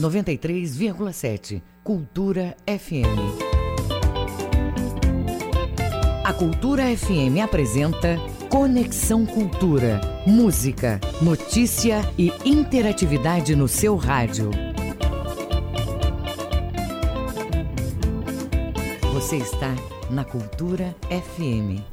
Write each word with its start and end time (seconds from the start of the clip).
93,7 0.00 1.60
Cultura 1.84 2.56
FM. 2.66 3.04
A 6.24 6.32
Cultura 6.32 6.84
FM 6.96 7.44
apresenta 7.44 8.16
Conexão 8.48 9.26
Cultura. 9.26 10.00
Música, 10.26 10.98
notícia 11.20 12.00
e 12.16 12.32
interatividade 12.46 13.54
no 13.54 13.68
seu 13.68 13.94
rádio. 13.96 14.50
Você 19.12 19.36
está 19.36 19.74
na 20.08 20.24
Cultura 20.24 20.96
FM. 21.10 21.84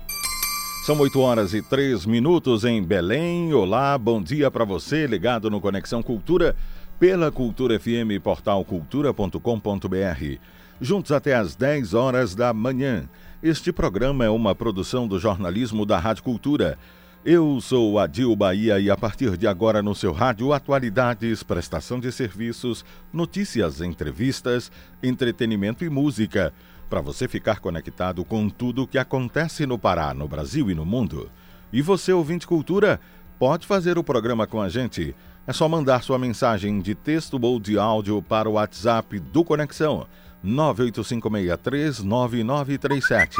São 0.86 0.98
8 0.98 1.20
horas 1.20 1.54
e 1.54 1.62
3 1.62 2.05
minutos 2.05 2.64
em 2.64 2.82
Belém. 2.82 3.54
Olá, 3.54 3.98
bom 3.98 4.24
dia 4.24 4.50
para 4.50 4.64
você 4.64 5.05
ligado 5.05 5.50
no 5.50 5.60
Conexão 5.60 6.02
Cultura 6.02 6.55
pela 7.00 7.32
Cultura 7.32 7.79
FM 7.79 8.21
portal 8.23 8.66
cultura.com.br. 8.66 10.39
Juntos 10.82 11.11
até 11.11 11.36
às 11.36 11.56
10 11.56 11.93
horas 11.93 12.33
da 12.33 12.54
manhã. 12.54 13.07
Este 13.42 13.71
programa 13.71 14.25
é 14.25 14.29
uma 14.29 14.56
produção 14.56 15.07
do 15.07 15.20
jornalismo 15.20 15.86
da 15.86 16.00
Rádio 16.00 16.23
Cultura. 16.23 16.78
Eu 17.23 17.61
sou 17.61 18.00
Adil 18.00 18.36
Bahia 18.36 18.79
e 18.79 18.89
a 18.89 18.97
partir 18.97 19.37
de 19.37 19.47
agora 19.47 19.83
no 19.83 19.93
seu 19.93 20.11
rádio 20.11 20.54
atualidades, 20.54 21.43
prestação 21.43 22.00
de 22.00 22.11
serviços, 22.11 22.83
notícias, 23.14 23.82
entrevistas, 23.82 24.71
entretenimento 25.04 25.84
e 25.84 25.89
música 25.89 26.51
para 26.89 27.01
você 27.01 27.28
ficar 27.28 27.59
conectado 27.59 28.23
com 28.25 28.50
tudo 28.50 28.84
o 28.84 28.87
que 28.87 28.98
acontece 28.98 29.65
no 29.65 29.78
Pará, 29.78 30.14
no 30.14 30.28
Brasil 30.28 30.71
e 30.71 30.73
no 30.73 30.86
mundo. 30.86 31.29
E 31.71 31.82
você, 31.82 32.14
ouvinte 32.14 32.48
cultura, 32.48 33.00
pode 33.38 33.67
fazer 33.67 33.98
o 33.98 34.03
programa 34.03 34.48
com 34.48 34.61
a 34.61 34.70
gente. 34.70 35.14
É 35.47 35.53
só 35.53 35.69
mandar 35.69 36.03
sua 36.03 36.19
mensagem 36.19 36.81
de 36.81 36.94
texto 36.94 37.39
ou 37.42 37.58
de 37.58 37.80
áudio 37.80 38.22
para 38.22 38.50
o 38.50 38.53
WhatsApp 38.53 39.17
do 39.17 39.45
Conexão 39.45 40.06
985639937. 40.45 43.31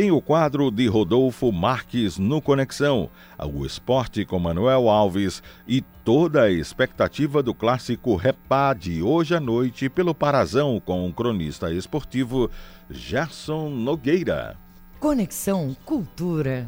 Tem 0.00 0.10
o 0.10 0.18
quadro 0.18 0.70
de 0.70 0.86
Rodolfo 0.86 1.52
Marques 1.52 2.16
no 2.16 2.40
Conexão, 2.40 3.10
o 3.38 3.66
esporte 3.66 4.24
com 4.24 4.38
Manuel 4.38 4.88
Alves 4.88 5.42
e 5.68 5.82
toda 5.82 6.44
a 6.44 6.50
expectativa 6.50 7.42
do 7.42 7.52
clássico 7.52 8.16
Repá 8.16 8.72
de 8.72 9.02
hoje 9.02 9.34
à 9.34 9.40
noite 9.40 9.90
pelo 9.90 10.14
Parazão 10.14 10.80
com 10.82 11.06
o 11.06 11.12
cronista 11.12 11.70
esportivo 11.70 12.50
Gerson 12.88 13.68
Nogueira. 13.68 14.56
Conexão 14.98 15.76
Cultura. 15.84 16.66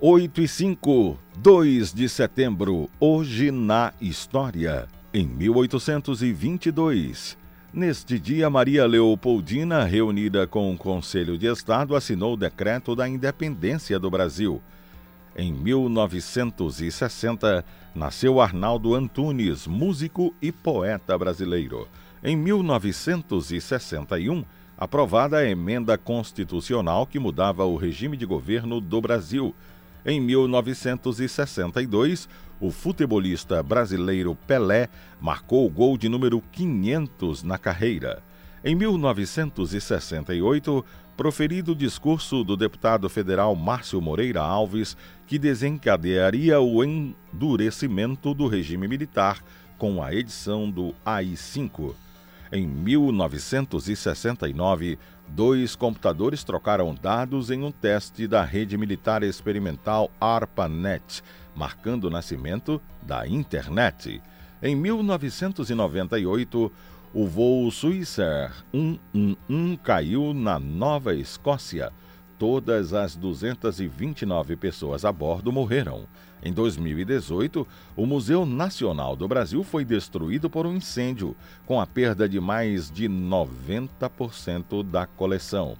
8 0.00 0.40
e 0.40 0.48
5, 0.48 1.18
2 1.36 1.92
de 1.92 2.08
setembro, 2.08 2.88
hoje 2.98 3.50
na 3.50 3.92
história. 4.00 4.88
Em 5.12 5.26
1822, 5.26 7.36
Neste 7.72 8.18
dia, 8.18 8.50
Maria 8.50 8.84
Leopoldina, 8.84 9.84
reunida 9.84 10.44
com 10.44 10.74
o 10.74 10.76
Conselho 10.76 11.38
de 11.38 11.46
Estado, 11.46 11.94
assinou 11.94 12.34
o 12.34 12.36
Decreto 12.36 12.96
da 12.96 13.08
Independência 13.08 13.96
do 13.96 14.10
Brasil. 14.10 14.60
Em 15.36 15.52
1960, 15.52 17.64
nasceu 17.94 18.40
Arnaldo 18.40 18.92
Antunes, 18.92 19.68
músico 19.68 20.34
e 20.42 20.50
poeta 20.50 21.16
brasileiro. 21.16 21.86
Em 22.24 22.36
1961, 22.36 24.44
aprovada 24.76 25.36
a 25.36 25.48
emenda 25.48 25.96
constitucional 25.96 27.06
que 27.06 27.20
mudava 27.20 27.64
o 27.64 27.76
regime 27.76 28.16
de 28.16 28.26
governo 28.26 28.80
do 28.80 29.00
Brasil. 29.00 29.54
Em 30.04 30.20
1962, 30.20 32.28
o 32.60 32.70
futebolista 32.70 33.62
brasileiro 33.62 34.36
Pelé 34.46 34.88
marcou 35.20 35.66
o 35.66 35.70
gol 35.70 35.96
de 35.96 36.08
número 36.08 36.42
500 36.52 37.42
na 37.42 37.56
carreira. 37.56 38.22
Em 38.62 38.74
1968, 38.74 40.84
proferido 41.16 41.72
o 41.72 41.76
discurso 41.76 42.44
do 42.44 42.54
deputado 42.56 43.08
federal 43.08 43.56
Márcio 43.56 44.00
Moreira 44.00 44.40
Alves, 44.42 44.96
que 45.26 45.38
desencadearia 45.38 46.60
o 46.60 46.84
endurecimento 46.84 48.34
do 48.34 48.46
regime 48.46 48.86
militar 48.86 49.42
com 49.78 50.02
a 50.02 50.14
edição 50.14 50.70
do 50.70 50.94
AI-5. 51.04 51.94
Em 52.52 52.66
1969, 52.66 54.98
dois 55.26 55.74
computadores 55.76 56.44
trocaram 56.44 56.94
dados 56.94 57.50
em 57.50 57.62
um 57.62 57.70
teste 57.70 58.26
da 58.26 58.44
rede 58.44 58.76
militar 58.76 59.22
experimental 59.22 60.10
ARPANET 60.20 61.22
marcando 61.54 62.04
o 62.04 62.10
nascimento 62.10 62.80
da 63.02 63.26
internet. 63.26 64.22
Em 64.62 64.76
1998, 64.76 66.72
o 67.12 67.26
voo 67.26 67.70
Swissair 67.70 68.52
111 68.72 69.76
caiu 69.82 70.32
na 70.32 70.58
Nova 70.58 71.14
Escócia. 71.14 71.92
Todas 72.38 72.94
as 72.94 73.16
229 73.16 74.56
pessoas 74.56 75.04
a 75.04 75.12
bordo 75.12 75.50
morreram. 75.50 76.06
Em 76.42 76.52
2018, 76.52 77.66
o 77.96 78.06
Museu 78.06 78.46
Nacional 78.46 79.14
do 79.14 79.28
Brasil 79.28 79.62
foi 79.62 79.84
destruído 79.84 80.48
por 80.48 80.66
um 80.66 80.74
incêndio, 80.74 81.36
com 81.66 81.80
a 81.80 81.86
perda 81.86 82.28
de 82.28 82.40
mais 82.40 82.90
de 82.90 83.08
90% 83.08 84.82
da 84.82 85.06
coleção. 85.06 85.76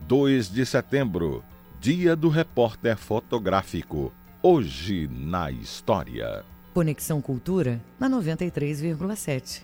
2 0.00 0.50
de 0.50 0.64
setembro, 0.64 1.44
Dia 1.80 2.14
do 2.14 2.28
Repórter 2.28 2.96
Fotográfico. 2.96 4.12
Hoje 4.44 5.08
na 5.08 5.52
História. 5.52 6.44
Conexão 6.74 7.20
Cultura 7.20 7.80
na 7.96 8.10
93,7. 8.10 9.62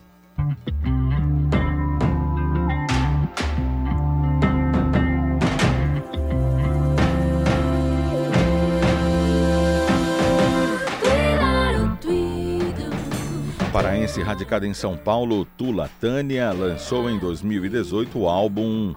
Paraense 13.72 14.22
radicada 14.22 14.65
em 14.65 14.72
São 14.72 14.97
Paulo, 14.97 15.44
Tula 15.56 15.91
Tânia 16.00 16.53
lançou 16.53 17.11
em 17.11 17.19
2018 17.19 18.17
o 18.17 18.28
álbum 18.28 18.94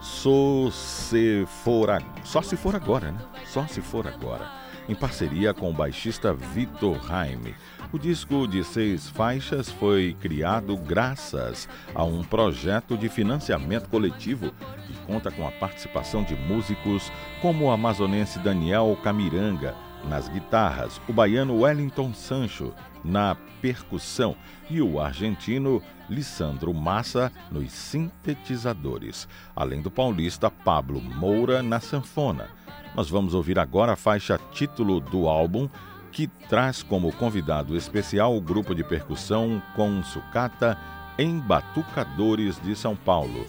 Só 0.00 0.68
Se 0.72 1.46
For, 1.62 2.02
Só 2.24 2.42
Se 2.42 2.56
For 2.56 2.74
Agora, 2.74 3.12
né? 3.12 3.18
Só 3.46 3.64
Se 3.68 3.80
For 3.80 4.08
Agora 4.08 4.63
em 4.88 4.94
parceria 4.94 5.54
com 5.54 5.70
o 5.70 5.74
baixista 5.74 6.32
Vitor 6.32 7.00
Jaime. 7.06 7.54
O 7.92 7.98
disco 7.98 8.46
de 8.48 8.64
seis 8.64 9.08
faixas 9.08 9.70
foi 9.70 10.16
criado 10.20 10.76
graças 10.76 11.68
a 11.94 12.02
um 12.04 12.22
projeto 12.22 12.96
de 12.96 13.08
financiamento 13.08 13.88
coletivo 13.88 14.52
que 14.86 14.94
conta 15.06 15.30
com 15.30 15.46
a 15.46 15.52
participação 15.52 16.24
de 16.24 16.34
músicos 16.34 17.12
como 17.40 17.66
o 17.66 17.70
amazonense 17.70 18.38
Daniel 18.40 18.98
Camiranga 19.02 19.74
nas 20.08 20.28
guitarras, 20.28 21.00
o 21.08 21.12
baiano 21.12 21.60
Wellington 21.60 22.12
Sancho 22.12 22.74
na 23.04 23.36
percussão 23.60 24.36
e 24.68 24.80
o 24.82 25.00
argentino 25.00 25.82
Lissandro 26.08 26.74
Massa 26.74 27.32
nos 27.50 27.72
sintetizadores, 27.72 29.28
além 29.54 29.80
do 29.80 29.90
paulista 29.90 30.50
Pablo 30.50 31.00
Moura 31.00 31.62
na 31.62 31.80
sanfona. 31.80 32.48
Nós 32.94 33.10
vamos 33.10 33.34
ouvir 33.34 33.58
agora 33.58 33.92
a 33.92 33.96
faixa 33.96 34.38
título 34.52 35.00
do 35.00 35.28
álbum, 35.28 35.68
que 36.12 36.28
traz 36.48 36.82
como 36.82 37.12
convidado 37.12 37.76
especial 37.76 38.36
o 38.36 38.40
grupo 38.40 38.74
de 38.74 38.84
percussão 38.84 39.60
com 39.74 40.02
sucata 40.02 40.78
em 41.18 41.38
Batucadores 41.38 42.60
de 42.62 42.76
São 42.76 42.94
Paulo. 42.94 43.46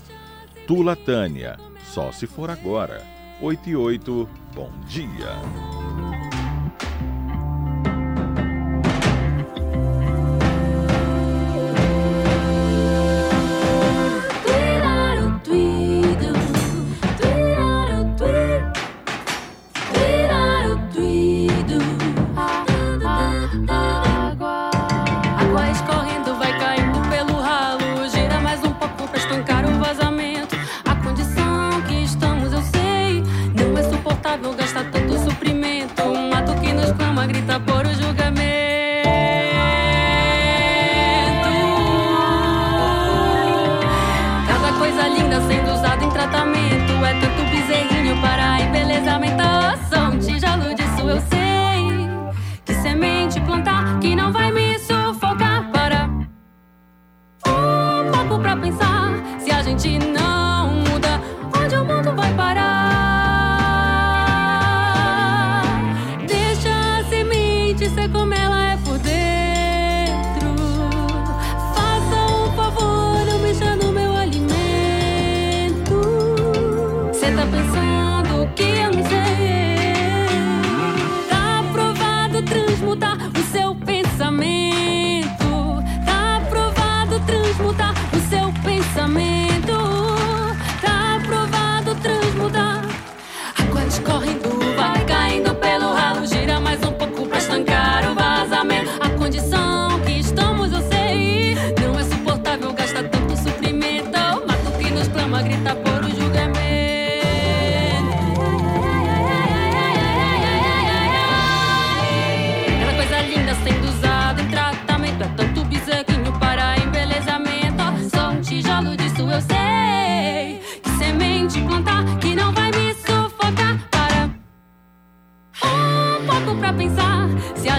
Tula 0.65 0.95
Tânia, 0.95 1.57
só 1.83 2.11
se 2.11 2.25
for 2.25 2.49
agora. 2.49 3.03
8 3.41 3.69
e 3.69 3.75
8, 3.75 4.29
bom 4.55 4.71
dia. 4.87 6.34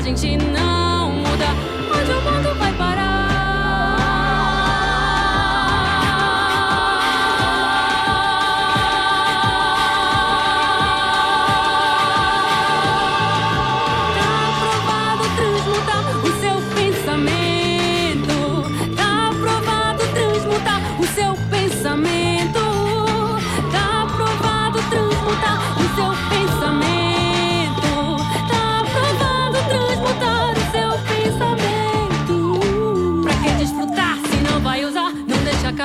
Se 0.06 0.12
a 0.12 0.14
gente 0.14 0.85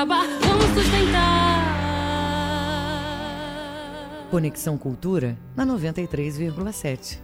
acabar, 0.02 0.26
vamos 0.40 0.66
sustentar. 0.74 1.62
Conexão 4.32 4.78
Cultura 4.78 5.38
na 5.56 5.64
93,7. 5.64 7.20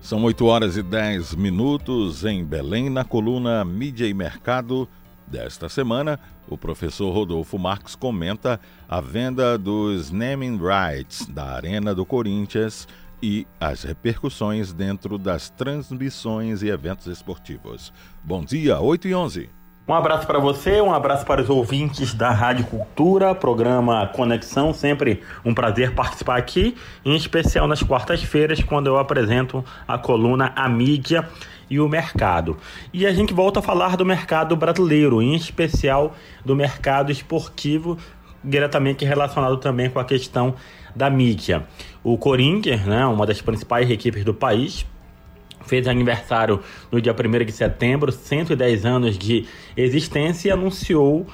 São 0.00 0.22
8 0.22 0.46
horas 0.46 0.76
e 0.76 0.82
10 0.82 1.34
minutos 1.34 2.24
em 2.24 2.44
Belém, 2.44 2.88
na 2.88 3.04
coluna 3.04 3.64
Mídia 3.64 4.06
e 4.06 4.14
Mercado 4.14 4.88
desta 5.26 5.68
semana. 5.68 6.20
O 6.48 6.56
professor 6.56 7.12
Rodolfo 7.12 7.58
Marques 7.58 7.96
comenta 7.96 8.60
a 8.88 9.00
venda 9.00 9.58
dos 9.58 10.12
naming 10.12 10.58
rights 10.58 11.26
da 11.26 11.46
Arena 11.46 11.92
do 11.94 12.06
Corinthians 12.06 12.86
e 13.20 13.44
as 13.58 13.82
repercussões 13.82 14.72
dentro 14.72 15.18
das 15.18 15.50
transmissões 15.50 16.62
e 16.62 16.68
eventos 16.68 17.08
esportivos. 17.08 17.92
Bom 18.22 18.44
dia, 18.44 18.80
8 18.80 19.08
e 19.08 19.14
11. 19.14 19.59
Um 19.90 19.94
abraço 19.94 20.24
para 20.24 20.38
você, 20.38 20.80
um 20.80 20.94
abraço 20.94 21.26
para 21.26 21.42
os 21.42 21.50
ouvintes 21.50 22.14
da 22.14 22.30
Rádio 22.30 22.64
Cultura, 22.64 23.34
programa 23.34 24.06
Conexão. 24.06 24.72
Sempre 24.72 25.20
um 25.44 25.52
prazer 25.52 25.96
participar 25.96 26.36
aqui, 26.36 26.76
em 27.04 27.16
especial 27.16 27.66
nas 27.66 27.82
quartas-feiras, 27.82 28.62
quando 28.62 28.86
eu 28.86 28.96
apresento 28.96 29.64
a 29.88 29.98
coluna 29.98 30.52
A 30.54 30.68
Mídia 30.68 31.28
e 31.68 31.80
o 31.80 31.88
Mercado. 31.88 32.56
E 32.92 33.04
a 33.04 33.12
gente 33.12 33.34
volta 33.34 33.58
a 33.58 33.62
falar 33.64 33.96
do 33.96 34.06
mercado 34.06 34.54
brasileiro, 34.54 35.20
em 35.20 35.34
especial 35.34 36.14
do 36.44 36.54
mercado 36.54 37.10
esportivo, 37.10 37.98
diretamente 38.44 39.04
relacionado 39.04 39.56
também 39.56 39.90
com 39.90 39.98
a 39.98 40.04
questão 40.04 40.54
da 40.94 41.10
mídia. 41.10 41.66
O 42.04 42.16
Corinthians, 42.16 42.82
né, 42.86 43.04
uma 43.06 43.26
das 43.26 43.42
principais 43.42 43.90
equipes 43.90 44.24
do 44.24 44.32
país, 44.32 44.86
fez 45.70 45.86
aniversário 45.86 46.60
no 46.90 47.00
dia 47.00 47.14
1 47.14 47.44
de 47.44 47.52
setembro, 47.52 48.10
110 48.10 48.84
anos 48.84 49.16
de 49.16 49.46
existência 49.76 50.48
e 50.48 50.50
anunciou 50.50 51.26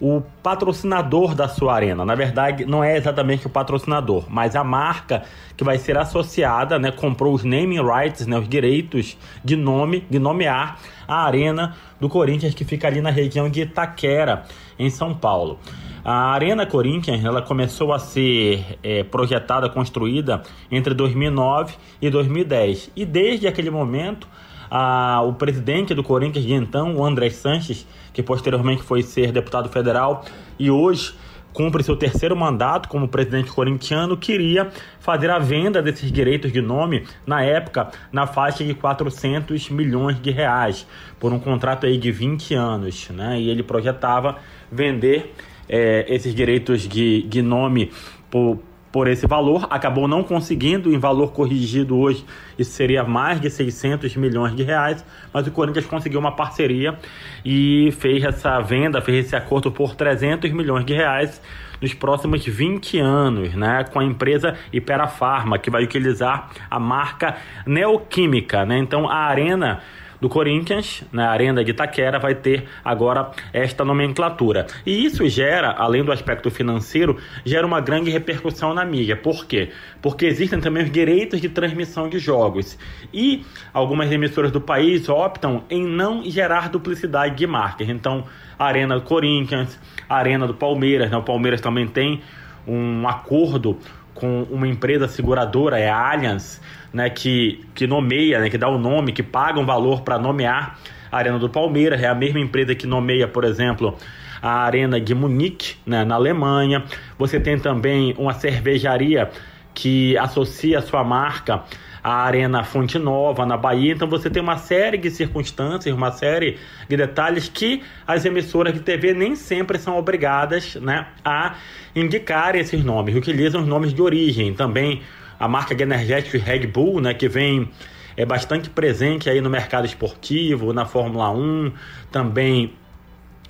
o 0.00 0.20
patrocinador 0.42 1.34
da 1.34 1.46
sua 1.46 1.74
arena. 1.74 2.04
Na 2.04 2.16
verdade, 2.16 2.64
não 2.64 2.82
é 2.82 2.96
exatamente 2.96 3.46
o 3.46 3.50
patrocinador, 3.50 4.24
mas 4.28 4.56
a 4.56 4.64
marca 4.64 5.22
que 5.56 5.62
vai 5.62 5.78
ser 5.78 5.96
associada, 5.96 6.78
né, 6.78 6.90
comprou 6.90 7.32
os 7.32 7.44
naming 7.44 7.80
rights, 7.80 8.26
né, 8.26 8.36
os 8.36 8.48
direitos 8.48 9.16
de 9.44 9.54
nome, 9.54 10.04
de 10.10 10.18
nomear 10.18 10.80
a 11.06 11.24
arena 11.24 11.76
do 12.00 12.08
Corinthians 12.08 12.52
que 12.52 12.64
fica 12.64 12.88
ali 12.88 13.00
na 13.00 13.10
região 13.10 13.48
de 13.48 13.62
Itaquera, 13.62 14.42
em 14.76 14.90
São 14.90 15.14
Paulo. 15.14 15.60
A 16.04 16.32
Arena 16.32 16.66
Corinthians 16.66 17.24
ela 17.24 17.40
começou 17.40 17.90
a 17.90 17.98
ser 17.98 18.78
é, 18.82 19.02
projetada, 19.02 19.70
construída 19.70 20.42
entre 20.70 20.92
2009 20.92 21.76
e 22.02 22.10
2010. 22.10 22.90
E 22.94 23.06
desde 23.06 23.46
aquele 23.46 23.70
momento, 23.70 24.28
a, 24.70 25.22
o 25.22 25.32
presidente 25.32 25.94
do 25.94 26.02
Corinthians 26.02 26.44
de 26.44 26.52
então, 26.52 26.94
o 26.94 27.06
André 27.06 27.30
Sanches, 27.30 27.86
que 28.12 28.22
posteriormente 28.22 28.82
foi 28.82 29.02
ser 29.02 29.32
deputado 29.32 29.70
federal 29.70 30.26
e 30.58 30.70
hoje 30.70 31.14
cumpre 31.54 31.82
seu 31.82 31.96
terceiro 31.96 32.36
mandato 32.36 32.88
como 32.88 33.08
presidente 33.08 33.50
corintiano, 33.50 34.16
queria 34.16 34.70
fazer 34.98 35.30
a 35.30 35.38
venda 35.38 35.80
desses 35.80 36.12
direitos 36.12 36.52
de 36.52 36.60
nome, 36.60 37.04
na 37.24 37.42
época, 37.42 37.90
na 38.12 38.26
faixa 38.26 38.64
de 38.64 38.74
400 38.74 39.70
milhões 39.70 40.20
de 40.20 40.32
reais, 40.32 40.86
por 41.18 41.32
um 41.32 41.38
contrato 41.38 41.86
aí 41.86 41.96
de 41.96 42.10
20 42.10 42.54
anos. 42.54 43.08
Né? 43.08 43.40
E 43.40 43.48
ele 43.48 43.62
projetava 43.62 44.36
vender 44.70 45.32
é, 45.68 46.04
esses 46.08 46.34
direitos 46.34 46.88
de, 46.88 47.42
nome 47.42 47.90
por, 48.30 48.58
por 48.92 49.08
esse 49.08 49.26
valor, 49.26 49.66
acabou 49.70 50.06
não 50.06 50.22
conseguindo 50.22 50.94
em 50.94 50.98
valor 50.98 51.32
corrigido 51.32 51.98
hoje, 51.98 52.24
isso 52.58 52.70
seria 52.70 53.02
mais 53.02 53.40
de 53.40 53.50
600 53.50 54.16
milhões 54.16 54.54
de 54.54 54.62
reais, 54.62 55.04
mas 55.32 55.46
o 55.46 55.50
Corinthians 55.50 55.86
conseguiu 55.86 56.20
uma 56.20 56.32
parceria 56.32 56.96
e 57.44 57.92
fez 57.98 58.22
essa 58.22 58.60
venda, 58.60 59.00
fez 59.00 59.26
esse 59.26 59.36
acordo 59.36 59.72
por 59.72 59.94
300 59.94 60.50
milhões 60.52 60.84
de 60.84 60.94
reais 60.94 61.40
nos 61.80 61.92
próximos 61.92 62.44
20 62.44 62.98
anos, 62.98 63.54
né, 63.54 63.84
com 63.92 63.98
a 63.98 64.04
empresa 64.04 64.54
Iperafarma, 64.72 65.58
que 65.58 65.70
vai 65.70 65.82
utilizar 65.82 66.50
a 66.70 66.78
marca 66.78 67.36
Neoquímica, 67.66 68.64
né? 68.64 68.78
Então 68.78 69.08
a 69.08 69.16
Arena 69.16 69.82
do 70.24 70.28
Corinthians, 70.30 71.04
na 71.12 71.28
Arena 71.28 71.62
de 71.62 71.72
Itaquera, 71.72 72.18
vai 72.18 72.34
ter 72.34 72.64
agora 72.82 73.30
esta 73.52 73.84
nomenclatura. 73.84 74.66
E 74.86 75.04
isso 75.04 75.28
gera, 75.28 75.70
além 75.72 76.02
do 76.02 76.10
aspecto 76.10 76.50
financeiro, 76.50 77.18
gera 77.44 77.66
uma 77.66 77.78
grande 77.78 78.10
repercussão 78.10 78.72
na 78.72 78.86
mídia. 78.86 79.16
Por 79.16 79.44
quê? 79.44 79.68
Porque 80.00 80.24
existem 80.24 80.58
também 80.60 80.82
os 80.82 80.90
direitos 80.90 81.42
de 81.42 81.50
transmissão 81.50 82.08
de 82.08 82.18
jogos. 82.18 82.78
E 83.12 83.44
algumas 83.70 84.10
emissoras 84.10 84.50
do 84.50 84.62
país 84.62 85.10
optam 85.10 85.62
em 85.68 85.86
não 85.86 86.24
gerar 86.24 86.70
duplicidade 86.70 87.36
de 87.36 87.46
marcas. 87.46 87.86
Então, 87.90 88.24
a 88.58 88.64
Arena 88.64 88.94
do 88.94 89.02
Corinthians, 89.02 89.78
a 90.08 90.16
Arena 90.16 90.46
do 90.46 90.54
Palmeiras, 90.54 91.10
né? 91.10 91.18
o 91.18 91.22
Palmeiras 91.22 91.60
também 91.60 91.86
tem 91.86 92.22
um 92.66 93.06
acordo 93.06 93.78
com 94.14 94.44
uma 94.44 94.66
empresa 94.66 95.08
seguradora, 95.08 95.78
é 95.78 95.90
a 95.90 96.12
Allianz, 96.12 96.60
né, 96.92 97.10
que, 97.10 97.64
que 97.74 97.86
nomeia, 97.86 98.38
né, 98.38 98.48
que 98.48 98.56
dá 98.56 98.68
o 98.68 98.78
nome, 98.78 99.12
que 99.12 99.22
paga 99.22 99.58
um 99.58 99.66
valor 99.66 100.02
para 100.02 100.18
nomear 100.18 100.78
a 101.10 101.16
Arena 101.16 101.38
do 101.38 101.48
Palmeiras, 101.48 102.02
é 102.02 102.06
a 102.06 102.14
mesma 102.14 102.40
empresa 102.40 102.74
que 102.74 102.86
nomeia, 102.86 103.26
por 103.26 103.44
exemplo, 103.44 103.96
a 104.40 104.64
Arena 104.64 105.00
de 105.00 105.14
Munique, 105.14 105.76
né, 105.86 106.04
na 106.04 106.14
Alemanha. 106.16 106.84
Você 107.18 107.40
tem 107.40 107.58
também 107.58 108.14
uma 108.18 108.34
cervejaria 108.34 109.30
que 109.72 110.16
associa 110.18 110.78
a 110.78 110.82
sua 110.82 111.02
marca 111.02 111.62
à 112.04 112.24
Arena 112.24 112.62
Fonte 112.62 112.98
Nova, 112.98 113.46
na 113.46 113.56
Bahia. 113.56 113.94
Então 113.94 114.06
você 114.06 114.28
tem 114.28 114.42
uma 114.42 114.58
série 114.58 114.98
de 114.98 115.10
circunstâncias, 115.10 115.94
uma 115.94 116.12
série 116.12 116.58
de 116.86 116.98
detalhes 116.98 117.48
que 117.48 117.82
as 118.06 118.26
emissoras 118.26 118.74
de 118.74 118.80
TV 118.80 119.14
nem 119.14 119.34
sempre 119.34 119.78
são 119.78 119.96
obrigadas 119.96 120.74
né, 120.74 121.06
a 121.24 121.54
indicar 121.96 122.54
esses 122.56 122.84
nomes, 122.84 123.16
utilizam 123.16 123.62
os 123.62 123.66
nomes 123.66 123.94
de 123.94 124.02
origem. 124.02 124.52
Também 124.52 125.00
a 125.40 125.48
marca 125.48 125.74
de 125.74 125.82
energéticos 125.82 126.42
Red 126.42 126.66
Bull, 126.66 127.00
né, 127.00 127.14
que 127.14 127.26
vem 127.26 127.70
é 128.16 128.26
bastante 128.26 128.68
presente 128.68 129.30
aí 129.30 129.40
no 129.40 129.48
mercado 129.48 129.86
esportivo, 129.86 130.72
na 130.72 130.84
Fórmula 130.84 131.30
1, 131.30 131.72
também 132.12 132.72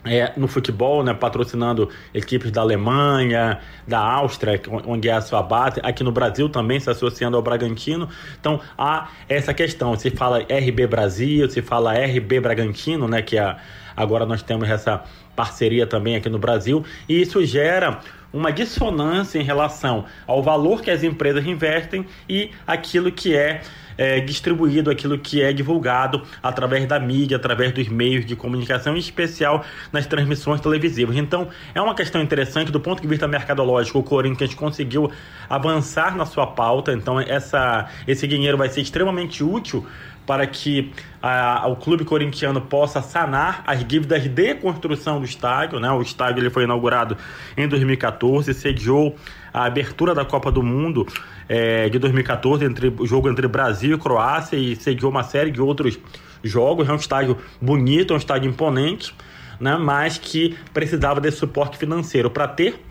é, 0.05 0.33
no 0.37 0.47
futebol, 0.47 1.03
né, 1.03 1.15
patrocinando 1.15 1.89
equipes 2.13 2.51
da 2.51 2.61
Alemanha, 2.61 3.61
da 3.87 3.99
Áustria, 3.99 4.61
onde 4.87 5.09
é 5.09 5.13
a 5.13 5.21
sua 5.21 5.43
base, 5.43 5.81
aqui 5.83 6.05
no 6.05 6.13
Brasil 6.13 6.49
também 6.49 6.79
se 6.79 6.91
associando 6.91 7.37
ao 7.37 7.43
Bragantino. 7.43 8.09
Então 8.39 8.61
há 8.77 9.09
essa 9.29 9.55
questão, 9.55 9.97
se 9.97 10.11
fala 10.11 10.41
RB 10.41 10.87
Brasil, 10.87 11.49
se 11.49 11.63
fala 11.63 11.95
RB 11.95 12.41
Bragantino, 12.41 13.09
né, 13.09 13.23
que 13.23 13.39
é, 13.39 13.57
agora 13.97 14.27
nós 14.27 14.43
temos 14.43 14.69
essa 14.69 15.03
parceria 15.35 15.87
também 15.87 16.17
aqui 16.17 16.29
no 16.29 16.39
Brasil, 16.39 16.85
e 17.09 17.21
isso 17.21 17.45
gera 17.45 18.01
uma 18.33 18.51
dissonância 18.51 19.39
em 19.39 19.45
relação 19.45 20.05
ao 20.27 20.43
valor 20.43 20.83
que 20.83 20.91
as 20.91 21.05
empresas 21.05 21.47
investem 21.47 22.05
e 22.29 22.51
aquilo 22.67 23.13
que 23.13 23.35
é 23.35 23.63
é, 23.97 24.21
distribuído 24.21 24.91
aquilo 24.91 25.19
que 25.19 25.43
é 25.43 25.53
divulgado 25.53 26.23
através 26.43 26.87
da 26.87 26.99
mídia, 26.99 27.37
através 27.37 27.73
dos 27.73 27.89
meios 27.89 28.27
de 28.27 28.37
comunicação, 28.37 28.97
em 28.97 28.99
especial 28.99 29.65
nas 29.93 30.07
transmissões 30.07 30.61
televisivas. 30.61 31.17
Então, 31.17 31.49
é 31.75 31.81
uma 31.81 31.95
questão 31.95 32.21
interessante 32.21 32.73
do 32.73 32.81
ponto 32.81 33.01
de 33.01 33.09
vista 33.09 33.29
mercadológico. 33.29 33.99
O 33.99 34.03
Corinthians 34.03 34.55
conseguiu 34.55 35.11
avançar 35.49 36.17
na 36.17 36.27
sua 36.27 36.47
pauta, 36.47 36.93
então 36.93 37.21
essa, 37.21 37.89
esse 38.07 38.27
dinheiro 38.27 38.57
vai 38.57 38.69
ser 38.69 38.81
extremamente 38.81 39.43
útil 39.43 39.87
para 40.27 40.47
que 40.47 40.93
a, 41.23 41.67
o 41.69 41.77
clube 41.77 42.05
corintiano 42.05 42.61
possa 42.61 43.03
sanar 43.03 43.63
as 43.67 43.85
dívidas 43.87 44.23
de 44.29 44.55
construção 44.55 45.19
do 45.19 45.25
estádio. 45.25 45.79
Né? 45.79 45.91
O 45.91 46.03
estádio 46.03 46.41
ele 46.41 46.51
foi 46.51 46.65
inaugurado 46.65 47.17
em 47.57 47.69
2014, 47.69 48.53
sediou 48.55 49.17
a 49.53 49.65
abertura 49.65 50.15
da 50.15 50.25
Copa 50.25 50.51
do 50.51 50.63
Mundo 50.63 51.07
é, 51.49 51.89
de 51.89 51.99
2014, 51.99 52.65
entre, 52.65 52.93
jogo 53.05 53.29
entre 53.29 53.47
Brasil 53.47 53.97
e 53.97 53.99
Croácia, 53.99 54.57
e 54.57 54.75
sediou 54.77 55.11
uma 55.11 55.23
série 55.23 55.51
de 55.51 55.61
outros 55.61 55.99
jogos. 56.43 56.89
É 56.89 56.93
um 56.93 56.97
estádio 56.97 57.39
bonito, 57.61 58.13
é 58.13 58.15
um 58.15 58.19
estádio 58.19 58.49
imponente, 58.49 59.15
né? 59.61 59.77
mas 59.77 60.19
que 60.19 60.57
precisava 60.73 61.21
desse 61.21 61.39
suporte 61.39 61.77
financeiro 61.77 62.31
para 62.31 62.49
ter 62.49 62.83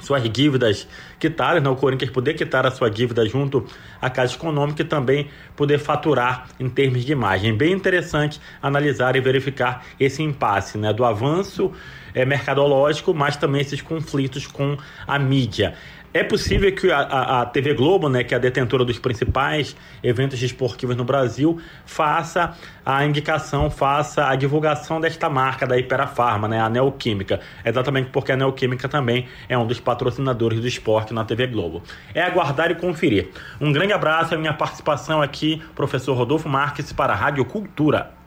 suas 0.00 0.22
dívidas 0.30 0.86
quitadas, 1.18 1.62
né? 1.62 1.68
o 1.68 1.76
Corinthians 1.76 2.10
poder 2.10 2.34
quitar 2.34 2.66
a 2.66 2.70
sua 2.70 2.90
dívida 2.90 3.26
junto 3.26 3.66
à 4.00 4.08
Caixa 4.10 4.36
Econômica 4.36 4.82
e 4.82 4.84
também 4.84 5.28
poder 5.56 5.78
faturar 5.78 6.48
em 6.58 6.68
termos 6.68 7.04
de 7.04 7.12
imagem. 7.12 7.56
Bem 7.56 7.72
interessante 7.72 8.40
analisar 8.62 9.16
e 9.16 9.20
verificar 9.20 9.84
esse 9.98 10.22
impasse 10.22 10.78
né? 10.78 10.92
do 10.92 11.04
avanço 11.04 11.72
é, 12.14 12.24
mercadológico, 12.24 13.14
mas 13.14 13.36
também 13.36 13.60
esses 13.60 13.80
conflitos 13.80 14.46
com 14.46 14.76
a 15.06 15.18
mídia. 15.18 15.74
É 16.12 16.24
possível 16.24 16.74
que 16.74 16.90
a, 16.90 17.40
a, 17.40 17.46
TV 17.46 17.72
Globo, 17.72 18.08
né, 18.08 18.24
que 18.24 18.34
é 18.34 18.36
a 18.36 18.40
detentora 18.40 18.84
dos 18.84 18.98
principais 18.98 19.76
eventos 20.02 20.42
esportivos 20.42 20.96
no 20.96 21.04
Brasil, 21.04 21.60
faça 21.86 22.56
a 22.84 23.04
indicação, 23.04 23.70
faça 23.70 24.26
a 24.26 24.34
divulgação 24.34 25.00
desta 25.00 25.30
marca 25.30 25.68
da 25.68 25.78
Iperafarma, 25.78 26.48
né, 26.48 26.60
a 26.60 26.68
Neoquímica. 26.68 27.38
Exatamente 27.64 28.10
porque 28.10 28.32
a 28.32 28.36
Neoquímica 28.36 28.88
também 28.88 29.28
é 29.48 29.56
um 29.56 29.64
dos 29.64 29.78
patrocinadores 29.78 30.58
do 30.58 30.66
esporte 30.66 31.14
na 31.14 31.24
TV 31.24 31.46
Globo. 31.46 31.80
É 32.12 32.22
aguardar 32.22 32.72
e 32.72 32.74
conferir. 32.74 33.28
Um 33.60 33.72
grande 33.72 33.92
abraço, 33.92 34.34
a 34.34 34.38
minha 34.38 34.52
participação 34.52 35.22
aqui, 35.22 35.62
professor 35.76 36.14
Rodolfo 36.14 36.48
Marques, 36.48 36.92
para 36.92 37.12
a 37.12 37.16
Rádio 37.16 37.44
Cultura. 37.44 38.19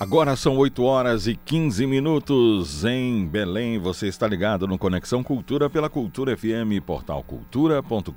Agora 0.00 0.34
são 0.34 0.56
8 0.56 0.82
horas 0.82 1.26
e 1.26 1.36
15 1.36 1.86
minutos 1.86 2.86
em 2.86 3.26
Belém. 3.26 3.78
Você 3.78 4.08
está 4.08 4.26
ligado 4.26 4.66
no 4.66 4.78
Conexão 4.78 5.22
Cultura 5.22 5.68
pela 5.68 5.90
Cultura 5.90 6.34
FM, 6.34 6.80
portal 6.86 7.22
cultura.com.br. 7.22 8.16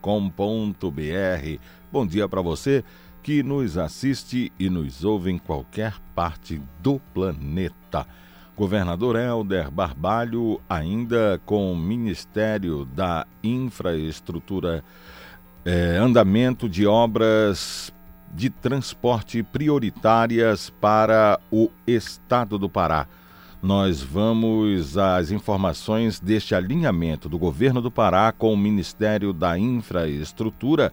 Bom 1.91 2.07
dia 2.07 2.25
para 2.29 2.41
você 2.41 2.85
que 3.21 3.43
nos 3.43 3.77
assiste 3.77 4.49
e 4.57 4.69
nos 4.69 5.03
ouve 5.03 5.29
em 5.29 5.37
qualquer 5.37 5.99
parte 6.15 6.61
do 6.79 7.01
planeta. 7.13 8.07
Governador 8.55 9.17
Helder 9.17 9.69
Barbalho, 9.69 10.61
ainda 10.69 11.41
com 11.45 11.73
o 11.73 11.75
Ministério 11.75 12.85
da 12.85 13.27
Infraestrutura, 13.43 14.81
eh, 15.65 15.97
andamento 15.99 16.69
de 16.69 16.87
obras 16.87 17.91
de 18.33 18.49
transporte 18.49 19.43
prioritárias 19.43 20.69
para 20.69 21.39
o 21.51 21.69
estado 21.85 22.57
do 22.57 22.67
Pará. 22.67 23.05
Nós 23.61 24.01
vamos 24.01 24.97
às 24.97 25.31
informações 25.31 26.19
deste 26.19 26.53
alinhamento 26.53 27.29
do 27.29 27.37
governo 27.37 27.81
do 27.81 27.91
Pará 27.91 28.31
com 28.31 28.51
o 28.51 28.57
Ministério 28.57 29.31
da 29.31 29.57
Infraestrutura, 29.57 30.91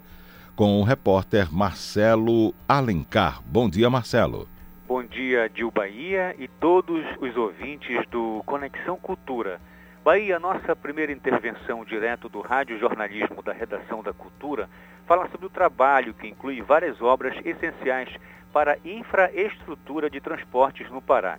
com 0.54 0.80
o 0.80 0.84
repórter 0.84 1.52
Marcelo 1.52 2.54
Alencar. 2.68 3.42
Bom 3.44 3.68
dia, 3.68 3.88
Marcelo. 3.88 4.46
Bom 4.86 5.02
dia, 5.02 5.48
Dil 5.48 5.70
Bahia 5.70 6.36
e 6.38 6.46
todos 6.46 7.04
os 7.20 7.36
ouvintes 7.36 8.06
do 8.10 8.42
Conexão 8.44 8.96
Cultura. 8.96 9.60
Bahia, 10.04 10.38
nossa 10.38 10.76
primeira 10.76 11.12
intervenção 11.12 11.84
direto 11.84 12.28
do 12.28 12.40
Rádio 12.40 12.78
Jornalismo 12.78 13.42
da 13.42 13.52
Redação 13.52 14.02
da 14.02 14.12
Cultura 14.12 14.68
fala 15.10 15.28
sobre 15.28 15.46
o 15.46 15.50
trabalho 15.50 16.14
que 16.14 16.28
inclui 16.28 16.62
várias 16.62 17.02
obras 17.02 17.34
essenciais 17.44 18.08
para 18.52 18.74
a 18.74 18.88
infraestrutura 18.88 20.08
de 20.08 20.20
transportes 20.20 20.88
no 20.88 21.02
Pará. 21.02 21.36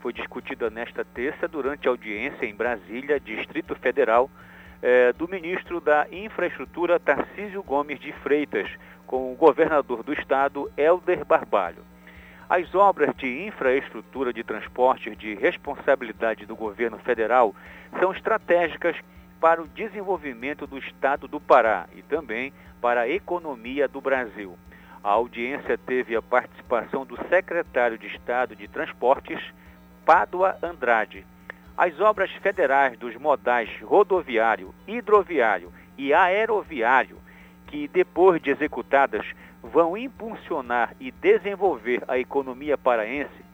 Foi 0.00 0.12
discutida 0.12 0.68
nesta 0.68 1.02
terça 1.02 1.48
durante 1.48 1.88
a 1.88 1.90
audiência 1.90 2.44
em 2.44 2.54
Brasília, 2.54 3.18
Distrito 3.18 3.74
Federal, 3.74 4.30
eh, 4.82 5.14
do 5.14 5.26
ministro 5.26 5.80
da 5.80 6.06
Infraestrutura 6.12 7.00
Tarcísio 7.00 7.62
Gomes 7.62 7.98
de 7.98 8.12
Freitas, 8.12 8.68
com 9.06 9.32
o 9.32 9.34
governador 9.34 10.02
do 10.02 10.12
estado, 10.12 10.70
Helder 10.76 11.24
Barbalho. 11.24 11.82
As 12.50 12.74
obras 12.74 13.16
de 13.16 13.46
infraestrutura 13.46 14.30
de 14.30 14.44
transportes 14.44 15.16
de 15.16 15.34
responsabilidade 15.36 16.44
do 16.44 16.54
governo 16.54 16.98
federal 16.98 17.54
são 17.98 18.12
estratégicas 18.12 18.94
para 19.40 19.62
o 19.62 19.68
desenvolvimento 19.68 20.66
do 20.66 20.78
estado 20.78 21.28
do 21.28 21.40
Pará 21.40 21.86
e 21.94 22.02
também 22.02 22.52
para 22.80 23.02
a 23.02 23.08
economia 23.08 23.88
do 23.88 24.00
Brasil. 24.00 24.56
A 25.02 25.10
audiência 25.10 25.78
teve 25.78 26.16
a 26.16 26.22
participação 26.22 27.06
do 27.06 27.16
secretário 27.28 27.98
de 27.98 28.06
Estado 28.08 28.56
de 28.56 28.66
Transportes, 28.66 29.40
Pádua 30.04 30.56
Andrade. 30.62 31.24
As 31.76 32.00
obras 32.00 32.30
federais 32.42 32.98
dos 32.98 33.14
modais 33.16 33.70
rodoviário, 33.82 34.74
hidroviário 34.86 35.72
e 35.96 36.12
aeroviário, 36.12 37.18
que 37.66 37.86
depois 37.88 38.40
de 38.40 38.50
executadas 38.50 39.26
vão 39.62 39.96
impulsionar 39.96 40.94
e 40.98 41.10
desenvolver 41.10 42.02
a 42.08 42.18
economia 42.18 42.78
paraense, 42.78 43.44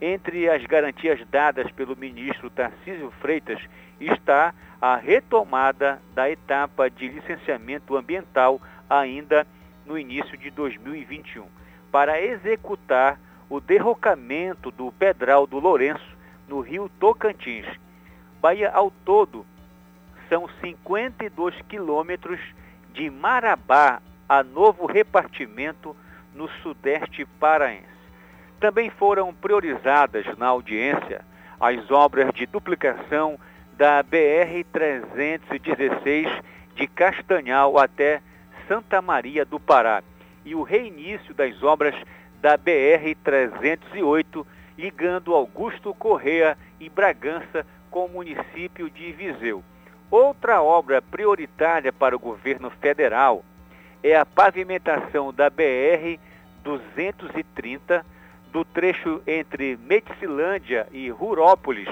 entre 0.00 0.48
as 0.48 0.64
garantias 0.66 1.24
dadas 1.28 1.70
pelo 1.70 1.96
ministro 1.96 2.50
Tarcísio 2.50 3.10
Freitas 3.20 3.60
está 4.06 4.54
a 4.80 4.96
retomada 4.96 6.00
da 6.14 6.28
etapa 6.30 6.90
de 6.90 7.08
licenciamento 7.08 7.96
ambiental 7.96 8.60
ainda 8.88 9.46
no 9.86 9.98
início 9.98 10.36
de 10.36 10.50
2021, 10.50 11.46
para 11.90 12.20
executar 12.20 13.18
o 13.48 13.60
derrocamento 13.60 14.70
do 14.70 14.90
Pedral 14.92 15.46
do 15.46 15.58
Lourenço 15.58 16.16
no 16.48 16.60
rio 16.60 16.90
Tocantins. 16.98 17.66
Bahia, 18.40 18.70
ao 18.70 18.90
todo, 19.04 19.46
são 20.28 20.48
52 20.60 21.54
quilômetros 21.68 22.40
de 22.92 23.10
Marabá 23.10 24.00
a 24.28 24.42
novo 24.42 24.86
repartimento 24.86 25.94
no 26.34 26.48
sudeste 26.62 27.24
paraense. 27.38 27.86
Também 28.58 28.90
foram 28.90 29.34
priorizadas 29.34 30.24
na 30.38 30.46
audiência 30.46 31.24
as 31.60 31.90
obras 31.90 32.32
de 32.32 32.46
duplicação 32.46 33.38
da 33.76 34.02
BR-316 34.04 36.42
de 36.74 36.86
Castanhal 36.86 37.78
até 37.78 38.22
Santa 38.68 39.02
Maria 39.02 39.44
do 39.44 39.60
Pará 39.60 40.02
e 40.44 40.54
o 40.54 40.62
reinício 40.62 41.34
das 41.34 41.60
obras 41.62 41.94
da 42.40 42.56
BR-308 42.58 44.46
ligando 44.76 45.34
Augusto 45.34 45.94
Correa 45.94 46.58
e 46.80 46.88
Bragança 46.88 47.66
com 47.90 48.06
o 48.06 48.08
município 48.08 48.88
de 48.90 49.12
Viseu. 49.12 49.62
Outra 50.10 50.60
obra 50.62 51.00
prioritária 51.00 51.92
para 51.92 52.16
o 52.16 52.18
governo 52.18 52.68
federal 52.70 53.44
é 54.02 54.16
a 54.16 54.26
pavimentação 54.26 55.32
da 55.32 55.48
BR-230 55.50 58.04
do 58.50 58.64
trecho 58.64 59.22
entre 59.26 59.76
Medicilândia 59.76 60.88
e 60.92 61.08
Rurópolis 61.08 61.88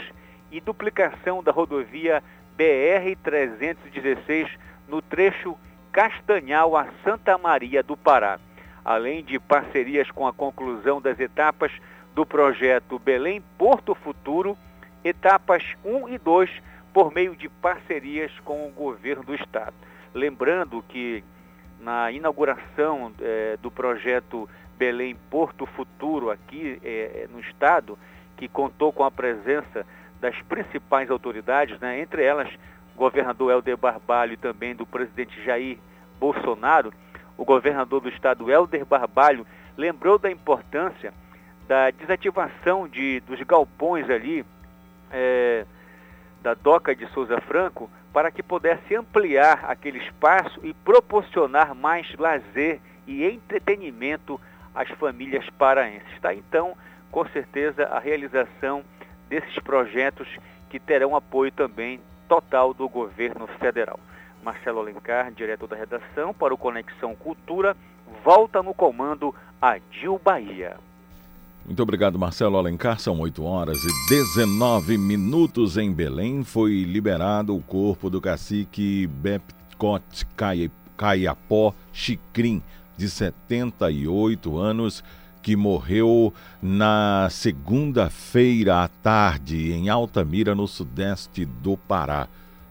e 0.51 0.61
duplicação 0.61 1.43
da 1.43 1.53
rodovia 1.53 2.23
BR-316 2.59 4.51
no 4.89 5.01
trecho 5.01 5.57
Castanhal 5.93 6.77
a 6.77 6.87
Santa 7.03 7.37
Maria 7.37 7.83
do 7.83 7.97
Pará, 7.97 8.39
além 8.85 9.25
de 9.25 9.39
parcerias 9.39 10.11
com 10.11 10.27
a 10.27 10.33
conclusão 10.33 11.01
das 11.01 11.19
etapas 11.19 11.73
do 12.15 12.25
projeto 12.25 12.99
Belém 12.99 13.43
Porto 13.57 13.95
Futuro, 13.95 14.57
etapas 15.05 15.63
1 15.85 16.09
e 16.09 16.19
2, 16.19 16.51
por 16.93 17.13
meio 17.13 17.37
de 17.37 17.49
parcerias 17.49 18.33
com 18.45 18.67
o 18.67 18.71
governo 18.71 19.25
do 19.25 19.35
estado. 19.35 19.75
Lembrando 20.13 20.83
que 20.89 21.25
na 21.81 22.11
inauguração 22.11 23.13
é, 23.21 23.57
do 23.63 23.71
projeto 23.71 24.49
Belém 24.77 25.17
Porto 25.31 25.67
Futuro 25.67 26.31
aqui 26.31 26.81
é, 26.85 27.29
no 27.33 27.41
estado, 27.41 27.99
que 28.37 28.49
contou 28.49 28.93
com 28.93 29.05
a 29.05 29.11
presença 29.11 29.87
das 30.21 30.37
principais 30.43 31.11
autoridades, 31.11 31.79
né, 31.81 32.01
entre 32.01 32.23
elas 32.23 32.49
governador 32.97 33.51
Helder 33.51 33.77
Barbalho 33.77 34.35
e 34.35 34.37
também 34.37 34.75
do 34.75 34.85
presidente 34.85 35.43
Jair 35.43 35.79
Bolsonaro, 36.19 36.93
o 37.39 37.45
governador 37.45 38.01
do 38.01 38.11
estado 38.11 38.51
Helder 38.51 38.85
Barbalho 38.85 39.47
lembrou 39.77 40.19
da 40.19 40.31
importância 40.31 41.15
da 41.67 41.91
desativação 41.91 42.87
de, 42.87 43.21
dos 43.21 43.41
galpões 43.43 44.11
ali 44.11 44.45
é, 45.11 45.65
da 46.43 46.53
Doca 46.53 46.95
de 46.95 47.07
Souza 47.13 47.41
Franco 47.41 47.89
para 48.13 48.31
que 48.31 48.43
pudesse 48.43 48.95
ampliar 48.95 49.65
aquele 49.65 49.99
espaço 49.99 50.61
e 50.63 50.75
proporcionar 50.75 51.75
mais 51.75 52.13
lazer 52.19 52.81
e 53.07 53.25
entretenimento 53.25 54.39
às 54.75 54.89
famílias 54.91 55.49
paraenses. 55.51 56.21
Tá? 56.21 56.35
Então, 56.35 56.77
com 57.11 57.27
certeza, 57.29 57.87
a 57.87 57.99
realização 57.99 58.85
desses 59.31 59.55
projetos 59.61 60.29
que 60.69 60.81
terão 60.81 61.17
apoio 61.17 61.53
também 61.53 62.01
total 62.29 62.75
do 62.75 62.89
governo 62.89 63.47
federal. 63.59 63.99
Marcelo 64.43 64.81
Alencar, 64.81 65.33
diretor 65.33 65.69
da 65.69 65.77
redação 65.77 66.35
para 66.35 66.53
o 66.53 66.59
Conexão 66.59 67.15
Cultura, 67.15 67.77
volta 68.25 68.63
no 68.63 68.75
comando 68.75 69.35
a 69.63 69.79
Dil 69.79 70.21
Bahia. 70.23 70.77
Muito 71.65 71.83
obrigado, 71.83 72.19
Marcelo 72.19 72.57
Alencar. 72.57 72.99
São 72.99 73.21
8 73.21 73.45
horas 73.45 73.79
e 73.85 74.09
19 74.09 74.99
minutos 74.99 75.77
em 75.77 75.93
Belém. 75.93 76.43
Foi 76.43 76.83
liberado 76.83 77.55
o 77.55 77.63
corpo 77.63 78.11
do 78.11 78.21
cacique 78.21 79.07
Bepcot 79.07 80.27
Caiapó 80.97 81.75
Chicrim, 81.93 82.63
de 82.97 83.09
78 83.09 84.59
anos, 84.59 85.05
que 85.43 85.57
morreu 85.57 86.33
na 86.63 87.29
segunda-feira 87.31 88.83
à 88.83 88.89
tarde 88.89 89.73
em 89.73 89.89
Altamira, 89.89 90.55
no 90.55 90.67
sudeste 90.67 91.45
do 91.45 91.77
Pará. 91.77 92.29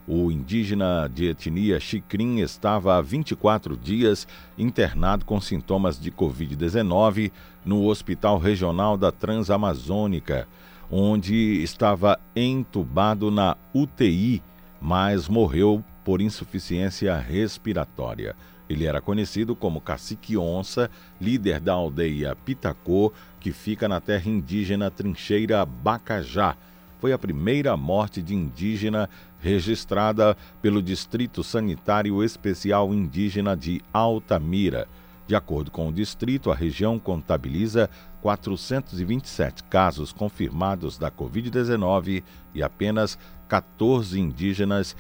O 0.08 0.32
indígena 0.32 1.08
de 1.14 1.28
etnia 1.28 1.80
Chicrim 1.80 2.40
estava 2.40 2.98
há 2.98 3.02
24 3.02 3.78
dias 3.78 4.28
internado 4.58 5.24
com 5.24 5.40
sintomas 5.40 6.00
de 6.00 6.12
Covid-19 6.12 7.32
no 7.64 7.86
Hospital 7.86 8.40
Regional 8.40 8.98
da 8.98 9.12
Transamazônica, 9.12 10.48
onde 10.90 11.62
estava 11.62 12.20
entubado 12.36 13.30
na 13.30 13.56
UTI, 13.72 14.42
mas 14.82 15.28
morreu 15.28 15.84
por 16.04 16.22
insuficiência 16.22 17.16
respiratória. 17.16 18.36
Ele 18.70 18.86
era 18.86 19.02
conhecido 19.02 19.56
como 19.56 19.82
Cacique 19.82 20.38
Onça, 20.38 20.92
líder 21.20 21.60
da 21.60 21.74
aldeia 21.74 22.36
Pitacô, 22.36 23.12
que 23.40 23.52
fica 23.52 23.88
na 23.88 24.00
terra 24.00 24.30
indígena 24.30 24.92
Trincheira 24.92 25.66
Bacajá. 25.66 26.56
Foi 27.00 27.12
a 27.12 27.18
primeira 27.18 27.76
morte 27.76 28.22
de 28.22 28.36
indígena 28.36 29.10
registrada 29.40 30.38
pelo 30.62 30.84
Distrito 30.84 31.44
Sanitário 31.44 32.24
Especial 32.24 32.94
Indígena 32.94 33.58
de 33.58 33.82
Altamira. 33.92 34.88
De 35.26 35.36
acordo 35.36 35.72
com 35.72 35.88
o 35.88 35.94
distrito, 35.94 36.52
a 36.52 36.56
região 36.56 37.00
contabiliza 37.00 37.90
427 38.22 39.64
casos 39.64 40.12
confirmados 40.12 40.98
da 40.98 41.10
Covid-19 41.10 42.24
e 42.54 42.62
apenas 42.62 43.18
14 43.48 44.20
indígenas 44.20 44.96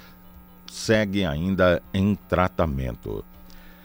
seguem 0.71 1.25
ainda 1.25 1.82
em 1.93 2.15
tratamento. 2.15 3.25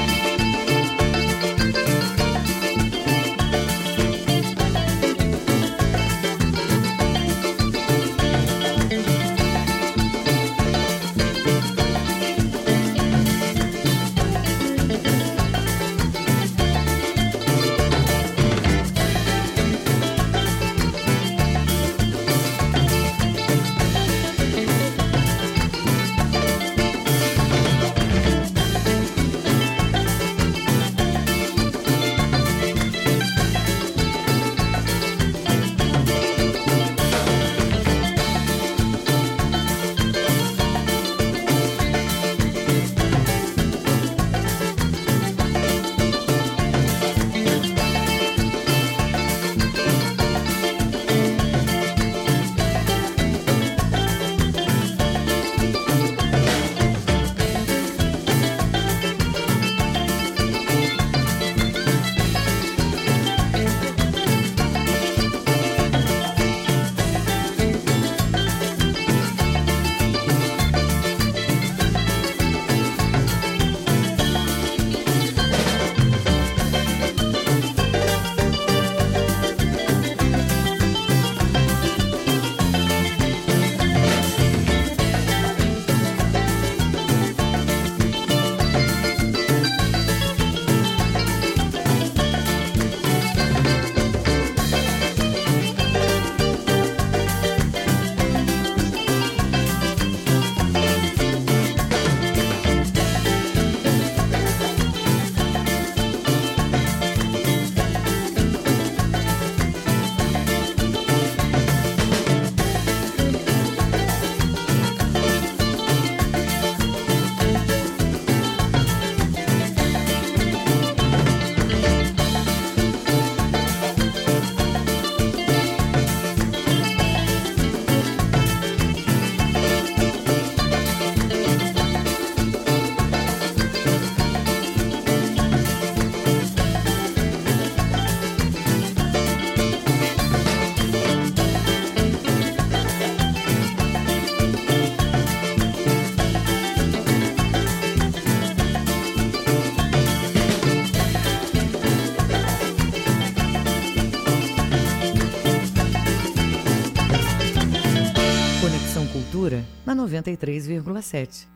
93,7. 160.04 161.46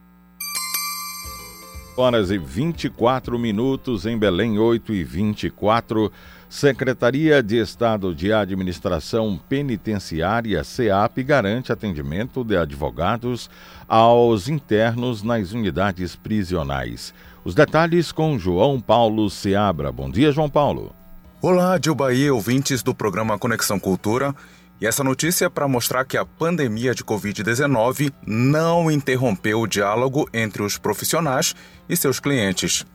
Horas 1.96 2.30
e 2.30 2.38
24 2.38 3.36
minutos 3.38 4.06
em 4.06 4.16
Belém, 4.16 4.58
8 4.58 4.94
e 4.94 5.02
24. 5.02 6.12
Secretaria 6.48 7.42
de 7.42 7.60
Estado 7.60 8.14
de 8.14 8.32
Administração 8.32 9.38
Penitenciária, 9.48 10.62
SEAP, 10.62 11.24
garante 11.24 11.72
atendimento 11.72 12.44
de 12.44 12.56
advogados 12.56 13.50
aos 13.88 14.48
internos 14.48 15.22
nas 15.22 15.52
unidades 15.52 16.14
prisionais. 16.14 17.12
Os 17.44 17.54
detalhes 17.54 18.12
com 18.12 18.38
João 18.38 18.80
Paulo 18.80 19.28
Seabra. 19.28 19.90
Bom 19.90 20.08
dia, 20.08 20.30
João 20.30 20.48
Paulo. 20.48 20.94
Olá, 21.42 21.78
Dil 21.78 21.94
Bahia, 21.94 22.32
ouvintes 22.32 22.82
do 22.82 22.94
programa 22.94 23.38
Conexão 23.38 23.78
Cultura. 23.78 24.34
E 24.80 24.86
essa 24.86 25.02
notícia 25.02 25.46
é 25.46 25.48
para 25.48 25.66
mostrar 25.66 26.04
que 26.04 26.16
a 26.16 26.24
pandemia 26.24 26.94
de 26.94 27.02
Covid-19 27.02 28.12
não 28.24 28.88
interrompeu 28.88 29.60
o 29.60 29.66
diálogo 29.66 30.28
entre 30.32 30.62
os 30.62 30.78
profissionais 30.78 31.54
e 31.88 31.96
seus 31.96 32.20
clientes. 32.20 32.86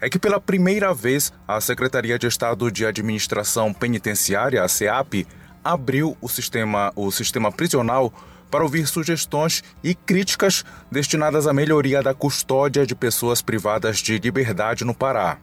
É 0.00 0.10
que 0.10 0.18
pela 0.18 0.40
primeira 0.40 0.92
vez 0.92 1.32
a 1.46 1.60
Secretaria 1.60 2.18
de 2.18 2.26
Estado 2.26 2.70
de 2.70 2.84
Administração 2.84 3.72
Penitenciária, 3.72 4.64
a 4.64 4.68
SEAP, 4.68 5.26
abriu 5.62 6.16
o 6.20 6.28
sistema, 6.28 6.90
o 6.96 7.12
sistema 7.12 7.52
prisional 7.52 8.12
para 8.50 8.64
ouvir 8.64 8.86
sugestões 8.88 9.62
e 9.84 9.94
críticas 9.94 10.64
destinadas 10.90 11.46
à 11.46 11.52
melhoria 11.52 12.02
da 12.02 12.12
custódia 12.12 12.84
de 12.84 12.96
pessoas 12.96 13.40
privadas 13.40 13.98
de 13.98 14.18
liberdade 14.18 14.84
no 14.84 14.94
Pará. 14.94 15.38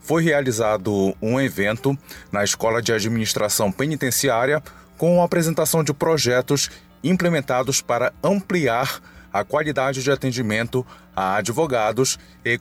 Foi 0.00 0.24
realizado 0.24 1.14
um 1.22 1.40
evento 1.40 1.96
na 2.32 2.42
Escola 2.42 2.82
de 2.82 2.92
Administração 2.92 3.70
Penitenciária 3.70 4.60
com 5.02 5.20
a 5.20 5.24
apresentação 5.24 5.82
de 5.82 5.92
projetos 5.92 6.70
implementados 7.02 7.80
para 7.82 8.12
ampliar 8.22 9.00
a 9.32 9.42
qualidade 9.42 10.00
de 10.00 10.12
atendimento 10.12 10.86
a 11.16 11.38
advogados 11.38 12.20
e, 12.44 12.56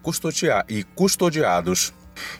custodiados. 0.95 1.93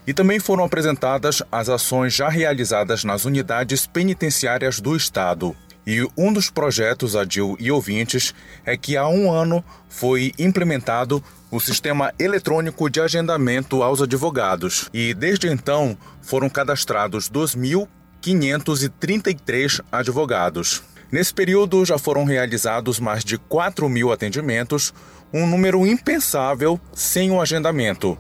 E 0.08 0.12
também 0.12 0.40
foram 0.40 0.64
apresentadas 0.64 1.44
as 1.52 1.70
ações 1.70 2.16
já 2.16 2.30
realizadas 2.30 3.04
nas 3.04 3.26
unidades 3.26 3.86
penitenciárias 3.86 4.80
do 4.80 4.96
Estado. 4.96 5.56
E 5.86 6.04
um 6.18 6.34
dos 6.34 6.50
projetos, 6.50 7.16
Adil 7.16 7.56
e 7.60 7.70
ouvintes, 7.70 8.34
é 8.66 8.76
que 8.76 8.98
há 8.98 9.08
um 9.08 9.32
ano 9.32 9.64
foi 9.88 10.32
implementado 10.40 11.24
o 11.52 11.60
sistema 11.60 12.12
eletrônico 12.18 12.90
de 12.90 13.00
agendamento 13.00 13.84
aos 13.84 14.02
advogados. 14.02 14.90
E 14.92 15.14
desde 15.14 15.48
então 15.48 15.96
foram 16.24 16.50
cadastrados 16.50 17.30
2.000 17.30 17.88
533 18.22 19.82
advogados. 19.92 20.84
Nesse 21.12 21.34
período 21.34 21.84
já 21.84 21.98
foram 21.98 22.24
realizados 22.24 23.00
mais 23.00 23.26
de 23.26 23.38
4 23.38 23.90
mil 23.90 24.12
atendimentos, 24.12 24.94
um 25.34 25.46
número 25.46 25.86
impensável 25.86 26.80
sem 26.94 27.32
o 27.32 27.42
agendamento. 27.42 28.18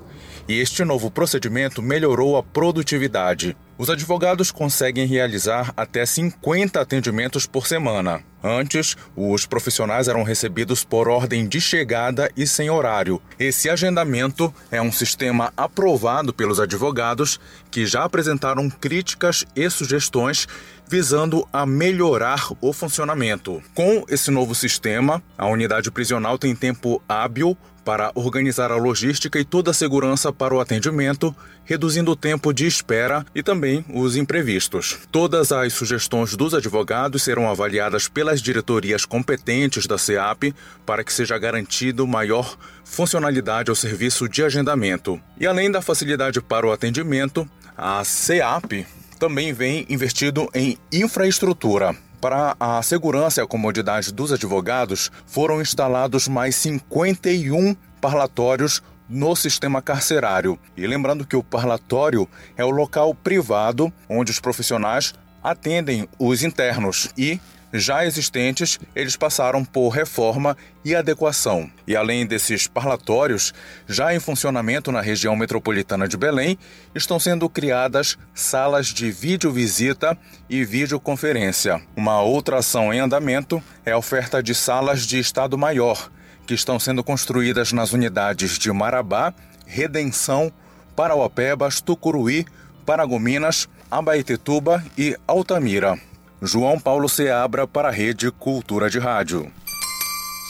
E 0.47 0.59
este 0.59 0.83
novo 0.83 1.09
procedimento 1.09 1.81
melhorou 1.81 2.35
a 2.35 2.43
produtividade. 2.43 3.55
Os 3.81 3.89
advogados 3.89 4.51
conseguem 4.51 5.07
realizar 5.07 5.73
até 5.75 6.05
50 6.05 6.79
atendimentos 6.79 7.47
por 7.47 7.65
semana. 7.65 8.21
Antes, 8.43 8.95
os 9.15 9.47
profissionais 9.47 10.07
eram 10.07 10.21
recebidos 10.21 10.83
por 10.83 11.07
ordem 11.07 11.47
de 11.47 11.59
chegada 11.59 12.29
e 12.37 12.45
sem 12.45 12.69
horário. 12.69 13.19
Esse 13.39 13.71
agendamento 13.71 14.53
é 14.69 14.79
um 14.79 14.91
sistema 14.91 15.51
aprovado 15.57 16.31
pelos 16.31 16.59
advogados 16.59 17.39
que 17.71 17.87
já 17.87 18.03
apresentaram 18.03 18.69
críticas 18.69 19.43
e 19.55 19.67
sugestões 19.67 20.47
visando 20.87 21.47
a 21.51 21.65
melhorar 21.65 22.49
o 22.61 22.73
funcionamento. 22.73 23.63
Com 23.73 24.05
esse 24.09 24.29
novo 24.29 24.53
sistema, 24.53 25.23
a 25.37 25.47
unidade 25.47 25.89
prisional 25.89 26.37
tem 26.37 26.55
tempo 26.55 27.01
hábil 27.09 27.57
para 27.83 28.11
organizar 28.15 28.71
a 28.71 28.75
logística 28.75 29.39
e 29.39 29.45
toda 29.45 29.71
a 29.71 29.73
segurança 29.73 30.31
para 30.31 30.53
o 30.53 30.59
atendimento, 30.59 31.35
reduzindo 31.63 32.11
o 32.11 32.15
tempo 32.15 32.53
de 32.53 32.65
espera 32.65 33.25
e 33.33 33.41
também 33.41 33.83
os 33.93 34.15
imprevistos. 34.15 34.99
Todas 35.11 35.51
as 35.51 35.73
sugestões 35.73 36.35
dos 36.35 36.53
advogados 36.53 37.23
serão 37.23 37.49
avaliadas 37.49 38.07
pelas 38.07 38.41
diretorias 38.41 39.05
competentes 39.05 39.87
da 39.87 39.97
SEAP 39.97 40.53
para 40.85 41.03
que 41.03 41.13
seja 41.13 41.37
garantido 41.37 42.07
maior 42.07 42.57
funcionalidade 42.83 43.69
ao 43.69 43.75
serviço 43.75 44.27
de 44.27 44.43
agendamento. 44.43 45.19
E 45.39 45.47
além 45.47 45.71
da 45.71 45.81
facilidade 45.81 46.41
para 46.41 46.67
o 46.67 46.71
atendimento, 46.71 47.49
a 47.77 48.03
SEAP 48.03 48.85
também 49.19 49.53
vem 49.53 49.85
investido 49.89 50.49
em 50.53 50.77
infraestrutura. 50.91 51.95
Para 52.21 52.55
a 52.59 52.83
segurança 52.83 53.41
e 53.41 53.43
a 53.43 53.47
comodidade 53.47 54.13
dos 54.13 54.31
advogados, 54.31 55.11
foram 55.25 55.59
instalados 55.59 56.27
mais 56.27 56.55
51 56.55 57.75
parlatórios 57.99 58.83
no 59.09 59.35
sistema 59.35 59.81
carcerário. 59.81 60.59
E 60.77 60.85
lembrando 60.85 61.25
que 61.25 61.35
o 61.35 61.41
parlatório 61.41 62.29
é 62.55 62.63
o 62.63 62.69
local 62.69 63.15
privado 63.15 63.91
onde 64.07 64.29
os 64.29 64.39
profissionais 64.39 65.15
atendem 65.43 66.07
os 66.19 66.43
internos 66.43 67.09
e 67.17 67.39
já 67.73 68.05
existentes, 68.05 68.79
eles 68.95 69.15
passaram 69.15 69.63
por 69.63 69.89
reforma 69.89 70.57
e 70.83 70.95
adequação. 70.95 71.69
E 71.87 71.95
além 71.95 72.25
desses 72.25 72.67
parlatórios, 72.67 73.53
já 73.87 74.13
em 74.13 74.19
funcionamento 74.19 74.91
na 74.91 75.01
região 75.01 75.35
metropolitana 75.35 76.07
de 76.07 76.17
Belém, 76.17 76.57
estão 76.93 77.19
sendo 77.19 77.49
criadas 77.49 78.17
salas 78.33 78.87
de 78.87 79.11
videovisita 79.11 80.17
e 80.49 80.65
videoconferência. 80.65 81.81
Uma 81.95 82.21
outra 82.21 82.57
ação 82.59 82.93
em 82.93 82.99
andamento 82.99 83.63
é 83.85 83.91
a 83.91 83.97
oferta 83.97 84.41
de 84.41 84.53
salas 84.53 85.05
de 85.05 85.19
Estado 85.19 85.57
Maior, 85.57 86.09
que 86.45 86.53
estão 86.53 86.79
sendo 86.79 87.03
construídas 87.03 87.71
nas 87.71 87.93
unidades 87.93 88.57
de 88.57 88.71
Marabá, 88.71 89.33
Redenção, 89.65 90.51
Parauapebas, 90.95 91.79
Tucuruí, 91.79 92.45
Paragominas, 92.85 93.69
Abaetetuba 93.89 94.83
e 94.97 95.15
Altamira. 95.27 95.97
João 96.43 96.79
Paulo 96.79 97.07
Seabra 97.07 97.67
para 97.67 97.89
a 97.89 97.91
Rede 97.91 98.31
Cultura 98.31 98.89
de 98.89 98.97
Rádio. 98.97 99.51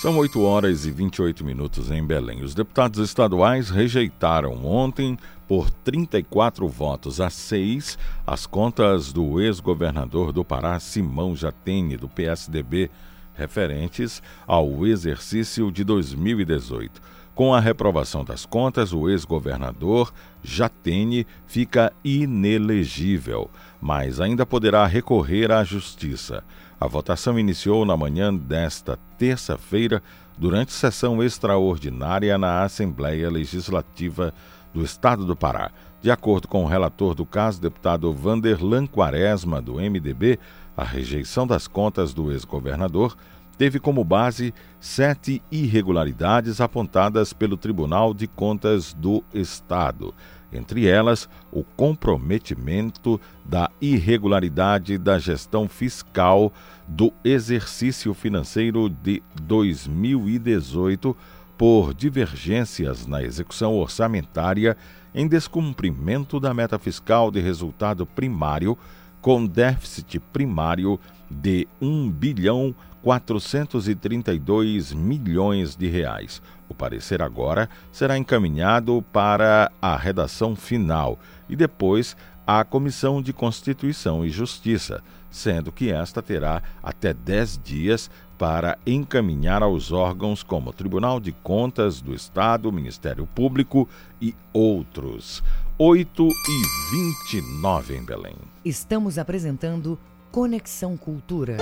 São 0.01 0.17
8 0.19 0.41
horas 0.41 0.85
e 0.85 0.91
28 0.91 1.43
minutos 1.43 1.91
em 1.91 2.01
Belém. 2.01 2.43
Os 2.43 2.55
deputados 2.55 2.97
estaduais 2.97 3.69
rejeitaram 3.69 4.65
ontem, 4.65 5.17
por 5.49 5.69
34 5.69 6.65
votos 6.65 7.19
a 7.19 7.29
6, 7.29 7.99
as 8.25 8.45
contas 8.45 9.11
do 9.11 9.41
ex-governador 9.41 10.31
do 10.31 10.45
Pará, 10.45 10.79
Simão 10.79 11.35
Jatene, 11.35 11.97
do 11.97 12.07
PSDB, 12.07 12.89
referentes 13.33 14.23
ao 14.47 14.87
exercício 14.87 15.69
de 15.69 15.83
2018. 15.83 17.01
Com 17.35 17.53
a 17.53 17.59
reprovação 17.59 18.23
das 18.23 18.45
contas, 18.45 18.93
o 18.93 19.09
ex-governador 19.09 20.13
Jatene 20.41 21.27
fica 21.47 21.91
inelegível 22.01 23.49
mas 23.81 24.21
ainda 24.21 24.45
poderá 24.45 24.85
recorrer 24.85 25.51
à 25.51 25.63
Justiça. 25.63 26.43
A 26.79 26.87
votação 26.87 27.39
iniciou 27.39 27.83
na 27.83 27.97
manhã 27.97 28.33
desta 28.33 28.97
terça-feira, 29.17 30.01
durante 30.37 30.71
sessão 30.71 31.21
extraordinária 31.21 32.37
na 32.37 32.63
Assembleia 32.63 33.29
Legislativa 33.29 34.33
do 34.73 34.83
Estado 34.83 35.25
do 35.25 35.35
Pará. 35.35 35.71
De 36.01 36.09
acordo 36.09 36.47
com 36.47 36.63
o 36.63 36.67
relator 36.67 37.13
do 37.13 37.25
caso, 37.25 37.61
deputado 37.61 38.11
Vanderlan 38.11 38.87
Quaresma, 38.87 39.61
do 39.61 39.75
MDB, 39.75 40.39
a 40.75 40.83
rejeição 40.83 41.45
das 41.45 41.67
contas 41.67 42.13
do 42.13 42.31
ex-governador 42.31 43.15
teve 43.55 43.79
como 43.79 44.03
base 44.03 44.51
sete 44.79 45.43
irregularidades 45.51 46.59
apontadas 46.59 47.33
pelo 47.33 47.55
Tribunal 47.55 48.11
de 48.11 48.25
Contas 48.25 48.93
do 48.93 49.23
Estado 49.31 50.11
entre 50.51 50.87
elas 50.87 51.29
o 51.51 51.63
comprometimento 51.63 53.19
da 53.45 53.69
irregularidade 53.79 54.97
da 54.97 55.17
gestão 55.17 55.67
fiscal 55.67 56.51
do 56.87 57.13
exercício 57.23 58.13
financeiro 58.13 58.89
de 58.89 59.23
2018 59.41 61.15
por 61.57 61.93
divergências 61.93 63.05
na 63.05 63.21
execução 63.23 63.75
orçamentária 63.75 64.75
em 65.13 65.27
descumprimento 65.27 66.39
da 66.39 66.53
meta 66.53 66.79
fiscal 66.79 67.29
de 67.29 67.39
resultado 67.39 68.05
primário 68.05 68.77
com 69.21 69.45
déficit 69.45 70.19
primário 70.19 70.99
de 71.29 71.67
1 71.79 72.09
bilhão 72.09 72.75
432 73.01 74.93
milhões 74.93 75.75
de 75.75 75.87
reais. 75.87 76.41
O 76.71 76.73
parecer 76.73 77.21
agora 77.21 77.69
será 77.91 78.17
encaminhado 78.17 79.03
para 79.11 79.69
a 79.81 79.97
redação 79.97 80.55
final 80.55 81.19
e 81.49 81.55
depois 81.55 82.15
à 82.47 82.63
Comissão 82.63 83.21
de 83.21 83.33
Constituição 83.33 84.25
e 84.25 84.29
Justiça, 84.29 85.03
sendo 85.29 85.69
que 85.69 85.91
esta 85.91 86.21
terá 86.21 86.63
até 86.81 87.13
10 87.13 87.59
dias 87.61 88.09
para 88.37 88.77
encaminhar 88.87 89.61
aos 89.61 89.91
órgãos 89.91 90.43
como 90.43 90.71
Tribunal 90.71 91.19
de 91.19 91.33
Contas 91.33 91.99
do 91.99 92.15
Estado, 92.15 92.71
Ministério 92.71 93.27
Público 93.27 93.87
e 94.21 94.33
outros. 94.53 95.43
8 95.77 96.25
e 96.25 97.31
29 97.31 97.97
em 97.97 98.05
Belém. 98.05 98.35
Estamos 98.63 99.17
apresentando 99.19 99.99
Conexão 100.31 100.95
Cultura. 100.95 101.57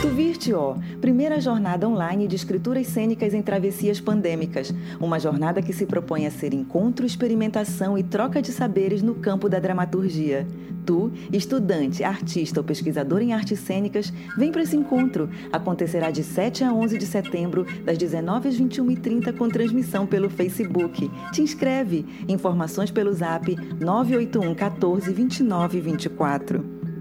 Tuvirtio, 0.00 0.76
primeira 1.00 1.40
jornada 1.40 1.88
online 1.88 2.28
de 2.28 2.36
escrituras 2.36 2.86
cênicas 2.86 3.34
em 3.34 3.42
travessias 3.42 4.00
pandêmicas. 4.00 4.72
Uma 5.00 5.18
jornada 5.18 5.60
que 5.60 5.72
se 5.72 5.86
propõe 5.86 6.26
a 6.26 6.30
ser 6.30 6.54
encontro, 6.54 7.04
experimentação 7.04 7.98
e 7.98 8.02
troca 8.02 8.40
de 8.40 8.52
saberes 8.52 9.02
no 9.02 9.16
campo 9.16 9.48
da 9.48 9.58
dramaturgia. 9.58 10.46
Tu, 10.86 11.12
estudante, 11.32 12.02
artista 12.02 12.60
ou 12.60 12.64
pesquisador 12.64 13.20
em 13.20 13.32
artes 13.32 13.58
cênicas, 13.58 14.12
vem 14.36 14.50
para 14.50 14.62
esse 14.62 14.76
encontro. 14.76 15.28
Acontecerá 15.52 16.10
de 16.10 16.22
7 16.22 16.64
a 16.64 16.72
11 16.72 16.96
de 16.96 17.04
setembro, 17.04 17.66
das 17.84 17.98
19 17.98 18.48
às 18.48 18.58
21h30, 18.58 19.36
com 19.36 19.48
transmissão 19.48 20.06
pelo 20.06 20.30
Facebook. 20.30 21.10
Te 21.32 21.42
inscreve. 21.42 22.06
Informações 22.28 22.90
pelo 22.90 23.12
zap 23.12 23.54
981 23.80 24.54
14 24.54 25.12
29 25.12 25.80
24. 25.80 26.77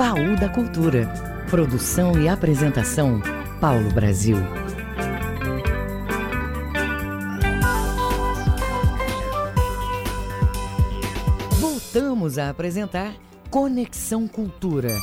Baú 0.00 0.34
da 0.34 0.48
Cultura. 0.48 1.12
Produção 1.50 2.18
e 2.18 2.26
apresentação, 2.26 3.20
Paulo 3.60 3.92
Brasil. 3.92 4.38
Voltamos 11.60 12.38
a 12.38 12.48
apresentar 12.48 13.12
Conexão 13.50 14.26
Cultura. 14.26 14.98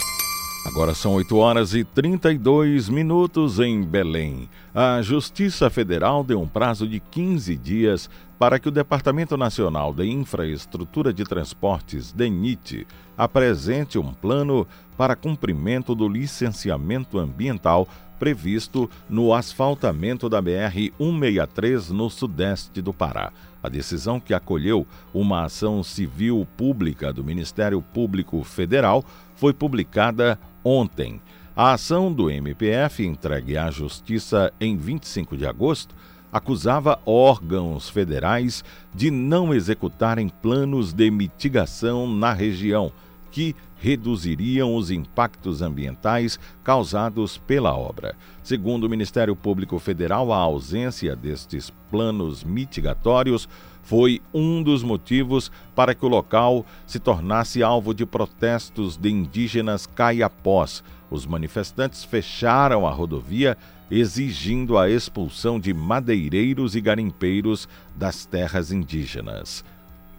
Agora 0.65 0.95
são 0.95 1.13
8 1.13 1.37
horas 1.37 1.75
e 1.75 1.83
32 1.83 2.89
minutos 2.89 3.59
em 3.59 3.83
Belém. 3.83 4.49
A 4.73 4.99
Justiça 5.03 5.69
Federal 5.69 6.23
deu 6.23 6.41
um 6.41 6.47
prazo 6.47 6.87
de 6.87 6.99
15 6.99 7.55
dias 7.55 8.09
para 8.39 8.59
que 8.59 8.67
o 8.67 8.71
Departamento 8.71 9.35
Nacional 9.35 9.93
de 9.93 10.05
Infraestrutura 10.07 11.11
de 11.11 11.23
Transportes, 11.23 12.11
DENIT, 12.11 12.85
apresente 13.17 13.97
um 13.97 14.13
plano 14.13 14.67
para 14.95 15.15
cumprimento 15.15 15.95
do 15.95 16.07
licenciamento 16.07 17.17
ambiental 17.17 17.87
previsto 18.19 18.89
no 19.09 19.33
asfaltamento 19.33 20.27
da 20.27 20.41
BR-163 20.41 21.89
no 21.89 22.09
sudeste 22.09 22.81
do 22.81 22.93
Pará. 22.93 23.31
A 23.61 23.69
decisão 23.69 24.19
que 24.19 24.33
acolheu 24.33 24.85
uma 25.13 25.43
ação 25.43 25.83
civil 25.83 26.47
pública 26.55 27.11
do 27.11 27.23
Ministério 27.23 27.81
Público 27.81 28.43
Federal 28.43 29.03
foi 29.35 29.53
publicada 29.53 30.39
ontem. 30.63 31.21
A 31.55 31.73
ação 31.73 32.13
do 32.13 32.29
MPF, 32.29 33.03
entregue 33.03 33.57
à 33.57 33.71
Justiça 33.71 34.53
em 34.61 34.77
25 34.77 35.35
de 35.35 35.45
agosto, 35.45 35.95
acusava 36.37 36.99
órgãos 37.05 37.89
federais 37.89 38.63
de 38.93 39.11
não 39.11 39.53
executarem 39.53 40.29
planos 40.29 40.93
de 40.93 41.09
mitigação 41.11 42.07
na 42.07 42.31
região, 42.31 42.91
que 43.31 43.55
reduziriam 43.79 44.75
os 44.75 44.89
impactos 44.89 45.61
ambientais 45.61 46.39
causados 46.63 47.37
pela 47.37 47.75
obra. 47.75 48.15
Segundo 48.41 48.85
o 48.85 48.89
Ministério 48.89 49.35
Público 49.35 49.77
Federal, 49.77 50.31
a 50.31 50.37
ausência 50.37 51.15
destes 51.15 51.71
planos 51.91 52.43
mitigatórios 52.43 53.47
foi 53.83 54.21
um 54.33 54.61
dos 54.61 54.83
motivos 54.83 55.51
para 55.75 55.93
que 55.95 56.05
o 56.05 56.09
local 56.09 56.65
se 56.85 56.99
tornasse 56.99 57.63
alvo 57.63 57.93
de 57.93 58.05
protestos 58.05 58.97
de 58.97 59.09
indígenas 59.09 59.85
caiapós. 59.85 60.83
Os 61.09 61.25
manifestantes 61.25 62.03
fecharam 62.03 62.85
a 62.85 62.91
rodovia 62.91 63.57
exigindo 63.89 64.77
a 64.77 64.89
expulsão 64.89 65.59
de 65.59 65.73
madeireiros 65.73 66.75
e 66.75 66.81
garimpeiros 66.81 67.67
das 67.95 68.25
terras 68.25 68.71
indígenas. 68.71 69.63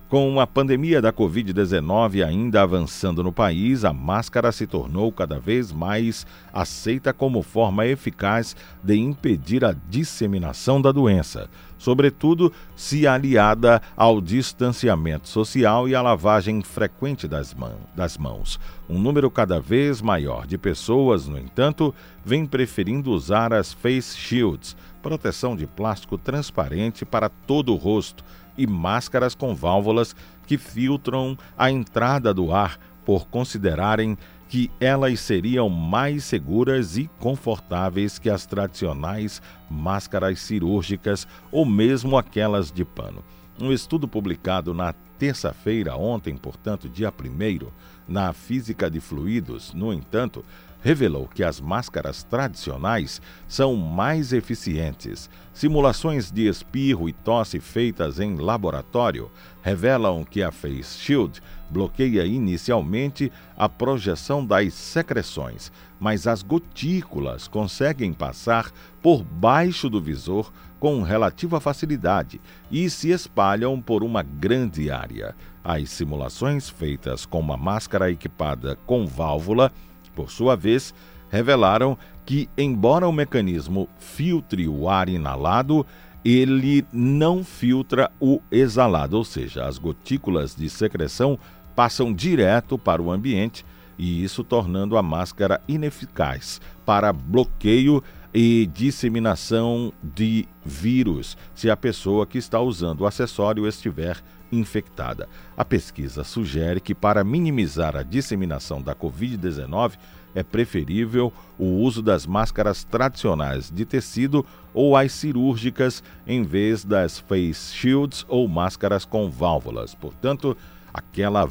Com 0.09 0.41
a 0.41 0.47
pandemia 0.47 1.03
da 1.03 1.13
Covid-19 1.13 2.27
ainda 2.27 2.63
avançando 2.63 3.23
no 3.23 3.31
país, 3.31 3.85
a 3.85 3.93
máscara 3.93 4.51
se 4.51 4.67
tornou 4.67 5.13
cada 5.13 5.39
vez 5.39 5.71
mais 5.71 6.27
aceita 6.51 7.13
como 7.13 7.43
forma 7.43 7.85
eficaz 7.85 8.57
de 8.83 8.97
impedir 8.97 9.67
a 9.67 9.77
disseminação 9.91 10.81
da 10.81 10.93
doença, 10.93 11.51
sobretudo 11.79 12.53
se 12.77 13.07
aliada 13.07 13.81
ao 13.97 14.21
distanciamento 14.21 15.29
social 15.29 15.89
e 15.89 15.95
à 15.95 16.03
lavagem 16.03 16.63
frequente 16.63 17.29
das, 17.29 17.55
das 17.95 18.19
mãos. 18.19 18.59
Um 18.89 18.99
número 18.99 19.31
cada 19.31 19.61
vez 19.61 20.03
maior 20.03 20.47
de 20.47 20.59
pessoas, 20.59 21.27
no 21.27 21.39
entanto, 21.39 21.95
vem 22.25 22.45
preferindo 22.45 23.11
usar 23.13 23.53
as 23.53 23.73
face 23.73 24.17
shields, 24.17 24.77
proteção 25.01 25.57
de 25.57 25.67
plástico 25.67 26.19
transparente 26.19 27.05
para 27.05 27.29
todo 27.29 27.73
o 27.73 27.77
rosto 27.77 28.25
e 28.57 28.67
máscaras 28.67 29.35
com 29.35 29.55
válvulas 29.55 30.15
que 30.47 30.59
filtram 30.59 31.39
a 31.57 31.71
entrada 31.71 32.35
do 32.35 32.53
ar 32.53 32.79
por 33.05 33.27
considerarem 33.29 34.19
que 34.49 34.71
elas 34.81 35.21
seriam 35.21 35.69
mais 35.69 36.25
seguras 36.25 36.97
e 36.97 37.09
confortáveis 37.19 38.19
que 38.19 38.31
as 38.31 38.47
tradicionais 38.47 39.43
máscaras 39.71 40.41
cirúrgicas 40.41 41.27
ou 41.53 41.67
mesmo 41.67 42.17
aquelas 42.17 42.73
de 42.73 42.85
pano. 42.85 43.23
Um 43.61 43.73
estudo 43.73 44.09
publicado 44.09 44.73
na 44.73 44.93
terça-feira, 45.19 45.97
ontem, 45.97 46.37
portanto, 46.37 46.89
dia 46.89 47.13
1, 47.13 47.67
na 48.07 48.33
física 48.33 48.89
de 48.89 49.01
fluidos, 49.01 49.75
no 49.75 49.93
entanto, 49.93 50.45
revelou 50.81 51.27
que 51.27 51.43
as 51.43 51.61
máscaras 51.61 52.23
tradicionais 52.23 53.21
são 53.47 53.75
mais 53.75 54.33
eficientes. 54.33 55.29
Simulações 55.53 56.31
de 56.31 56.47
espirro 56.47 57.09
e 57.09 57.13
tosse 57.13 57.59
feitas 57.59 58.21
em 58.21 58.37
laboratório 58.37 59.31
revelam 59.63 60.25
que 60.25 60.43
a 60.43 60.53
Face 60.53 60.99
Shield 60.99 61.43
bloqueia 61.71 62.25
inicialmente 62.25 63.31
a 63.57 63.69
projeção 63.69 64.45
das 64.45 64.75
secreções, 64.75 65.71
mas 66.01 66.27
as 66.27 66.43
gotículas 66.43 67.47
conseguem 67.49 68.13
passar 68.13 68.71
por 69.03 69.23
baixo 69.23 69.89
do 69.89 70.01
visor 70.01 70.53
com 70.79 71.03
relativa 71.03 71.61
facilidade 71.61 72.41
e 72.71 72.89
se 72.89 73.11
espalham 73.11 73.81
por 73.81 74.03
uma 74.03 74.23
grande 74.23 74.91
área. 74.91 75.35
As 75.63 75.91
simulações 75.91 76.69
feitas 76.69 77.27
com 77.27 77.41
uma 77.41 77.57
máscara 77.57 78.11
equipada 78.11 78.77
com 78.87 79.07
válvula 79.07 79.73
por 80.19 80.33
sua 80.33 80.57
vez, 80.57 80.93
revelaram 81.31 81.97
que, 82.27 82.49
embora 82.59 83.07
o 83.07 83.13
mecanismo 83.13 83.89
filtre 84.01 84.67
o 84.67 84.89
ar 84.89 85.09
inalado, 85.09 85.87
ele 86.25 86.85
não 86.93 87.45
filtra 87.45 88.11
o 88.21 88.41
exalado, 88.51 89.17
ou 89.17 89.25
seja, 89.25 89.65
as 89.65 89.79
gotículas 89.79 90.57
de 90.57 90.69
secreção 90.69 91.39
passam 91.79 92.13
direto 92.13 92.77
para 92.77 93.01
o 93.01 93.09
ambiente 93.09 93.65
e 93.97 94.25
isso 94.25 94.43
tornando 94.43 94.97
a 94.97 95.03
máscara 95.03 95.61
ineficaz 95.69 96.61
para 96.85 97.13
bloqueio 97.13 98.03
e 98.35 98.69
disseminação 98.75 99.93
de 100.03 100.45
vírus 100.65 101.39
se 101.55 101.71
a 101.71 101.77
pessoa 101.77 102.27
que 102.27 102.37
está 102.37 102.59
usando 102.59 103.03
o 103.03 103.07
acessório 103.07 103.65
estiver 103.65 104.17
infectada. 104.51 105.29
A 105.57 105.65
pesquisa 105.65 106.25
sugere 106.25 106.81
que, 106.81 106.97
para 106.97 107.23
minimizar 107.23 107.95
a 107.95 108.03
disseminação 108.03 108.83
da 108.83 108.93
Covid-19, 108.93 109.93
é 110.35 110.43
preferível 110.43 111.33
o 111.57 111.65
uso 111.65 112.03
das 112.03 112.27
máscaras 112.27 112.83
tradicionais 112.83 113.71
de 113.71 113.85
tecido 113.85 114.45
ou 114.75 114.97
as 114.97 115.13
cirúrgicas 115.13 116.03
em 116.27 116.43
vez 116.43 116.85
das 116.85 117.21
face 117.21 117.73
shields 117.73 118.27
ou 118.29 118.49
máscaras 118.49 119.05
com 119.05 119.31
válvulas. 119.31 119.95
Portanto, 119.95 120.57
aquela 120.93 121.49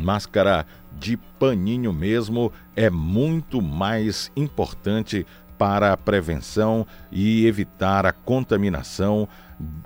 máscara 0.00 0.66
de 0.98 1.16
paninho 1.16 1.92
mesmo 1.92 2.52
é 2.74 2.90
muito 2.90 3.60
mais 3.62 4.30
importante 4.36 5.26
para 5.58 5.92
a 5.92 5.96
prevenção 5.96 6.86
e 7.10 7.46
evitar 7.46 8.06
a 8.06 8.12
contaminação 8.12 9.28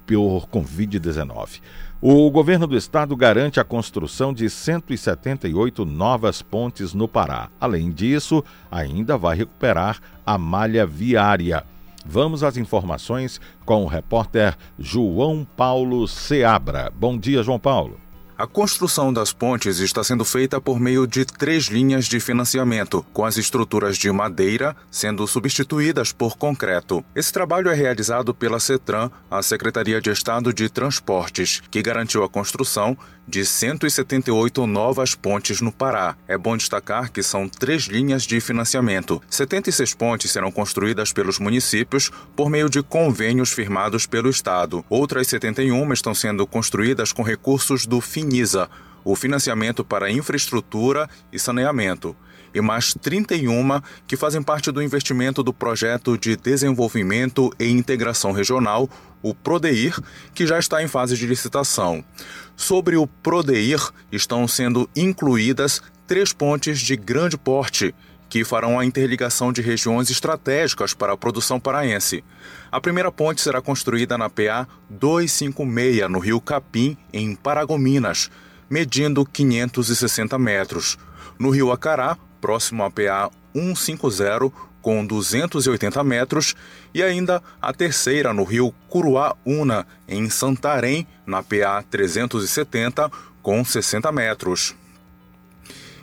por 0.06 0.48
Covid-19. 0.48 1.60
O 2.00 2.30
governo 2.30 2.66
do 2.66 2.76
estado 2.76 3.14
garante 3.16 3.58
a 3.58 3.64
construção 3.64 4.32
de 4.32 4.48
178 4.48 5.84
novas 5.84 6.40
pontes 6.40 6.94
no 6.94 7.08
Pará. 7.08 7.50
Além 7.60 7.90
disso, 7.90 8.42
ainda 8.70 9.18
vai 9.18 9.36
recuperar 9.36 9.98
a 10.24 10.38
malha 10.38 10.86
viária. 10.86 11.64
Vamos 12.06 12.42
às 12.42 12.56
informações 12.56 13.40
com 13.66 13.82
o 13.82 13.88
repórter 13.88 14.56
João 14.78 15.46
Paulo 15.56 16.06
Seabra. 16.06 16.90
Bom 16.96 17.18
dia, 17.18 17.42
João 17.42 17.58
Paulo. 17.58 18.07
A 18.38 18.46
construção 18.46 19.12
das 19.12 19.32
pontes 19.32 19.80
está 19.80 20.04
sendo 20.04 20.24
feita 20.24 20.60
por 20.60 20.78
meio 20.78 21.08
de 21.08 21.24
três 21.24 21.64
linhas 21.64 22.04
de 22.04 22.20
financiamento, 22.20 23.04
com 23.12 23.24
as 23.24 23.36
estruturas 23.36 23.98
de 23.98 24.12
madeira 24.12 24.76
sendo 24.92 25.26
substituídas 25.26 26.12
por 26.12 26.38
concreto. 26.38 27.04
Esse 27.16 27.32
trabalho 27.32 27.68
é 27.68 27.74
realizado 27.74 28.32
pela 28.32 28.60
CETRAN, 28.60 29.10
a 29.28 29.42
Secretaria 29.42 30.00
de 30.00 30.10
Estado 30.10 30.54
de 30.54 30.68
Transportes, 30.68 31.60
que 31.68 31.82
garantiu 31.82 32.22
a 32.22 32.28
construção 32.28 32.96
de 33.28 33.44
178 33.44 34.66
novas 34.66 35.14
pontes 35.14 35.60
no 35.60 35.70
Pará. 35.70 36.16
É 36.26 36.38
bom 36.38 36.56
destacar 36.56 37.12
que 37.12 37.22
são 37.22 37.46
três 37.46 37.82
linhas 37.82 38.22
de 38.22 38.40
financiamento. 38.40 39.20
76 39.28 39.92
pontes 39.94 40.30
serão 40.30 40.50
construídas 40.50 41.12
pelos 41.12 41.38
municípios 41.38 42.10
por 42.34 42.48
meio 42.48 42.70
de 42.70 42.82
convênios 42.82 43.52
firmados 43.52 44.06
pelo 44.06 44.30
Estado. 44.30 44.82
Outras 44.88 45.26
71 45.26 45.92
estão 45.92 46.14
sendo 46.14 46.46
construídas 46.46 47.12
com 47.12 47.22
recursos 47.22 47.84
do 47.84 48.00
O 49.04 49.16
financiamento 49.16 49.84
para 49.84 50.10
infraestrutura 50.10 51.08
e 51.32 51.38
saneamento 51.38 52.14
e 52.54 52.60
mais 52.60 52.94
31 52.94 53.80
que 54.06 54.16
fazem 54.16 54.42
parte 54.42 54.70
do 54.70 54.82
investimento 54.82 55.42
do 55.42 55.52
Projeto 55.52 56.16
de 56.16 56.36
Desenvolvimento 56.36 57.52
e 57.58 57.66
Integração 57.66 58.32
Regional, 58.32 58.88
o 59.22 59.34
PRODEIR, 59.34 59.98
que 60.34 60.46
já 60.46 60.58
está 60.58 60.82
em 60.82 60.88
fase 60.88 61.16
de 61.16 61.26
licitação. 61.26 62.04
Sobre 62.56 62.96
o 62.96 63.06
PRODEIR, 63.06 63.90
estão 64.10 64.46
sendo 64.48 64.88
incluídas 64.96 65.82
três 66.06 66.32
pontes 66.32 66.78
de 66.80 66.96
grande 66.96 67.36
porte, 67.36 67.94
que 68.28 68.44
farão 68.44 68.78
a 68.78 68.84
interligação 68.84 69.52
de 69.52 69.62
regiões 69.62 70.10
estratégicas 70.10 70.92
para 70.92 71.12
a 71.12 71.16
produção 71.16 71.58
paraense. 71.58 72.22
A 72.70 72.80
primeira 72.80 73.10
ponte 73.10 73.40
será 73.40 73.60
construída 73.60 74.18
na 74.18 74.28
PA 74.28 74.68
256, 74.90 76.10
no 76.10 76.18
rio 76.18 76.40
Capim, 76.40 76.96
em 77.12 77.34
Paragominas, 77.34 78.30
medindo 78.68 79.24
560 79.24 80.38
metros. 80.38 80.98
No 81.38 81.50
rio 81.50 81.72
Acará, 81.72 82.16
próximo 82.40 82.84
à 82.84 82.90
PA 82.90 83.30
150, 83.54 84.52
com 84.82 85.04
280 85.04 86.04
metros, 86.04 86.54
e 86.94 87.02
ainda 87.02 87.42
a 87.60 87.72
terceira 87.72 88.32
no 88.32 88.44
rio 88.44 88.72
Curuá-Una, 88.88 89.86
em 90.06 90.28
Santarém, 90.30 91.06
na 91.26 91.42
PA 91.42 91.82
370, 91.90 93.10
com 93.42 93.64
60 93.64 94.12
metros. 94.12 94.74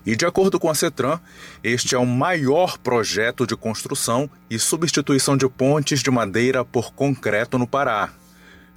E 0.05 0.15
de 0.15 0.25
acordo 0.25 0.59
com 0.59 0.69
a 0.69 0.75
CETRAN, 0.75 1.19
este 1.63 1.95
é 1.95 1.97
o 1.97 2.05
maior 2.05 2.77
projeto 2.77 3.47
de 3.47 3.55
construção 3.55 4.29
e 4.47 4.59
substituição 4.59 5.35
de 5.35 5.49
pontes 5.49 6.01
de 6.01 6.11
madeira 6.11 6.63
por 6.63 6.93
concreto 6.93 7.57
no 7.57 7.65
Pará. 7.65 8.11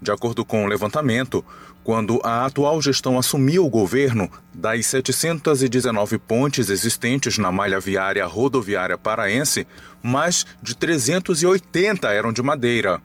De 0.00 0.10
acordo 0.10 0.42
com 0.44 0.64
o 0.64 0.66
levantamento, 0.66 1.44
quando 1.84 2.20
a 2.24 2.46
atual 2.46 2.80
gestão 2.80 3.18
assumiu 3.18 3.66
o 3.66 3.70
governo, 3.70 4.30
das 4.54 4.86
719 4.86 6.18
pontes 6.18 6.70
existentes 6.70 7.36
na 7.36 7.52
malha 7.52 7.78
viária 7.78 8.24
rodoviária 8.24 8.96
paraense, 8.96 9.66
mais 10.02 10.46
de 10.62 10.74
380 10.76 12.08
eram 12.10 12.32
de 12.32 12.42
madeira. 12.42 13.02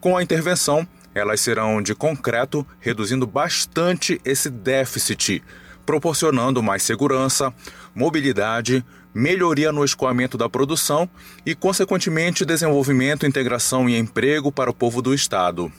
Com 0.00 0.16
a 0.16 0.22
intervenção, 0.22 0.86
elas 1.14 1.40
serão 1.40 1.82
de 1.82 1.94
concreto, 1.94 2.66
reduzindo 2.80 3.26
bastante 3.26 4.20
esse 4.24 4.48
déficit, 4.48 5.42
proporcionando 5.90 6.62
mais 6.62 6.84
segurança, 6.84 7.52
mobilidade, 7.92 8.84
melhoria 9.12 9.72
no 9.72 9.84
escoamento 9.84 10.38
da 10.38 10.48
produção 10.48 11.10
e, 11.44 11.52
consequentemente, 11.52 12.44
desenvolvimento, 12.44 13.26
integração 13.26 13.88
e 13.88 13.98
emprego 13.98 14.52
para 14.52 14.70
o 14.70 14.72
povo 14.72 15.02
do 15.02 15.12
Estado. 15.12 15.72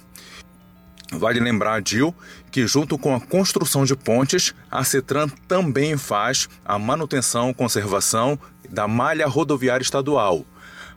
Vale 1.14 1.40
lembrar, 1.40 1.82
Dil, 1.82 2.14
que 2.52 2.68
junto 2.68 2.98
com 2.98 3.16
a 3.16 3.22
construção 3.22 3.86
de 3.86 3.96
pontes, 3.96 4.54
a 4.70 4.84
Cetran 4.84 5.30
também 5.48 5.96
faz 5.96 6.50
a 6.66 6.78
manutenção 6.78 7.50
e 7.50 7.54
conservação 7.54 8.38
da 8.70 8.90
malha 8.90 9.26
rodoviária 9.28 9.82
estadual. 9.82 10.46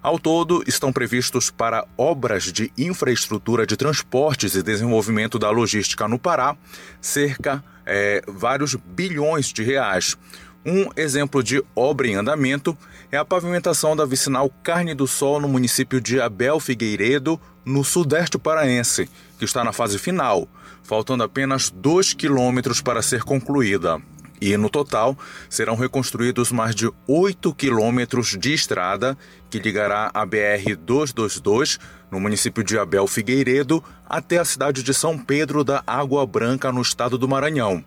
Ao 0.05 0.18
todo, 0.18 0.62
estão 0.66 0.92
previstos 0.92 1.48
para 1.48 1.86
obras 1.96 2.52
de 2.52 2.70
infraestrutura 2.76 3.66
de 3.66 3.74
transportes 3.74 4.55
e 4.55 4.62
desenvolvimento 4.62 5.38
da 5.38 5.48
logística 5.48 6.07
no 6.07 6.18
Pará 6.18 6.55
cerca 7.00 7.64
é, 7.86 8.22
vários 8.28 8.74
bilhões 8.74 9.46
de 9.46 9.62
reais. 9.62 10.18
Um 10.62 10.90
exemplo 10.94 11.42
de 11.42 11.64
obra 11.74 12.07
em 12.07 12.16
andamento 12.16 12.76
é 13.11 13.16
a 13.16 13.24
pavimentação 13.24 13.96
da 13.96 14.05
vicinal 14.05 14.50
Carne 14.62 14.94
do 14.94 15.07
Sol 15.07 15.40
no 15.40 15.48
município 15.48 16.02
de 16.02 16.20
Abel 16.20 16.61
Figueiredo, 16.61 17.40
no 17.64 17.82
sudeste 17.82 18.36
paraense, 18.36 19.09
que 19.38 19.46
está 19.46 19.64
na 19.64 19.72
fase 19.72 19.98
final, 19.98 20.46
faltando 20.82 21.22
apenas 21.22 21.70
2 21.70 22.12
quilômetros 22.12 22.82
para 22.82 23.00
ser 23.00 23.22
concluída. 23.22 24.02
E 24.41 24.57
no 24.57 24.68
total 24.68 25.16
serão 25.49 25.76
reconstruídos 25.76 26.53
mais 26.53 26.74
de 26.74 26.91
8 27.07 27.55
quilômetros 27.55 28.37
de 28.39 28.53
estrada 28.53 29.16
que 29.49 29.59
ligará 29.59 30.11
a 30.12 30.26
BR-222, 30.26 31.78
no 32.11 32.20
município 32.20 32.62
de 32.62 32.78
Abel 32.78 33.07
Figueiredo, 33.07 33.82
até 34.09 34.39
a 34.39 34.45
cidade 34.45 34.82
de 34.82 34.93
São 34.93 35.18
Pedro 35.18 35.64
da 35.64 35.82
Água 35.87 36.26
Branca, 36.26 36.72
no 36.72 36.82
estado 36.82 37.16
do 37.16 37.28
Maranhão. 37.28 37.85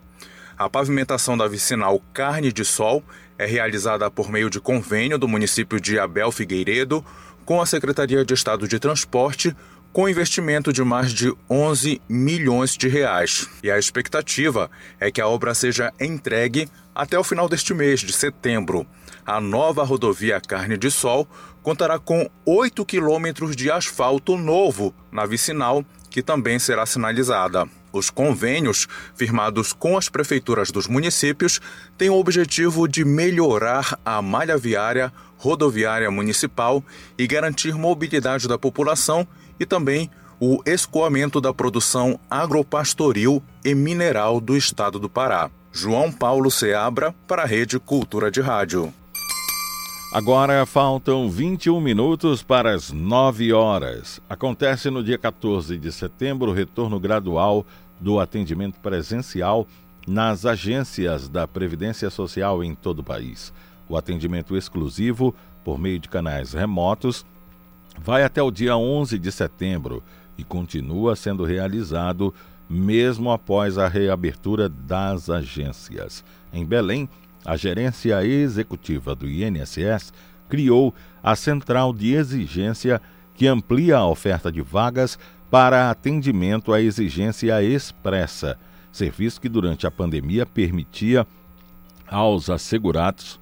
A 0.58 0.70
pavimentação 0.70 1.38
da 1.38 1.48
vicinal 1.48 2.02
Carne 2.14 2.52
de 2.52 2.66
Sol 2.66 3.04
é 3.38 3.46
realizada 3.46 4.10
por 4.10 4.32
meio 4.32 4.50
de 4.50 4.60
convênio 4.60 5.18
do 5.18 5.28
município 5.28 5.80
de 5.80 6.00
Abel 6.00 6.32
Figueiredo 6.32 7.06
com 7.46 7.62
a 7.62 7.66
Secretaria 7.66 8.26
de 8.26 8.34
Estado 8.34 8.68
de 8.68 8.78
Transporte, 8.78 9.56
com 9.92 10.08
investimento 10.08 10.72
de 10.72 10.84
mais 10.84 11.12
de 11.12 11.34
11 11.50 12.02
milhões 12.08 12.78
de 12.78 12.88
reais. 12.88 13.50
E 13.64 13.72
a 13.72 13.80
expectativa 13.80 14.70
é 15.00 15.12
que 15.12 15.22
a 15.22 15.28
obra 15.28 15.54
seja 15.54 15.94
entregue 16.00 16.70
até 16.94 17.18
o 17.18 17.24
final 17.24 17.48
deste 17.48 17.74
mês 17.74 18.00
de 18.00 18.14
setembro. 18.14 18.86
A 19.26 19.42
nova 19.42 19.84
rodovia 19.84 20.40
Carne 20.40 20.78
de 20.78 20.90
Sol 20.90 21.28
contará 21.62 22.00
com 22.00 22.30
8 22.46 22.86
quilômetros 22.86 23.56
de 23.56 23.70
asfalto 23.70 24.38
novo 24.38 24.94
na 25.12 25.26
vicinal, 25.26 25.84
que 26.10 26.24
também 26.24 26.58
será 26.58 26.86
sinalizada. 26.86 27.68
Os 27.92 28.10
convênios, 28.10 28.88
firmados 29.16 29.74
com 29.74 29.98
as 29.98 30.08
prefeituras 30.08 30.72
dos 30.72 30.88
municípios, 30.88 31.60
têm 31.98 32.10
o 32.10 32.16
objetivo 32.16 32.88
de 32.88 33.04
melhorar 33.04 33.98
a 34.06 34.22
malha 34.22 34.58
viária, 34.58 35.12
rodoviária 35.38 36.10
municipal 36.10 36.84
e 37.18 37.28
garantir 37.28 37.74
mobilidade 37.74 38.48
da 38.48 38.58
população 38.58 39.28
e 39.60 39.66
também 39.66 40.10
o 40.40 40.62
escoamento 40.66 41.42
da 41.42 41.54
produção 41.54 42.20
agropastoril 42.30 43.42
e 43.66 43.74
mineral 43.74 44.40
do 44.40 44.56
estado 44.56 45.00
do 45.00 45.10
Pará. 45.10 45.50
João 45.72 46.12
Paulo 46.12 46.50
Seabra, 46.50 47.14
para 47.28 47.44
a 47.44 47.46
Rede 47.46 47.80
Cultura 47.80 48.32
de 48.32 48.42
Rádio. 48.42 48.94
Agora 50.14 50.66
faltam 50.66 51.30
21 51.30 51.82
minutos 51.82 52.42
para 52.42 52.74
as 52.74 52.92
9 52.92 53.52
horas. 53.52 54.22
Acontece 54.30 54.90
no 54.90 55.04
dia 55.04 55.18
14 55.18 55.78
de 55.78 55.92
setembro 55.92 56.52
o 56.52 56.54
retorno 56.54 57.00
gradual 57.00 57.66
do 58.00 58.20
atendimento 58.20 58.80
presencial 58.80 59.68
nas 60.08 60.46
agências 60.46 61.28
da 61.28 61.46
Previdência 61.46 62.10
Social 62.10 62.64
em 62.64 62.74
todo 62.74 63.00
o 63.00 63.04
país. 63.04 63.54
O 63.90 63.98
atendimento 63.98 64.56
exclusivo, 64.56 65.36
por 65.64 65.78
meio 65.78 66.00
de 66.00 66.08
canais 66.08 66.54
remotos, 66.54 67.26
vai 68.04 68.24
até 68.24 68.42
o 68.42 68.52
dia 68.52 68.78
11 68.78 69.18
de 69.18 69.32
setembro 69.32 70.04
e 70.38 70.44
continua 70.44 71.16
sendo 71.16 71.44
realizado 71.44 72.34
mesmo 72.70 73.32
após 73.32 73.78
a 73.78 73.88
reabertura 73.88 74.68
das 74.68 75.30
agências. 75.30 76.24
Em 76.54 76.66
Belém, 76.66 77.10
a 77.46 77.56
gerência 77.56 78.24
executiva 78.26 79.16
do 79.16 79.28
INSS 79.28 80.14
criou 80.50 80.94
a 81.24 81.36
Central 81.36 81.94
de 81.94 82.14
Exigência 82.14 83.02
que 83.36 83.48
amplia 83.48 83.98
a 83.98 84.08
oferta 84.08 84.52
de 84.52 84.62
vagas 84.62 85.18
para 85.50 85.90
atendimento 85.90 86.74
à 86.74 86.82
exigência 86.82 87.62
expressa, 87.64 88.58
serviço 88.92 89.40
que 89.40 89.48
durante 89.48 89.88
a 89.88 89.92
pandemia 89.92 90.46
permitia 90.46 91.26
aos 92.08 92.50
assegurados 92.50 93.40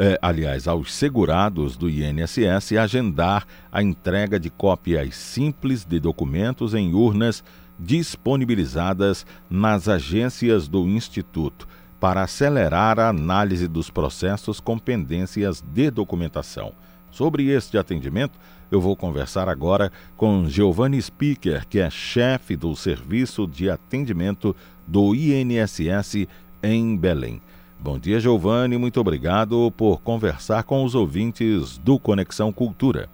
eh, 0.00 0.16
aliás, 0.22 0.68
aos 0.68 0.94
segurados 0.94 1.76
do 1.76 1.90
INSS 1.90 2.76
agendar 2.78 3.44
a 3.72 3.82
entrega 3.82 4.38
de 4.38 4.48
cópias 4.48 5.16
simples 5.16 5.84
de 5.84 5.98
documentos 5.98 6.72
em 6.72 6.94
urnas 6.94 7.42
disponibilizadas 7.76 9.26
nas 9.50 9.88
agências 9.88 10.68
do 10.68 10.86
Instituto 10.86 11.66
para 11.98 12.22
acelerar 12.22 13.00
a 13.00 13.08
análise 13.08 13.66
dos 13.66 13.90
processos 13.90 14.60
com 14.60 14.78
pendências 14.78 15.60
de 15.60 15.90
documentação. 15.90 16.72
Sobre 17.10 17.48
este 17.48 17.76
atendimento, 17.76 18.38
eu 18.70 18.80
vou 18.80 18.94
conversar 18.94 19.48
agora 19.48 19.90
com 20.16 20.48
Giovanni 20.48 21.02
Speaker, 21.02 21.66
que 21.66 21.80
é 21.80 21.90
chefe 21.90 22.54
do 22.54 22.76
Serviço 22.76 23.48
de 23.48 23.68
Atendimento 23.68 24.54
do 24.86 25.12
INSS 25.12 26.28
em 26.62 26.96
Belém. 26.96 27.42
Bom 27.80 27.96
dia, 27.96 28.18
Giovanni. 28.18 28.76
Muito 28.76 29.00
obrigado 29.00 29.72
por 29.76 30.02
conversar 30.02 30.64
com 30.64 30.82
os 30.82 30.96
ouvintes 30.96 31.78
do 31.78 31.96
Conexão 31.96 32.52
Cultura. 32.52 33.08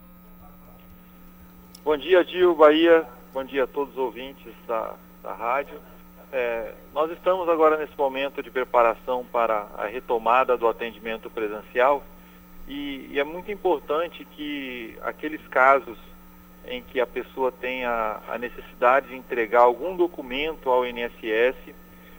Bom 1.84 1.94
dia, 1.98 2.24
Gil 2.24 2.54
Bahia. 2.54 3.04
Bom 3.34 3.44
dia 3.44 3.64
a 3.64 3.66
todos 3.66 3.92
os 3.92 3.98
ouvintes 3.98 4.54
da, 4.66 4.94
da 5.22 5.34
rádio. 5.34 5.78
É, 6.32 6.72
nós 6.94 7.10
estamos 7.12 7.46
agora 7.46 7.76
nesse 7.76 7.92
momento 7.98 8.42
de 8.42 8.50
preparação 8.50 9.22
para 9.30 9.66
a 9.76 9.86
retomada 9.86 10.56
do 10.56 10.66
atendimento 10.66 11.28
presencial 11.28 12.02
e, 12.66 13.10
e 13.12 13.20
é 13.20 13.24
muito 13.24 13.52
importante 13.52 14.24
que 14.24 14.96
aqueles 15.02 15.46
casos 15.48 15.98
em 16.66 16.82
que 16.82 17.00
a 17.00 17.06
pessoa 17.06 17.52
tenha 17.52 18.18
a 18.26 18.38
necessidade 18.38 19.08
de 19.08 19.14
entregar 19.14 19.60
algum 19.60 19.94
documento 19.94 20.70
ao 20.70 20.86
INSS 20.86 21.54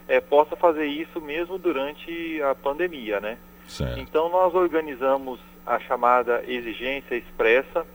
é, 0.07 0.19
possa 0.19 0.55
fazer 0.55 0.85
isso 0.85 1.19
mesmo 1.21 1.57
durante 1.57 2.41
a 2.41 2.53
pandemia, 2.55 3.19
né? 3.19 3.37
Certo. 3.67 3.99
Então 3.99 4.29
nós 4.29 4.53
organizamos 4.53 5.39
a 5.65 5.79
chamada 5.79 6.43
exigência 6.47 7.15
expressa, 7.15 7.85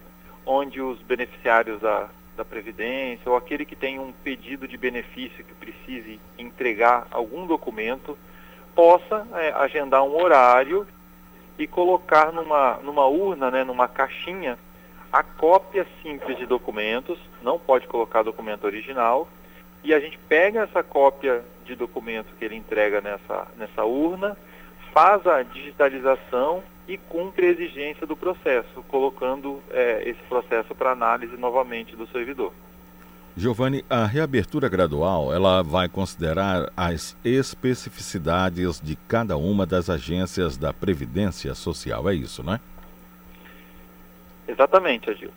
onde 0.44 0.80
os 0.80 1.00
beneficiários 1.02 1.80
da, 1.80 2.08
da 2.36 2.44
Previdência 2.44 3.30
ou 3.30 3.36
aquele 3.36 3.64
que 3.64 3.76
tem 3.76 3.98
um 3.98 4.12
pedido 4.12 4.66
de 4.66 4.76
benefício 4.76 5.44
que 5.44 5.54
precise 5.54 6.20
entregar 6.38 7.06
algum 7.10 7.46
documento, 7.46 8.18
possa 8.74 9.26
é, 9.34 9.52
agendar 9.52 10.02
um 10.02 10.20
horário 10.20 10.86
e 11.58 11.66
colocar 11.66 12.32
numa, 12.32 12.78
numa 12.82 13.06
urna, 13.06 13.50
né, 13.50 13.64
numa 13.64 13.86
caixinha, 13.86 14.58
a 15.12 15.22
cópia 15.22 15.86
simples 16.02 16.38
de 16.38 16.46
documentos, 16.46 17.18
não 17.42 17.58
pode 17.58 17.86
colocar 17.86 18.22
documento 18.22 18.64
original, 18.64 19.28
e 19.82 19.92
a 19.92 20.00
gente 20.00 20.18
pega 20.28 20.62
essa 20.62 20.82
cópia 20.82 21.44
de 21.70 21.76
documento 21.76 22.34
que 22.38 22.44
ele 22.44 22.56
entrega 22.56 23.00
nessa, 23.00 23.46
nessa 23.56 23.84
urna, 23.84 24.36
faz 24.92 25.24
a 25.26 25.42
digitalização 25.42 26.62
e 26.88 26.98
cumpre 26.98 27.46
a 27.46 27.50
exigência 27.50 28.06
do 28.06 28.16
processo, 28.16 28.82
colocando 28.88 29.62
é, 29.70 30.08
esse 30.08 30.20
processo 30.28 30.74
para 30.74 30.90
análise 30.90 31.36
novamente 31.36 31.94
do 31.94 32.06
servidor. 32.08 32.52
Giovanni, 33.36 33.84
a 33.88 34.04
reabertura 34.04 34.68
gradual 34.68 35.32
ela 35.32 35.62
vai 35.62 35.88
considerar 35.88 36.70
as 36.76 37.16
especificidades 37.24 38.80
de 38.80 38.96
cada 38.96 39.36
uma 39.36 39.64
das 39.64 39.88
agências 39.88 40.56
da 40.56 40.72
Previdência 40.72 41.54
Social, 41.54 42.08
é 42.08 42.14
isso, 42.14 42.42
não 42.42 42.54
é? 42.54 42.60
Exatamente, 44.48 45.08
Agil 45.08 45.30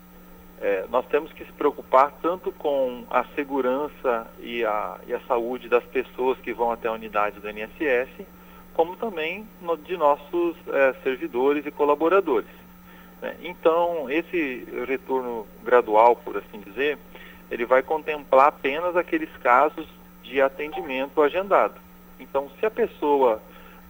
é, 0.64 0.86
nós 0.90 1.06
temos 1.08 1.34
que 1.34 1.44
se 1.44 1.52
preocupar 1.52 2.14
tanto 2.22 2.50
com 2.54 3.04
a 3.10 3.26
segurança 3.36 4.26
e 4.40 4.64
a, 4.64 4.98
e 5.06 5.14
a 5.14 5.20
saúde 5.28 5.68
das 5.68 5.84
pessoas 5.84 6.40
que 6.40 6.54
vão 6.54 6.72
até 6.72 6.88
a 6.88 6.94
unidade 6.94 7.42
do 7.42 7.50
INSS, 7.50 8.26
como 8.74 8.96
também 8.96 9.46
no, 9.62 9.76
de 9.76 9.98
nossos 9.98 10.56
é, 10.70 10.96
servidores 11.04 11.66
e 11.66 11.72
colaboradores. 11.72 12.50
Né? 13.22 13.36
Então, 13.44 14.10
esse 14.10 14.66
retorno 14.88 15.46
gradual, 15.66 16.16
por 16.16 16.38
assim 16.38 16.62
dizer, 16.62 16.98
ele 17.52 17.66
vai 17.66 17.84
contemplar 17.84 18.48
apenas 18.48 18.96
aqueles 18.96 19.30
casos 19.44 19.86
de 20.24 20.42
atendimento 20.42 21.22
agendado. 21.22 21.76
Então, 22.18 22.50
se 22.58 22.66
a 22.66 22.72
pessoa 22.72 23.42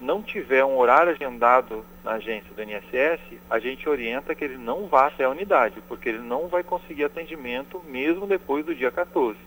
não 0.04 0.22
tiver 0.22 0.64
um 0.66 0.78
horário 0.78 1.12
agendado 1.12 1.86
na 2.04 2.14
agência 2.14 2.54
do 2.54 2.62
INSS, 2.62 3.39
a 3.49 3.58
gente 3.58 3.88
orienta 3.88 4.36
que 4.36 4.43
ele 4.43 4.58
não 4.58 4.86
vá 4.88 5.08
até 5.08 5.24
a 5.24 5.30
unidade, 5.30 5.82
porque 5.88 6.10
ele 6.10 6.20
não 6.20 6.47
vai 6.47 6.62
conseguir 6.62 7.06
atendimento 7.06 7.82
mesmo 7.88 8.28
depois 8.28 8.66
do 8.66 8.76
dia 8.76 8.91
14. 8.91 9.39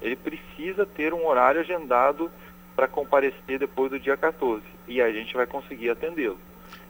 Ele 0.00 0.14
precisa 0.14 0.86
ter 0.86 1.12
um 1.12 1.26
horário 1.26 1.60
agendado 1.60 2.30
para 2.76 2.86
comparecer 2.86 3.58
depois 3.58 3.90
do 3.90 3.98
dia 3.98 4.16
14 4.16 4.62
e 4.86 5.02
a 5.02 5.10
gente 5.10 5.34
vai 5.34 5.46
conseguir 5.46 5.90
atendê-lo. 5.90 6.38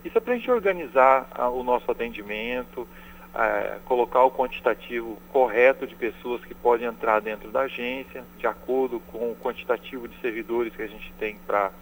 Isso 0.04 0.18
é 0.18 0.20
para 0.20 0.34
a 0.34 0.36
gente 0.36 0.50
organizar 0.50 1.26
a, 1.32 1.48
o 1.48 1.62
nosso 1.62 1.90
atendimento, 1.90 2.86
a, 3.32 3.78
colocar 3.86 4.24
o 4.24 4.30
quantitativo 4.30 5.16
correto 5.32 5.86
de 5.86 5.94
pessoas 5.94 6.44
que 6.44 6.54
podem 6.54 6.86
entrar 6.86 7.20
dentro 7.20 7.50
da 7.50 7.62
agência, 7.62 8.24
de 8.36 8.46
acordo 8.46 9.00
com 9.00 9.30
o 9.30 9.36
quantitativo 9.36 10.06
de 10.06 10.20
servidores 10.20 10.74
que 10.74 10.82
a 10.82 10.86
gente 10.86 11.12
tem 11.18 11.38
para 11.46 11.72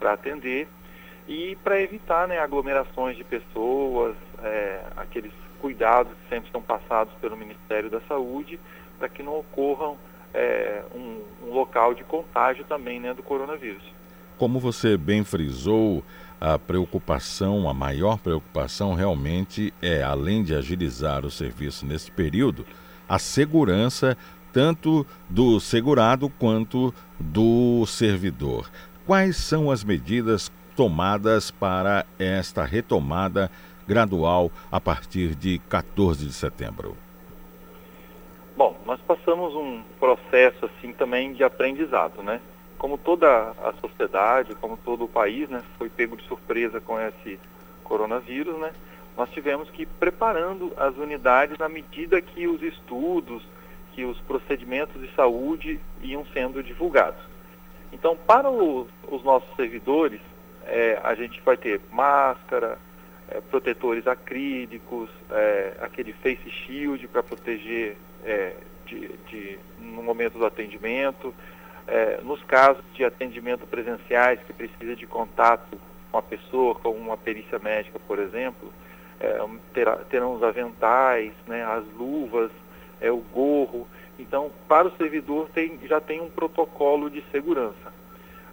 atender 0.00 0.66
e 1.30 1.56
para 1.62 1.80
evitar 1.80 2.26
né, 2.26 2.40
aglomerações 2.40 3.16
de 3.16 3.22
pessoas, 3.22 4.16
é, 4.42 4.80
aqueles 4.96 5.32
cuidados 5.60 6.12
que 6.12 6.28
sempre 6.28 6.50
são 6.50 6.60
passados 6.60 7.14
pelo 7.20 7.36
Ministério 7.36 7.88
da 7.88 8.00
Saúde, 8.00 8.58
para 8.98 9.08
que 9.08 9.22
não 9.22 9.38
ocorram 9.38 9.96
é, 10.34 10.82
um, 10.92 11.22
um, 11.46 11.52
local 11.52 11.94
de 11.94 12.02
contágio 12.02 12.64
também 12.64 12.98
né, 12.98 13.14
do 13.14 13.22
coronavírus. 13.22 13.82
Como 14.36 14.58
você 14.58 14.96
bem 14.96 15.22
frisou, 15.22 16.02
a 16.40 16.58
preocupação, 16.58 17.68
a 17.68 17.74
maior 17.74 18.18
preocupação 18.18 18.94
realmente 18.94 19.72
é, 19.80 20.02
além 20.02 20.42
de 20.42 20.52
agilizar 20.52 21.24
o 21.24 21.30
serviço 21.30 21.86
nesse 21.86 22.10
período, 22.10 22.66
a 23.08 23.20
segurança 23.20 24.18
tanto 24.52 25.06
do 25.28 25.60
segurado 25.60 26.28
quanto 26.28 26.92
do 27.20 27.86
servidor. 27.86 28.68
Quais 29.06 29.36
são 29.36 29.70
as 29.70 29.84
medidas 29.84 30.50
tomadas 30.80 31.50
para 31.50 32.06
esta 32.18 32.64
retomada 32.64 33.50
gradual 33.86 34.50
a 34.72 34.80
partir 34.80 35.34
de 35.34 35.58
14 35.68 36.24
de 36.24 36.32
setembro? 36.32 36.96
Bom, 38.56 38.74
nós 38.86 38.98
passamos 39.02 39.54
um 39.54 39.82
processo 39.98 40.64
assim 40.64 40.94
também 40.94 41.34
de 41.34 41.44
aprendizado, 41.44 42.22
né? 42.22 42.40
Como 42.78 42.96
toda 42.96 43.50
a 43.62 43.74
sociedade, 43.78 44.54
como 44.54 44.78
todo 44.78 45.04
o 45.04 45.08
país, 45.08 45.50
né, 45.50 45.62
foi 45.76 45.90
pego 45.90 46.16
de 46.16 46.26
surpresa 46.26 46.80
com 46.80 46.98
esse 46.98 47.38
coronavírus, 47.84 48.58
né? 48.58 48.72
Nós 49.18 49.28
tivemos 49.32 49.68
que 49.68 49.82
ir 49.82 49.88
preparando 49.98 50.72
as 50.78 50.96
unidades 50.96 51.58
na 51.58 51.68
medida 51.68 52.22
que 52.22 52.48
os 52.48 52.62
estudos, 52.62 53.46
que 53.92 54.06
os 54.06 54.18
procedimentos 54.22 54.98
de 54.98 55.14
saúde 55.14 55.78
iam 56.00 56.24
sendo 56.32 56.62
divulgados. 56.62 57.20
Então, 57.92 58.16
para 58.16 58.50
o, 58.50 58.88
os 59.10 59.22
nossos 59.22 59.54
servidores, 59.56 60.22
é, 60.66 61.00
a 61.02 61.14
gente 61.14 61.40
vai 61.42 61.56
ter 61.56 61.80
máscara, 61.90 62.78
é, 63.28 63.40
protetores 63.40 64.06
acrílicos, 64.06 65.10
é, 65.30 65.74
aquele 65.80 66.12
face 66.14 66.50
shield 66.50 67.06
para 67.08 67.22
proteger 67.22 67.96
é, 68.24 68.54
de, 68.86 69.08
de, 69.28 69.58
no 69.78 70.02
momento 70.02 70.38
do 70.38 70.46
atendimento, 70.46 71.34
É, 71.88 72.20
nos 72.22 72.40
casos 72.44 72.84
de 72.94 73.04
atendimento 73.04 73.66
presenciais 73.66 74.38
que 74.46 74.52
precisa 74.52 74.94
de 74.94 75.06
contato 75.06 75.76
com 76.12 76.18
a 76.18 76.22
pessoa, 76.22 76.74
com 76.74 76.90
uma 76.90 77.16
perícia 77.16 77.58
médica, 77.58 77.98
por 78.06 78.18
exemplo, 78.20 78.70
é, 79.18 79.40
terá, 79.72 79.96
terão 80.08 80.34
os 80.34 80.42
aventais, 80.42 81.32
né, 81.48 81.64
as 81.64 81.84
luvas, 81.98 82.52
é, 83.00 83.10
o 83.10 83.16
gorro. 83.32 83.88
Então, 84.18 84.52
para 84.68 84.86
o 84.86 84.96
servidor 84.96 85.48
tem, 85.52 85.80
já 85.88 86.00
tem 86.00 86.20
um 86.20 86.30
protocolo 86.30 87.10
de 87.10 87.24
segurança. 87.32 87.92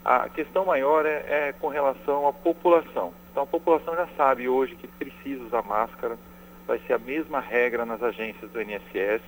A 0.08 0.30
questão 0.30 0.64
maior 0.64 1.06
é, 1.06 1.50
é 1.50 1.52
com 1.60 1.68
relação 1.68 2.26
à 2.30 2.32
população. 2.32 3.14
Então, 3.30 3.44
a 3.44 3.46
população 3.46 3.94
já 3.94 4.08
sabe 4.16 4.48
hoje 4.48 4.74
que 4.76 4.88
precisa 4.88 5.44
usar 5.44 5.62
máscara, 5.64 6.18
vai 6.66 6.80
ser 6.88 6.94
a 6.94 6.98
mesma 6.98 7.42
regra 7.42 7.86
nas 7.86 8.02
agências 8.02 8.50
do 8.52 8.62
INSS. 8.62 9.22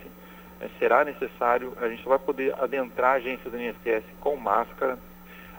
É, 0.62 0.70
será 0.80 1.04
necessário, 1.04 1.74
a 1.82 1.90
gente 1.90 2.08
vai 2.08 2.18
poder 2.18 2.56
adentrar 2.58 3.12
a 3.12 3.16
agência 3.16 3.52
do 3.52 3.60
INSS 3.60 4.06
com 4.22 4.38
máscara. 4.38 4.98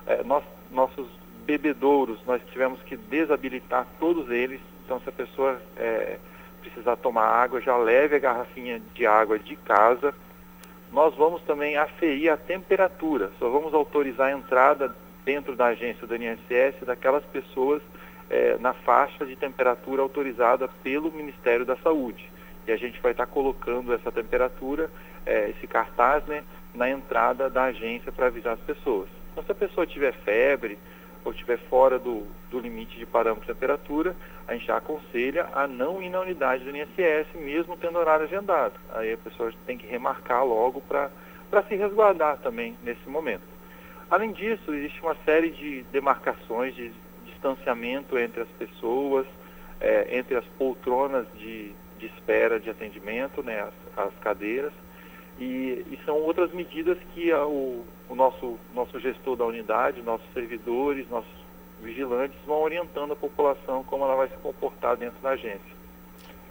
É, 0.06 0.24
nós, 0.24 0.42
nossos 0.70 1.06
bebedouros, 1.44 2.18
nós 2.24 2.40
tivemos 2.50 2.80
que 2.84 2.96
desabilitar 2.96 3.86
todos 3.98 4.30
eles. 4.30 4.62
Então, 4.86 5.00
se 5.00 5.10
a 5.10 5.12
pessoa 5.12 5.60
é, 5.76 6.16
precisar 6.62 6.96
tomar 6.96 7.26
água, 7.26 7.60
já 7.60 7.76
leve 7.76 8.16
a 8.16 8.20
garrafinha 8.20 8.80
de 8.94 9.06
água 9.06 9.38
de 9.38 9.54
casa. 9.54 10.14
Nós 10.90 11.14
vamos 11.14 11.42
também 11.42 11.76
aferir 11.76 12.30
a 12.30 12.38
temperatura, 12.38 13.30
só 13.38 13.50
vamos 13.50 13.74
autorizar 13.74 14.28
a 14.28 14.32
entrada 14.32 14.96
dentro 15.24 15.56
da 15.56 15.66
agência 15.66 16.06
do 16.06 16.16
INSS 16.16 16.84
daquelas 16.84 17.24
pessoas 17.26 17.82
é, 18.28 18.56
na 18.58 18.72
faixa 18.72 19.26
de 19.26 19.36
temperatura 19.36 20.02
autorizada 20.02 20.68
pelo 20.82 21.10
Ministério 21.10 21.66
da 21.66 21.76
Saúde. 21.76 22.30
E 22.66 22.72
a 22.72 22.76
gente 22.76 23.00
vai 23.00 23.12
estar 23.12 23.26
colocando 23.26 23.92
essa 23.92 24.12
temperatura, 24.12 24.90
é, 25.26 25.50
esse 25.50 25.66
cartaz, 25.66 26.24
né, 26.26 26.44
na 26.74 26.88
entrada 26.88 27.50
da 27.50 27.64
agência 27.64 28.12
para 28.12 28.26
avisar 28.26 28.54
as 28.54 28.60
pessoas. 28.60 29.08
Então, 29.32 29.44
se 29.44 29.50
a 29.50 29.54
pessoa 29.54 29.86
tiver 29.86 30.12
febre, 30.12 30.78
ou 31.24 31.32
estiver 31.32 31.58
fora 31.68 31.98
do, 31.98 32.26
do 32.50 32.58
limite 32.58 32.98
de 32.98 33.04
parâmetro 33.04 33.46
de 33.46 33.52
temperatura, 33.52 34.16
a 34.48 34.54
gente 34.54 34.66
já 34.66 34.76
aconselha 34.76 35.48
a 35.52 35.66
não 35.66 36.02
ir 36.02 36.08
na 36.08 36.20
unidade 36.20 36.64
do 36.64 36.74
INSS, 36.74 37.34
mesmo 37.34 37.76
tendo 37.76 37.98
horário 37.98 38.24
agendado. 38.24 38.74
Aí 38.94 39.12
a 39.12 39.18
pessoa 39.18 39.52
tem 39.66 39.76
que 39.76 39.86
remarcar 39.86 40.44
logo 40.44 40.80
para 40.80 41.10
se 41.68 41.76
resguardar 41.76 42.38
também 42.38 42.76
nesse 42.82 43.08
momento. 43.08 43.42
Além 44.10 44.32
disso, 44.32 44.74
existe 44.74 45.00
uma 45.00 45.14
série 45.24 45.50
de 45.50 45.84
demarcações 45.92 46.74
de 46.74 46.92
distanciamento 47.26 48.18
entre 48.18 48.42
as 48.42 48.48
pessoas, 48.58 49.24
é, 49.80 50.18
entre 50.18 50.36
as 50.36 50.44
poltronas 50.58 51.26
de, 51.38 51.72
de 51.98 52.06
espera 52.06 52.58
de 52.58 52.68
atendimento, 52.68 53.40
né, 53.42 53.60
as, 53.60 54.06
as 54.06 54.14
cadeiras, 54.18 54.72
e, 55.38 55.86
e, 55.90 55.98
são 56.04 56.16
outras 56.16 56.52
medidas 56.52 56.98
que 57.14 57.30
a, 57.30 57.46
o, 57.46 57.84
o 58.08 58.14
nosso, 58.14 58.58
nosso 58.74 58.98
gestor 58.98 59.36
da 59.36 59.46
unidade, 59.46 60.02
nossos 60.02 60.26
servidores, 60.34 61.08
nossos 61.08 61.30
vigilantes 61.80 62.38
vão 62.44 62.62
orientando 62.62 63.12
a 63.12 63.16
população 63.16 63.84
como 63.84 64.04
ela 64.04 64.16
vai 64.16 64.28
se 64.28 64.36
comportar 64.38 64.96
dentro 64.96 65.18
da 65.22 65.30
agência. 65.30 65.79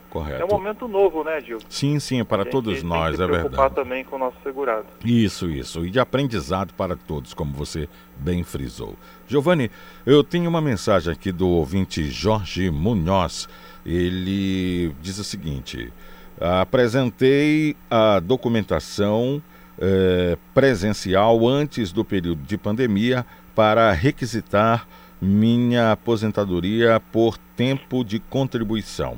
Correto. 0.10 0.42
É 0.42 0.46
um 0.46 0.50
momento 0.50 0.88
novo, 0.88 1.24
né, 1.24 1.40
Gil? 1.40 1.60
Sim, 1.70 2.00
sim, 2.00 2.24
para 2.24 2.44
todos 2.44 2.82
nós, 2.82 3.16
tem 3.16 3.26
é 3.26 3.28
verdade. 3.28 3.50
preocupar 3.50 3.70
também 3.70 4.04
com 4.04 4.16
o 4.16 4.20
nosso 4.20 4.38
segurado. 4.44 4.86
Isso, 5.06 5.50
isso. 5.50 5.86
E 5.86 5.92
de 5.92 6.00
aprendizado 6.00 6.74
para 6.74 6.96
todos, 6.96 7.34
como 7.34 7.54
você 7.54 7.88
bem 8.18 8.44
frisou. 8.44 8.96
Giovanni, 9.28 9.70
eu 10.06 10.24
tenho 10.24 10.50
uma 10.50 10.62
mensagem 10.62 11.14
aqui 11.14 11.32
do 11.32 11.48
ouvinte 11.48 12.10
Jorge 12.10 12.72
Munhoz. 12.72 13.48
Ele 13.86 14.94
diz 15.02 15.20
o 15.20 15.24
seguinte: 15.24 15.94
apresentei 16.40 17.76
a 17.90 18.20
documentação 18.20 19.42
eh, 19.80 20.38
presencial 20.54 21.48
antes 21.48 21.92
do 21.92 22.04
período 22.04 22.44
de 22.44 22.58
pandemia 22.58 23.26
para 23.54 23.92
requisitar 23.92 24.88
minha 25.22 25.92
aposentadoria 25.92 27.00
por 27.12 27.38
tempo 27.56 28.04
de 28.04 28.20
contribuição. 28.20 29.18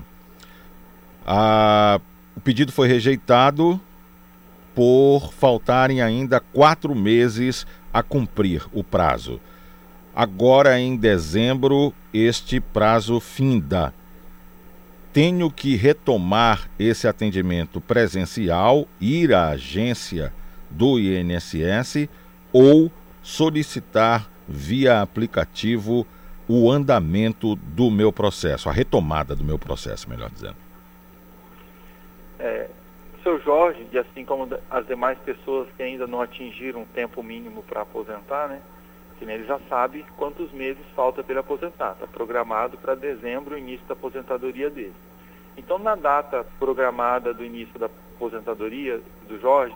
O 1.26 2.40
pedido 2.42 2.72
foi 2.72 2.88
rejeitado 2.88 3.80
por 4.74 5.34
faltarem 5.34 6.02
ainda 6.02 6.40
quatro 6.40 6.96
meses 6.96 7.66
a 7.94 8.02
cumprir 8.02 8.66
o 8.72 8.84
prazo. 8.84 9.40
Agora, 10.16 10.80
em 10.80 10.96
dezembro, 10.96 11.94
este 12.14 12.60
prazo 12.60 13.20
finda 13.20 13.94
tenho 15.14 15.52
que 15.52 15.76
retomar 15.76 16.70
esse 16.80 17.08
atendimento 17.08 17.82
presencial, 17.82 18.88
ir 19.00 19.34
à 19.34 19.50
agência 19.50 20.34
do 20.70 20.98
INSS 20.98 22.08
ou 22.52 22.90
solicitar 23.22 24.30
via 24.48 25.02
aplicativo 25.02 26.08
o 26.48 26.72
andamento 26.72 27.56
do 27.56 27.92
meu 27.92 28.12
processo, 28.12 28.70
a 28.70 28.72
retomada 28.72 29.36
do 29.36 29.44
meu 29.44 29.60
processo, 29.60 30.10
melhor 30.10 30.30
dizendo. 30.30 30.71
É, 32.42 32.68
seu 33.22 33.40
Jorge, 33.40 33.88
e 33.92 34.00
assim 34.00 34.26
como 34.26 34.50
as 34.70 34.88
demais 34.88 35.18
pessoas 35.20 35.70
que 35.78 35.84
ainda 35.84 36.08
não 36.08 36.22
atingiram 36.22 36.82
o 36.82 36.88
tempo 36.88 37.22
mínimo 37.22 37.62
para 37.62 37.82
aposentar, 37.82 38.48
né? 38.48 38.62
Ele 39.22 39.44
já 39.44 39.60
sabe 39.70 40.04
quantos 40.18 40.52
meses 40.52 40.84
falta 40.96 41.22
para 41.22 41.34
ele 41.34 41.40
aposentar. 41.40 41.92
Está 41.92 42.08
programado 42.08 42.76
para 42.80 42.96
dezembro 42.96 43.54
o 43.54 43.58
início 43.58 43.86
da 43.86 43.94
aposentadoria 43.94 44.68
dele. 44.68 44.96
Então, 45.56 45.78
na 45.78 45.94
data 45.94 46.44
programada 46.58 47.32
do 47.32 47.46
início 47.46 47.78
da 47.78 47.86
aposentadoria 47.86 49.00
do 49.28 49.40
Jorge, 49.40 49.76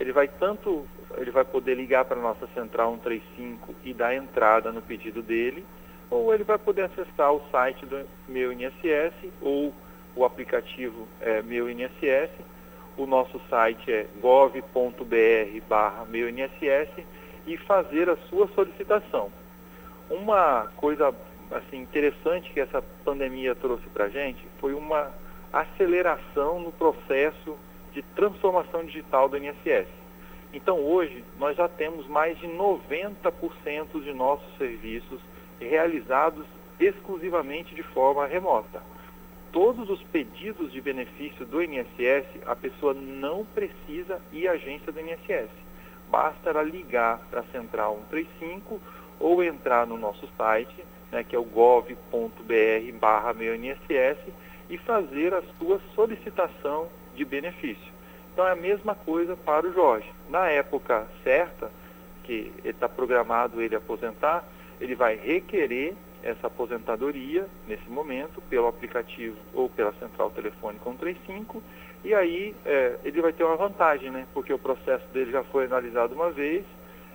ele 0.00 0.12
vai 0.12 0.26
tanto, 0.26 0.86
ele 1.18 1.30
vai 1.30 1.44
poder 1.44 1.74
ligar 1.74 2.06
para 2.06 2.18
a 2.18 2.22
nossa 2.22 2.46
central 2.54 2.92
135 2.92 3.74
e 3.84 3.92
dar 3.92 4.14
entrada 4.14 4.72
no 4.72 4.80
pedido 4.80 5.22
dele, 5.22 5.62
ou 6.08 6.32
ele 6.32 6.44
vai 6.44 6.56
poder 6.56 6.84
acessar 6.84 7.34
o 7.34 7.42
site 7.50 7.84
do 7.84 8.06
Meu 8.26 8.50
INSS 8.50 9.12
ou 9.42 9.74
o 10.16 10.24
aplicativo 10.24 11.06
é, 11.20 11.42
Meu 11.42 11.70
INSS. 11.70 12.30
O 12.96 13.06
nosso 13.06 13.38
site 13.50 13.92
é 13.92 14.06
gov.br 14.20 15.60
barra 15.68 16.06
Meu 16.06 16.28
INSS 16.30 17.04
e 17.46 17.56
fazer 17.58 18.08
a 18.08 18.16
sua 18.28 18.48
solicitação. 18.48 19.30
Uma 20.08 20.68
coisa 20.76 21.14
assim 21.50 21.82
interessante 21.82 22.50
que 22.52 22.58
essa 22.58 22.82
pandemia 23.04 23.54
trouxe 23.54 23.86
para 23.88 24.06
a 24.06 24.08
gente 24.08 24.42
foi 24.58 24.74
uma 24.74 25.12
aceleração 25.52 26.60
no 26.60 26.72
processo 26.72 27.56
de 27.92 28.02
transformação 28.02 28.84
digital 28.84 29.28
do 29.28 29.36
INSS. 29.36 29.86
Então 30.52 30.80
hoje 30.80 31.22
nós 31.38 31.56
já 31.56 31.68
temos 31.68 32.06
mais 32.08 32.38
de 32.38 32.46
90% 32.46 34.02
de 34.02 34.12
nossos 34.12 34.56
serviços 34.56 35.20
realizados 35.60 36.46
exclusivamente 36.80 37.74
de 37.74 37.82
forma 37.82 38.26
remota. 38.26 38.82
Todos 39.56 39.88
os 39.88 40.02
pedidos 40.12 40.70
de 40.70 40.82
benefício 40.82 41.46
do 41.46 41.62
INSS, 41.62 42.26
a 42.44 42.54
pessoa 42.54 42.92
não 42.92 43.42
precisa 43.42 44.20
ir 44.30 44.46
à 44.46 44.52
agência 44.52 44.92
do 44.92 45.00
INSS. 45.00 45.48
Basta 46.10 46.50
ela 46.50 46.62
ligar 46.62 47.20
para 47.30 47.40
a 47.40 47.44
central 47.44 47.94
135 48.10 48.78
ou 49.18 49.42
entrar 49.42 49.86
no 49.86 49.96
nosso 49.96 50.28
site, 50.36 50.84
né, 51.10 51.24
que 51.24 51.34
é 51.34 51.38
o 51.38 51.44
gov.br 51.44 51.96
barra 53.00 53.32
meu 53.32 53.54
INSS, 53.54 54.18
e 54.68 54.76
fazer 54.76 55.32
a 55.32 55.42
sua 55.58 55.80
solicitação 55.94 56.90
de 57.14 57.24
benefício. 57.24 57.94
Então 58.34 58.46
é 58.46 58.52
a 58.52 58.56
mesma 58.56 58.94
coisa 58.94 59.38
para 59.38 59.66
o 59.66 59.72
Jorge. 59.72 60.12
Na 60.28 60.50
época 60.50 61.08
certa, 61.24 61.70
que 62.24 62.52
está 62.62 62.90
programado 62.90 63.62
ele 63.62 63.74
aposentar, 63.74 64.44
ele 64.78 64.94
vai 64.94 65.16
requerer 65.16 65.94
essa 66.26 66.48
aposentadoria 66.48 67.46
nesse 67.66 67.88
momento 67.88 68.42
pelo 68.50 68.66
aplicativo 68.66 69.36
ou 69.54 69.68
pela 69.68 69.92
central 69.94 70.30
telefônica 70.30 70.84
135 70.84 71.62
e 72.04 72.14
aí 72.14 72.54
é, 72.64 72.96
ele 73.04 73.20
vai 73.20 73.32
ter 73.32 73.44
uma 73.44 73.56
vantagem, 73.56 74.10
né? 74.10 74.26
Porque 74.32 74.52
o 74.52 74.58
processo 74.58 75.04
dele 75.12 75.32
já 75.32 75.42
foi 75.44 75.64
analisado 75.64 76.14
uma 76.14 76.30
vez, 76.30 76.64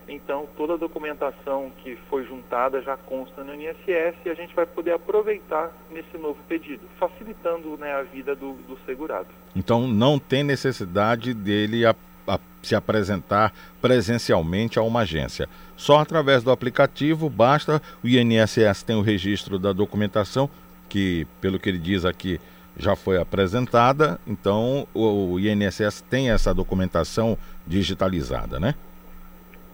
então 0.07 0.47
toda 0.57 0.74
a 0.74 0.78
documentação 0.78 1.72
que 1.78 1.95
foi 2.09 2.26
juntada 2.26 2.82
já 2.82 2.97
consta 2.97 3.43
no 3.43 3.53
INSS 3.53 4.18
e 4.26 4.30
a 4.30 4.34
gente 4.34 4.53
vai 4.53 4.66
poder 4.66 4.93
aproveitar 4.93 5.72
nesse 5.89 6.18
novo 6.18 6.38
pedido, 6.47 6.82
facilitando 6.99 7.78
né, 7.78 7.93
a 7.93 8.03
vida 8.03 8.36
do, 8.36 8.53
do 8.53 8.78
segurado. 8.86 9.30
Então 9.55 9.88
não 9.88 10.20
tem 10.20 10.43
necessidade 10.43 11.34
dele 11.34 11.86
a, 12.34 12.40
se 12.62 12.76
apresentar 12.76 13.54
presencialmente 13.82 14.80
a 14.80 14.82
uma 14.82 15.02
agência. 15.02 15.50
Só 15.76 16.00
através 16.00 16.44
do 16.44 16.52
aplicativo 16.52 17.30
basta, 17.30 17.82
o 18.04 18.08
INSS 18.08 18.84
tem 18.84 18.96
o 18.96 19.02
registro 19.02 19.58
da 19.58 19.74
documentação, 19.74 20.50
que 20.88 21.28
pelo 21.40 21.60
que 21.60 21.70
ele 21.70 21.80
diz 21.80 22.06
aqui 22.06 22.40
já 22.78 22.96
foi 22.96 23.20
apresentada, 23.20 24.20
então 24.26 24.88
o, 24.94 25.34
o 25.34 25.40
INSS 25.40 26.02
tem 26.10 26.32
essa 26.32 26.54
documentação 26.54 27.38
digitalizada, 27.68 28.60
né? 28.60 28.76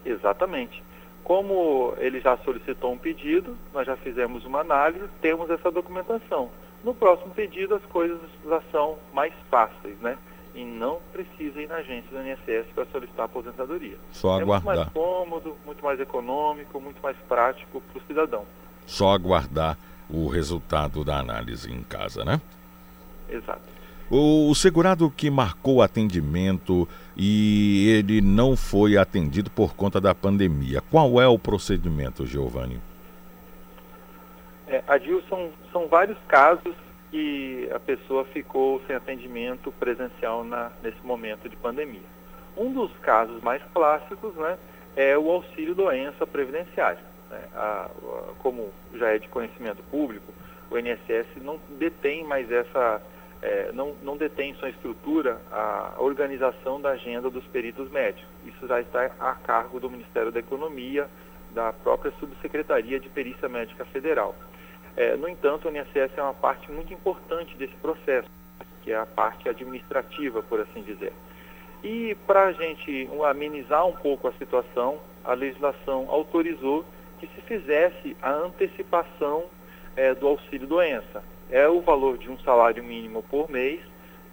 Exatamente. 0.05 0.83
Como 1.23 1.93
ele 1.97 2.19
já 2.21 2.37
solicitou 2.37 2.93
um 2.93 2.97
pedido, 2.97 3.57
nós 3.73 3.85
já 3.85 3.97
fizemos 3.97 4.45
uma 4.45 4.61
análise, 4.61 5.05
temos 5.21 5.49
essa 5.49 5.69
documentação. 5.69 6.49
No 6.83 6.93
próximo 6.93 7.33
pedido 7.33 7.75
as 7.75 7.83
coisas 7.85 8.19
já 8.47 8.61
são 8.71 8.97
mais 9.13 9.33
fáceis, 9.49 9.97
né? 9.99 10.17
E 10.57 10.65
não 10.65 10.99
precisa 11.13 11.61
ir 11.61 11.67
na 11.67 11.75
agência 11.75 12.09
do 12.09 12.27
INSS 12.27 12.65
para 12.73 12.85
solicitar 12.87 13.25
aposentadoria. 13.25 13.95
Só 14.11 14.39
é 14.39 14.41
aguardar. 14.41 14.75
muito 14.75 14.83
mais 14.83 14.89
cômodo, 14.89 15.55
muito 15.63 15.85
mais 15.85 15.99
econômico, 15.99 16.81
muito 16.81 17.01
mais 17.01 17.15
prático 17.29 17.79
para 17.79 18.01
o 18.01 18.07
cidadão. 18.07 18.43
Só 18.87 19.13
aguardar 19.13 19.77
o 20.09 20.27
resultado 20.27 21.03
da 21.05 21.19
análise 21.19 21.71
em 21.71 21.83
casa, 21.83 22.25
né? 22.25 22.41
Exato. 23.29 23.77
O, 24.09 24.55
segurado 24.55 25.11
que 25.11 25.29
marcou 25.29 25.81
atendimento 25.81 26.87
e 27.15 27.89
ele 27.89 28.21
não 28.21 28.55
foi 28.55 28.97
atendido 28.97 29.51
por 29.51 29.75
conta 29.75 30.01
da 30.01 30.15
pandemia, 30.15 30.81
qual 30.89 31.21
é 31.21 31.27
o 31.27 31.37
procedimento, 31.37 32.25
Giovanni? 32.25 32.81
É, 34.67 34.81
Adil, 34.87 35.21
são, 35.29 35.49
são 35.71 35.87
vários 35.87 36.17
casos 36.27 36.73
que 37.11 37.69
a 37.73 37.79
pessoa 37.79 38.25
ficou 38.25 38.81
sem 38.85 38.95
atendimento 38.95 39.71
presencial 39.73 40.43
na, 40.43 40.71
nesse 40.83 40.99
momento 41.03 41.47
de 41.47 41.55
pandemia. 41.55 42.17
Um 42.55 42.73
dos 42.73 42.91
casos 42.97 43.41
mais 43.41 43.61
clássicos 43.73 44.35
né, 44.35 44.57
é 44.95 45.17
o 45.17 45.29
auxílio 45.29 45.75
doença 45.75 46.25
previdenciário. 46.25 46.99
Né? 47.29 47.41
A, 47.55 47.85
a, 47.85 47.89
como 48.39 48.71
já 48.95 49.13
é 49.13 49.19
de 49.19 49.27
conhecimento 49.29 49.81
público, 49.83 50.33
o 50.69 50.77
INSS 50.77 51.27
não 51.41 51.59
detém 51.77 52.23
mais 52.25 52.51
essa, 52.51 53.01
é, 53.41 53.71
não, 53.73 53.95
não 54.03 54.17
detém 54.17 54.53
sua 54.55 54.69
estrutura 54.69 55.39
a 55.51 55.95
organização 55.99 56.81
da 56.81 56.89
agenda 56.89 57.29
dos 57.29 57.45
peritos 57.45 57.89
médicos. 57.89 58.27
Isso 58.45 58.67
já 58.67 58.81
está 58.81 59.11
a 59.19 59.33
cargo 59.33 59.79
do 59.79 59.89
Ministério 59.89 60.31
da 60.31 60.39
Economia, 60.39 61.07
da 61.51 61.71
própria 61.71 62.11
Subsecretaria 62.19 62.99
de 62.99 63.07
Perícia 63.09 63.47
Médica 63.47 63.85
Federal. 63.85 64.35
É, 64.97 65.15
no 65.15 65.29
entanto, 65.29 65.69
o 65.69 65.71
INSS 65.71 66.17
é 66.17 66.21
uma 66.23 66.33
parte 66.33 66.71
muito 66.71 66.91
importante 66.91 67.55
desse 67.55 67.75
processo, 67.75 68.27
que 68.81 68.91
é 68.91 68.97
a 68.97 69.05
parte 69.05 69.47
administrativa, 69.47 70.41
por 70.41 70.59
assim 70.59 70.81
dizer. 70.81 71.13
E 71.83 72.17
para 72.25 72.45
a 72.45 72.51
gente 72.51 73.07
amenizar 73.23 73.85
um 73.85 73.93
pouco 73.93 74.27
a 74.27 74.33
situação, 74.33 74.99
a 75.23 75.33
legislação 75.33 76.07
autorizou 76.09 76.83
que 77.19 77.27
se 77.27 77.41
fizesse 77.41 78.17
a 78.23 78.31
antecipação 78.31 79.45
é, 79.95 80.15
do 80.15 80.27
auxílio 80.27 80.67
doença. 80.67 81.23
É 81.51 81.67
o 81.69 81.79
valor 81.79 82.17
de 82.17 82.29
um 82.29 82.39
salário 82.39 82.83
mínimo 82.83 83.21
por 83.21 83.51
mês 83.51 83.79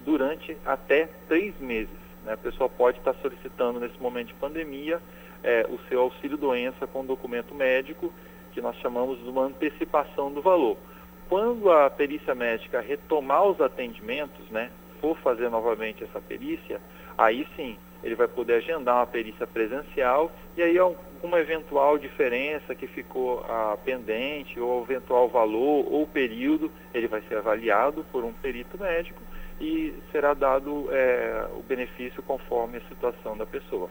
durante 0.01 0.57
até 0.65 1.11
três 1.29 1.59
meses. 1.61 1.95
Né? 2.25 2.33
A 2.33 2.39
pessoa 2.39 2.71
pode 2.71 2.99
estar 2.99 3.15
solicitando 3.21 3.79
nesse 3.79 4.01
momento 4.01 4.29
de 4.29 4.35
pandemia 4.35 4.99
é, 5.43 5.67
o 5.69 5.79
seu 5.91 6.01
auxílio 6.01 6.39
doença 6.39 6.87
com 6.87 7.05
documento 7.05 7.55
médico 7.55 8.11
que 8.55 8.61
nós 8.61 8.77
chamamos 8.77 9.19
de 9.19 9.29
uma 9.29 9.43
antecipação 9.43 10.33
do 10.33 10.41
valor. 10.41 10.77
Quando 11.29 11.71
a 11.71 11.91
perícia 11.91 12.35
médica 12.35 12.81
retomar 12.81 13.45
os 13.45 13.61
atendimentos, 13.61 14.49
né, 14.51 14.71
for 15.01 15.17
fazer 15.19 15.51
novamente 15.51 16.05
essa 16.05 16.21
perícia, 16.21 16.81
aí 17.19 17.47
sim 17.57 17.77
ele 18.03 18.15
vai 18.15 18.29
poder 18.29 18.55
agendar 18.55 18.97
uma 18.97 19.07
perícia 19.07 19.47
presencial 19.47 20.31
e 20.57 20.63
aí 20.63 20.79
alguma 20.79 21.41
eventual 21.41 21.99
diferença 21.99 22.75
que 22.75 22.87
ficou 22.87 23.45
ah, 23.49 23.77
pendente 23.83 24.61
ou 24.61 24.83
eventual 24.83 25.29
valor 25.29 25.87
ou 25.91 26.07
período, 26.07 26.71
ele 26.93 27.09
vai 27.09 27.23
ser 27.23 27.39
avaliado 27.39 28.05
por 28.13 28.23
um 28.23 28.33
perito 28.33 28.79
médico 28.79 29.21
e 29.61 29.95
será 30.13 30.35
dado 30.35 30.89
é, 30.91 31.47
o 31.57 31.63
benefício 31.63 32.23
conforme 32.23 32.77
a 32.77 32.89
situação 32.89 33.37
da 33.37 33.47
pessoa. 33.47 33.89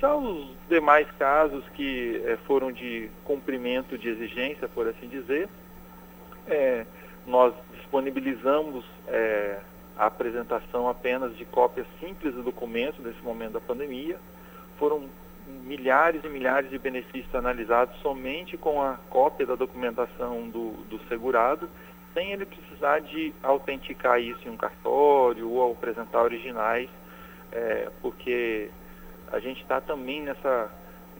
Já 0.00 0.14
os 0.14 0.56
demais 0.68 1.10
casos 1.18 1.64
que 1.70 2.22
é, 2.24 2.36
foram 2.46 2.70
de 2.70 3.10
cumprimento 3.24 3.98
de 3.98 4.08
exigência, 4.08 4.68
por 4.68 4.86
assim 4.86 5.08
dizer, 5.08 5.48
é, 6.46 6.86
nós 7.26 7.52
disponibilizamos 7.74 8.84
é, 9.08 9.58
a 9.96 10.06
apresentação 10.06 10.88
apenas 10.88 11.36
de 11.36 11.44
cópias 11.44 11.86
simples 11.98 12.32
do 12.32 12.44
documento 12.44 13.02
nesse 13.02 13.20
momento 13.22 13.54
da 13.54 13.60
pandemia. 13.60 14.18
Foram 14.78 15.08
milhares 15.64 16.22
e 16.22 16.28
milhares 16.28 16.70
de 16.70 16.78
benefícios 16.78 17.34
analisados 17.34 17.98
somente 18.00 18.56
com 18.56 18.80
a 18.80 18.98
cópia 19.10 19.46
da 19.46 19.56
documentação 19.56 20.48
do, 20.48 20.72
do 20.84 21.00
segurado, 21.08 21.68
sem 22.14 22.32
ele 22.32 22.46
precisar 22.46 23.00
de 23.00 23.34
autenticar 23.42 24.20
isso 24.20 24.46
em 24.46 24.50
um 24.50 24.56
cartório 24.56 25.50
ou 25.50 25.72
apresentar 25.72 26.22
originais, 26.22 26.88
é, 27.50 27.90
porque 28.00 28.70
a 29.32 29.38
gente 29.38 29.62
está 29.62 29.80
também 29.80 30.22
nessa, 30.22 30.70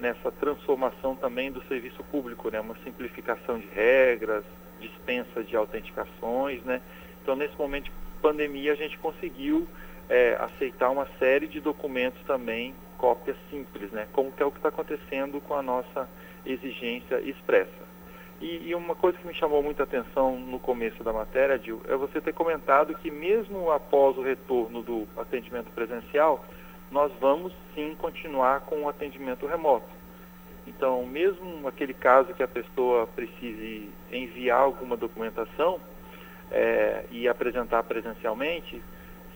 nessa 0.00 0.30
transformação 0.32 1.14
também 1.16 1.50
do 1.50 1.62
serviço 1.64 2.02
público, 2.04 2.50
né? 2.50 2.60
uma 2.60 2.76
simplificação 2.84 3.58
de 3.58 3.66
regras, 3.68 4.44
dispensa 4.80 5.42
de 5.42 5.56
autenticações. 5.56 6.62
Né? 6.64 6.80
Então, 7.22 7.36
nesse 7.36 7.56
momento 7.56 7.84
de 7.84 7.92
pandemia, 8.20 8.72
a 8.72 8.76
gente 8.76 8.98
conseguiu 8.98 9.66
é, 10.08 10.36
aceitar 10.40 10.90
uma 10.90 11.06
série 11.18 11.46
de 11.46 11.60
documentos 11.60 12.20
também, 12.26 12.74
cópias 12.96 13.36
simples, 13.50 13.90
né? 13.90 14.08
como 14.12 14.32
que 14.32 14.42
é 14.42 14.46
o 14.46 14.50
que 14.50 14.58
está 14.58 14.68
acontecendo 14.68 15.40
com 15.40 15.54
a 15.54 15.62
nossa 15.62 16.08
exigência 16.44 17.20
expressa. 17.20 17.88
E, 18.40 18.68
e, 18.68 18.74
uma 18.74 18.94
coisa 18.94 19.18
que 19.18 19.26
me 19.26 19.34
chamou 19.34 19.62
muita 19.62 19.82
atenção 19.82 20.38
no 20.38 20.60
começo 20.60 21.02
da 21.02 21.12
matéria, 21.12 21.58
Gil, 21.58 21.82
é 21.88 21.96
você 21.96 22.20
ter 22.20 22.32
comentado 22.32 22.94
que 22.94 23.10
mesmo 23.10 23.70
após 23.72 24.16
o 24.16 24.22
retorno 24.22 24.80
do 24.80 25.08
atendimento 25.16 25.72
presencial, 25.72 26.44
nós 26.90 27.12
vamos 27.20 27.52
sim 27.74 27.94
continuar 27.98 28.60
com 28.60 28.82
o 28.82 28.88
atendimento 28.88 29.46
remoto. 29.46 29.88
Então, 30.66 31.04
mesmo 31.06 31.66
aquele 31.66 31.94
caso 31.94 32.34
que 32.34 32.42
a 32.42 32.48
pessoa 32.48 33.06
precise 33.06 33.88
enviar 34.12 34.60
alguma 34.60 34.96
documentação 34.96 35.80
é, 36.50 37.04
e 37.10 37.26
apresentar 37.26 37.82
presencialmente, 37.84 38.82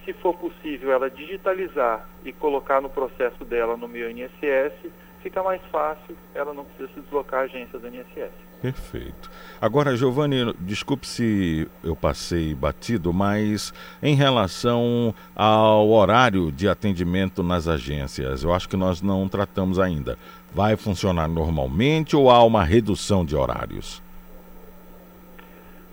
se 0.05 0.13
for 0.15 0.35
possível 0.35 0.93
ela 0.93 1.09
digitalizar 1.09 2.07
e 2.25 2.33
colocar 2.33 2.81
no 2.81 2.91
processo 2.91 3.45
dela 3.45 3.77
no 3.77 3.89
meu 3.89 4.11
INSS, 4.11 4.75
fica 5.23 5.43
mais 5.43 5.63
fácil, 5.67 6.17
ela 6.35 6.53
não 6.53 6.65
precisa 6.65 6.89
se 6.93 7.01
deslocar 7.01 7.41
à 7.41 7.45
agência 7.45 7.79
do 7.79 7.89
INSS. 7.89 8.52
Perfeito. 8.63 9.29
Agora, 9.61 9.97
Giovanni, 9.97 10.55
desculpe 10.61 11.05
se 11.05 11.69
eu 11.83 11.97
passei 11.97 12.55
batido, 12.55 13.13
mas 13.13 13.75
em 14.01 14.15
relação 14.15 15.13
ao 15.35 15.91
horário 15.91 16.53
de 16.53 16.69
atendimento 16.69 17.43
nas 17.43 17.67
agências, 17.67 18.45
eu 18.45 18.55
acho 18.55 18.69
que 18.69 18.77
nós 18.77 19.03
não 19.03 19.29
tratamos 19.29 19.81
ainda. 19.81 20.17
Vai 20.55 20.77
funcionar 20.77 21.27
normalmente 21.27 22.15
ou 22.15 22.31
há 22.31 22.45
uma 22.45 22.63
redução 22.63 23.25
de 23.25 23.35
horários? 23.35 24.01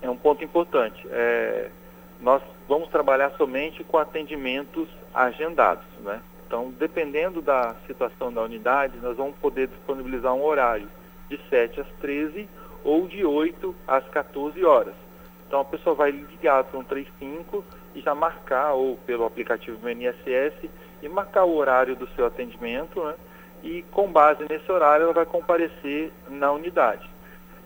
É 0.00 0.08
um 0.08 0.16
ponto 0.16 0.44
importante. 0.44 1.04
É, 1.10 1.70
nós 2.20 2.40
vamos 2.68 2.88
trabalhar 2.88 3.32
somente 3.36 3.82
com 3.82 3.98
atendimentos 3.98 4.88
agendados, 5.12 5.84
né? 6.04 6.22
Então, 6.46 6.72
dependendo 6.78 7.42
da 7.42 7.74
situação 7.88 8.32
da 8.32 8.42
unidade, 8.42 8.96
nós 9.02 9.16
vamos 9.16 9.34
poder 9.38 9.66
disponibilizar 9.66 10.32
um 10.34 10.44
horário 10.44 10.88
de 11.28 11.40
7 11.48 11.80
às 11.80 11.86
13 12.00 12.48
ou 12.84 13.06
de 13.06 13.24
8 13.24 13.74
às 13.86 14.06
14 14.08 14.64
horas. 14.64 14.94
Então 15.46 15.60
a 15.60 15.64
pessoa 15.64 15.96
vai 15.96 16.10
ligar 16.10 16.64
para 16.64 16.78
um 16.78 16.84
35 16.84 17.64
e 17.94 18.00
já 18.00 18.14
marcar, 18.14 18.72
ou 18.74 18.96
pelo 18.98 19.24
aplicativo 19.24 19.76
do 19.78 19.90
INSS, 19.90 20.70
e 21.02 21.08
marcar 21.08 21.44
o 21.44 21.56
horário 21.56 21.96
do 21.96 22.08
seu 22.14 22.26
atendimento, 22.26 23.02
né? 23.02 23.14
e 23.62 23.82
com 23.90 24.10
base 24.10 24.44
nesse 24.48 24.70
horário 24.70 25.04
ela 25.04 25.12
vai 25.12 25.26
comparecer 25.26 26.12
na 26.28 26.52
unidade. 26.52 27.08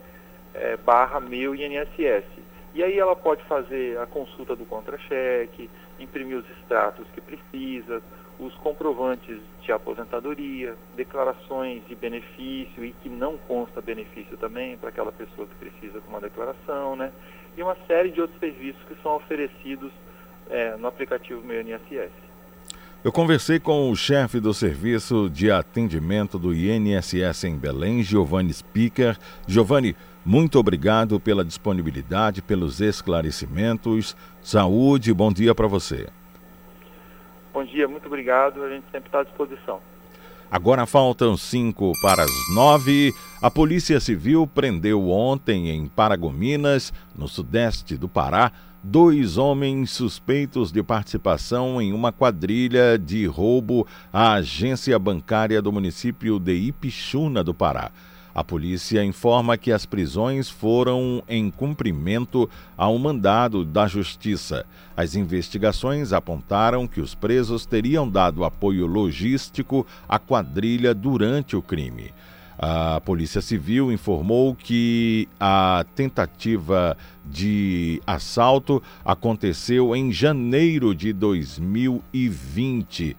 é, 0.54 0.78
barra 0.78 1.20
meu 1.20 1.56
INSS. 1.56 2.26
E 2.74 2.84
aí 2.84 2.98
ela 2.98 3.16
pode 3.16 3.44
fazer 3.44 4.00
a 4.00 4.06
consulta 4.08 4.56
do 4.56 4.66
contra-cheque, 4.66 5.70
imprimir 6.00 6.38
os 6.38 6.50
extratos 6.58 7.06
que 7.14 7.22
precisa, 7.22 8.02
os 8.40 8.54
comprovantes 8.56 9.40
de 9.62 9.72
aposentadoria, 9.72 10.76
declarações 10.96 11.86
de 11.88 11.96
benefício 11.96 12.84
e 12.84 12.92
que 13.02 13.10
não 13.10 13.38
consta 13.38 13.82
benefício 13.82 14.36
também 14.38 14.78
para 14.78 14.90
aquela 14.90 15.12
pessoa 15.12 15.48
que 15.48 15.56
precisa 15.56 16.00
de 16.00 16.08
uma 16.08 16.20
declaração, 16.20 16.96
né? 16.96 17.12
E 17.56 17.62
uma 17.62 17.78
série 17.88 18.10
de 18.10 18.20
outros 18.20 18.40
serviços 18.40 18.82
que 18.88 18.96
são 19.02 19.16
oferecidos 19.16 19.92
é, 20.50 20.76
no 20.76 20.88
aplicativo 20.88 21.42
Meu 21.44 21.62
INSS. 21.62 22.12
Eu 23.04 23.12
conversei 23.12 23.60
com 23.60 23.92
o 23.92 23.96
chefe 23.98 24.40
do 24.40 24.54
serviço 24.54 25.30
de 25.30 25.52
atendimento 25.52 26.40
do 26.40 26.54
INSS 26.54 27.44
em 27.44 27.58
Belém, 27.58 28.02
Giovanni 28.02 28.54
Speaker. 28.54 29.18
Giovanni, 29.46 29.94
muito 30.26 30.58
obrigado 30.58 31.20
pela 31.20 31.44
disponibilidade, 31.44 32.42
pelos 32.42 32.80
esclarecimentos. 32.80 34.16
Saúde, 34.42 35.14
bom 35.14 35.32
dia 35.32 35.54
para 35.54 35.68
você. 35.68 36.08
Bom 37.54 37.64
dia, 37.64 37.88
muito 37.88 38.08
obrigado. 38.08 38.64
A 38.64 38.70
gente 38.70 38.86
sempre 38.92 39.08
está 39.08 39.20
à 39.20 39.24
disposição. 39.24 39.80
Agora 40.50 40.86
faltam 40.86 41.36
cinco 41.36 41.92
para 42.02 42.24
as 42.24 42.32
nove. 42.54 43.12
A 43.42 43.50
Polícia 43.50 44.00
Civil 44.00 44.46
prendeu 44.46 45.10
ontem 45.10 45.70
em 45.70 45.88
Paragominas, 45.88 46.94
no 47.16 47.28
sudeste 47.28 47.98
do 47.98 48.08
Pará, 48.08 48.52
dois 48.84 49.38
homens 49.38 49.92
suspeitos 49.92 50.72
de 50.72 50.84
participação 50.84 51.82
em 51.82 51.92
uma 51.92 52.12
quadrilha 52.12 53.00
de 53.00 53.26
roubo 53.26 53.88
à 54.12 54.34
agência 54.34 55.00
bancária 55.00 55.62
do 55.62 55.72
município 55.72 56.38
de 56.38 56.54
Ipixuna 56.54 57.44
do 57.44 57.54
Pará. 57.54 57.92
A 58.36 58.44
polícia 58.44 59.04
informa 59.04 59.58
que 59.58 59.72
as 59.72 59.86
prisões 59.86 60.50
foram 60.50 61.24
em 61.30 61.52
cumprimento 61.52 62.50
a 62.76 62.90
um 62.90 62.98
mandado 62.98 63.64
da 63.64 63.86
Justiça. 63.86 64.66
As 64.98 65.16
investigações 65.16 66.12
apontaram 66.12 66.88
que 66.88 67.00
os 67.00 67.14
presos 67.14 67.66
teriam 67.66 68.10
dado 68.10 68.44
apoio 68.44 68.88
logístico 68.88 69.86
à 70.10 70.18
quadrilha 70.18 70.96
durante 70.96 71.56
o 71.56 71.62
crime. 71.62 72.12
A 72.58 73.00
Polícia 73.02 73.42
Civil 73.42 73.92
informou 73.92 74.56
que 74.56 75.28
a 75.40 75.86
tentativa 75.96 76.98
de 77.26 78.02
assalto 78.06 78.82
aconteceu 79.06 79.96
em 79.96 80.12
janeiro 80.12 80.96
de 80.96 81.14
2020. 81.14 83.16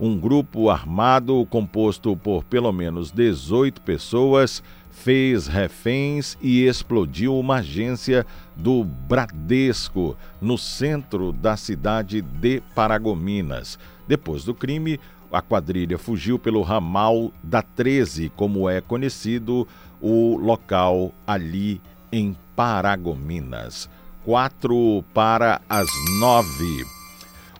Um 0.00 0.16
grupo 0.16 0.70
armado 0.70 1.44
composto 1.46 2.16
por 2.16 2.44
pelo 2.44 2.70
menos 2.70 3.10
18 3.10 3.80
pessoas 3.80 4.62
fez 4.90 5.46
reféns 5.46 6.36
e 6.40 6.64
explodiu 6.64 7.38
uma 7.38 7.56
agência 7.56 8.24
do 8.54 8.84
Bradesco 8.84 10.16
no 10.40 10.56
centro 10.56 11.32
da 11.32 11.56
cidade 11.56 12.20
de 12.22 12.60
Paragominas. 12.74 13.78
Depois 14.06 14.44
do 14.44 14.54
crime, 14.54 15.00
a 15.32 15.42
quadrilha 15.42 15.98
fugiu 15.98 16.38
pelo 16.38 16.62
ramal 16.62 17.32
da 17.42 17.62
13, 17.62 18.30
como 18.36 18.68
é 18.68 18.80
conhecido 18.80 19.66
o 20.00 20.36
local 20.36 21.12
ali 21.26 21.80
em 22.10 22.36
Paragominas. 22.56 23.88
Quatro 24.24 25.04
para 25.12 25.60
as 25.68 25.88
nove. 26.20 26.97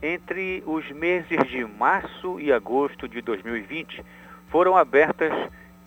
entre 0.01 0.63
os 0.65 0.89
meses 0.93 1.41
de 1.49 1.65
março 1.65 2.39
e 2.41 2.53
agosto 2.53 3.09
de 3.09 3.21
2020, 3.21 4.05
foram 4.49 4.77
abertas 4.77 5.33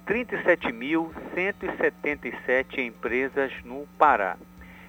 37.177 0.05 2.79
empresas 2.79 3.53
no 3.63 3.87
Pará 3.97 4.35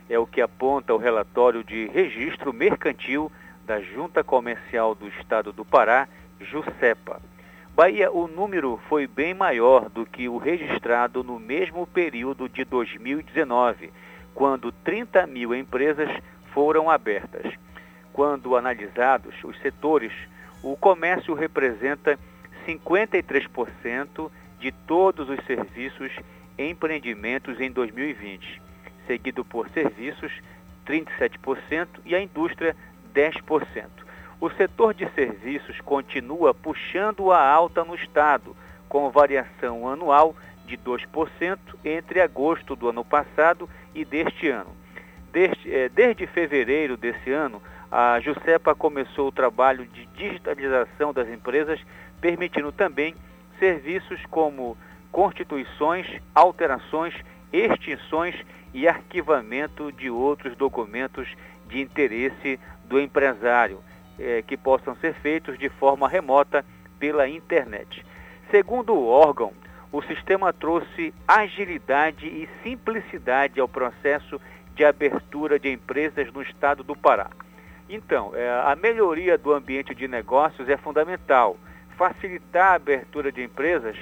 é 0.08 0.18
o 0.18 0.26
que 0.26 0.40
aponta 0.40 0.94
o 0.94 0.98
relatório 0.98 1.64
de 1.64 1.86
registro 1.86 2.52
mercantil 2.52 3.30
da 3.66 3.80
Junta 3.80 4.22
Comercial 4.22 4.94
do 4.94 5.08
Estado 5.08 5.52
do 5.52 5.64
Pará, 5.64 6.06
JUSEPA. 6.40 7.20
Bahia, 7.74 8.12
o 8.12 8.28
número 8.28 8.78
foi 8.88 9.06
bem 9.06 9.34
maior 9.34 9.88
do 9.88 10.06
que 10.06 10.28
o 10.28 10.36
registrado 10.36 11.24
no 11.24 11.40
mesmo 11.40 11.86
período 11.86 12.48
de 12.48 12.64
2019, 12.64 13.92
quando 14.34 14.70
30 14.70 15.26
mil 15.26 15.54
empresas 15.54 16.08
foram 16.52 16.88
abertas. 16.88 17.52
Quando 18.12 18.56
analisados 18.56 19.34
os 19.42 19.58
setores, 19.60 20.12
o 20.62 20.76
comércio 20.76 21.34
representa 21.34 22.18
53% 22.66 24.30
de 24.60 24.70
todos 24.70 25.28
os 25.28 25.44
serviços 25.44 26.12
e 26.56 26.70
empreendimentos 26.70 27.60
em 27.60 27.70
2020, 27.72 28.62
seguido 29.06 29.44
por 29.44 29.68
serviços, 29.70 30.32
37%, 30.86 31.88
e 32.04 32.14
a 32.14 32.20
indústria, 32.20 32.76
10%. 33.14 33.86
O 34.40 34.50
setor 34.50 34.92
de 34.92 35.08
serviços 35.10 35.80
continua 35.80 36.52
puxando 36.52 37.30
a 37.30 37.40
alta 37.40 37.84
no 37.84 37.94
Estado, 37.94 38.54
com 38.88 39.10
variação 39.10 39.88
anual 39.88 40.34
de 40.66 40.76
2% 40.76 41.58
entre 41.84 42.20
agosto 42.20 42.74
do 42.74 42.88
ano 42.88 43.04
passado 43.04 43.68
e 43.94 44.04
deste 44.04 44.48
ano. 44.48 44.70
Desde, 45.32 45.72
eh, 45.72 45.88
desde 45.88 46.26
fevereiro 46.26 46.96
desse 46.96 47.30
ano, 47.30 47.62
a 47.90 48.18
Jusepa 48.20 48.74
começou 48.74 49.28
o 49.28 49.32
trabalho 49.32 49.86
de 49.86 50.06
digitalização 50.06 51.12
das 51.12 51.28
empresas, 51.28 51.80
permitindo 52.20 52.72
também 52.72 53.14
serviços 53.58 54.20
como 54.26 54.76
constituições, 55.12 56.06
alterações, 56.34 57.14
extinções 57.52 58.34
e 58.72 58.88
arquivamento 58.88 59.92
de 59.92 60.10
outros 60.10 60.56
documentos 60.56 61.28
de 61.68 61.80
interesse 61.80 62.58
do 62.86 63.00
empresário, 63.00 63.80
eh, 64.18 64.42
que 64.46 64.56
possam 64.56 64.94
ser 64.96 65.14
feitos 65.14 65.58
de 65.58 65.68
forma 65.68 66.08
remota 66.08 66.64
pela 66.98 67.28
internet. 67.28 68.04
Segundo 68.50 68.94
o 68.94 69.06
órgão, 69.06 69.52
o 69.90 70.02
sistema 70.02 70.52
trouxe 70.52 71.14
agilidade 71.26 72.26
e 72.26 72.48
simplicidade 72.62 73.60
ao 73.60 73.68
processo 73.68 74.40
de 74.74 74.84
abertura 74.84 75.58
de 75.58 75.70
empresas 75.70 76.32
no 76.32 76.42
estado 76.42 76.82
do 76.82 76.96
Pará. 76.96 77.30
Então, 77.88 78.32
é, 78.34 78.48
a 78.48 78.74
melhoria 78.74 79.38
do 79.38 79.52
ambiente 79.52 79.94
de 79.94 80.08
negócios 80.08 80.68
é 80.68 80.76
fundamental. 80.76 81.56
Facilitar 81.96 82.72
a 82.72 82.74
abertura 82.74 83.30
de 83.30 83.42
empresas 83.44 83.96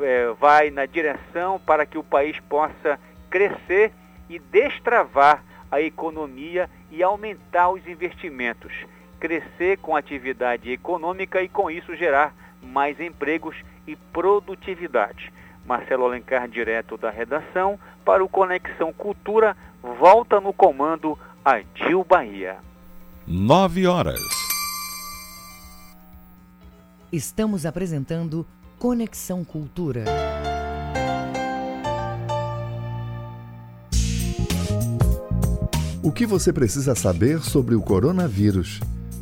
é, 0.00 0.28
vai 0.40 0.70
na 0.70 0.86
direção 0.86 1.60
para 1.60 1.84
que 1.84 1.98
o 1.98 2.02
país 2.02 2.38
possa 2.48 2.98
crescer 3.28 3.92
e 4.28 4.38
destravar 4.38 5.42
a 5.74 5.80
economia 5.80 6.70
e 6.90 7.02
aumentar 7.02 7.70
os 7.70 7.84
investimentos, 7.86 8.72
crescer 9.18 9.78
com 9.78 9.96
atividade 9.96 10.70
econômica 10.70 11.42
e 11.42 11.48
com 11.48 11.70
isso 11.70 11.96
gerar 11.96 12.34
mais 12.62 13.00
empregos 13.00 13.56
e 13.86 13.96
produtividade. 13.96 15.32
Marcelo 15.66 16.04
Alencar, 16.04 16.48
direto 16.48 16.96
da 16.96 17.10
redação, 17.10 17.78
para 18.04 18.22
o 18.22 18.28
Conexão 18.28 18.92
Cultura, 18.92 19.56
volta 19.82 20.40
no 20.40 20.52
comando 20.52 21.18
a 21.44 21.60
Dil 21.60 22.04
Bahia. 22.04 22.58
Nove 23.26 23.86
horas. 23.86 24.20
Estamos 27.10 27.66
apresentando 27.66 28.46
Conexão 28.78 29.44
Cultura. 29.44 30.04
O 36.04 36.12
que 36.12 36.26
você 36.26 36.52
precisa 36.52 36.94
saber 36.94 37.40
sobre 37.40 37.74
o 37.74 37.80
coronavírus? 37.80 38.78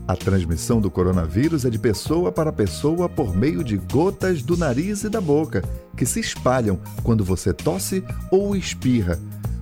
A 0.09 0.17
transmissão 0.17 0.81
do 0.81 0.91
coronavírus 0.91 1.65
é 1.65 1.71
de 1.71 1.79
pessoa 1.79 2.33
para 2.33 2.53
pessoa 2.53 3.09
por 3.09 3.37
meio 3.37 3.63
de 3.63 3.77
gotas 3.77 4.43
do 4.43 4.57
nariz 4.57 5.05
e 5.05 5.09
da 5.09 5.21
boca, 5.21 5.63
que 5.97 6.05
se 6.05 6.19
espalham 6.19 6.81
quando 7.05 7.25
você 7.25 7.53
tosse 7.53 8.03
ou 8.33 8.57
espirra. 8.57 9.17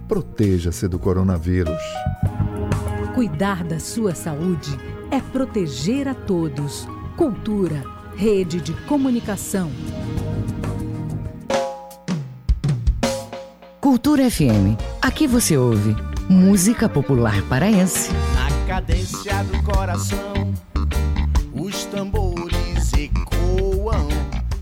Proteja-se 0.09 0.89
do 0.89 0.99
coronavírus. 0.99 1.83
Cuidar 3.15 3.65
da 3.65 3.79
sua 3.79 4.15
saúde 4.15 4.75
é 5.11 5.21
proteger 5.21 6.09
a 6.09 6.15
todos. 6.15 6.89
Cultura, 7.19 7.85
rede 8.17 8.63
de 8.63 8.73
comunicação. 8.87 9.71
Cultura 13.79 14.31
FM. 14.31 14.81
Aqui 15.03 15.27
você 15.27 15.59
ouve 15.59 15.95
música 16.31 16.89
popular 16.89 17.43
paraense. 17.49 18.13
Na 18.35 18.49
cadência 18.65 19.43
do 19.43 19.61
coração, 19.65 20.55
os 21.53 21.85
tambores 21.87 22.93
ecoam. 22.93 24.07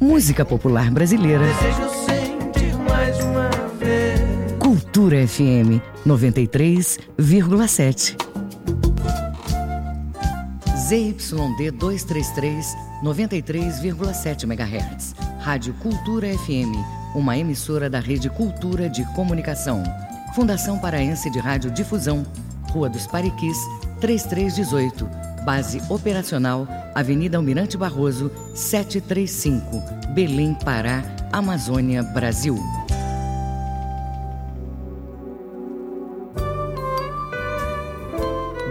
Música 0.00 0.46
popular 0.46 0.90
brasileira. 0.90 1.44
Desejo 1.44 1.90
sentir 2.06 2.74
mais 2.88 3.20
uma 3.20 3.50
vez. 3.78 4.18
Cultura 4.58 5.28
FM 5.28 5.82
93,7. 6.06 8.16
ZYD 10.88 11.70
233, 11.72 12.74
93,7 13.04 14.44
MHz. 14.44 15.14
Rádio 15.38 15.74
Cultura 15.74 16.28
FM, 16.28 16.72
uma 17.14 17.36
emissora 17.36 17.90
da 17.90 18.00
Rede 18.00 18.30
Cultura 18.30 18.88
de 18.88 19.04
Comunicação. 19.14 19.82
Fundação 20.38 20.78
Paraense 20.78 21.28
de 21.28 21.40
Rádio 21.40 21.68
Difusão, 21.68 22.24
Rua 22.70 22.88
dos 22.88 23.08
Pariquis, 23.08 23.58
3318. 24.00 25.04
Base 25.44 25.82
operacional, 25.88 26.64
Avenida 26.94 27.36
Almirante 27.36 27.76
Barroso, 27.76 28.30
735, 28.54 29.82
Belém, 30.14 30.54
Pará, 30.64 31.02
Amazônia, 31.32 32.04
Brasil. 32.04 32.56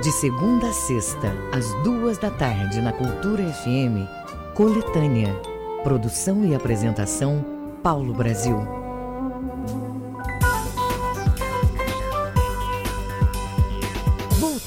De 0.01 0.11
segunda 0.13 0.69
a 0.69 0.73
sexta, 0.73 1.33
às 1.51 1.65
duas 1.83 2.17
da 2.17 2.31
tarde, 2.31 2.79
na 2.79 2.93
Cultura 2.93 3.43
FM, 3.43 4.07
Coletânea. 4.55 5.35
Produção 5.83 6.45
e 6.45 6.55
apresentação, 6.55 7.43
Paulo 7.83 8.13
Brasil. 8.13 8.76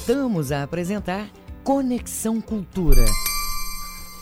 Voltamos 0.01 0.51
a 0.51 0.63
apresentar 0.63 1.29
Conexão 1.63 2.41
Cultura. 2.41 3.05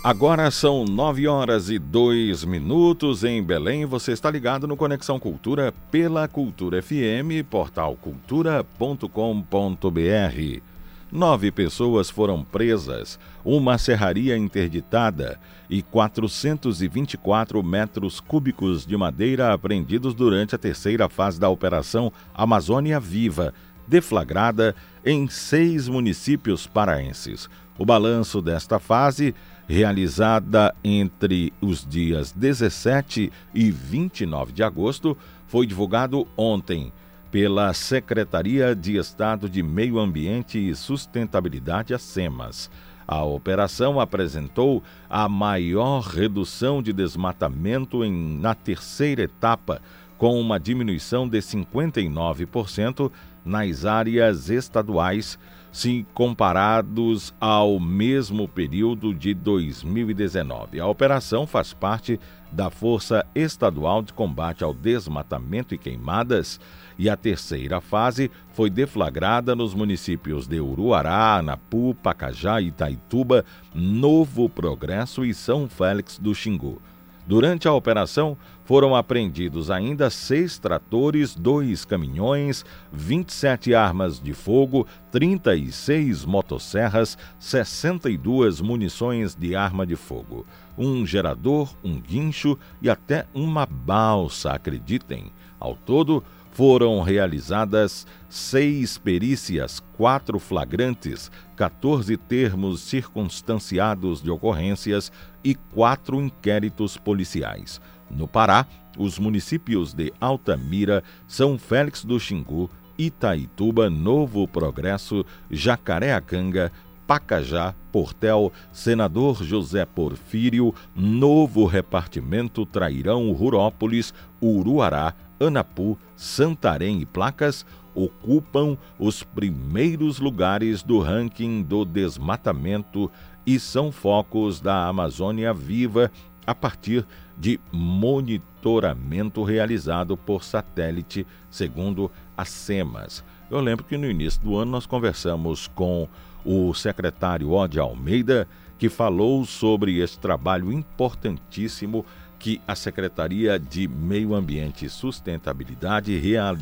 Agora 0.03 0.51
são 0.51 0.83
nove 0.83 1.25
horas 1.25 1.69
e 1.69 1.79
dois 1.79 2.43
minutos 2.43 3.23
em 3.23 3.41
Belém. 3.41 3.85
Você 3.85 4.11
está 4.11 4.29
ligado 4.29 4.67
no 4.67 4.75
Conexão 4.75 5.17
Cultura 5.17 5.73
pela 5.89 6.27
Cultura 6.27 6.81
FM, 6.81 7.47
portal 7.49 7.95
cultura.com.br. 7.95 10.69
Nove 11.11 11.49
pessoas 11.49 12.07
foram 12.07 12.43
presas, 12.43 13.17
uma 13.43 13.79
serraria 13.79 14.37
interditada 14.37 15.39
e 15.67 15.81
424 15.81 17.63
metros 17.63 18.19
cúbicos 18.19 18.85
de 18.85 18.95
madeira 18.95 19.51
apreendidos 19.51 20.13
durante 20.13 20.53
a 20.53 20.57
terceira 20.57 21.09
fase 21.09 21.39
da 21.39 21.49
Operação 21.49 22.13
Amazônia 22.31 22.99
Viva, 22.99 23.55
deflagrada 23.89 24.75
em 25.03 25.27
seis 25.27 25.87
municípios 25.87 26.67
paraenses. 26.67 27.49
O 27.77 27.85
balanço 27.85 28.41
desta 28.41 28.77
fase, 28.77 29.33
realizada 29.67 30.75
entre 30.83 31.51
os 31.61 31.85
dias 31.85 32.31
17 32.31 33.31
e 33.53 33.71
29 33.71 34.51
de 34.51 34.63
agosto, 34.63 35.17
foi 35.47 35.65
divulgado 35.65 36.27
ontem 36.37 36.93
pela 37.31 37.73
Secretaria 37.73 38.75
de 38.75 38.97
Estado 38.97 39.49
de 39.49 39.63
Meio 39.63 39.99
Ambiente 39.99 40.57
e 40.57 40.75
Sustentabilidade, 40.75 41.93
a 41.93 41.99
SEMAS. 41.99 42.69
A 43.07 43.23
operação 43.23 43.99
apresentou 43.99 44.83
a 45.09 45.27
maior 45.27 46.01
redução 46.01 46.81
de 46.81 46.93
desmatamento 46.93 48.03
em, 48.03 48.37
na 48.39 48.53
terceira 48.53 49.23
etapa, 49.23 49.81
com 50.17 50.39
uma 50.39 50.59
diminuição 50.59 51.27
de 51.27 51.39
59% 51.39 53.11
nas 53.43 53.85
áreas 53.85 54.49
estaduais, 54.49 55.37
se 55.71 56.05
comparados 56.13 57.33
ao 57.39 57.79
mesmo 57.79 58.47
período 58.47 59.13
de 59.13 59.33
2019. 59.33 60.79
A 60.79 60.87
operação 60.87 61.45
faz 61.45 61.73
parte 61.73 62.19
da 62.51 62.69
Força 62.69 63.25
Estadual 63.35 64.01
de 64.01 64.11
Combate 64.11 64.63
ao 64.63 64.73
Desmatamento 64.73 65.75
e 65.75 65.77
Queimadas 65.77 66.59
e 66.97 67.09
a 67.09 67.15
terceira 67.15 67.79
fase 67.79 68.31
foi 68.53 68.69
deflagrada 68.69 69.55
nos 69.55 69.73
municípios 69.73 70.47
de 70.47 70.59
Uruará, 70.59 71.37
Anapu, 71.37 71.95
Pacajá, 72.01 72.59
Itaituba, 72.59 73.45
Novo 73.73 74.49
Progresso 74.49 75.23
e 75.23 75.33
São 75.33 75.69
Félix 75.69 76.17
do 76.17 76.33
Xingu. 76.33 76.81
Durante 77.29 77.67
a 77.67 77.73
operação, 77.73 78.35
foram 78.65 78.95
apreendidos 78.95 79.69
ainda 79.69 80.09
seis 80.09 80.57
tratores, 80.57 81.35
dois 81.35 81.85
caminhões, 81.85 82.65
27 82.91 83.75
armas 83.75 84.19
de 84.19 84.33
fogo, 84.33 84.87
36 85.11 86.25
motosserras, 86.25 87.19
62 87.37 88.61
munições 88.61 89.35
de 89.35 89.55
arma 89.55 89.85
de 89.85 89.95
fogo, 89.95 90.43
um 90.75 91.05
gerador, 91.05 91.71
um 91.83 92.01
guincho 92.01 92.57
e 92.81 92.89
até 92.89 93.27
uma 93.31 93.63
balsa, 93.63 94.53
acreditem. 94.53 95.31
Ao 95.59 95.75
todo, 95.75 96.23
foram 96.51 97.01
realizadas 97.01 98.07
seis 98.27 98.97
perícias, 98.97 99.79
quatro 99.95 100.39
flagrantes, 100.39 101.31
14 101.55 102.17
termos 102.17 102.81
circunstanciados 102.81 104.21
de 104.21 104.31
ocorrências 104.31 105.11
e 105.43 105.55
quatro 105.55 106.21
inquéritos 106.21 106.97
policiais. 106.97 107.79
No 108.09 108.27
Pará, 108.27 108.65
os 108.97 109.19
municípios 109.19 109.93
de 109.93 110.11
Altamira, 110.19 111.03
São 111.27 111.57
Félix 111.57 112.03
do 112.03 112.19
Xingu, 112.19 112.69
Itaituba, 112.97 113.89
Novo 113.89 114.47
Progresso, 114.47 115.25
Jacareacanga, 115.49 116.71
Pacajá, 117.07 117.73
Portel, 117.91 118.51
Senador 118.71 119.43
José 119.43 119.85
Porfírio, 119.85 120.75
Novo 120.95 121.65
Repartimento 121.65 122.65
Trairão, 122.65 123.31
Rurópolis, 123.31 124.13
Uruará, 124.41 125.13
Anapu, 125.39 125.97
Santarém 126.15 127.01
e 127.01 127.05
Placas 127.05 127.65
ocupam 127.95 128.77
os 128.97 129.23
primeiros 129.23 130.19
lugares 130.19 130.83
do 130.83 130.99
ranking 130.99 131.63
do 131.63 131.83
desmatamento 131.83 133.11
e 133.45 133.59
são 133.59 133.91
focos 133.91 134.59
da 134.59 134.87
Amazônia 134.87 135.53
Viva 135.53 136.11
a 136.45 136.55
partir 136.55 137.05
de 137.37 137.59
monitoramento 137.71 139.43
realizado 139.43 140.17
por 140.17 140.43
satélite, 140.43 141.25
segundo 141.49 142.11
a 142.35 142.43
SEMAS. 142.43 143.23
Eu 143.49 143.59
lembro 143.59 143.85
que 143.85 143.97
no 143.97 144.09
início 144.09 144.41
do 144.41 144.57
ano 144.57 144.71
nós 144.71 144.85
conversamos 144.85 145.67
com 145.67 146.07
o 146.43 146.73
secretário 146.73 147.51
Ode 147.51 147.79
Almeida, 147.79 148.47
que 148.77 148.89
falou 148.89 149.45
sobre 149.45 149.99
esse 149.99 150.17
trabalho 150.17 150.71
importantíssimo 150.71 152.05
que 152.39 152.61
a 152.65 152.73
Secretaria 152.73 153.59
de 153.59 153.87
Meio 153.87 154.33
Ambiente 154.33 154.85
e 154.85 154.89
Sustentabilidade 154.89 156.17
real, 156.17 156.55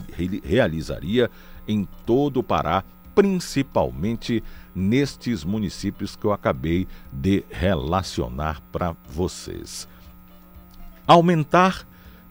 realizaria 0.43 1.30
em 1.67 1.88
todo 2.05 2.38
o 2.38 2.43
Pará, 2.43 2.84
principalmente 3.13 4.43
nestes 4.78 5.43
municípios 5.43 6.15
que 6.15 6.25
eu 6.25 6.32
acabei 6.32 6.88
de 7.11 7.43
relacionar 7.49 8.61
para 8.71 8.95
vocês. 9.09 9.88
Aumentar 11.07 11.88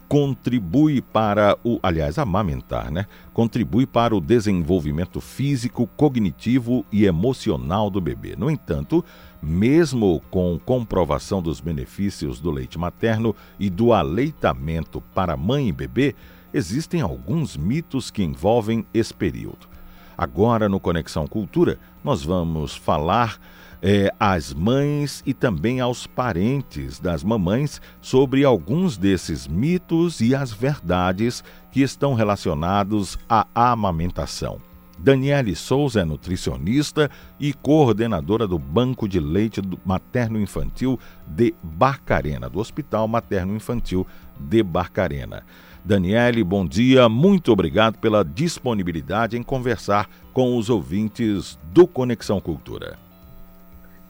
contribui 0.08 1.02
para 1.02 1.58
o, 1.64 1.80
aliás, 1.82 2.16
amamentar, 2.18 2.92
né? 2.92 3.06
Contribui 3.32 3.86
para 3.86 4.14
o 4.14 4.20
desenvolvimento 4.20 5.20
físico, 5.20 5.88
cognitivo 5.96 6.86
e 6.92 7.04
emocional 7.04 7.90
do 7.90 8.00
bebê. 8.00 8.36
No 8.36 8.48
entanto, 8.48 9.04
mesmo 9.42 10.22
com 10.30 10.60
comprovação 10.64 11.42
dos 11.42 11.60
benefícios 11.60 12.40
do 12.40 12.52
leite 12.52 12.78
materno 12.78 13.34
e 13.58 13.68
do 13.68 13.92
aleitamento 13.92 15.00
para 15.12 15.36
mãe 15.36 15.68
e 15.68 15.72
bebê, 15.72 16.14
existem 16.54 17.00
alguns 17.00 17.56
mitos 17.56 18.08
que 18.08 18.22
envolvem 18.22 18.86
esse 18.94 19.12
período. 19.12 19.75
Agora, 20.16 20.68
no 20.68 20.80
Conexão 20.80 21.26
Cultura, 21.26 21.78
nós 22.02 22.22
vamos 22.22 22.74
falar 22.74 23.38
é, 23.82 24.12
às 24.18 24.54
mães 24.54 25.22
e 25.26 25.34
também 25.34 25.80
aos 25.80 26.06
parentes 26.06 26.98
das 26.98 27.22
mamães 27.22 27.80
sobre 28.00 28.44
alguns 28.44 28.96
desses 28.96 29.46
mitos 29.46 30.20
e 30.20 30.34
as 30.34 30.52
verdades 30.52 31.44
que 31.70 31.82
estão 31.82 32.14
relacionados 32.14 33.18
à 33.28 33.46
amamentação. 33.54 34.58
Daniele 34.98 35.54
Souza 35.54 36.00
é 36.00 36.04
nutricionista 36.04 37.10
e 37.38 37.52
coordenadora 37.52 38.46
do 38.46 38.58
Banco 38.58 39.06
de 39.06 39.20
Leite 39.20 39.60
Materno 39.84 40.40
Infantil 40.40 40.98
de 41.26 41.54
Barcarena, 41.62 42.48
do 42.48 42.58
Hospital 42.58 43.06
Materno 43.06 43.54
Infantil 43.54 44.06
de 44.40 44.62
Barcarena. 44.62 45.44
Daniele, 45.86 46.42
bom 46.42 46.66
dia, 46.66 47.08
muito 47.08 47.52
obrigado 47.52 47.96
pela 47.98 48.24
disponibilidade 48.24 49.36
em 49.36 49.42
conversar 49.42 50.10
com 50.32 50.56
os 50.56 50.68
ouvintes 50.68 51.56
do 51.72 51.86
Conexão 51.86 52.40
Cultura. 52.40 52.98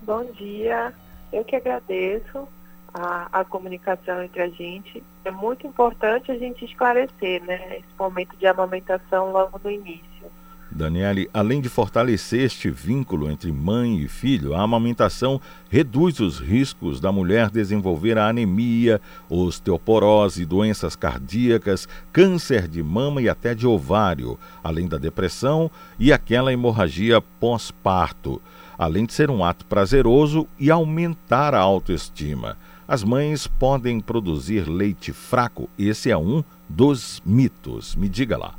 Bom 0.00 0.24
dia, 0.32 0.94
eu 1.30 1.44
que 1.44 1.54
agradeço 1.54 2.48
a, 2.94 3.28
a, 3.30 3.44
comunicação 3.44 4.22
entre 4.22 4.40
a 4.40 4.48
gente. 4.48 5.04
É 5.22 5.30
muito 5.30 5.66
importante 5.66 6.32
a 6.32 6.38
gente 6.38 6.64
esclarecer 6.64 7.44
né, 7.44 7.76
esse 7.76 7.98
momento 7.98 8.34
de 8.38 8.46
amamentação 8.46 9.30
logo 9.30 9.60
no 9.62 9.70
início. 9.70 10.30
Daniele, 10.70 11.28
além 11.32 11.60
de 11.60 11.68
fortalecer 11.68 12.40
este 12.40 12.70
vínculo 12.70 13.30
entre 13.30 13.50
mãe 13.52 14.00
e 14.00 14.08
filho, 14.08 14.54
a 14.54 14.62
amamentação 14.62 15.40
reduz 15.70 16.20
os 16.20 16.38
riscos 16.38 17.00
da 17.00 17.10
mulher 17.12 17.50
desenvolver 17.50 18.18
a 18.18 18.28
anemia, 18.28 19.00
osteoporose, 19.28 20.44
doenças 20.44 20.96
cardíacas, 20.96 21.88
câncer 22.12 22.68
de 22.68 22.82
mama 22.82 23.22
e 23.22 23.28
até 23.28 23.54
de 23.54 23.66
ovário, 23.66 24.38
além 24.62 24.88
da 24.88 24.98
depressão 24.98 25.70
e 25.98 26.12
aquela 26.12 26.52
hemorragia 26.52 27.20
pós-parto 27.20 28.40
além 28.78 29.06
de 29.06 29.12
ser 29.12 29.30
um 29.30 29.42
ato 29.42 29.64
prazeroso 29.66 30.46
e 30.58 30.70
aumentar 30.70 31.54
a 31.54 31.60
autoestima. 31.60 32.56
As 32.86 33.02
mães 33.02 33.46
podem 33.46 34.00
produzir 34.00 34.68
leite 34.68 35.12
fraco, 35.12 35.68
esse 35.78 36.10
é 36.10 36.16
um 36.16 36.44
dos 36.68 37.20
mitos. 37.24 37.96
Me 37.96 38.08
diga 38.08 38.36
lá. 38.36 38.54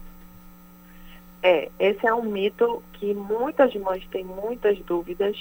É, 1.42 1.70
esse 1.80 2.06
é 2.06 2.14
um 2.14 2.24
mito 2.24 2.82
que 2.94 3.14
muitas 3.14 3.74
mães 3.76 4.06
têm 4.08 4.24
muitas 4.24 4.78
dúvidas, 4.80 5.38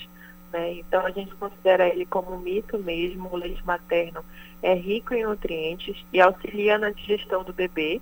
né? 0.52 0.74
Então 0.74 1.04
a 1.04 1.10
gente 1.10 1.34
considera 1.36 1.88
ele 1.88 2.06
como 2.06 2.34
um 2.34 2.38
mito 2.38 2.78
mesmo. 2.78 3.28
O 3.32 3.36
leite 3.36 3.64
materno 3.64 4.24
é 4.62 4.74
rico 4.74 5.14
em 5.14 5.24
nutrientes 5.24 6.04
e 6.12 6.20
auxilia 6.20 6.78
na 6.78 6.90
digestão 6.90 7.42
do 7.42 7.52
bebê. 7.52 8.00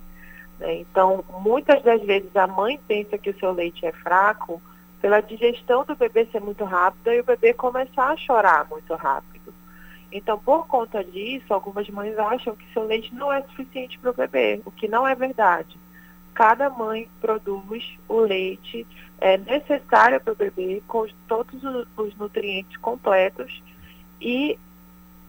Né? 0.59 0.75
Então, 0.75 1.23
muitas 1.41 1.81
das 1.83 2.01
vezes 2.01 2.35
a 2.35 2.47
mãe 2.47 2.79
pensa 2.87 3.17
que 3.17 3.29
o 3.29 3.39
seu 3.39 3.51
leite 3.51 3.85
é 3.85 3.91
fraco 3.91 4.61
pela 5.01 5.21
digestão 5.21 5.85
do 5.85 5.95
bebê 5.95 6.25
ser 6.31 6.41
muito 6.41 6.63
rápida 6.63 7.13
e 7.13 7.19
o 7.19 7.23
bebê 7.23 7.53
começar 7.53 8.11
a 8.11 8.17
chorar 8.17 8.67
muito 8.69 8.93
rápido. 8.95 9.53
Então, 10.11 10.39
por 10.39 10.65
conta 10.67 11.03
disso, 11.03 11.53
algumas 11.53 11.89
mães 11.89 12.17
acham 12.17 12.55
que 12.55 12.71
seu 12.71 12.85
leite 12.85 13.13
não 13.13 13.31
é 13.31 13.41
suficiente 13.43 13.99
para 13.99 14.11
o 14.11 14.13
bebê, 14.13 14.61
o 14.65 14.71
que 14.71 14.87
não 14.87 15.05
é 15.05 15.13
verdade. 15.13 15.77
Cada 16.35 16.69
mãe 16.69 17.09
produz 17.19 17.97
o 18.07 18.19
leite 18.19 18.85
é, 19.19 19.37
necessário 19.37 20.21
para 20.21 20.33
o 20.33 20.35
bebê 20.35 20.83
com 20.87 21.07
todos 21.27 21.61
os 21.97 22.15
nutrientes 22.17 22.77
completos 22.77 23.63
e 24.21 24.59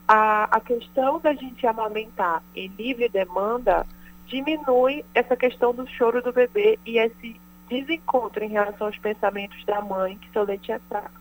a, 0.08 0.44
a 0.56 0.60
questão 0.60 1.20
da 1.20 1.32
gente 1.34 1.66
amamentar 1.66 2.42
em 2.54 2.68
livre 2.76 3.08
demanda 3.08 3.86
diminui 4.26 5.04
essa 5.14 5.36
questão 5.36 5.72
do 5.72 5.86
choro 5.88 6.20
do 6.20 6.32
bebê 6.32 6.78
e 6.84 6.98
esse 6.98 7.40
desencontro 7.68 8.44
em 8.44 8.48
relação 8.48 8.88
aos 8.88 8.98
pensamentos 8.98 9.64
da 9.64 9.80
mãe 9.80 10.16
que 10.18 10.28
seu 10.32 10.44
leite 10.44 10.72
é 10.72 10.80
fraco. 10.88 11.20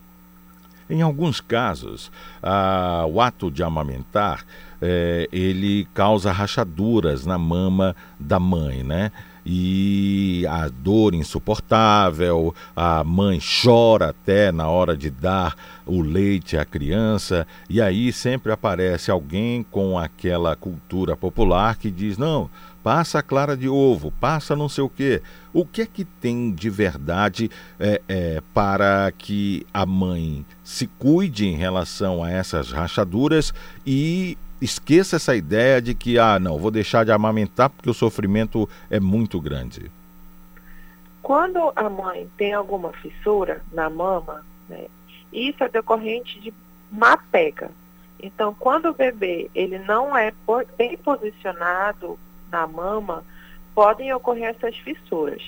Em 0.88 1.02
alguns 1.02 1.40
casos, 1.40 2.12
ah, 2.40 3.04
o 3.08 3.20
ato 3.20 3.50
de 3.50 3.62
amamentar 3.62 4.44
eh, 4.80 5.28
ele 5.32 5.84
causa 5.92 6.30
rachaduras 6.30 7.26
na 7.26 7.36
mama 7.36 7.96
da 8.20 8.38
mãe, 8.38 8.84
né? 8.84 9.10
E 9.48 10.44
a 10.48 10.68
dor 10.68 11.14
insuportável, 11.14 12.52
a 12.74 13.04
mãe 13.04 13.38
chora 13.40 14.08
até 14.08 14.50
na 14.50 14.68
hora 14.68 14.96
de 14.96 15.08
dar 15.08 15.54
o 15.86 16.02
leite 16.02 16.56
à 16.56 16.64
criança, 16.64 17.46
e 17.70 17.80
aí 17.80 18.12
sempre 18.12 18.50
aparece 18.50 19.08
alguém 19.08 19.62
com 19.62 19.96
aquela 19.96 20.56
cultura 20.56 21.16
popular 21.16 21.76
que 21.76 21.92
diz: 21.92 22.18
não, 22.18 22.50
passa 22.82 23.20
a 23.20 23.22
clara 23.22 23.56
de 23.56 23.68
ovo, 23.68 24.12
passa 24.20 24.56
não 24.56 24.68
sei 24.68 24.82
o 24.82 24.88
quê. 24.88 25.22
O 25.52 25.64
que 25.64 25.82
é 25.82 25.86
que 25.86 26.04
tem 26.04 26.52
de 26.52 26.68
verdade 26.68 27.48
é, 27.78 28.02
é, 28.08 28.42
para 28.52 29.12
que 29.16 29.64
a 29.72 29.86
mãe 29.86 30.44
se 30.64 30.88
cuide 30.98 31.46
em 31.46 31.56
relação 31.56 32.22
a 32.22 32.30
essas 32.30 32.72
rachaduras 32.72 33.54
e 33.86 34.36
esqueça 34.60 35.16
essa 35.16 35.34
ideia 35.34 35.80
de 35.80 35.94
que, 35.94 36.18
ah, 36.18 36.38
não, 36.38 36.58
vou 36.58 36.70
deixar 36.70 37.04
de 37.04 37.12
amamentar 37.12 37.70
porque 37.70 37.90
o 37.90 37.94
sofrimento 37.94 38.68
é 38.90 38.98
muito 38.98 39.40
grande? 39.40 39.90
Quando 41.22 41.72
a 41.74 41.90
mãe 41.90 42.28
tem 42.36 42.52
alguma 42.52 42.92
fissura 42.92 43.62
na 43.72 43.90
mama, 43.90 44.44
né, 44.68 44.86
isso 45.32 45.62
é 45.64 45.68
decorrente 45.68 46.40
de 46.40 46.54
má 46.90 47.16
pega. 47.16 47.70
Então, 48.22 48.54
quando 48.54 48.86
o 48.86 48.94
bebê 48.94 49.50
ele 49.54 49.78
não 49.78 50.16
é 50.16 50.32
bem 50.78 50.96
posicionado 50.96 52.18
na 52.50 52.66
mama, 52.66 53.24
podem 53.74 54.12
ocorrer 54.14 54.54
essas 54.56 54.76
fissuras. 54.78 55.42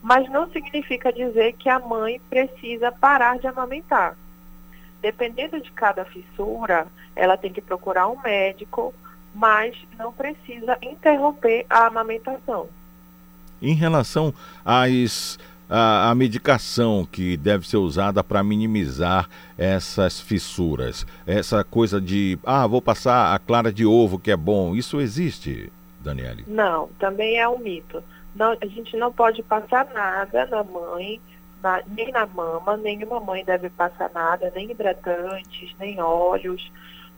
Mas 0.00 0.30
não 0.30 0.50
significa 0.50 1.12
dizer 1.12 1.54
que 1.54 1.68
a 1.68 1.78
mãe 1.78 2.20
precisa 2.30 2.92
parar 2.92 3.38
de 3.38 3.46
amamentar. 3.46 4.16
Dependendo 5.02 5.60
de 5.60 5.70
cada 5.72 6.04
fissura, 6.04 6.86
ela 7.16 7.36
tem 7.36 7.52
que 7.52 7.60
procurar 7.60 8.06
um 8.06 8.20
médico, 8.20 8.94
mas 9.34 9.76
não 9.98 10.12
precisa 10.12 10.78
interromper 10.82 11.66
a 11.68 11.86
amamentação. 11.86 12.68
Em 13.60 13.74
relação 13.74 14.32
às 14.64 15.38
a, 15.68 16.10
a, 16.10 16.14
medicação 16.14 17.06
que 17.10 17.36
deve 17.36 17.66
ser 17.66 17.78
usada 17.78 18.22
para 18.22 18.42
minimizar 18.42 19.28
essas 19.58 20.20
fissuras. 20.20 21.06
Essa 21.26 21.64
coisa 21.64 22.00
de, 22.00 22.38
ah, 22.44 22.66
vou 22.66 22.80
passar 22.80 23.34
a 23.34 23.38
clara 23.38 23.72
de 23.72 23.84
ovo 23.84 24.18
que 24.18 24.30
é 24.30 24.36
bom. 24.36 24.74
Isso 24.74 25.00
existe, 25.00 25.72
Daniele? 26.00 26.44
Não, 26.46 26.88
também 26.98 27.38
é 27.38 27.48
um 27.48 27.58
mito. 27.58 28.02
Não, 28.34 28.56
a 28.60 28.66
gente 28.66 28.96
não 28.96 29.12
pode 29.12 29.42
passar 29.42 29.86
nada 29.92 30.46
na 30.46 30.62
mãe, 30.62 31.20
na, 31.62 31.82
nem 31.88 32.12
na 32.12 32.26
mama, 32.26 32.76
nenhuma 32.76 33.18
mãe 33.18 33.44
deve 33.44 33.70
passar 33.70 34.10
nada, 34.14 34.52
nem 34.54 34.70
hidratantes, 34.70 35.74
nem 35.80 36.00
óleos, 36.00 36.70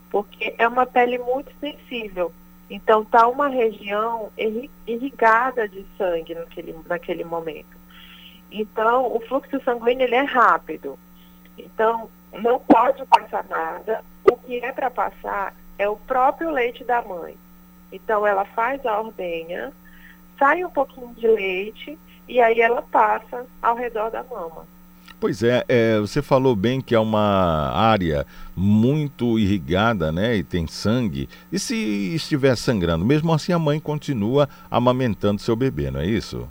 porque 0.09 0.53
é 0.57 0.67
uma 0.67 0.85
pele 0.85 1.17
muito 1.17 1.51
sensível. 1.59 2.31
Então 2.69 3.01
está 3.01 3.27
uma 3.27 3.47
região 3.47 4.31
irrigada 4.85 5.67
de 5.67 5.85
sangue 5.97 6.35
naquele, 6.35 6.75
naquele 6.87 7.23
momento. 7.23 7.79
Então, 8.51 9.15
o 9.15 9.19
fluxo 9.21 9.61
sanguíneo 9.63 10.05
ele 10.05 10.15
é 10.15 10.23
rápido. 10.23 10.97
Então, 11.57 12.09
não 12.33 12.59
pode 12.59 13.05
passar 13.05 13.45
nada. 13.45 14.03
O 14.23 14.35
que 14.37 14.57
é 14.57 14.71
para 14.71 14.89
passar 14.89 15.55
é 15.77 15.87
o 15.87 15.95
próprio 15.95 16.49
leite 16.49 16.83
da 16.83 17.01
mãe. 17.01 17.37
Então, 17.91 18.25
ela 18.25 18.45
faz 18.45 18.83
a 18.85 18.99
ordenha, 18.99 19.71
sai 20.37 20.63
um 20.63 20.69
pouquinho 20.69 21.13
de 21.13 21.27
leite 21.27 21.97
e 22.27 22.41
aí 22.41 22.59
ela 22.61 22.81
passa 22.81 23.45
ao 23.61 23.75
redor 23.75 24.09
da 24.09 24.23
mama. 24.23 24.67
Pois 25.19 25.43
é, 25.43 25.65
é, 25.67 25.99
você 25.99 26.21
falou 26.21 26.55
bem 26.55 26.79
que 26.79 26.95
é 26.95 26.99
uma 26.99 27.71
área 27.73 28.25
muito 28.55 29.37
irrigada, 29.37 30.13
né? 30.13 30.37
E 30.37 30.43
tem 30.43 30.65
sangue. 30.65 31.27
E 31.51 31.59
se 31.59 31.75
estiver 32.15 32.55
sangrando, 32.55 33.05
mesmo 33.05 33.33
assim 33.33 33.51
a 33.51 33.59
mãe 33.59 33.81
continua 33.81 34.47
amamentando 34.71 35.41
seu 35.41 35.57
bebê, 35.57 35.91
não 35.91 35.99
é 35.99 36.05
isso? 36.05 36.47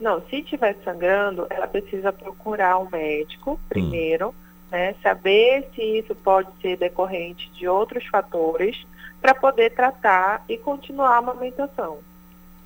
Não, 0.00 0.22
se 0.28 0.36
estiver 0.36 0.74
sangrando, 0.84 1.46
ela 1.50 1.66
precisa 1.66 2.12
procurar 2.12 2.78
um 2.78 2.88
médico 2.90 3.60
primeiro, 3.68 4.28
hum. 4.28 4.32
né, 4.70 4.94
saber 5.02 5.68
se 5.74 5.82
isso 5.82 6.14
pode 6.14 6.48
ser 6.62 6.78
decorrente 6.78 7.50
de 7.52 7.68
outros 7.68 8.06
fatores 8.06 8.86
para 9.20 9.34
poder 9.34 9.72
tratar 9.72 10.44
e 10.48 10.56
continuar 10.56 11.10
a 11.10 11.18
amamentação. 11.18 11.98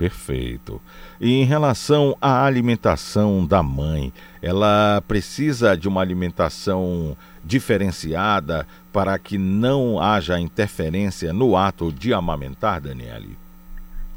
Perfeito. 0.01 0.81
E 1.21 1.43
em 1.43 1.45
relação 1.45 2.17
à 2.23 2.47
alimentação 2.47 3.45
da 3.45 3.63
mãe, 3.63 4.11
ela 4.41 5.03
precisa 5.07 5.77
de 5.77 5.87
uma 5.89 6.01
alimentação 6.01 7.15
diferenciada 7.45 8.67
para 8.91 9.19
que 9.19 9.37
não 9.37 10.01
haja 10.01 10.41
interferência 10.41 11.35
no 11.35 11.55
ato 11.55 11.93
de 11.93 12.15
amamentar, 12.15 12.81
Daniele? 12.81 13.37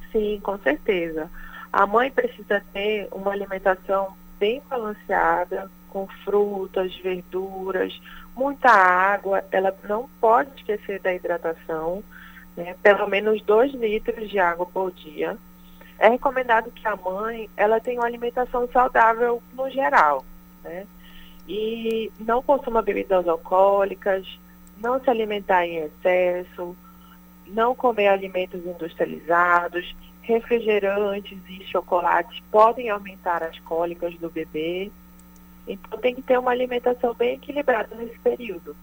Sim, 0.10 0.40
com 0.42 0.58
certeza. 0.60 1.30
A 1.74 1.86
mãe 1.86 2.10
precisa 2.10 2.64
ter 2.72 3.10
uma 3.12 3.34
alimentação 3.34 4.14
bem 4.40 4.62
balanceada, 4.70 5.70
com 5.90 6.08
frutas, 6.24 6.96
verduras, 7.04 7.94
muita 8.34 8.70
água. 8.70 9.44
Ela 9.52 9.76
não 9.90 10.10
pode 10.22 10.50
esquecer 10.56 11.02
da 11.02 11.14
hidratação, 11.14 12.02
né? 12.56 12.74
pelo 12.82 13.06
menos 13.10 13.42
2 13.42 13.74
litros 13.74 14.30
de 14.30 14.40
água 14.40 14.66
por 14.66 14.90
dia. 14.94 15.38
É 16.04 16.10
recomendado 16.10 16.70
que 16.70 16.86
a 16.86 16.98
mãe 16.98 17.50
ela 17.56 17.80
tenha 17.80 18.02
uma 18.02 18.06
alimentação 18.06 18.68
saudável 18.74 19.42
no 19.54 19.70
geral, 19.70 20.26
né? 20.62 20.86
E 21.48 22.12
não 22.20 22.44
consuma 22.44 22.82
bebidas 22.82 23.26
alcoólicas, 23.26 24.28
não 24.82 25.00
se 25.02 25.10
alimentar 25.10 25.66
em 25.66 25.78
excesso, 25.78 26.76
não 27.48 27.74
comer 27.74 28.10
alimentos 28.10 28.66
industrializados 28.66 29.96
refrigerantes 30.24 31.38
e 31.48 31.64
chocolates 31.68 32.44
podem 32.52 32.90
aumentar 32.90 33.42
as 33.42 33.58
cólicas 33.60 34.14
do 34.16 34.30
bebê. 34.30 34.92
Então 35.66 35.98
tem 36.00 36.14
que 36.14 36.22
ter 36.22 36.38
uma 36.38 36.52
alimentação 36.52 37.14
bem 37.14 37.36
equilibrada 37.36 37.96
nesse 37.96 38.20
período. 38.20 38.76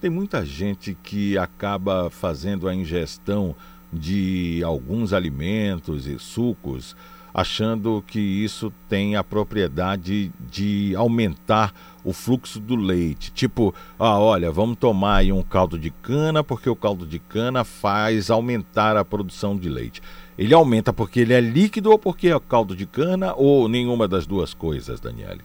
Tem 0.00 0.08
muita 0.08 0.46
gente 0.46 0.94
que 0.94 1.36
acaba 1.36 2.08
fazendo 2.08 2.66
a 2.66 2.74
ingestão 2.74 3.54
de 3.92 4.62
alguns 4.64 5.12
alimentos 5.12 6.06
e 6.06 6.18
sucos 6.18 6.96
achando 7.32 8.02
que 8.06 8.18
isso 8.18 8.72
tem 8.88 9.14
a 9.14 9.22
propriedade 9.22 10.32
de 10.40 10.94
aumentar 10.96 11.72
o 12.04 12.12
fluxo 12.12 12.58
do 12.58 12.74
leite. 12.74 13.30
Tipo, 13.30 13.74
ah, 13.98 14.18
olha, 14.18 14.50
vamos 14.50 14.76
tomar 14.76 15.18
aí 15.18 15.32
um 15.32 15.42
caldo 15.42 15.78
de 15.78 15.90
cana, 15.90 16.42
porque 16.42 16.68
o 16.68 16.76
caldo 16.76 17.06
de 17.06 17.18
cana 17.18 17.64
faz 17.64 18.30
aumentar 18.30 18.96
a 18.96 19.04
produção 19.04 19.56
de 19.56 19.68
leite. 19.68 20.02
Ele 20.36 20.54
aumenta 20.54 20.92
porque 20.92 21.20
ele 21.20 21.32
é 21.32 21.40
líquido 21.40 21.90
ou 21.90 21.98
porque 21.98 22.28
é 22.28 22.40
caldo 22.40 22.74
de 22.74 22.86
cana 22.86 23.34
ou 23.36 23.68
nenhuma 23.68 24.08
das 24.08 24.26
duas 24.26 24.54
coisas, 24.54 25.00
Daniele? 25.00 25.42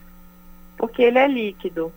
Porque 0.78 1.02
ele 1.02 1.20
é 1.20 1.28
líquido. 1.28 1.92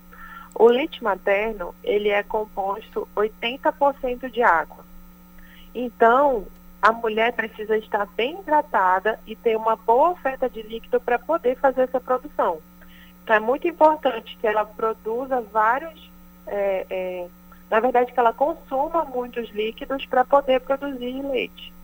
O 0.54 0.68
leite 0.68 1.02
materno, 1.02 1.74
ele 1.84 2.08
é 2.08 2.22
composto 2.22 3.06
80% 3.14 4.30
de 4.30 4.42
água. 4.42 4.85
Então, 5.78 6.46
a 6.80 6.90
mulher 6.90 7.34
precisa 7.34 7.76
estar 7.76 8.06
bem 8.16 8.40
hidratada 8.40 9.20
e 9.26 9.36
ter 9.36 9.56
uma 9.58 9.76
boa 9.76 10.12
oferta 10.12 10.48
de 10.48 10.62
líquido 10.62 10.98
para 10.98 11.18
poder 11.18 11.58
fazer 11.58 11.82
essa 11.82 12.00
produção. 12.00 12.60
Então 13.22 13.36
é 13.36 13.40
muito 13.40 13.68
importante 13.68 14.38
que 14.40 14.46
ela 14.46 14.64
produza 14.64 15.42
vários, 15.52 16.10
é, 16.46 16.86
é, 16.88 17.26
na 17.70 17.78
verdade 17.78 18.10
que 18.10 18.18
ela 18.18 18.32
consuma 18.32 19.04
muitos 19.04 19.50
líquidos 19.50 20.06
para 20.06 20.24
poder 20.24 20.60
produzir 20.60 21.20
leite. 21.22 21.74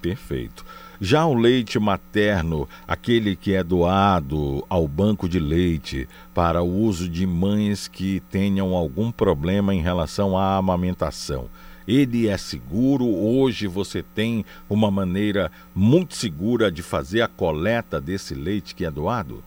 Perfeito. 0.00 0.64
Já 0.98 1.26
o 1.26 1.34
leite 1.34 1.78
materno, 1.78 2.66
aquele 2.86 3.36
que 3.36 3.54
é 3.54 3.62
doado 3.62 4.64
ao 4.70 4.88
banco 4.88 5.28
de 5.28 5.40
leite 5.40 6.08
para 6.32 6.62
o 6.62 6.68
uso 6.68 7.08
de 7.08 7.26
mães 7.26 7.88
que 7.88 8.20
tenham 8.30 8.74
algum 8.74 9.10
problema 9.12 9.74
em 9.74 9.82
relação 9.82 10.38
à 10.38 10.56
amamentação 10.56 11.50
ele 11.88 12.28
é 12.28 12.36
seguro. 12.36 13.06
Hoje 13.06 13.66
você 13.66 14.02
tem 14.02 14.44
uma 14.68 14.90
maneira 14.90 15.50
muito 15.74 16.14
segura 16.14 16.70
de 16.70 16.82
fazer 16.82 17.22
a 17.22 17.28
coleta 17.28 17.98
desse 17.98 18.34
leite 18.34 18.74
que 18.74 18.84
é 18.84 18.90
doado? 18.90 19.42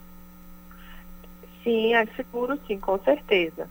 Sim, 1.64 1.94
é 1.94 2.04
seguro 2.08 2.60
sim, 2.66 2.80
com 2.80 2.98
certeza. 3.04 3.70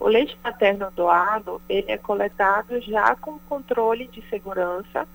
O 0.00 0.08
leite 0.08 0.38
materno 0.42 0.90
doado, 0.96 1.60
ele 1.68 1.92
é 1.92 1.98
coletado 1.98 2.80
já 2.80 3.14
com 3.16 3.38
controle 3.40 4.08
de 4.08 4.22
segurança. 4.30 5.06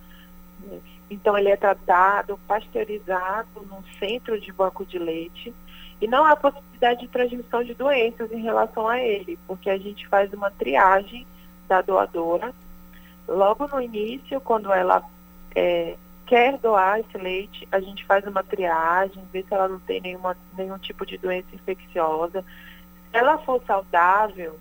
Então 1.10 1.36
ele 1.36 1.50
é 1.50 1.58
tratado, 1.58 2.40
pasteurizado 2.48 3.66
no 3.68 3.84
centro 3.98 4.40
de 4.40 4.52
banco 4.52 4.86
de 4.86 5.00
leite 5.00 5.52
e 6.00 6.08
não 6.08 6.24
há 6.24 6.36
possibilidade 6.36 7.02
de 7.02 7.08
transmissão 7.08 7.64
de 7.64 7.74
doenças 7.74 8.32
em 8.32 8.42
relação 8.42 8.88
a 8.88 9.00
ele, 9.00 9.38
porque 9.48 9.70
a 9.70 9.78
gente 9.78 10.08
faz 10.08 10.32
uma 10.34 10.52
triagem 10.52 11.26
da 11.68 11.82
doadora 11.82 12.54
logo 13.28 13.68
no 13.68 13.82
início, 13.82 14.40
quando 14.42 14.72
ela 14.72 15.04
é, 15.56 15.96
quer 16.26 16.58
doar 16.58 17.00
esse 17.00 17.18
leite, 17.18 17.68
a 17.72 17.80
gente 17.80 18.06
faz 18.06 18.26
uma 18.26 18.44
triagem, 18.44 19.24
vê 19.32 19.44
se 19.44 19.54
ela 19.54 19.68
não 19.68 19.80
tem 19.80 20.00
nenhuma, 20.02 20.38
nenhum 20.58 20.78
tipo 20.78 21.06
de 21.06 21.18
doença 21.18 21.54
infecciosa. 21.54 22.44
Se 23.12 23.18
ela 23.18 23.38
for 23.40 23.62
saudável, 23.66 24.58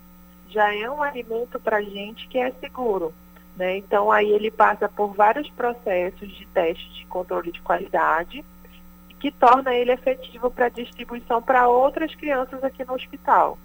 já 0.49 0.73
é 0.75 0.89
um 0.89 1.01
alimento 1.01 1.59
para 1.59 1.77
a 1.77 1.81
gente 1.81 2.27
que 2.27 2.37
é 2.37 2.51
seguro. 2.59 3.13
Né? 3.55 3.77
Então, 3.77 4.11
aí 4.11 4.29
ele 4.29 4.51
passa 4.51 4.89
por 4.89 5.13
vários 5.13 5.49
processos 5.51 6.29
de 6.29 6.45
teste 6.47 6.93
de 6.93 7.05
controle 7.05 7.51
de 7.51 7.61
qualidade, 7.61 8.43
que 9.19 9.31
torna 9.31 9.73
ele 9.73 9.91
efetivo 9.91 10.49
para 10.49 10.67
distribuição 10.67 11.41
para 11.41 11.67
outras 11.67 12.13
crianças 12.15 12.63
aqui 12.63 12.83
no 12.83 12.95
hospital. 12.95 13.57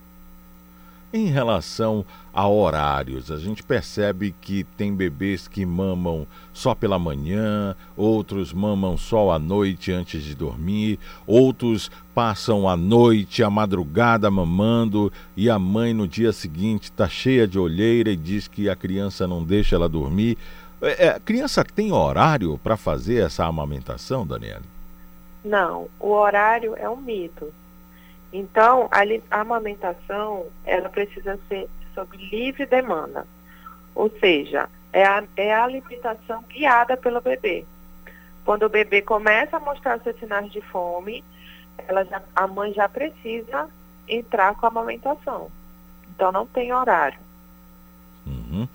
Em 1.16 1.28
relação 1.28 2.04
a 2.30 2.46
horários, 2.46 3.30
a 3.30 3.38
gente 3.38 3.62
percebe 3.62 4.34
que 4.38 4.64
tem 4.76 4.94
bebês 4.94 5.48
que 5.48 5.64
mamam 5.64 6.26
só 6.52 6.74
pela 6.74 6.98
manhã, 6.98 7.74
outros 7.96 8.52
mamam 8.52 8.98
só 8.98 9.30
à 9.30 9.38
noite 9.38 9.90
antes 9.90 10.22
de 10.22 10.34
dormir, 10.34 10.98
outros 11.26 11.90
passam 12.14 12.68
a 12.68 12.76
noite, 12.76 13.42
a 13.42 13.48
madrugada 13.48 14.30
mamando 14.30 15.10
e 15.34 15.48
a 15.48 15.58
mãe 15.58 15.94
no 15.94 16.06
dia 16.06 16.34
seguinte 16.34 16.90
está 16.90 17.08
cheia 17.08 17.48
de 17.48 17.58
olheira 17.58 18.10
e 18.10 18.16
diz 18.16 18.46
que 18.46 18.68
a 18.68 18.76
criança 18.76 19.26
não 19.26 19.42
deixa 19.42 19.74
ela 19.74 19.88
dormir. 19.88 20.36
É, 20.82 21.08
a 21.08 21.18
criança 21.18 21.64
tem 21.64 21.92
horário 21.92 22.60
para 22.62 22.76
fazer 22.76 23.24
essa 23.24 23.46
amamentação, 23.46 24.26
Daniela? 24.26 24.60
Não, 25.42 25.88
o 25.98 26.10
horário 26.10 26.76
é 26.76 26.90
um 26.90 26.98
mito. 26.98 27.50
Então, 28.38 28.86
a, 28.92 29.40
amamentação, 29.40 30.44
ela 30.66 30.90
precisa 30.90 31.40
ser 31.48 31.70
sob 31.94 32.14
livre 32.18 32.66
demanda. 32.66 33.26
Ou 33.94 34.10
seja, 34.20 34.68
é 34.92 35.06
a, 35.06 35.24
é 35.38 35.54
a 35.54 35.64
alimentação 35.64 36.44
guiada 36.46 36.98
pelo 36.98 37.22
bebê. 37.22 37.64
Quando 38.44 38.64
o 38.64 38.68
bebê 38.68 39.00
começa 39.00 39.56
a 39.56 39.60
mostrar 39.60 40.00
seus 40.00 40.18
sinais 40.18 40.52
de 40.52 40.60
fome, 40.60 41.24
ela 41.88 42.04
já, 42.04 42.22
a 42.34 42.46
mãe 42.46 42.74
já 42.74 42.86
precisa 42.90 43.70
entrar 44.06 44.54
com 44.56 44.66
a 44.66 44.68
amamentação. 44.68 45.50
Então 46.14 46.30
não 46.30 46.46
tem 46.46 46.74
horário. 46.74 47.18
Uhum. 48.26 48.68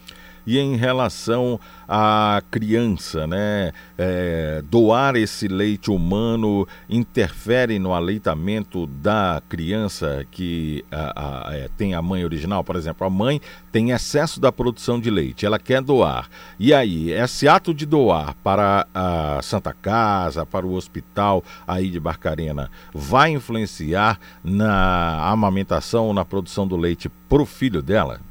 E 0.45 0.57
em 0.57 0.75
relação 0.75 1.59
à 1.87 2.41
criança, 2.49 3.27
né? 3.27 3.71
É, 3.97 4.63
doar 4.69 5.15
esse 5.15 5.47
leite 5.47 5.91
humano 5.91 6.67
interfere 6.89 7.77
no 7.77 7.93
aleitamento 7.93 8.87
da 8.87 9.41
criança 9.47 10.25
que 10.31 10.83
a, 10.91 11.49
a, 11.49 11.55
é, 11.55 11.69
tem 11.77 11.93
a 11.93 12.01
mãe 12.01 12.23
original? 12.23 12.63
Por 12.63 12.75
exemplo, 12.75 13.05
a 13.05 13.09
mãe 13.09 13.41
tem 13.71 13.91
excesso 13.91 14.39
da 14.39 14.51
produção 14.51 14.99
de 14.99 15.09
leite, 15.09 15.45
ela 15.45 15.59
quer 15.59 15.81
doar. 15.81 16.29
E 16.59 16.73
aí, 16.73 17.11
esse 17.11 17.47
ato 17.47 17.73
de 17.73 17.85
doar 17.85 18.35
para 18.43 18.87
a 18.93 19.39
Santa 19.41 19.73
Casa, 19.73 20.45
para 20.45 20.65
o 20.65 20.73
hospital 20.73 21.43
aí 21.67 21.89
de 21.89 21.99
Barcarena, 21.99 22.69
vai 22.93 23.31
influenciar 23.31 24.19
na 24.43 25.29
amamentação, 25.29 26.13
na 26.13 26.25
produção 26.25 26.67
do 26.67 26.75
leite 26.75 27.09
para 27.29 27.41
o 27.41 27.45
filho 27.45 27.81
dela? 27.81 28.30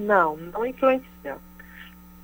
Não, 0.00 0.36
não 0.36 0.64
influencia. 0.64 1.36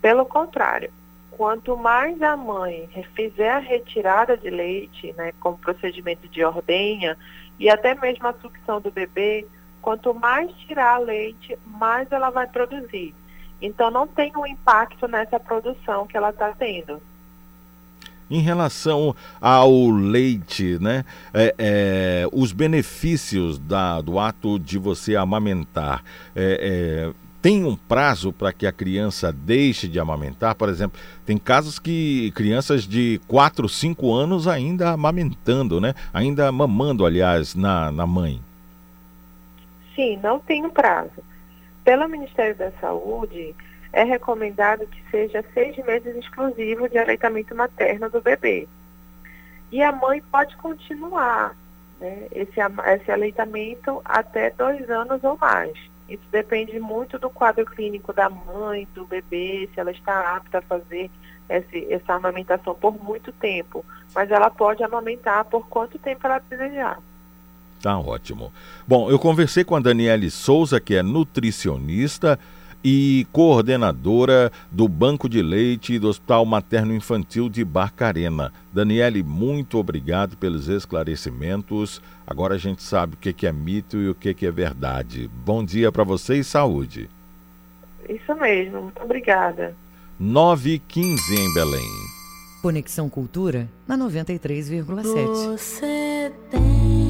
Pelo 0.00 0.24
contrário, 0.24 0.90
quanto 1.30 1.76
mais 1.76 2.20
a 2.22 2.34
mãe 2.36 2.88
fizer 3.14 3.50
a 3.50 3.58
retirada 3.58 4.36
de 4.36 4.48
leite, 4.48 5.12
né, 5.12 5.32
procedimento 5.60 6.26
de 6.28 6.42
ordenha, 6.42 7.16
e 7.58 7.68
até 7.68 7.94
mesmo 7.94 8.26
a 8.26 8.34
sucção 8.40 8.80
do 8.80 8.90
bebê, 8.90 9.46
quanto 9.82 10.14
mais 10.14 10.50
tirar 10.66 10.98
leite, 10.98 11.58
mais 11.66 12.10
ela 12.10 12.30
vai 12.30 12.46
produzir. 12.46 13.14
Então 13.60 13.90
não 13.90 14.06
tem 14.06 14.32
um 14.36 14.46
impacto 14.46 15.06
nessa 15.06 15.38
produção 15.38 16.06
que 16.06 16.16
ela 16.16 16.30
está 16.30 16.52
tendo. 16.52 17.00
Em 18.28 18.40
relação 18.40 19.14
ao 19.40 19.88
leite, 19.90 20.78
né? 20.80 21.04
É, 21.32 21.54
é, 21.58 22.28
os 22.32 22.52
benefícios 22.52 23.58
da, 23.58 24.00
do 24.00 24.18
ato 24.18 24.58
de 24.58 24.78
você 24.78 25.14
amamentar. 25.14 26.02
É, 26.34 27.12
é 27.12 27.25
tem 27.46 27.64
um 27.64 27.76
prazo 27.76 28.32
para 28.32 28.52
que 28.52 28.66
a 28.66 28.72
criança 28.72 29.32
deixe 29.32 29.86
de 29.86 30.00
amamentar? 30.00 30.56
Por 30.56 30.68
exemplo, 30.68 31.00
tem 31.24 31.38
casos 31.38 31.78
que 31.78 32.32
crianças 32.34 32.82
de 32.82 33.20
4, 33.28 33.68
5 33.68 34.12
anos 34.12 34.48
ainda 34.48 34.90
amamentando, 34.90 35.80
né? 35.80 35.94
Ainda 36.12 36.50
mamando, 36.50 37.06
aliás, 37.06 37.54
na, 37.54 37.92
na 37.92 38.04
mãe. 38.04 38.40
Sim, 39.94 40.18
não 40.20 40.40
tem 40.40 40.66
um 40.66 40.70
prazo. 40.70 41.22
Pelo 41.84 42.08
Ministério 42.08 42.56
da 42.56 42.72
Saúde, 42.80 43.54
é 43.92 44.02
recomendado 44.02 44.84
que 44.84 45.00
seja 45.08 45.44
seis 45.54 45.76
meses 45.86 46.16
exclusivo 46.16 46.88
de 46.88 46.98
aleitamento 46.98 47.54
materno 47.54 48.10
do 48.10 48.20
bebê. 48.20 48.66
E 49.70 49.80
a 49.84 49.92
mãe 49.92 50.20
pode 50.32 50.56
continuar 50.56 51.56
né, 52.00 52.26
esse, 52.32 52.58
esse 52.92 53.12
aleitamento 53.12 54.02
até 54.04 54.50
dois 54.50 54.90
anos 54.90 55.22
ou 55.22 55.38
mais. 55.38 55.78
Isso 56.08 56.22
depende 56.30 56.78
muito 56.78 57.18
do 57.18 57.28
quadro 57.28 57.64
clínico 57.64 58.12
da 58.12 58.30
mãe, 58.30 58.86
do 58.94 59.04
bebê, 59.04 59.68
se 59.72 59.80
ela 59.80 59.90
está 59.90 60.36
apta 60.36 60.58
a 60.58 60.62
fazer 60.62 61.10
esse, 61.48 61.92
essa 61.92 62.14
amamentação 62.14 62.74
por 62.74 63.02
muito 63.02 63.32
tempo. 63.32 63.84
Mas 64.14 64.30
ela 64.30 64.50
pode 64.50 64.82
amamentar 64.84 65.44
por 65.46 65.66
quanto 65.66 65.98
tempo 65.98 66.26
ela 66.26 66.38
desejar. 66.38 66.98
Tá 67.82 67.98
ótimo. 67.98 68.52
Bom, 68.86 69.10
eu 69.10 69.18
conversei 69.18 69.64
com 69.64 69.76
a 69.76 69.80
Daniele 69.80 70.30
Souza, 70.30 70.80
que 70.80 70.94
é 70.94 71.02
nutricionista 71.02 72.38
e 72.88 73.26
coordenadora 73.32 74.52
do 74.70 74.86
Banco 74.86 75.28
de 75.28 75.42
Leite 75.42 75.98
do 75.98 76.06
Hospital 76.06 76.46
Materno 76.46 76.94
Infantil 76.94 77.48
de 77.48 77.64
Barcarena. 77.64 78.52
Daniele, 78.72 79.24
muito 79.24 79.76
obrigado 79.76 80.36
pelos 80.36 80.68
esclarecimentos. 80.68 82.00
Agora 82.24 82.54
a 82.54 82.58
gente 82.58 82.84
sabe 82.84 83.14
o 83.14 83.16
que 83.16 83.44
é 83.44 83.50
mito 83.50 83.96
e 83.96 84.08
o 84.08 84.14
que 84.14 84.46
é 84.46 84.50
verdade. 84.52 85.28
Bom 85.44 85.64
dia 85.64 85.90
para 85.90 86.04
você 86.04 86.36
e 86.36 86.44
saúde. 86.44 87.10
Isso 88.08 88.32
mesmo, 88.36 88.82
muito 88.82 89.02
obrigada. 89.02 89.74
9 90.16 90.74
e 90.74 90.78
15 90.78 91.34
em 91.34 91.54
Belém. 91.54 91.90
Conexão 92.62 93.08
Cultura 93.08 93.68
na 93.84 93.98
93,7. 93.98 95.56
Você 95.56 96.32
tem 96.52 97.05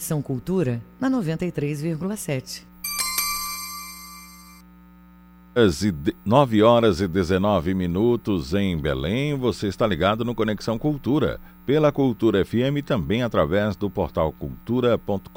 Conexão 0.00 0.22
Cultura 0.22 0.80
na 0.98 1.10
93,7. 1.10 2.62
9 6.24 6.62
horas 6.62 7.02
e 7.02 7.06
19 7.06 7.74
minutos 7.74 8.54
em 8.54 8.78
Belém. 8.78 9.36
Você 9.36 9.66
está 9.66 9.86
ligado 9.86 10.24
no 10.24 10.34
Conexão 10.34 10.78
Cultura, 10.78 11.38
pela 11.66 11.92
Cultura 11.92 12.42
FM 12.42 12.78
e 12.78 12.82
também 12.82 13.22
através 13.22 13.76
do 13.76 13.90
portal 13.90 14.32
cultura.com.br. 14.32 15.28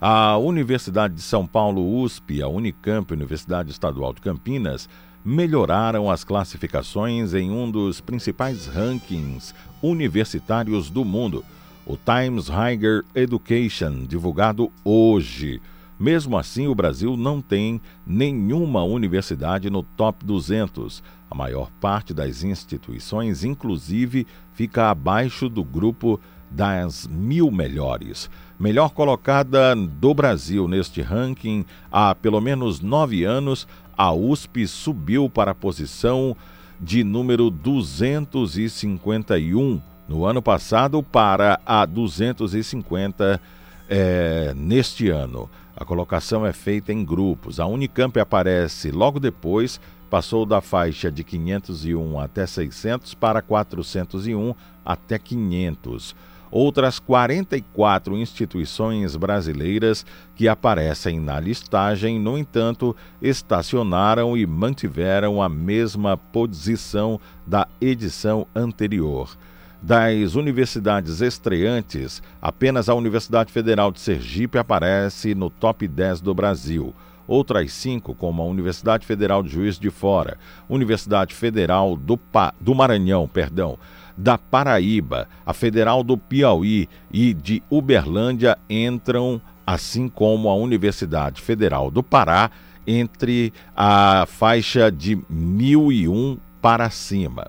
A 0.00 0.36
Universidade 0.36 1.14
de 1.14 1.22
São 1.22 1.46
Paulo 1.46 2.02
USP, 2.02 2.42
a 2.42 2.48
Unicamp, 2.48 3.12
Universidade 3.12 3.70
Estadual 3.70 4.12
de 4.12 4.20
Campinas, 4.20 4.88
melhoraram 5.24 6.10
as 6.10 6.24
classificações 6.24 7.32
em 7.32 7.48
um 7.48 7.70
dos 7.70 8.00
principais 8.00 8.66
rankings 8.66 9.54
universitários 9.80 10.90
do 10.90 11.04
mundo, 11.04 11.44
o 11.88 11.96
Times 11.96 12.48
Higher 12.48 13.02
Education, 13.14 14.04
divulgado 14.06 14.70
hoje. 14.84 15.62
Mesmo 15.98 16.36
assim, 16.36 16.66
o 16.68 16.74
Brasil 16.74 17.16
não 17.16 17.40
tem 17.40 17.80
nenhuma 18.06 18.84
universidade 18.84 19.70
no 19.70 19.82
top 19.82 20.22
200. 20.22 21.02
A 21.30 21.34
maior 21.34 21.70
parte 21.80 22.12
das 22.12 22.44
instituições, 22.44 23.42
inclusive, 23.42 24.26
fica 24.52 24.90
abaixo 24.90 25.48
do 25.48 25.64
grupo 25.64 26.20
das 26.50 27.06
mil 27.06 27.50
melhores. 27.50 28.28
Melhor 28.60 28.90
colocada 28.90 29.74
do 29.74 30.12
Brasil 30.12 30.68
neste 30.68 31.00
ranking 31.00 31.64
há 31.90 32.14
pelo 32.14 32.40
menos 32.40 32.80
nove 32.80 33.24
anos, 33.24 33.66
a 33.96 34.12
USP 34.12 34.66
subiu 34.66 35.30
para 35.30 35.52
a 35.52 35.54
posição 35.54 36.36
de 36.78 37.02
número 37.02 37.50
251 37.50 39.80
no 40.08 40.24
ano 40.24 40.40
passado 40.40 41.02
para 41.02 41.60
a 41.66 41.84
250 41.84 43.40
é, 43.88 44.54
neste 44.56 45.10
ano. 45.10 45.48
A 45.76 45.84
colocação 45.84 46.44
é 46.44 46.52
feita 46.52 46.92
em 46.92 47.04
grupos. 47.04 47.60
A 47.60 47.66
Unicamp 47.66 48.18
aparece 48.18 48.90
logo 48.90 49.20
depois, 49.20 49.80
passou 50.10 50.44
da 50.46 50.60
faixa 50.60 51.12
de 51.12 51.22
501 51.22 52.18
até 52.18 52.46
600 52.46 53.14
para 53.14 53.42
401 53.42 54.54
até 54.84 55.18
500. 55.18 56.16
Outras 56.50 56.98
44 56.98 58.16
instituições 58.16 59.14
brasileiras 59.14 60.06
que 60.34 60.48
aparecem 60.48 61.20
na 61.20 61.38
listagem, 61.38 62.18
no 62.18 62.38
entanto, 62.38 62.96
estacionaram 63.20 64.34
e 64.34 64.46
mantiveram 64.46 65.42
a 65.42 65.48
mesma 65.48 66.16
posição 66.16 67.20
da 67.46 67.68
edição 67.80 68.46
anterior. 68.54 69.36
Das 69.80 70.34
universidades 70.34 71.20
estreantes, 71.20 72.20
apenas 72.42 72.88
a 72.88 72.94
Universidade 72.94 73.52
Federal 73.52 73.92
de 73.92 74.00
Sergipe 74.00 74.58
aparece 74.58 75.34
no 75.34 75.48
top 75.48 75.86
10 75.86 76.20
do 76.20 76.34
Brasil. 76.34 76.92
Outras 77.28 77.72
cinco, 77.72 78.14
como 78.14 78.42
a 78.42 78.46
Universidade 78.46 79.06
Federal 79.06 79.42
de 79.42 79.50
Juiz 79.50 79.78
de 79.78 79.90
Fora, 79.90 80.36
Universidade 80.68 81.34
Federal 81.34 81.96
do, 81.96 82.16
pa... 82.16 82.52
do 82.58 82.74
Maranhão, 82.74 83.28
perdão, 83.28 83.78
da 84.16 84.36
Paraíba, 84.36 85.28
a 85.46 85.52
Federal 85.52 86.02
do 86.02 86.18
Piauí 86.18 86.88
e 87.12 87.32
de 87.32 87.62
Uberlândia 87.70 88.58
entram, 88.68 89.40
assim 89.64 90.08
como 90.08 90.48
a 90.48 90.56
Universidade 90.56 91.40
Federal 91.40 91.90
do 91.90 92.02
Pará, 92.02 92.50
entre 92.84 93.52
a 93.76 94.26
faixa 94.26 94.90
de 94.90 95.18
1001 95.28 96.38
para 96.60 96.90
cima. 96.90 97.48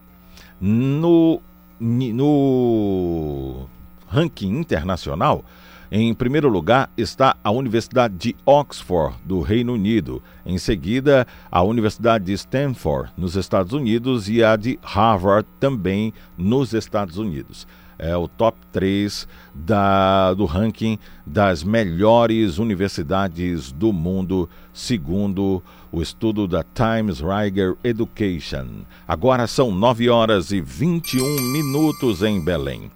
No 0.61 1.41
no 1.79 3.67
ranking 4.07 4.57
internacional, 4.59 5.43
em 5.91 6.13
primeiro 6.13 6.47
lugar 6.49 6.91
está 6.95 7.35
a 7.43 7.49
Universidade 7.49 8.15
de 8.15 8.35
Oxford, 8.45 9.15
do 9.25 9.41
Reino 9.41 9.73
Unido. 9.73 10.21
Em 10.45 10.59
seguida, 10.59 11.25
a 11.49 11.63
Universidade 11.63 12.25
de 12.25 12.33
Stanford, 12.33 13.11
nos 13.17 13.35
Estados 13.35 13.73
Unidos, 13.73 14.29
e 14.29 14.43
a 14.43 14.55
de 14.55 14.77
Harvard, 14.83 15.47
também 15.59 16.13
nos 16.37 16.73
Estados 16.73 17.17
Unidos. 17.17 17.67
É 17.97 18.15
o 18.15 18.27
top 18.27 18.57
3 18.71 19.27
da, 19.53 20.33
do 20.35 20.45
ranking 20.45 20.99
das 21.25 21.63
melhores 21.63 22.59
universidades 22.59 23.71
do 23.71 23.91
mundo, 23.91 24.47
segundo 24.71 25.61
o 25.91 26.01
estudo 26.01 26.47
da 26.47 26.63
Times 26.63 27.19
Riger 27.19 27.75
Education. 27.83 28.83
Agora 29.07 29.47
são 29.47 29.71
9 29.71 30.09
horas 30.09 30.51
e 30.51 30.61
21 30.61 31.41
minutos 31.51 32.23
em 32.23 32.43
Belém. 32.43 32.91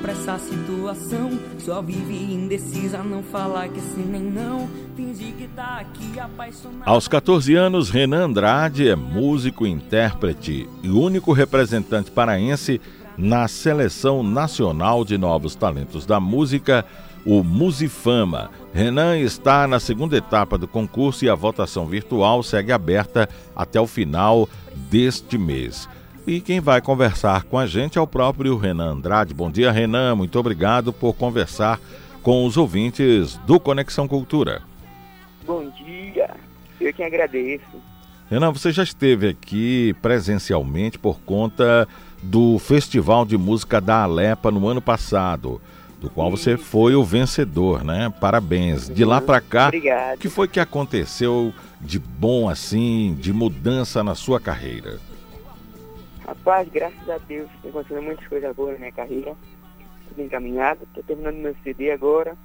Pra 0.00 0.12
essa 0.12 0.38
situação. 0.38 1.30
Só 1.58 1.80
vive 1.80 2.14
indecisa, 2.32 2.98
não 2.98 3.22
que 3.22 3.80
sim 3.80 4.04
nem 4.04 4.22
não. 4.22 4.68
Finge 4.94 5.32
que 5.32 5.48
tá 5.48 5.78
aqui 5.80 6.18
apaixonado. 6.18 6.82
Aos 6.86 7.08
14 7.08 7.54
anos, 7.54 7.88
Renan 7.90 8.26
Andrade 8.26 8.88
é 8.88 8.94
músico, 8.94 9.66
intérprete 9.66 10.68
e 10.82 10.88
único 10.88 11.32
representante 11.32 12.10
paraense 12.10 12.80
na 13.16 13.48
Seleção 13.48 14.22
Nacional 14.22 15.04
de 15.04 15.16
Novos 15.16 15.54
Talentos 15.54 16.06
da 16.06 16.20
Música, 16.20 16.84
o 17.24 17.42
Musifama. 17.42 18.50
Renan 18.72 19.18
está 19.18 19.66
na 19.66 19.80
segunda 19.80 20.16
etapa 20.16 20.56
do 20.56 20.68
concurso 20.68 21.24
e 21.24 21.28
a 21.28 21.34
votação 21.34 21.86
virtual 21.86 22.42
segue 22.42 22.72
aberta 22.72 23.28
até 23.54 23.80
o 23.80 23.86
final 23.86 24.48
deste 24.90 25.36
mês. 25.36 25.88
E 26.26 26.40
quem 26.40 26.60
vai 26.60 26.80
conversar 26.80 27.44
com 27.44 27.58
a 27.58 27.66
gente 27.66 27.98
é 27.98 28.00
o 28.00 28.06
próprio 28.06 28.56
Renan 28.56 28.92
Andrade. 28.92 29.34
Bom 29.34 29.50
dia, 29.50 29.72
Renan. 29.72 30.14
Muito 30.14 30.38
obrigado 30.38 30.92
por 30.92 31.14
conversar 31.14 31.80
com 32.22 32.44
os 32.46 32.56
ouvintes 32.56 33.36
do 33.46 33.58
Conexão 33.58 34.06
Cultura. 34.06 34.62
Bom 35.46 35.68
dia. 35.70 36.30
Eu 36.80 36.92
quem 36.92 37.06
agradeço. 37.06 37.64
Renan, 38.30 38.52
você 38.52 38.70
já 38.70 38.82
esteve 38.82 39.28
aqui 39.28 39.94
presencialmente 40.00 40.98
por 40.98 41.18
conta 41.20 41.88
do 42.22 42.58
Festival 42.58 43.24
de 43.24 43.36
Música 43.36 43.80
da 43.80 44.02
Alepa 44.02 44.50
no 44.50 44.68
ano 44.68 44.80
passado, 44.80 45.60
do 46.00 46.08
qual 46.08 46.30
você 46.30 46.56
foi 46.56 46.94
o 46.94 47.02
vencedor, 47.02 47.82
né? 47.82 48.12
Parabéns. 48.20 48.88
De 48.88 49.04
lá 49.04 49.20
para 49.20 49.40
cá, 49.40 49.66
Obrigado. 49.68 50.16
o 50.16 50.18
que 50.20 50.28
foi 50.28 50.46
que 50.46 50.60
aconteceu 50.60 51.52
de 51.80 51.98
bom 51.98 52.48
assim, 52.48 53.16
de 53.18 53.32
mudança 53.32 54.04
na 54.04 54.14
sua 54.14 54.38
carreira? 54.38 55.00
Rapaz, 56.30 56.68
graças 56.68 57.10
a 57.10 57.18
Deus, 57.18 57.50
tem 57.60 57.72
acontecendo 57.72 58.02
muitas 58.02 58.24
coisas 58.28 58.48
agora 58.48 58.74
na 58.74 58.78
minha 58.78 58.92
carreira. 58.92 59.34
Tudo 60.08 60.22
encaminhado. 60.22 60.84
Estou 60.84 61.02
terminando 61.02 61.34
meu 61.34 61.56
CD 61.64 61.90
agora. 61.90 62.36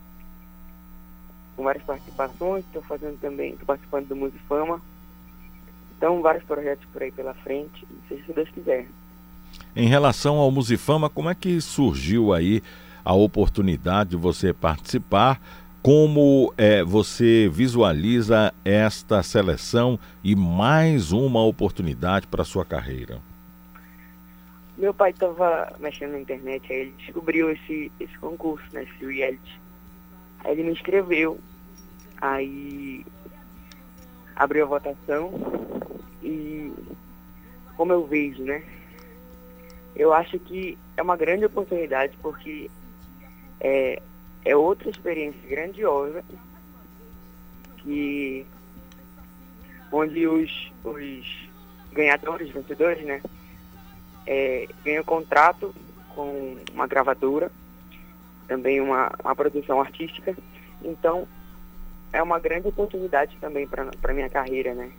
Com 1.55 1.63
várias 1.63 1.83
participações. 1.83 2.65
Estou 2.65 2.81
fazendo 2.81 3.19
também, 3.19 3.51
estou 3.51 3.67
participando 3.67 4.07
do 4.07 4.15
Musifama. 4.15 4.81
Então, 5.95 6.19
vários 6.23 6.43
projetos 6.45 6.83
por 6.91 7.03
aí 7.03 7.11
pela 7.11 7.35
frente. 7.35 7.87
Se 8.07 8.33
Deus 8.33 8.49
quiser. 8.49 8.87
Em 9.75 9.87
relação 9.87 10.37
ao 10.37 10.49
Musifama, 10.49 11.07
como 11.07 11.29
é 11.29 11.35
que 11.35 11.61
surgiu 11.61 12.33
aí 12.33 12.63
a 13.03 13.13
oportunidade 13.13 14.09
de 14.09 14.15
você 14.15 14.51
participar? 14.51 15.39
Como 15.83 16.51
é, 16.57 16.83
você 16.83 17.47
visualiza 17.53 18.51
esta 18.65 19.21
seleção 19.21 19.99
e 20.23 20.35
mais 20.35 21.11
uma 21.11 21.45
oportunidade 21.45 22.25
para 22.25 22.41
a 22.41 22.45
sua 22.45 22.65
carreira? 22.65 23.21
Meu 24.77 24.93
pai 24.93 25.11
estava 25.11 25.73
mexendo 25.80 26.11
na 26.11 26.19
internet, 26.19 26.72
aí 26.72 26.80
ele 26.80 26.95
descobriu 26.97 27.49
esse, 27.49 27.91
esse 27.99 28.18
concurso, 28.19 28.65
né, 28.73 28.84
esse 28.84 29.06
reality. 29.06 29.61
Aí 30.43 30.52
ele 30.52 30.64
me 30.64 30.72
inscreveu, 30.72 31.39
aí 32.19 33.06
abriu 34.35 34.65
a 34.65 34.68
votação 34.68 35.31
e 36.22 36.73
como 37.77 37.93
eu 37.93 38.06
vejo, 38.06 38.43
né? 38.43 38.64
Eu 39.95 40.14
acho 40.14 40.38
que 40.39 40.77
é 40.97 41.02
uma 41.02 41.15
grande 41.15 41.45
oportunidade 41.45 42.18
porque 42.22 42.69
é, 43.61 44.02
é 44.43 44.56
outra 44.56 44.89
experiência 44.89 45.41
grandiosa 45.47 46.23
que 47.77 48.45
onde 49.91 50.27
os, 50.27 50.72
os 50.84 51.49
ganhadores, 51.93 52.49
vencedores, 52.52 53.06
né? 53.06 53.22
É, 54.26 54.68
ganhei 54.84 54.99
um 54.99 55.03
contrato 55.03 55.73
com 56.15 56.57
uma 56.73 56.88
gravadora, 56.88 57.52
também 58.47 58.80
uma, 58.80 59.11
uma 59.23 59.35
produção 59.35 59.80
artística. 59.80 60.35
Então, 60.84 61.27
é 62.14 62.22
uma 62.22 62.39
grande 62.39 62.68
oportunidade 62.68 63.35
também 63.41 63.68
para 63.68 63.89
a 64.03 64.14
minha 64.14 64.30
carreira, 64.30 64.73
né? 64.73 64.91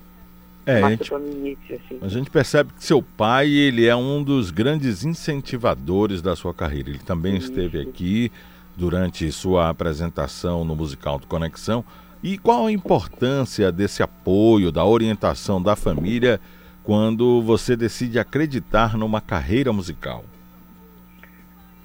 É, 0.66 0.82
a 0.82 0.90
gente, 0.90 1.14
início, 1.14 1.76
assim. 1.76 1.98
a 2.02 2.08
gente 2.08 2.28
percebe 2.28 2.72
que 2.72 2.84
seu 2.84 3.00
pai 3.00 3.48
ele 3.48 3.86
é 3.86 3.94
um 3.94 4.20
dos 4.20 4.50
grandes 4.50 5.04
incentivadores 5.04 6.20
da 6.20 6.34
sua 6.34 6.52
carreira. 6.52 6.90
Ele 6.90 6.98
também 6.98 7.36
esteve 7.36 7.80
aqui 7.80 8.32
durante 8.76 9.30
sua 9.30 9.68
apresentação 9.68 10.64
no 10.64 10.74
musical 10.74 11.20
do 11.20 11.26
Conexão. 11.28 11.84
E 12.20 12.36
qual 12.36 12.66
a 12.66 12.72
importância 12.72 13.70
desse 13.70 14.02
apoio, 14.02 14.72
da 14.72 14.84
orientação 14.84 15.62
da 15.62 15.76
família 15.76 16.40
quando 16.86 17.42
você 17.42 17.76
decide 17.76 18.16
acreditar 18.16 18.96
numa 18.96 19.20
carreira 19.20 19.72
musical? 19.72 20.24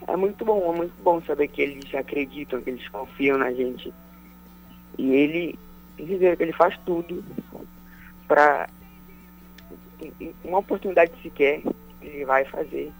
É 0.07 0.15
muito 0.15 0.45
bom, 0.45 0.71
é 0.71 0.77
muito 0.77 0.93
bom 1.03 1.19
saber 1.23 1.47
que 1.47 1.59
eles 1.59 1.95
acreditam, 1.95 2.61
que 2.61 2.69
eles 2.69 2.87
confiam 2.87 3.35
na 3.35 3.51
gente. 3.51 3.91
E 4.99 5.11
ele, 5.11 5.57
dizer 5.97 6.37
que 6.37 6.43
ele 6.43 6.53
faz 6.53 6.77
tudo 6.85 7.23
para 8.27 8.69
uma 10.43 10.59
oportunidade 10.59 11.11
sequer 11.23 11.63
ele 11.99 12.23
vai 12.23 12.45
fazer, 12.45 12.91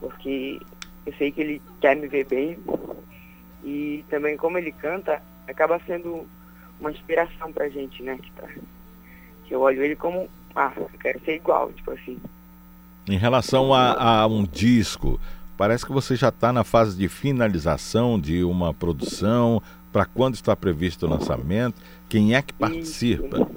porque 0.00 0.60
eu 1.06 1.12
sei 1.14 1.30
que 1.30 1.40
ele 1.40 1.62
quer 1.80 1.94
me 1.94 2.08
ver 2.08 2.26
bem 2.26 2.58
e 3.62 4.04
também 4.08 4.36
como 4.36 4.58
ele 4.58 4.72
canta, 4.72 5.22
acaba 5.48 5.80
sendo 5.86 6.26
uma 6.80 6.90
inspiração 6.90 7.52
pra 7.52 7.68
gente, 7.68 8.02
né? 8.02 8.18
Que, 8.20 8.30
tá, 8.32 8.48
que 9.44 9.54
eu 9.54 9.60
olho 9.60 9.84
ele 9.84 9.96
como, 9.96 10.28
ah, 10.54 10.72
eu 10.76 10.88
quero 11.00 11.20
ser 11.24 11.36
igual, 11.36 11.72
tipo 11.72 11.90
assim. 11.90 12.18
Em 13.08 13.18
relação 13.18 13.74
a, 13.74 14.20
a 14.20 14.26
um 14.26 14.44
disco, 14.44 15.20
parece 15.56 15.84
que 15.84 15.92
você 15.92 16.16
já 16.16 16.28
está 16.28 16.52
na 16.52 16.64
fase 16.64 16.96
de 16.96 17.08
finalização 17.08 18.18
de 18.18 18.44
uma 18.44 18.72
produção. 18.72 19.62
Para 19.92 20.04
quando 20.04 20.34
está 20.34 20.56
previsto 20.56 21.06
o 21.06 21.08
lançamento? 21.08 21.80
Quem 22.08 22.34
é 22.34 22.42
que 22.42 22.52
participa? 22.52 23.48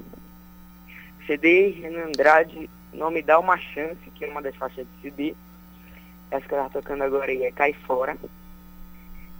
CD 1.25 1.71
Renan 1.81 2.09
Andrade, 2.09 2.69
não 2.93 3.09
me 3.09 3.23
dá 3.23 3.39
uma 3.39 3.57
chance, 3.57 3.97
que 4.13 4.23
é 4.23 4.29
uma 4.29 4.41
das 4.41 4.55
faixas 4.55 4.85
de 4.85 5.01
CD. 5.01 5.35
Essa 6.29 6.47
que 6.47 6.53
eu 6.53 6.57
tava 6.57 6.69
tocando 6.69 7.03
agora 7.03 7.31
aí 7.31 7.43
é 7.43 7.51
Cai 7.51 7.73
Fora. 7.73 8.15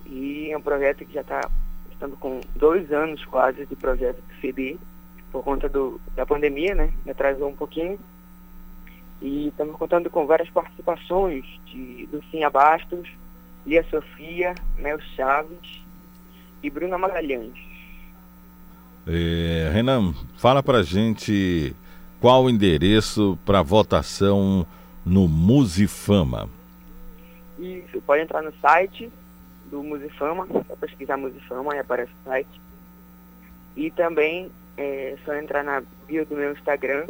E 0.07 0.49
é 0.51 0.57
um 0.57 0.61
projeto 0.61 1.05
que 1.05 1.13
já 1.13 1.21
está 1.21 1.49
estando 1.91 2.15
com 2.17 2.41
dois 2.55 2.91
anos 2.91 3.23
quase 3.25 3.65
de 3.65 3.75
projeto 3.75 4.21
de 4.21 4.41
CD, 4.41 4.77
por 5.37 5.43
conta 5.43 5.69
do, 5.69 6.01
da 6.15 6.25
pandemia, 6.25 6.73
né? 6.73 6.91
Me 7.05 7.11
atrasou 7.11 7.47
um 7.47 7.55
pouquinho. 7.55 7.99
E 9.21 9.49
estamos 9.49 9.75
contando 9.75 10.09
com 10.09 10.25
várias 10.25 10.49
participações 10.49 11.45
de 11.67 12.09
Lucinha 12.11 12.49
Bastos, 12.49 13.07
Lia 13.63 13.83
Sofia, 13.87 14.55
Mel 14.79 14.99
Chaves 15.15 15.83
e 16.63 16.69
Bruna 16.71 16.97
Magalhães. 16.97 17.53
É, 19.05 19.69
Renan, 19.71 20.11
fala 20.37 20.63
pra 20.63 20.81
gente 20.81 21.75
qual 22.19 22.45
o 22.45 22.49
endereço 22.49 23.37
para 23.45 23.61
votação 23.61 24.65
no 25.05 25.27
Musifama. 25.27 26.49
Isso, 27.59 28.01
pode 28.01 28.23
entrar 28.23 28.41
no 28.41 28.53
site 28.59 29.11
do 29.69 29.83
Musifama, 29.83 30.47
só 30.67 30.75
pesquisar 30.75 31.15
Musifama 31.15 31.75
e 31.75 31.79
aparece 31.79 32.11
o 32.11 32.29
site. 32.29 32.61
E 33.75 33.91
também 33.91 34.51
é 34.77 35.15
só 35.25 35.35
entrar 35.35 35.63
na 35.63 35.81
bio 36.07 36.25
do 36.25 36.35
meu 36.35 36.53
Instagram, 36.53 37.05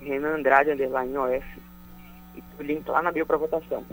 Renan 0.00 0.36
Andrade, 0.36 0.70
underline 0.70 1.16
OF, 1.16 1.46
e 2.36 2.42
o 2.58 2.62
link 2.62 2.88
lá 2.88 3.02
na 3.02 3.12
bio 3.12 3.24
para 3.24 3.36
votação. 3.36 3.84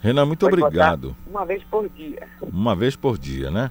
Renan, 0.00 0.26
muito 0.26 0.46
Pode 0.48 0.60
obrigado. 0.60 1.16
Uma 1.26 1.44
vez 1.44 1.62
por 1.64 1.88
dia. 1.88 2.28
Uma 2.42 2.74
vez 2.76 2.96
por 2.96 3.18
dia, 3.18 3.50
né? 3.50 3.70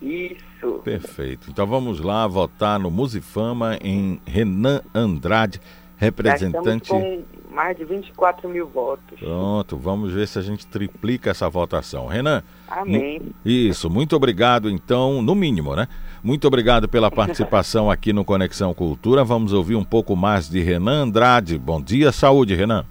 Isso. 0.00 0.80
Perfeito. 0.84 1.50
Então 1.50 1.66
vamos 1.66 2.00
lá 2.00 2.26
votar 2.26 2.78
no 2.78 2.90
Musifama 2.90 3.76
em 3.80 4.20
Renan 4.24 4.80
Andrade, 4.94 5.60
representante. 5.96 6.90
com 6.90 7.24
mais 7.50 7.76
de 7.76 7.84
24 7.84 8.48
mil 8.48 8.68
votos. 8.68 9.18
Pronto, 9.18 9.76
vamos 9.76 10.12
ver 10.12 10.28
se 10.28 10.38
a 10.38 10.42
gente 10.42 10.66
triplica 10.66 11.30
essa 11.30 11.48
votação. 11.48 12.06
Renan. 12.06 12.42
Amém. 12.68 13.20
Isso, 13.44 13.90
muito 13.90 14.14
obrigado, 14.14 14.70
então, 14.70 15.20
no 15.20 15.34
mínimo, 15.34 15.74
né? 15.74 15.88
Muito 16.22 16.46
obrigado 16.46 16.88
pela 16.88 17.10
participação 17.10 17.90
aqui 17.90 18.12
no 18.12 18.24
Conexão 18.24 18.74
Cultura. 18.74 19.24
Vamos 19.24 19.52
ouvir 19.52 19.76
um 19.76 19.84
pouco 19.84 20.16
mais 20.16 20.48
de 20.48 20.60
Renan 20.60 21.04
Andrade. 21.04 21.58
Bom 21.58 21.80
dia, 21.80 22.10
saúde, 22.10 22.54
Renan. 22.54 22.84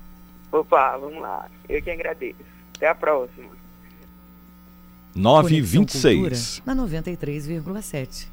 Opa, 0.52 0.98
vamos 0.98 1.22
lá. 1.22 1.46
Eu 1.68 1.82
que 1.82 1.90
agradeço. 1.90 2.38
Até 2.76 2.88
a 2.88 2.96
próxima. 2.96 3.50
9 5.16 5.48
e 5.48 5.60
Conexão 5.60 5.82
26. 5.82 6.60
Cultura, 6.62 6.76
na 6.76 6.84
93,7. 6.84 8.28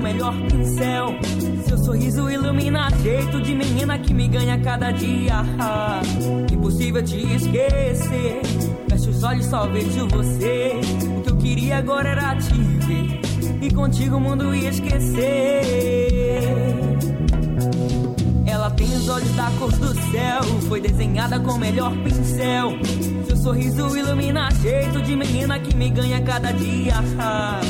Melhor 0.00 0.34
pincel. 0.48 1.14
Seu 1.66 1.78
sorriso 1.78 2.30
ilumina 2.30 2.88
jeito 3.02 3.40
de 3.40 3.54
menina 3.54 3.98
que 3.98 4.12
me 4.12 4.28
ganha 4.28 4.58
cada 4.58 4.90
dia. 4.90 5.44
Ah, 5.58 6.00
Impossível 6.50 7.02
te 7.02 7.34
esquecer. 7.34 8.40
Fecho 8.88 9.10
os 9.10 9.22
olhos, 9.22 9.46
só 9.46 9.66
vejo 9.66 10.08
você. 10.08 10.72
O 11.18 11.22
que 11.22 11.30
eu 11.30 11.36
queria 11.36 11.78
agora 11.78 12.10
era 12.10 12.36
te 12.36 12.54
ver. 12.54 13.20
E 13.62 13.70
contigo 13.72 14.16
o 14.16 14.20
mundo 14.20 14.54
ia 14.54 14.70
esquecer. 14.70 15.62
Ela 18.46 18.70
tem 18.70 18.86
os 18.94 19.08
olhos 19.08 19.30
da 19.36 19.50
cor 19.58 19.72
do 19.72 19.94
céu, 20.10 20.42
foi 20.68 20.80
desenhada 20.80 21.38
com 21.40 21.52
o 21.52 21.58
melhor 21.58 21.92
pincel. 21.98 22.72
Seu 23.26 23.36
sorriso 23.36 23.96
ilumina 23.96 24.50
jeito 24.60 25.00
de 25.02 25.16
menina 25.16 25.58
que 25.58 25.74
me 25.74 25.88
ganha 25.90 26.20
cada 26.22 26.52
dia. 26.52 26.94
Ah, 27.18 27.60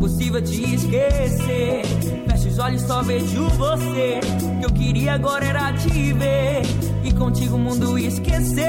Impossível 0.00 0.40
te 0.40 0.62
esquecer. 0.76 1.82
Fecho 2.26 2.48
os 2.48 2.58
olhos, 2.58 2.80
só 2.80 3.02
vejo 3.02 3.46
você. 3.50 4.20
O 4.42 4.58
que 4.58 4.64
eu 4.64 4.70
queria 4.70 5.12
agora 5.12 5.44
era 5.44 5.74
te 5.74 6.14
ver 6.14 6.62
e 7.04 7.12
contigo 7.12 7.56
o 7.56 7.58
mundo 7.58 7.98
esquecer. 7.98 8.64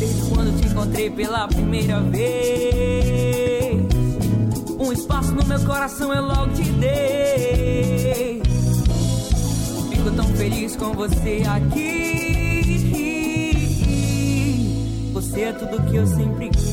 Desde 0.00 0.30
quando 0.30 0.60
te 0.60 0.66
encontrei 0.66 1.08
pela 1.10 1.46
primeira 1.46 2.00
vez. 2.00 3.86
Um 4.76 4.92
espaço 4.92 5.30
no 5.30 5.46
meu 5.46 5.60
coração 5.60 6.12
eu 6.12 6.26
logo 6.26 6.52
te 6.54 6.64
dei. 6.64 8.42
Fico 9.92 10.10
tão 10.10 10.26
feliz 10.34 10.74
com 10.74 10.92
você 10.92 11.44
aqui. 11.46 11.94
Você 15.12 15.42
é 15.42 15.52
tudo 15.52 15.80
que 15.88 15.94
eu 15.94 16.06
sempre 16.08 16.48
quis. 16.48 16.63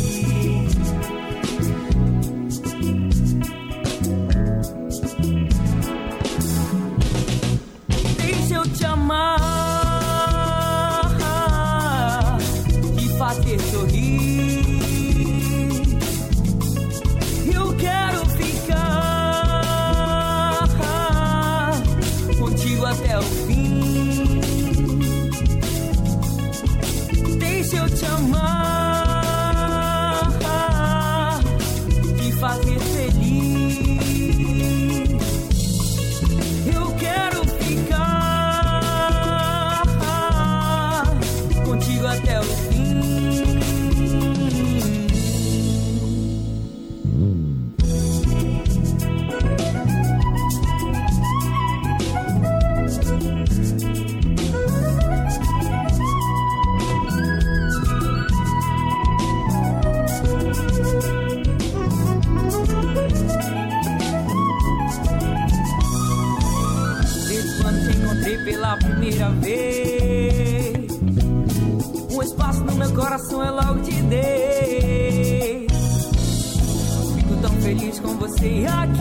Você 78.42 78.66
aqui. 78.66 79.01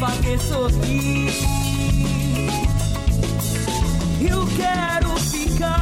Fazer 0.00 0.40
sorrir. 0.40 1.30
Eu 4.18 4.46
quero 4.56 5.10
ficar 5.18 5.80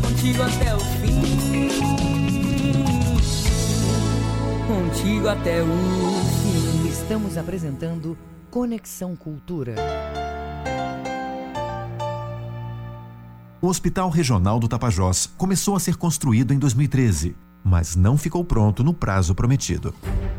contigo 0.00 0.42
até 0.42 0.74
o 0.74 0.80
fim. 0.80 1.68
Contigo 4.66 5.28
até 5.28 5.62
o 5.62 5.66
fim. 5.66 6.88
Estamos 6.88 7.36
apresentando 7.36 8.16
Conexão 8.50 9.14
Cultura. 9.14 9.74
O 13.60 13.66
Hospital 13.66 14.08
Regional 14.08 14.58
do 14.58 14.66
Tapajós 14.66 15.26
começou 15.36 15.76
a 15.76 15.80
ser 15.80 15.96
construído 15.96 16.54
em 16.54 16.58
2013, 16.58 17.36
mas 17.64 17.96
não 17.96 18.16
ficou 18.16 18.44
pronto 18.44 18.82
no 18.82 18.92
prazo 18.92 19.34
prometido. 19.34 19.94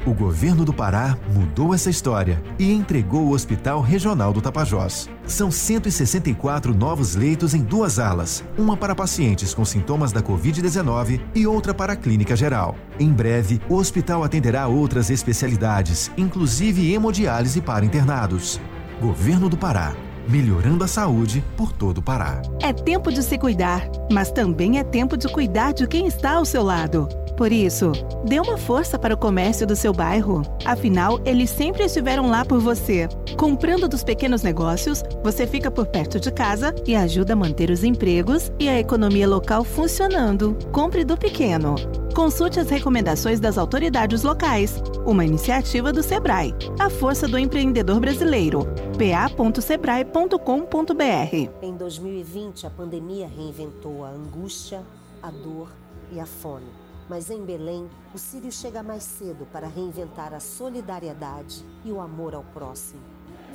O 0.06 0.14
governo 0.14 0.65
do 0.65 0.73
Pará 0.73 1.18
mudou 1.34 1.73
essa 1.73 1.89
história 1.89 2.41
e 2.57 2.72
entregou 2.72 3.27
o 3.27 3.31
Hospital 3.34 3.81
Regional 3.81 4.34
do 4.34 4.41
Tapajós. 4.41 5.10
São 5.26 5.52
164 5.52 6.73
novos 6.73 7.15
leitos 7.15 7.53
em 7.53 7.64
duas 7.64 7.99
alas, 7.99 8.43
uma 8.57 8.76
para 8.76 8.95
pacientes 8.95 9.53
com 9.53 9.64
sintomas 9.64 10.11
da 10.11 10.22
Covid-19 10.22 11.22
e 11.35 11.45
outra 11.45 11.73
para 11.73 11.93
a 11.93 11.95
clínica 11.95 12.35
geral. 12.35 12.76
Em 12.99 13.10
breve, 13.10 13.61
o 13.69 13.76
hospital 13.76 14.23
atenderá 14.23 14.68
outras 14.68 15.10
especialidades, 15.10 16.11
inclusive 16.18 16.93
hemodiálise 16.93 17.61
para 17.61 17.85
internados. 17.85 18.60
Governo 18.99 19.48
do 19.49 19.57
Pará 19.57 19.95
melhorando 20.32 20.84
a 20.84 20.88
saúde 20.88 21.44
por 21.58 21.74
todo 21.74 21.98
o 21.98 22.02
Pará. 22.02 22.41
É 22.62 22.72
tempo 22.72 23.12
de 23.12 23.22
se 23.22 23.38
cuidar, 23.38 23.86
mas 24.12 24.32
também 24.32 24.80
é 24.80 24.84
tempo 24.84 25.18
de 25.18 25.28
cuidar 25.28 25.74
de 25.74 25.86
quem 25.86 26.08
está 26.08 26.36
ao 26.36 26.45
seu 26.45 26.64
lado. 26.64 27.10
Por 27.36 27.52
isso, 27.52 27.91
dê 28.26 28.40
uma 28.40 28.58
força 28.58 28.98
para 28.98 29.14
o 29.14 29.18
comércio 29.18 29.66
do 29.66 29.76
seu 29.76 29.91
bairro. 29.91 30.44
Afinal, 30.64 31.20
eles 31.26 31.49
sempre 31.49 31.84
estiveram 31.84 32.30
lá 32.30 32.45
por 32.45 32.60
você. 32.60 33.10
Comprando 33.36 33.90
dos 33.90 34.03
pequenos 34.03 34.44
negócios, 34.44 35.03
você 35.24 35.48
fica 35.48 35.72
por 35.72 35.88
perto 35.88 36.20
de 36.20 36.32
casa 36.32 36.74
e 36.86 36.95
ajuda 36.95 37.34
a 37.34 37.36
manter 37.36 37.70
os 37.70 37.84
empregos 37.84 38.52
e 38.60 38.70
a 38.70 38.80
economia 38.80 39.28
local 39.28 39.64
funcionando. 39.64 40.56
Compre 40.72 41.03
do 41.03 41.18
pequeno. 41.18 41.76
Consulte 42.14 42.60
as 42.60 42.70
recomendações 42.70 43.40
das 43.40 43.58
autoridades 43.58 44.24
locais. 44.24 44.82
Uma 45.06 45.26
iniciativa 45.26 45.94
do 45.94 46.04
Sebrae. 46.04 46.54
A 46.78 46.90
força 46.90 47.28
do 47.28 47.38
empreendedor 47.38 48.00
brasileiro. 48.00 48.68
pa.sebrae.com.br. 48.98 51.50
Em 51.62 51.76
2020, 51.76 52.68
a 52.68 52.70
pandemia 52.70 53.28
reinventou 53.28 54.04
a 54.04 54.10
angústia, 54.10 54.82
a 55.24 55.32
dor 55.32 55.70
e 56.12 56.20
a 56.20 56.26
fome. 56.26 56.68
Mas 57.10 57.30
em 57.30 57.44
Belém, 57.44 57.90
o 58.14 58.18
Sírio 58.18 58.52
chega 58.52 58.84
mais 58.84 59.04
cedo 59.04 59.48
para 59.52 59.68
reinventar 59.68 60.34
a 60.34 60.40
solidariedade 60.40 61.64
e 61.84 61.92
o 61.92 62.00
amor 62.00 62.36
ao 62.36 62.44
próximo. 62.54 63.02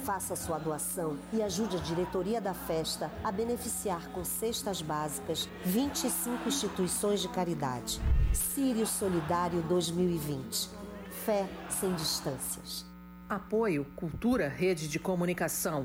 Faça 0.06 0.36
sua 0.36 0.56
doação 0.58 1.16
e 1.32 1.42
ajude 1.42 1.76
a 1.76 1.80
diretoria 1.80 2.40
da 2.40 2.54
festa 2.54 3.10
a 3.24 3.32
beneficiar 3.32 4.06
com 4.10 4.24
cestas 4.24 4.80
básicas 4.80 5.48
25 5.64 6.48
instituições 6.48 7.20
de 7.20 7.28
caridade. 7.28 8.00
Sírio 8.32 8.86
Solidário 8.86 9.62
2020. 9.62 10.70
Fé 11.24 11.48
sem 11.68 11.92
distâncias. 11.94 12.86
Apoio 13.28 13.84
Cultura 13.96 14.48
Rede 14.48 14.86
de 14.86 15.00
Comunicação. 15.00 15.84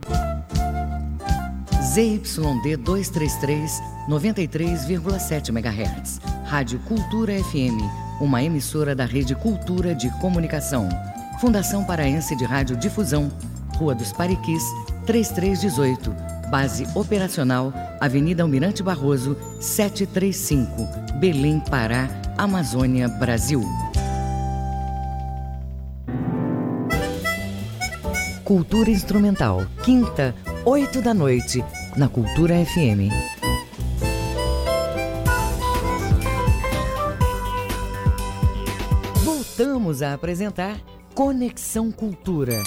ZYD 1.82 2.78
233, 2.78 3.82
93,7 4.08 5.50
MHz. 5.50 6.20
Rádio 6.46 6.80
Cultura 6.82 7.34
FM, 7.44 8.22
uma 8.22 8.44
emissora 8.44 8.96
da 8.96 9.04
Rede 9.04 9.34
Cultura 9.34 9.96
de 9.96 10.12
Comunicação. 10.20 10.88
Fundação 11.40 11.84
Paraense 11.84 12.36
de 12.36 12.46
Rádio 12.46 12.78
Difusão, 12.78 13.32
Rua 13.78 13.96
dos 13.96 14.12
Pariquis, 14.12 14.64
3318. 15.06 16.14
Base 16.50 16.86
operacional, 16.96 17.74
Avenida 18.00 18.44
Almirante 18.44 18.84
Barroso, 18.84 19.38
735, 19.60 21.18
Belém, 21.20 21.60
Pará, 21.62 22.10
Amazônia, 22.38 23.08
Brasil. 23.08 23.64
Cultura 28.44 28.90
Instrumental, 28.90 29.66
quinta, 29.82 30.36
8 30.66 31.02
da 31.02 31.14
noite, 31.14 31.64
na 31.96 32.10
Cultura 32.10 32.54
FM. 32.66 33.10
Voltamos 39.24 40.02
a 40.02 40.14
apresentar 40.14 40.78
Conexão 41.16 41.92
Cultura. 41.92 42.62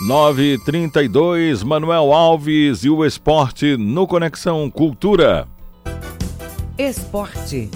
932 0.00 1.64
Manuel 1.64 2.12
Alves 2.12 2.84
e 2.84 2.88
o 2.88 3.04
esporte 3.04 3.76
no 3.76 4.06
Conexão 4.06 4.70
Cultura. 4.70 5.48
Esporte. 6.78 7.68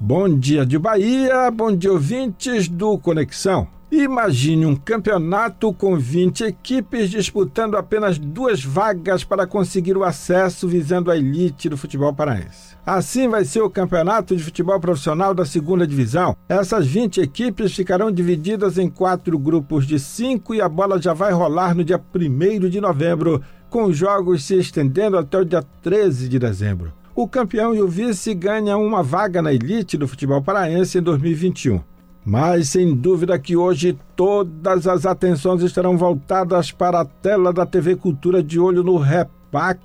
Bom 0.00 0.38
dia 0.38 0.64
de 0.64 0.78
Bahia, 0.78 1.50
bom 1.50 1.76
dia 1.76 1.92
ouvintes 1.92 2.66
do 2.66 2.96
Conexão. 2.96 3.68
Imagine 3.94 4.64
um 4.64 4.74
campeonato 4.74 5.70
com 5.70 5.98
20 5.98 6.44
equipes 6.44 7.10
disputando 7.10 7.76
apenas 7.76 8.16
duas 8.16 8.64
vagas 8.64 9.22
para 9.22 9.46
conseguir 9.46 9.98
o 9.98 10.02
acesso 10.02 10.66
visando 10.66 11.10
a 11.10 11.16
elite 11.18 11.68
do 11.68 11.76
futebol 11.76 12.10
paraense. 12.14 12.74
Assim 12.86 13.28
vai 13.28 13.44
ser 13.44 13.60
o 13.60 13.68
campeonato 13.68 14.34
de 14.34 14.42
futebol 14.42 14.80
profissional 14.80 15.34
da 15.34 15.44
segunda 15.44 15.86
divisão. 15.86 16.34
Essas 16.48 16.86
20 16.86 17.20
equipes 17.20 17.74
ficarão 17.74 18.10
divididas 18.10 18.78
em 18.78 18.88
quatro 18.88 19.38
grupos 19.38 19.86
de 19.86 19.98
cinco 19.98 20.54
e 20.54 20.62
a 20.62 20.70
bola 20.70 20.98
já 20.98 21.12
vai 21.12 21.30
rolar 21.30 21.74
no 21.74 21.84
dia 21.84 22.00
1 22.14 22.70
de 22.70 22.80
novembro, 22.80 23.42
com 23.68 23.84
os 23.84 23.94
jogos 23.94 24.42
se 24.42 24.58
estendendo 24.58 25.18
até 25.18 25.36
o 25.36 25.44
dia 25.44 25.62
13 25.82 26.30
de 26.30 26.38
dezembro. 26.38 26.94
O 27.14 27.28
campeão 27.28 27.74
e 27.74 27.82
o 27.82 27.88
vice 27.88 28.32
ganham 28.32 28.82
uma 28.82 29.02
vaga 29.02 29.42
na 29.42 29.52
elite 29.52 29.98
do 29.98 30.08
futebol 30.08 30.40
paraense 30.40 30.96
em 30.96 31.02
2021. 31.02 31.91
Mas 32.24 32.68
sem 32.68 32.94
dúvida 32.94 33.38
que 33.38 33.56
hoje 33.56 33.98
todas 34.14 34.86
as 34.86 35.04
atenções 35.04 35.62
estarão 35.62 35.96
voltadas 35.96 36.70
para 36.70 37.00
a 37.00 37.04
tela 37.04 37.52
da 37.52 37.66
TV 37.66 37.96
Cultura 37.96 38.42
de 38.42 38.60
olho 38.60 38.82
no 38.82 39.02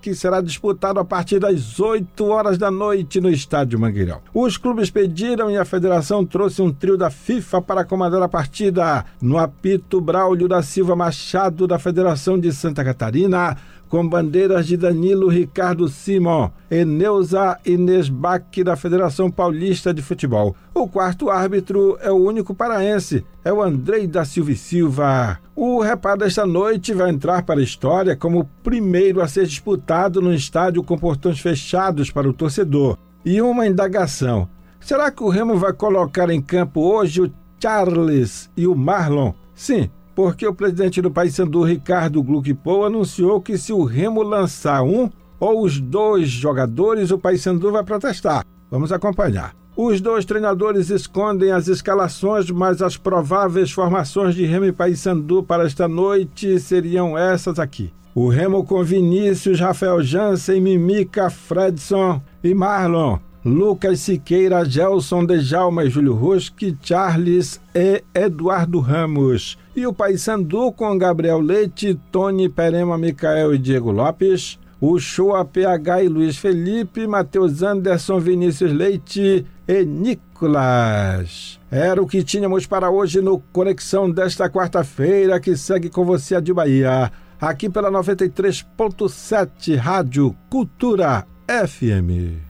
que 0.02 0.16
será 0.16 0.40
disputado 0.40 0.98
a 0.98 1.04
partir 1.04 1.40
das 1.40 1.78
8 1.78 2.24
horas 2.26 2.58
da 2.58 2.72
noite 2.72 3.20
no 3.20 3.30
Estádio 3.30 3.78
Mangueirão. 3.78 4.22
Os 4.34 4.56
clubes 4.56 4.90
pediram 4.90 5.52
e 5.52 5.58
a 5.58 5.66
federação 5.66 6.26
trouxe 6.26 6.62
um 6.62 6.72
trio 6.72 6.98
da 6.98 7.10
FIFA 7.10 7.62
para 7.62 7.84
comandar 7.84 8.22
a 8.22 8.30
partida. 8.30 9.04
No 9.22 9.38
apito 9.38 10.00
Braulio 10.00 10.48
da 10.48 10.62
Silva 10.62 10.96
Machado, 10.96 11.68
da 11.68 11.78
Federação 11.78 12.40
de 12.40 12.54
Santa 12.54 12.82
Catarina, 12.82 13.58
com 13.90 14.08
bandeiras 14.08 14.68
de 14.68 14.78
Danilo 14.78 15.28
Ricardo 15.28 15.88
Simon, 15.88 16.50
Eneuza 16.70 17.58
Inês 17.66 18.10
Bach, 18.10 18.44
da 18.64 18.76
Federação 18.76 19.32
Paulista 19.32 19.94
de 19.94 20.02
Futebol. 20.02 20.56
O 20.74 20.88
quarto 20.88 21.30
árbitro 21.30 21.98
é 22.02 22.12
o 22.12 22.16
único 22.16 22.54
paraense, 22.54 23.26
é 23.44 23.52
o 23.52 23.62
Andrei 23.62 24.08
da 24.08 24.26
Silva 24.26 24.56
Silva. 24.56 25.40
O 25.56 25.82
reparo 25.82 26.20
desta 26.20 26.46
noite 26.46 26.94
vai 26.94 27.10
entrar 27.10 27.44
para 27.44 27.60
a 27.60 27.64
história 27.64 28.16
como 28.16 28.42
o 28.42 28.46
primeiro 28.64 29.22
a 29.22 29.28
ser 29.28 29.46
disputado 29.46 30.22
num 30.22 30.34
estádio 30.34 30.84
com 30.84 30.98
portões 30.98 31.40
fechados 31.40 32.12
para 32.12 32.30
o 32.30 32.34
torcedor. 32.34 32.98
E 33.26 33.42
uma 33.42 33.68
indagação: 33.68 34.48
será 34.80 35.10
que 35.10 35.24
o 35.24 35.30
Remo 35.30 35.56
vai 35.58 35.74
colocar 35.74 36.30
em 36.30 36.42
campo 36.42 36.82
hoje 36.82 37.22
o 37.22 37.32
Charles 37.60 38.50
e 38.56 38.68
o 38.68 38.76
Marlon? 38.76 39.34
Sim, 39.56 39.90
porque 40.18 40.48
o 40.48 40.54
presidente 40.54 41.00
do 41.00 41.12
Paysandu, 41.12 41.62
Ricardo 41.62 42.24
Gluckpou, 42.24 42.84
anunciou 42.84 43.40
que 43.40 43.56
se 43.56 43.72
o 43.72 43.84
Remo 43.84 44.24
lançar 44.24 44.82
um 44.82 45.12
ou 45.40 45.62
os 45.62 45.80
dois 45.80 46.28
jogadores, 46.28 47.12
o 47.12 47.20
Paysandu 47.20 47.72
vai 47.72 47.84
protestar. 47.84 48.44
Vamos 48.72 48.92
acompanhar. 48.92 49.54
Os 49.76 50.02
dois 50.02 50.26
treinadores 50.26 50.90
escondem 50.90 51.52
as 51.52 51.68
escalações, 51.68 52.50
mas 52.50 52.82
as 52.82 52.98
prováveis 52.98 53.70
formações 53.70 54.34
de 54.34 54.44
Remo 54.44 54.66
e 54.66 54.72
Paysandu 54.72 55.44
para 55.44 55.68
esta 55.68 55.88
noite 55.88 56.60
seriam 56.60 57.16
essas 57.16 57.60
aqui. 57.60 57.94
O 58.16 58.28
Remo 58.28 58.66
com 58.66 58.84
Vinícius, 58.84 59.60
Rafael 59.60 60.02
Jansen, 60.02 60.60
Mimica, 60.60 61.30
Fredson 61.30 62.20
e 62.44 62.56
Marlon. 62.56 63.20
Lucas 63.48 64.02
Siqueira, 64.02 64.66
Gelson 64.66 65.24
Dejalma 65.24 65.86
e 65.86 65.90
Júlio 65.90 66.14
Ruski, 66.14 66.78
Charles 66.82 67.62
e 67.74 68.04
Eduardo 68.14 68.80
Ramos. 68.80 69.58
E 69.74 69.88
o 69.88 69.94
Paysandu 69.94 70.74
com 70.74 70.98
Gabriel 70.98 71.40
Leite, 71.40 71.98
Tony 72.12 72.50
Perema, 72.50 72.98
Micael 72.98 73.56
e 73.56 73.58
Diego 73.58 73.90
Lopes. 73.90 74.60
O 74.82 75.00
Show 75.00 75.34
PH 75.46 76.04
e 76.04 76.10
Luiz 76.10 76.38
Felipe, 76.38 77.08
Matheus 77.08 77.64
Anderson, 77.64 78.20
Vinícius 78.20 78.74
Leite 78.74 79.46
e 79.66 79.86
Nicolas. 79.86 81.58
Era 81.72 82.02
o 82.02 82.08
que 82.08 82.24
tínhamos 82.24 82.68
para 82.68 82.90
hoje 82.90 83.22
no 83.22 83.40
Conexão 83.54 84.12
desta 84.12 84.50
quarta-feira, 84.50 85.40
que 85.40 85.56
segue 85.56 85.90
com 85.90 86.04
você 86.06 86.40
de 86.42 86.54
Bahia, 86.54 87.12
aqui 87.40 87.70
pela 87.70 87.90
93.7 87.90 89.78
Rádio 89.78 90.36
Cultura 90.50 91.26
FM. 91.48 92.47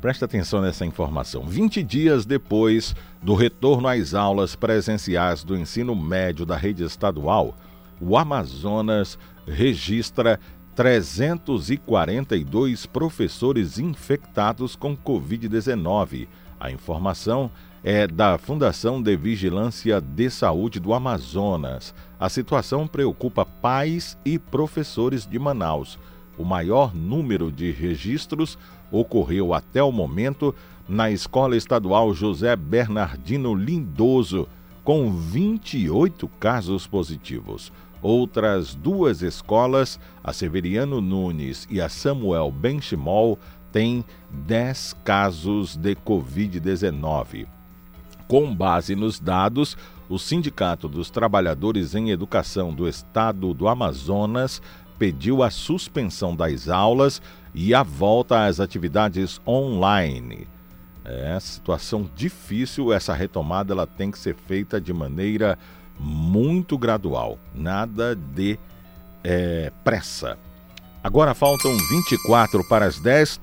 Preste 0.01 0.24
atenção 0.24 0.62
nessa 0.62 0.86
informação. 0.86 1.43
20 1.43 1.82
dias 1.82 2.24
depois 2.24 2.94
do 3.20 3.35
retorno 3.35 3.89
às 3.89 4.15
aulas 4.15 4.55
presenciais 4.55 5.43
do 5.43 5.57
ensino 5.57 5.97
médio 5.97 6.47
da 6.47 6.57
rede 6.57 6.85
estadual, 6.85 7.57
o 8.01 8.16
Amazonas 8.16 9.19
registra 9.47 10.40
342 10.77 12.85
professores 12.85 13.78
infectados 13.78 14.77
com 14.77 14.94
Covid-19. 14.94 16.28
A 16.61 16.70
informação 16.70 17.51
é 17.82 18.07
da 18.07 18.36
Fundação 18.36 19.01
de 19.01 19.16
Vigilância 19.16 20.03
de 20.03 20.28
Saúde 20.28 20.78
do 20.78 20.93
Amazonas. 20.93 21.94
A 22.20 22.28
situação 22.28 22.86
preocupa 22.86 23.47
pais 23.47 24.19
e 24.23 24.39
professores 24.39 25.27
de 25.27 25.39
Manaus. 25.39 25.98
O 26.36 26.44
maior 26.44 26.94
número 26.94 27.51
de 27.51 27.70
registros 27.70 28.59
ocorreu 28.93 29.55
até 29.55 29.82
o 29.82 29.90
momento 29.90 30.55
na 30.86 31.11
Escola 31.11 31.57
Estadual 31.57 32.12
José 32.12 32.55
Bernardino 32.55 33.55
Lindoso, 33.55 34.47
com 34.85 35.11
28 35.11 36.28
casos 36.39 36.86
positivos. 36.86 37.73
Outras 38.07 38.73
duas 38.73 39.20
escolas, 39.20 39.99
a 40.23 40.33
Severiano 40.33 41.01
Nunes 41.01 41.66
e 41.69 41.81
a 41.81 41.89
Samuel 41.89 42.53
Benchimol, 42.53 43.37
têm 43.73 44.05
10 44.31 44.95
casos 45.05 45.74
de 45.74 45.97
Covid-19. 45.97 47.49
Com 48.28 48.55
base 48.55 48.95
nos 48.95 49.19
dados, 49.19 49.77
o 50.09 50.20
Sindicato 50.20 50.87
dos 50.87 51.11
Trabalhadores 51.11 51.97
em 51.97 52.11
Educação 52.11 52.73
do 52.73 52.89
Estado 52.89 53.53
do 53.53 53.66
Amazonas 53.66 54.62
pediu 54.97 55.43
a 55.43 55.51
suspensão 55.51 56.37
das 56.37 56.69
aulas 56.69 57.20
e 57.53 57.74
a 57.74 57.83
volta 57.83 58.47
às 58.47 58.61
atividades 58.61 59.41
online. 59.45 60.47
É 61.05 61.41
situação 61.41 62.09
difícil, 62.15 62.93
essa 62.93 63.12
retomada 63.12 63.73
ela 63.73 63.85
tem 63.85 64.12
que 64.12 64.19
ser 64.20 64.37
feita 64.37 64.81
de 64.81 64.93
maneira 64.93 65.59
muito 65.98 66.77
gradual, 66.77 67.39
nada 67.55 68.14
de 68.14 68.59
é, 69.24 69.73
pressa. 69.82 70.39
Agora 71.02 71.35
faltam 71.35 71.77
24 71.77 72.64
para 72.68 72.85
as 72.85 73.01
10. 73.01 73.40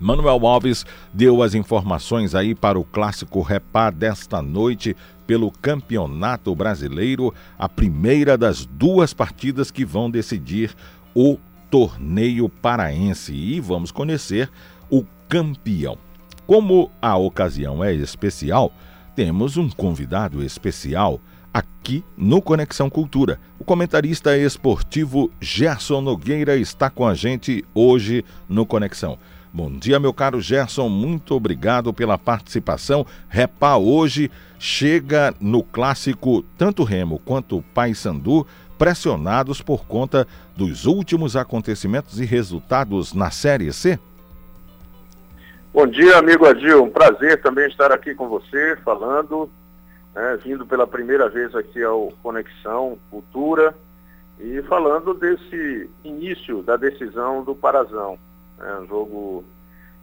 Manuel 0.00 0.46
Alves 0.46 0.84
deu 1.12 1.42
as 1.42 1.54
informações 1.54 2.34
aí 2.34 2.54
para 2.54 2.78
o 2.78 2.84
clássico 2.84 3.40
Repá 3.40 3.90
desta 3.90 4.42
noite 4.42 4.96
pelo 5.26 5.50
Campeonato 5.50 6.54
Brasileiro, 6.54 7.34
a 7.58 7.68
primeira 7.68 8.36
das 8.36 8.64
duas 8.64 9.12
partidas 9.12 9.70
que 9.70 9.84
vão 9.84 10.10
decidir 10.10 10.74
o 11.14 11.38
torneio 11.70 12.48
paraense. 12.48 13.34
E 13.34 13.58
vamos 13.60 13.90
conhecer 13.90 14.50
o 14.90 15.04
campeão. 15.28 15.98
Como 16.46 16.90
a 17.02 17.16
ocasião 17.16 17.82
é 17.82 17.92
especial, 17.92 18.72
temos 19.16 19.56
um 19.56 19.68
convidado 19.68 20.42
especial 20.42 21.20
aqui 21.56 22.04
no 22.18 22.42
Conexão 22.42 22.90
Cultura. 22.90 23.40
O 23.58 23.64
comentarista 23.64 24.36
esportivo 24.36 25.30
Gerson 25.40 26.02
Nogueira 26.02 26.54
está 26.54 26.90
com 26.90 27.06
a 27.06 27.14
gente 27.14 27.64
hoje 27.74 28.22
no 28.46 28.66
Conexão. 28.66 29.18
Bom 29.50 29.70
dia, 29.70 29.98
meu 29.98 30.12
caro 30.12 30.38
Gerson, 30.38 30.90
muito 30.90 31.34
obrigado 31.34 31.94
pela 31.94 32.18
participação. 32.18 33.06
Repá 33.26 33.76
hoje 33.76 34.30
chega 34.58 35.34
no 35.40 35.62
clássico 35.62 36.42
tanto 36.58 36.84
Remo 36.84 37.18
quanto 37.24 37.64
Paysandu 37.72 38.46
pressionados 38.76 39.62
por 39.62 39.86
conta 39.86 40.28
dos 40.54 40.84
últimos 40.84 41.36
acontecimentos 41.36 42.20
e 42.20 42.26
resultados 42.26 43.14
na 43.14 43.30
Série 43.30 43.72
C? 43.72 43.98
Bom 45.72 45.86
dia, 45.86 46.18
amigo 46.18 46.44
Adil. 46.44 46.84
Um 46.84 46.90
prazer 46.90 47.40
também 47.40 47.66
estar 47.66 47.90
aqui 47.92 48.14
com 48.14 48.28
você, 48.28 48.76
falando 48.84 49.48
né, 50.16 50.38
vindo 50.42 50.64
pela 50.64 50.86
primeira 50.86 51.28
vez 51.28 51.54
aqui 51.54 51.82
ao 51.82 52.10
Conexão 52.22 52.98
Cultura 53.10 53.74
e 54.40 54.62
falando 54.62 55.12
desse 55.12 55.90
início 56.02 56.62
da 56.62 56.76
decisão 56.78 57.44
do 57.44 57.54
Parazão. 57.54 58.18
Né, 58.56 58.78
um 58.80 58.86
jogo 58.86 59.44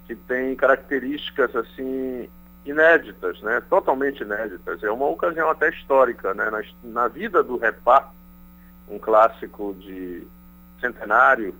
que 0.06 0.16
tem 0.16 0.56
características 0.56 1.56
assim 1.56 2.30
inéditas, 2.64 3.42
né, 3.42 3.60
totalmente 3.68 4.22
inéditas. 4.22 4.84
É 4.84 4.92
uma 4.92 5.08
ocasião 5.08 5.50
até 5.50 5.70
histórica 5.70 6.32
né, 6.36 6.48
na, 6.52 6.62
na 6.84 7.08
vida 7.08 7.42
do 7.42 7.58
Repá, 7.58 8.12
um 8.88 9.00
clássico 9.00 9.76
de 9.80 10.28
centenário, 10.80 11.56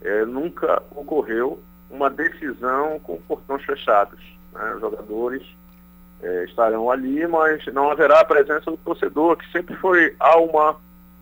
é, 0.00 0.24
nunca 0.24 0.82
ocorreu 0.90 1.62
uma 1.88 2.10
decisão 2.10 2.98
com 2.98 3.20
portões 3.22 3.64
fechados. 3.64 4.18
Né, 4.52 4.76
jogadores 4.80 5.46
é, 6.22 6.44
estarão 6.44 6.90
ali, 6.90 7.26
mas 7.26 7.66
não 7.66 7.90
haverá 7.90 8.20
a 8.20 8.24
presença 8.24 8.70
do 8.70 8.76
torcedor, 8.76 9.36
que 9.36 9.50
sempre 9.50 9.74
foi 9.76 10.14
alma, 10.20 10.76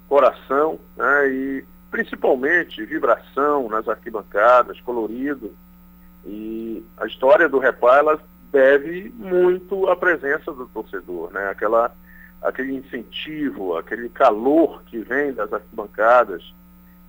coração, 0.09 0.79
né, 0.97 1.29
e 1.29 1.65
principalmente 1.91 2.85
vibração 2.85 3.69
nas 3.69 3.89
arquibancadas, 3.89 4.81
colorido. 4.81 5.53
E 6.27 6.85
a 6.99 7.07
história 7.07 7.49
do 7.49 7.59
Repá, 7.59 7.99
ela 7.99 8.21
deve 8.53 9.13
muito 9.17 9.89
à 9.89 9.97
presença 9.97 10.53
do 10.53 10.67
torcedor, 10.67 11.33
né, 11.33 11.49
aquela, 11.49 11.93
aquele 12.43 12.75
incentivo, 12.75 13.77
aquele 13.77 14.09
calor 14.09 14.83
que 14.85 14.99
vem 14.99 15.33
das 15.33 15.53
arquibancadas, 15.53 16.55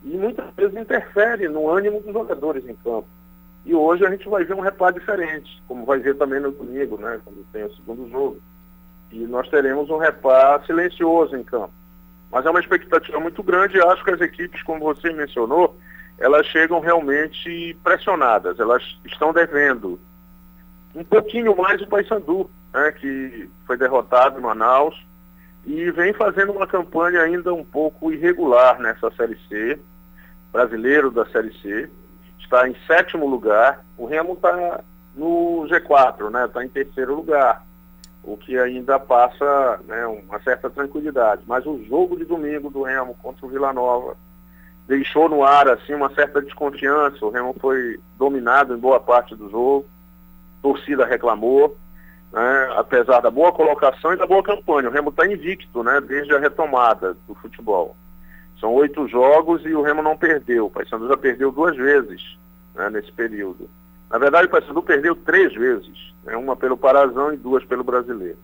e 0.04 0.18
muitas 0.18 0.46
vezes 0.56 0.76
interfere 0.78 1.48
no 1.48 1.70
ânimo 1.70 2.02
dos 2.02 2.14
jogadores 2.14 2.68
em 2.68 2.76
campo. 2.76 3.08
E 3.66 3.76
hoje 3.76 4.06
a 4.06 4.10
gente 4.10 4.28
vai 4.28 4.44
ver 4.44 4.56
um 4.56 4.62
reparo 4.62 5.00
diferente, 5.00 5.62
como 5.68 5.86
vai 5.86 6.00
ver 6.00 6.16
também 6.16 6.40
no 6.40 6.52
domingo, 6.52 6.98
né, 6.98 7.20
quando 7.24 7.46
tem 7.52 7.64
o 7.64 7.76
segundo 7.76 8.10
jogo. 8.10 8.42
E 9.12 9.20
nós 9.20 9.48
teremos 9.50 9.90
um 9.90 9.98
reparo 9.98 10.66
silencioso 10.66 11.36
em 11.36 11.44
campo. 11.44 11.74
Mas 12.32 12.46
é 12.46 12.50
uma 12.50 12.60
expectativa 12.60 13.20
muito 13.20 13.44
grande 13.44 13.78
e 13.78 13.82
acho 13.82 14.04
que 14.04 14.12
as 14.12 14.22
equipes, 14.22 14.64
como 14.64 14.80
você 14.80 15.12
mencionou, 15.12 15.78
elas 16.18 16.46
chegam 16.48 16.80
realmente 16.80 17.78
pressionadas, 17.84 18.60
elas 18.60 18.84
estão 19.06 19.34
devendo 19.34 20.00
um 20.96 21.04
pouquinho 21.04 21.56
mais 21.56 21.82
o 21.82 21.88
Paysandu, 21.88 22.50
né, 22.74 22.92
que 22.94 23.50
foi 23.66 23.78
derrotado 23.78 24.40
em 24.40 24.42
Manaus 24.42 24.96
e 25.66 25.92
vem 25.92 26.14
fazendo 26.14 26.52
uma 26.52 26.66
campanha 26.66 27.22
ainda 27.22 27.54
um 27.54 27.64
pouco 27.64 28.12
irregular 28.12 28.80
nessa 28.80 29.12
Série 29.12 29.38
C, 29.48 29.80
brasileiro 30.52 31.12
da 31.12 31.26
Série 31.28 31.54
C, 31.60 31.90
está 32.52 32.68
em 32.68 32.76
sétimo 32.86 33.26
lugar, 33.26 33.86
o 33.98 34.06
Remo 34.06 34.34
está 34.34 34.82
no 35.16 35.66
G4, 35.70 36.30
né? 36.30 36.46
Está 36.46 36.64
em 36.66 36.68
terceiro 36.68 37.16
lugar, 37.16 37.66
o 38.22 38.36
que 38.36 38.58
ainda 38.58 39.00
passa 39.00 39.80
né, 39.88 40.06
uma 40.06 40.40
certa 40.42 40.70
tranquilidade. 40.70 41.44
Mas 41.48 41.66
o 41.66 41.82
jogo 41.86 42.18
de 42.18 42.26
domingo 42.26 42.70
do 42.70 42.84
Remo 42.84 43.16
contra 43.22 43.46
o 43.46 43.50
Vila 43.50 43.72
Nova 43.72 44.18
deixou 44.86 45.30
no 45.30 45.44
ar 45.44 45.70
assim 45.70 45.94
uma 45.94 46.14
certa 46.14 46.42
desconfiança. 46.42 47.26
O 47.26 47.30
Remo 47.30 47.56
foi 47.60 48.00
dominado 48.18 48.76
em 48.76 48.80
boa 48.80 49.00
parte 49.00 49.34
do 49.34 49.50
jogo, 49.50 49.86
a 50.60 50.62
torcida 50.62 51.06
reclamou 51.06 51.78
né, 52.34 52.74
apesar 52.76 53.20
da 53.22 53.30
boa 53.30 53.52
colocação 53.52 54.14
e 54.14 54.18
da 54.18 54.28
boa 54.28 54.44
campanha. 54.44 54.90
O 54.90 54.92
Remo 54.92 55.10
está 55.10 55.26
invicto, 55.26 55.84
né, 55.84 56.02
desde 56.02 56.34
a 56.34 56.40
retomada 56.40 57.16
do 57.28 57.36
futebol. 57.36 57.96
São 58.62 58.74
oito 58.76 59.08
jogos 59.08 59.66
e 59.66 59.74
o 59.74 59.82
Remo 59.82 60.04
não 60.04 60.16
perdeu. 60.16 60.68
O 60.68 60.70
Paysandu 60.70 61.08
já 61.08 61.18
perdeu 61.18 61.52
duas 61.52 61.76
vezes 61.76 62.38
né, 62.76 62.92
nesse 62.92 63.12
período. 63.12 63.68
Na 64.08 64.20
verdade, 64.20 64.46
o 64.46 64.50
Paysandu 64.52 64.84
perdeu 64.84 65.16
três 65.16 65.52
vezes, 65.54 66.14
né, 66.24 66.38
uma 66.38 66.56
pelo 66.56 66.78
Parazão 66.78 67.34
e 67.34 67.38
duas 67.38 67.66
pelo 67.66 67.84
Brasileiro. 67.84 68.38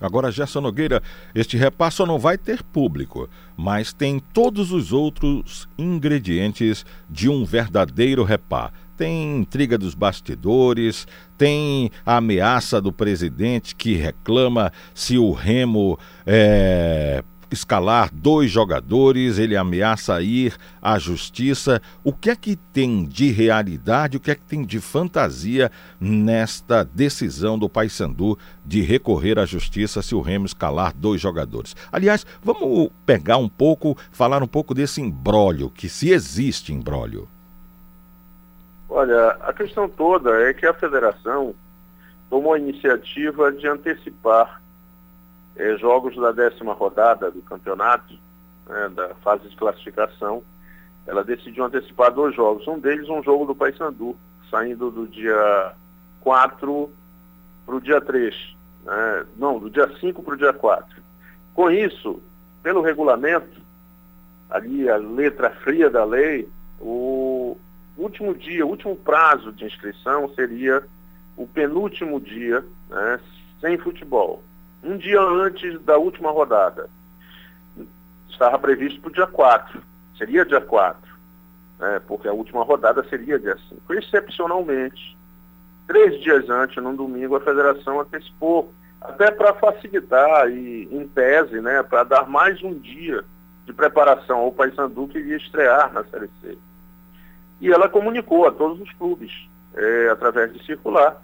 Agora, 0.00 0.30
Gerson 0.30 0.60
Nogueira, 0.60 1.02
este 1.34 1.56
repasso 1.56 2.04
não 2.04 2.18
vai 2.18 2.36
ter 2.36 2.62
público, 2.62 3.28
mas 3.56 3.92
tem 3.92 4.18
todos 4.18 4.72
os 4.72 4.92
outros 4.92 5.68
ingredientes 5.78 6.84
de 7.08 7.28
um 7.28 7.44
verdadeiro 7.44 8.24
repá. 8.24 8.72
Tem 8.96 9.38
intriga 9.38 9.76
dos 9.76 9.94
bastidores, 9.94 11.06
tem 11.36 11.90
a 12.04 12.16
ameaça 12.16 12.80
do 12.80 12.92
presidente 12.92 13.74
que 13.74 13.94
reclama 13.94 14.72
se 14.94 15.18
o 15.18 15.32
Remo 15.32 15.98
é, 16.26 17.22
escalar 17.50 18.10
dois 18.12 18.50
jogadores, 18.50 19.38
ele 19.38 19.56
ameaça 19.56 20.20
ir 20.22 20.56
à 20.80 20.98
justiça. 20.98 21.80
O 22.02 22.12
que 22.12 22.30
é 22.30 22.36
que 22.36 22.56
tem 22.56 23.04
de 23.04 23.30
realidade, 23.30 24.16
o 24.16 24.20
que 24.20 24.30
é 24.30 24.34
que 24.34 24.42
tem 24.42 24.64
de 24.64 24.80
fantasia 24.80 25.70
nesta 26.00 26.84
decisão 26.84 27.58
do 27.58 27.68
Paysandu 27.68 28.38
de 28.64 28.80
recorrer 28.80 29.38
à 29.38 29.44
justiça 29.44 30.02
se 30.02 30.14
o 30.14 30.20
Remo 30.20 30.46
escalar 30.46 30.92
dois 30.94 31.20
jogadores? 31.20 31.76
Aliás, 31.92 32.26
vamos 32.42 32.90
pegar 33.06 33.36
um 33.36 33.48
pouco, 33.48 33.96
falar 34.10 34.42
um 34.42 34.48
pouco 34.48 34.74
desse 34.74 35.00
embrólio, 35.00 35.70
que 35.70 35.88
se 35.88 36.10
existe 36.10 36.72
embrólio. 36.72 37.28
Olha, 38.88 39.30
a 39.40 39.52
questão 39.52 39.88
toda 39.88 40.30
é 40.48 40.54
que 40.54 40.66
a 40.66 40.74
federação 40.74 41.54
tomou 42.30 42.52
a 42.52 42.58
iniciativa 42.58 43.50
de 43.52 43.66
antecipar 43.66 44.62
é, 45.56 45.76
jogos 45.76 46.16
da 46.16 46.32
décima 46.32 46.72
rodada 46.72 47.30
do 47.30 47.40
campeonato, 47.42 48.14
né, 48.68 48.88
da 48.94 49.14
fase 49.16 49.48
de 49.48 49.56
classificação, 49.56 50.42
ela 51.06 51.22
decidiu 51.22 51.64
antecipar 51.64 52.12
dois 52.12 52.34
jogos. 52.34 52.66
Um 52.66 52.78
deles, 52.78 53.08
um 53.08 53.22
jogo 53.22 53.46
do 53.46 53.54
Paysandu, 53.54 54.16
saindo 54.50 54.90
do 54.90 55.06
dia 55.06 55.72
4 56.20 56.90
para 57.66 57.74
o 57.74 57.80
dia 57.80 58.00
3. 58.00 58.34
Né, 58.84 59.26
não, 59.36 59.58
do 59.58 59.70
dia 59.70 59.88
5 60.00 60.22
para 60.22 60.34
o 60.34 60.38
dia 60.38 60.52
4. 60.52 61.02
Com 61.54 61.70
isso, 61.70 62.20
pelo 62.62 62.82
regulamento, 62.82 63.62
ali 64.50 64.88
a 64.88 64.96
letra 64.96 65.50
fria 65.50 65.88
da 65.88 66.04
lei, 66.04 66.48
o 66.80 67.56
último 67.96 68.34
dia, 68.34 68.66
o 68.66 68.70
último 68.70 68.96
prazo 68.96 69.52
de 69.52 69.64
inscrição 69.64 70.28
seria 70.34 70.82
o 71.36 71.46
penúltimo 71.46 72.20
dia, 72.20 72.64
né, 72.88 73.20
sem 73.60 73.78
futebol 73.78 74.42
um 74.84 74.96
dia 74.96 75.20
antes 75.20 75.80
da 75.82 75.96
última 75.96 76.30
rodada. 76.30 76.88
Estava 78.28 78.58
previsto 78.58 79.00
para 79.00 79.10
o 79.10 79.12
dia 79.12 79.26
4, 79.26 79.82
seria 80.18 80.44
dia 80.44 80.60
4, 80.60 81.00
né, 81.78 82.00
porque 82.06 82.28
a 82.28 82.32
última 82.32 82.62
rodada 82.62 83.02
seria 83.08 83.38
dia 83.38 83.56
5. 83.68 83.94
Excepcionalmente, 83.94 85.16
três 85.86 86.20
dias 86.20 86.48
antes, 86.50 86.82
num 86.82 86.94
domingo, 86.94 87.36
a 87.36 87.40
federação 87.40 88.00
antecipou, 88.00 88.72
até 89.00 89.30
para 89.30 89.54
facilitar 89.54 90.50
e, 90.50 90.88
em 90.90 91.06
tese, 91.08 91.60
né, 91.60 91.82
para 91.82 92.04
dar 92.04 92.28
mais 92.28 92.62
um 92.62 92.74
dia 92.74 93.24
de 93.64 93.72
preparação 93.72 94.40
ao 94.40 94.52
Paysandu 94.52 95.08
que 95.08 95.18
iria 95.18 95.36
estrear 95.36 95.92
na 95.92 96.04
Série 96.04 96.30
C. 96.40 96.58
E 97.60 97.70
ela 97.70 97.88
comunicou 97.88 98.46
a 98.46 98.52
todos 98.52 98.80
os 98.80 98.92
clubes, 98.92 99.32
é, 99.74 100.08
através 100.10 100.52
de 100.52 100.64
circular, 100.66 101.22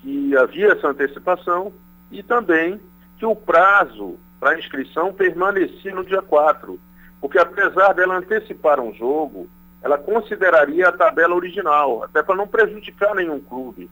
que 0.00 0.36
havia 0.36 0.72
essa 0.72 0.88
antecipação 0.88 1.72
e 2.10 2.22
também 2.22 2.80
que 3.18 3.26
o 3.26 3.34
prazo 3.34 4.18
para 4.40 4.58
inscrição 4.58 5.12
permanecia 5.12 5.94
no 5.94 6.04
dia 6.04 6.22
4, 6.22 6.78
porque 7.20 7.38
apesar 7.38 7.92
dela 7.92 8.16
antecipar 8.16 8.80
um 8.80 8.94
jogo, 8.94 9.48
ela 9.82 9.98
consideraria 9.98 10.88
a 10.88 10.92
tabela 10.92 11.34
original, 11.34 12.04
até 12.04 12.22
para 12.22 12.36
não 12.36 12.46
prejudicar 12.46 13.14
nenhum 13.14 13.40
clube, 13.40 13.90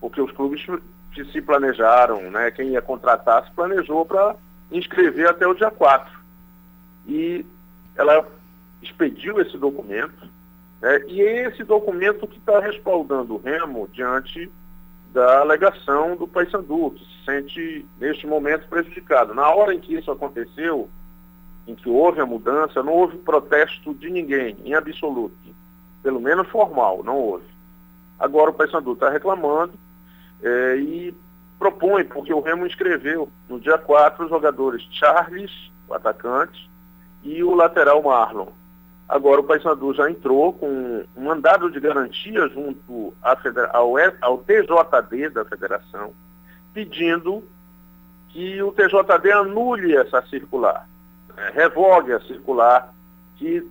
porque 0.00 0.20
os 0.20 0.30
clubes 0.32 0.64
que 1.12 1.24
se 1.26 1.40
planejaram, 1.40 2.30
né, 2.30 2.50
quem 2.50 2.70
ia 2.70 2.82
contratar 2.82 3.44
se 3.44 3.52
planejou 3.52 4.04
para 4.06 4.36
inscrever 4.70 5.28
até 5.28 5.46
o 5.46 5.54
dia 5.54 5.70
4. 5.70 6.20
E 7.06 7.44
ela 7.96 8.26
expediu 8.82 9.40
esse 9.40 9.58
documento, 9.58 10.28
né, 10.80 11.02
e 11.08 11.20
é 11.20 11.48
esse 11.48 11.64
documento 11.64 12.26
que 12.26 12.38
está 12.38 12.60
respaldando 12.60 13.34
o 13.34 13.38
Remo 13.38 13.88
diante 13.92 14.50
da 15.12 15.40
alegação 15.40 16.16
do 16.16 16.26
Paysandu, 16.26 16.92
que 16.92 17.04
se 17.04 17.24
sente, 17.24 17.86
neste 17.98 18.26
momento, 18.26 18.68
prejudicado. 18.68 19.34
Na 19.34 19.48
hora 19.50 19.74
em 19.74 19.80
que 19.80 19.94
isso 19.94 20.10
aconteceu, 20.10 20.88
em 21.66 21.74
que 21.74 21.88
houve 21.88 22.20
a 22.20 22.26
mudança, 22.26 22.82
não 22.82 22.92
houve 22.92 23.18
protesto 23.18 23.94
de 23.94 24.08
ninguém, 24.10 24.56
em 24.64 24.74
absoluto. 24.74 25.36
Pelo 26.02 26.20
menos 26.20 26.48
formal, 26.48 27.02
não 27.02 27.16
houve. 27.16 27.44
Agora 28.18 28.50
o 28.50 28.54
Paysandu 28.54 28.92
está 28.92 29.10
reclamando 29.10 29.72
é, 30.42 30.76
e 30.76 31.14
propõe, 31.58 32.04
porque 32.04 32.32
o 32.32 32.40
Remo 32.40 32.66
inscreveu 32.66 33.28
no 33.48 33.60
dia 33.60 33.78
4 33.78 34.24
os 34.24 34.30
jogadores 34.30 34.86
Charles, 34.92 35.50
o 35.88 35.94
atacante, 35.94 36.70
e 37.22 37.42
o 37.42 37.54
lateral 37.54 38.02
Marlon. 38.02 38.48
Agora 39.10 39.40
o 39.40 39.44
Paysandu 39.44 39.92
já 39.92 40.08
entrou 40.08 40.52
com 40.52 41.04
um 41.16 41.24
mandado 41.24 41.68
de 41.68 41.80
garantia 41.80 42.46
junto 42.46 43.12
ao, 43.72 43.94
ao 44.20 44.38
TJD 44.38 45.30
da 45.30 45.44
federação, 45.44 46.12
pedindo 46.72 47.42
que 48.28 48.62
o 48.62 48.70
TJD 48.70 49.32
anule 49.32 49.96
essa 49.96 50.22
circular, 50.26 50.88
né, 51.36 51.50
revogue 51.52 52.12
a 52.12 52.20
circular 52.20 52.94
que 53.34 53.68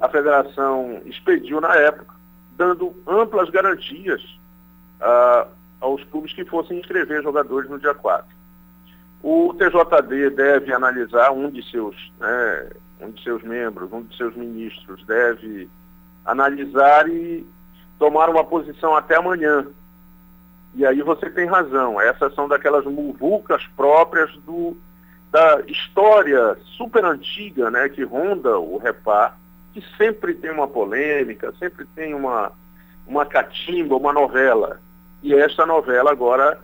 a 0.00 0.08
federação 0.08 1.02
expediu 1.04 1.60
na 1.60 1.74
época, 1.74 2.14
dando 2.56 2.96
amplas 3.06 3.50
garantias 3.50 4.22
uh, 5.02 5.50
aos 5.82 6.02
clubes 6.04 6.32
que 6.32 6.46
fossem 6.46 6.78
inscrever 6.78 7.22
jogadores 7.22 7.68
no 7.68 7.78
dia 7.78 7.92
4. 7.92 8.26
O 9.22 9.52
TJD 9.52 10.30
deve 10.30 10.72
analisar 10.72 11.30
um 11.30 11.50
de 11.50 11.62
seus 11.70 11.94
né, 12.18 12.70
um 13.00 13.10
de 13.10 13.22
seus 13.22 13.42
membros, 13.42 13.92
um 13.92 14.02
de 14.02 14.16
seus 14.16 14.34
ministros 14.34 15.04
deve 15.04 15.68
analisar 16.24 17.08
e 17.08 17.46
tomar 17.98 18.28
uma 18.28 18.44
posição 18.44 18.94
até 18.94 19.16
amanhã. 19.16 19.66
E 20.74 20.84
aí 20.84 21.02
você 21.02 21.30
tem 21.30 21.46
razão, 21.46 22.00
essas 22.00 22.34
são 22.34 22.46
daquelas 22.46 22.84
muvucas 22.84 23.66
próprias 23.76 24.30
do, 24.38 24.76
da 25.30 25.62
história 25.66 26.56
super 26.76 27.04
antiga 27.04 27.70
né, 27.70 27.88
que 27.88 28.04
ronda 28.04 28.58
o 28.58 28.78
repar, 28.78 29.38
que 29.72 29.82
sempre 29.96 30.34
tem 30.34 30.50
uma 30.50 30.68
polêmica, 30.68 31.52
sempre 31.58 31.86
tem 31.94 32.14
uma, 32.14 32.52
uma 33.06 33.24
catimba, 33.24 33.96
uma 33.96 34.12
novela. 34.12 34.80
E 35.22 35.34
esta 35.34 35.66
novela 35.66 36.12
agora 36.12 36.60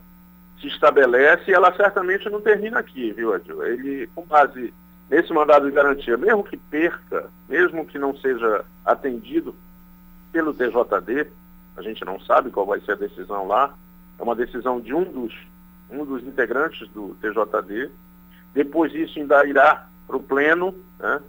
se 0.61 0.69
estabelece 0.69 1.51
e 1.51 1.55
ela 1.55 1.75
certamente 1.75 2.29
não 2.31 2.41
termina 2.41 2.79
aqui, 2.79 3.13
viu, 3.13 3.35
Adil? 3.35 3.65
Ele, 3.65 4.09
com 4.15 4.23
base 4.23 4.73
nesse 5.11 5.33
mandado 5.33 5.67
de 5.67 5.75
garantia, 5.75 6.17
mesmo 6.17 6.45
que 6.45 6.57
perca, 6.57 7.31
mesmo 7.49 7.87
que 7.87 7.99
não 7.99 8.17
seja 8.17 8.65
atendido 8.85 9.55
pelo 10.33 10.55
TJD, 10.55 11.31
a 11.77 11.83
gente 11.83 12.05
não 12.05 12.21
sabe 12.21 12.51
qual 12.51 12.67
vai 12.67 12.81
ser 12.81 12.93
a 12.93 12.97
decisão 12.97 13.47
lá, 13.47 13.75
é 14.19 14.23
uma 14.23 14.35
decisão 14.35 14.81
de 14.81 14.95
um 14.95 15.05
dos, 15.05 15.35
um 15.91 16.05
dos 16.05 16.23
integrantes 16.23 16.89
do 16.89 17.17
TJD, 17.21 17.91
depois 18.53 18.95
isso 18.95 19.19
ainda 19.19 19.45
irá 19.47 19.89
para 20.07 20.17
o 20.17 20.23
pleno, 20.23 20.75
né? 20.99 21.21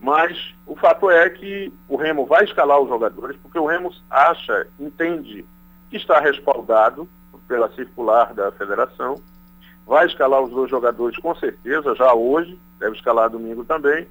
mas 0.00 0.54
o 0.66 0.76
fato 0.76 1.10
é 1.10 1.28
que 1.28 1.72
o 1.88 1.96
Remo 1.96 2.26
vai 2.26 2.44
escalar 2.44 2.80
os 2.80 2.88
jogadores, 2.88 3.36
porque 3.42 3.58
o 3.58 3.66
Remo 3.66 3.92
acha, 4.08 4.66
entende 4.78 5.44
que 5.90 5.96
está 5.96 6.20
respaldado 6.20 7.08
pela 7.48 7.70
circular 7.72 8.34
da 8.34 8.52
federação, 8.52 9.16
vai 9.88 10.06
escalar 10.06 10.42
os 10.42 10.50
dois 10.50 10.70
jogadores 10.70 11.18
com 11.18 11.34
certeza, 11.34 11.94
já 11.94 12.12
hoje, 12.12 12.58
deve 12.78 12.94
escalar 12.94 13.30
domingo 13.30 13.64
também. 13.64 14.06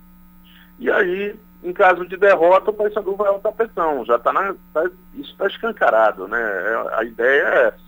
E 0.80 0.90
aí, 0.90 1.40
em 1.64 1.72
caso 1.72 2.04
de 2.08 2.18
derrota, 2.18 2.72
o 2.72 2.74
Paysandu 2.74 3.16
vai 3.16 3.28
ao 3.28 3.40
tapetão. 3.40 4.04
Já 4.04 4.16
está 4.16 4.34
tá, 4.74 4.90
isso 5.14 5.32
está 5.32 5.46
escancarado, 5.46 6.28
né? 6.28 6.40
É, 6.40 6.96
a 6.96 7.04
ideia 7.04 7.44
é 7.44 7.68
essa. 7.68 7.88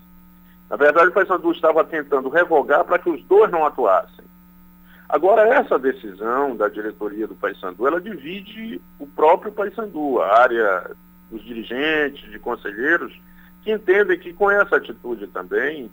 Na 0.70 0.76
verdade, 0.76 1.08
o 1.08 1.12
Paysandu 1.12 1.52
estava 1.52 1.84
tentando 1.84 2.30
revogar 2.30 2.86
para 2.86 3.00
que 3.00 3.10
os 3.10 3.24
dois 3.24 3.50
não 3.50 3.66
atuassem. 3.66 4.26
Agora, 5.10 5.48
essa 5.48 5.80
decisão 5.80 6.56
da 6.56 6.70
diretoria 6.70 7.26
do 7.26 7.34
Paysandu, 7.34 7.88
ela 7.88 8.00
divide 8.00 8.80
o 9.00 9.08
próprio 9.08 9.52
Paysandu, 9.52 10.22
a 10.22 10.40
área 10.42 10.92
dos 11.32 11.44
dirigentes, 11.44 12.30
de 12.30 12.38
conselheiros, 12.38 13.20
que 13.64 13.72
entendem 13.72 14.20
que 14.20 14.32
com 14.32 14.52
essa 14.52 14.76
atitude 14.76 15.26
também 15.26 15.90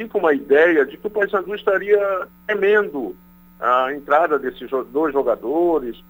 fica 0.00 0.16
uma 0.16 0.32
ideia 0.32 0.86
de 0.86 0.96
que 0.96 1.06
o 1.06 1.10
Paysandu 1.10 1.54
estaria 1.54 2.26
temendo 2.46 3.14
a 3.60 3.92
entrada 3.92 4.38
desses 4.38 4.70
dois 4.90 5.12
jogadores, 5.12 6.02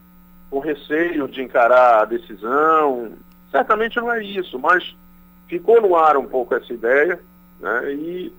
com 0.49 0.61
receio 0.61 1.27
de 1.27 1.43
encarar 1.43 2.03
a 2.03 2.05
decisão. 2.05 3.15
Certamente 3.51 3.97
não 3.97 4.13
é 4.13 4.23
isso, 4.23 4.61
mas 4.61 4.95
ficou 5.49 5.81
no 5.81 5.97
ar 5.97 6.17
um 6.17 6.27
pouco 6.27 6.55
essa 6.55 6.73
ideia, 6.73 7.21
né? 7.59 7.93
E 7.93 8.33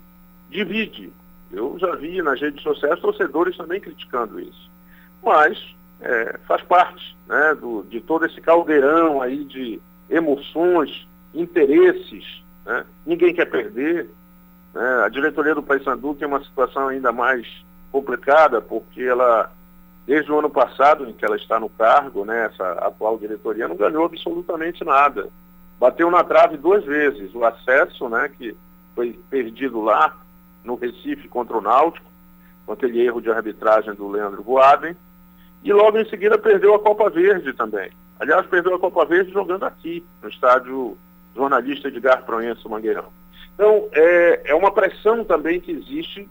divide. 0.49 1.11
Eu 1.51 1.77
já 1.77 1.95
vi 1.95 2.21
nas 2.21 2.39
redes 2.39 2.63
sociais 2.63 3.01
torcedores 3.01 3.57
também 3.57 3.81
criticando 3.81 4.39
isso. 4.39 4.71
Mas 5.21 5.61
é, 5.99 6.39
faz 6.47 6.61
parte 6.63 7.17
né, 7.27 7.55
do, 7.55 7.83
de 7.89 7.99
todo 7.99 8.25
esse 8.25 8.39
caldeirão 8.39 9.21
aí 9.21 9.43
de 9.43 9.81
emoções, 10.09 11.05
interesses. 11.33 12.41
Né? 12.65 12.85
Ninguém 13.05 13.33
quer 13.33 13.45
perder. 13.45 14.09
Né? 14.73 15.03
A 15.05 15.09
diretoria 15.09 15.55
do 15.55 15.63
Paysandu 15.63 16.13
tem 16.15 16.27
uma 16.27 16.43
situação 16.43 16.87
ainda 16.87 17.11
mais 17.11 17.47
complicada, 17.91 18.61
porque 18.61 19.01
ela, 19.01 19.51
desde 20.05 20.31
o 20.31 20.39
ano 20.39 20.49
passado, 20.49 21.07
em 21.07 21.13
que 21.13 21.25
ela 21.25 21.35
está 21.35 21.59
no 21.59 21.69
cargo, 21.69 22.25
né, 22.25 22.45
essa 22.45 22.71
atual 22.85 23.17
diretoria, 23.17 23.67
não 23.67 23.75
ganhou 23.75 24.05
absolutamente 24.05 24.83
nada. 24.83 25.29
Bateu 25.79 26.09
na 26.09 26.23
trave 26.23 26.57
duas 26.57 26.85
vezes. 26.85 27.33
O 27.35 27.43
acesso, 27.43 28.07
né, 28.07 28.29
que 28.29 28.55
foi 28.95 29.19
perdido 29.29 29.81
lá 29.81 30.15
no 30.63 30.75
Recife 30.75 31.27
contra 31.27 31.57
o 31.57 31.61
Náutico, 31.61 32.09
com 32.65 32.73
aquele 32.73 33.01
erro 33.01 33.21
de 33.21 33.29
arbitragem 33.29 33.93
do 33.95 34.07
Leandro 34.07 34.43
Boaden, 34.43 34.95
e 35.63 35.73
logo 35.73 35.97
em 35.97 36.09
seguida 36.09 36.37
perdeu 36.37 36.73
a 36.73 36.79
Copa 36.79 37.09
Verde 37.09 37.53
também. 37.53 37.91
Aliás, 38.19 38.45
perdeu 38.45 38.75
a 38.75 38.79
Copa 38.79 39.05
Verde 39.05 39.31
jogando 39.31 39.63
aqui, 39.63 40.05
no 40.21 40.29
estádio 40.29 40.97
jornalista 41.35 41.87
Edgar 41.87 42.23
Proenço 42.23 42.69
Mangueirão. 42.69 43.20
Então, 43.53 43.87
é, 43.93 44.41
é 44.45 44.55
uma 44.55 44.71
pressão 44.71 45.23
também 45.23 45.59
que 45.59 45.71
existe 45.71 46.27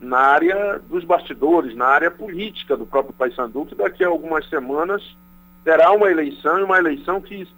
na 0.00 0.18
área 0.18 0.78
dos 0.88 1.04
bastidores, 1.04 1.74
na 1.74 1.86
área 1.86 2.10
política 2.10 2.76
do 2.76 2.86
próprio 2.86 3.14
Paysandu, 3.14 3.66
que 3.66 3.74
daqui 3.74 4.04
a 4.04 4.08
algumas 4.08 4.48
semanas 4.48 5.02
terá 5.64 5.90
uma 5.92 6.10
eleição, 6.10 6.58
e 6.58 6.62
uma 6.62 6.78
eleição 6.78 7.20
que 7.20 7.48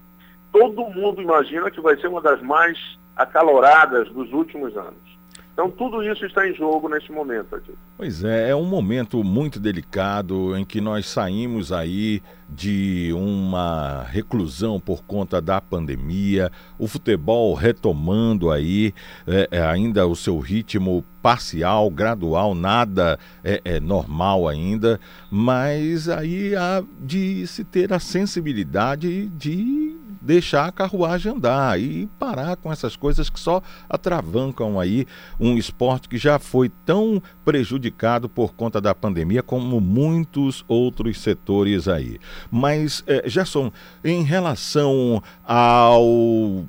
todo 0.53 0.89
mundo 0.91 1.21
imagina 1.21 1.71
que 1.71 1.81
vai 1.81 1.97
ser 1.97 2.09
uma 2.09 2.21
das 2.21 2.41
mais 2.43 2.79
acaloradas 3.15 4.09
dos 4.11 4.33
últimos 4.33 4.77
anos. 4.77 5.10
Então 5.53 5.71
tudo 5.71 6.03
isso 6.03 6.25
está 6.25 6.49
em 6.49 6.55
jogo 6.55 6.89
neste 6.89 7.13
momento 7.13 7.55
aqui. 7.55 7.73
Pois 7.97 8.25
é, 8.25 8.51
é 8.51 8.57
um 8.57 8.65
momento 8.65 9.23
muito 9.23 9.61
delicado 9.61 10.57
em 10.57 10.65
que 10.65 10.81
nós 10.81 11.07
saímos 11.07 11.71
aí 11.71 12.23
de 12.49 13.13
uma 13.15 14.03
reclusão 14.05 14.81
por 14.81 15.05
conta 15.05 15.41
da 15.41 15.61
pandemia, 15.61 16.51
o 16.79 16.89
futebol 16.89 17.55
retomando 17.55 18.51
aí 18.51 18.93
é, 19.27 19.49
é, 19.51 19.63
ainda 19.63 20.07
o 20.07 20.17
seu 20.17 20.39
ritmo 20.39 21.05
parcial, 21.23 21.91
gradual, 21.91 22.55
nada 22.55 23.19
é, 23.45 23.61
é, 23.65 23.81
normal 23.81 24.49
ainda, 24.49 24.99
mas 25.31 26.09
aí 26.09 26.57
há 26.57 26.83
de 26.99 27.47
se 27.47 27.63
ter 27.65 27.93
a 27.93 28.01
sensibilidade 28.01 29.29
de 29.29 29.90
deixar 30.21 30.67
a 30.67 30.73
carruagem 30.73 31.33
andar 31.33 31.81
e 31.81 32.07
parar 32.19 32.57
com 32.57 32.73
essas 32.73 32.97
coisas 32.97 33.31
que 33.31 33.41
só 33.41 33.63
atravancam 33.89 34.79
aí 34.79 35.07
um 35.39 35.57
esporte 35.57 36.09
que 36.09 36.19
já 36.19 36.39
foi 36.39 36.69
tão 36.85 37.23
prejudicado 37.45 38.29
por 38.29 38.55
conta 38.55 38.81
da 38.81 38.95
pandemia 38.95 39.43
como 39.43 39.81
muitos 39.81 40.65
outros 40.69 41.21
setores 41.21 41.89
aí. 41.89 42.19
Mas, 42.51 43.03
é, 43.07 43.29
Gerson, 43.29 43.73
em 44.05 44.23
relação 44.23 45.23
ao 45.45 46.65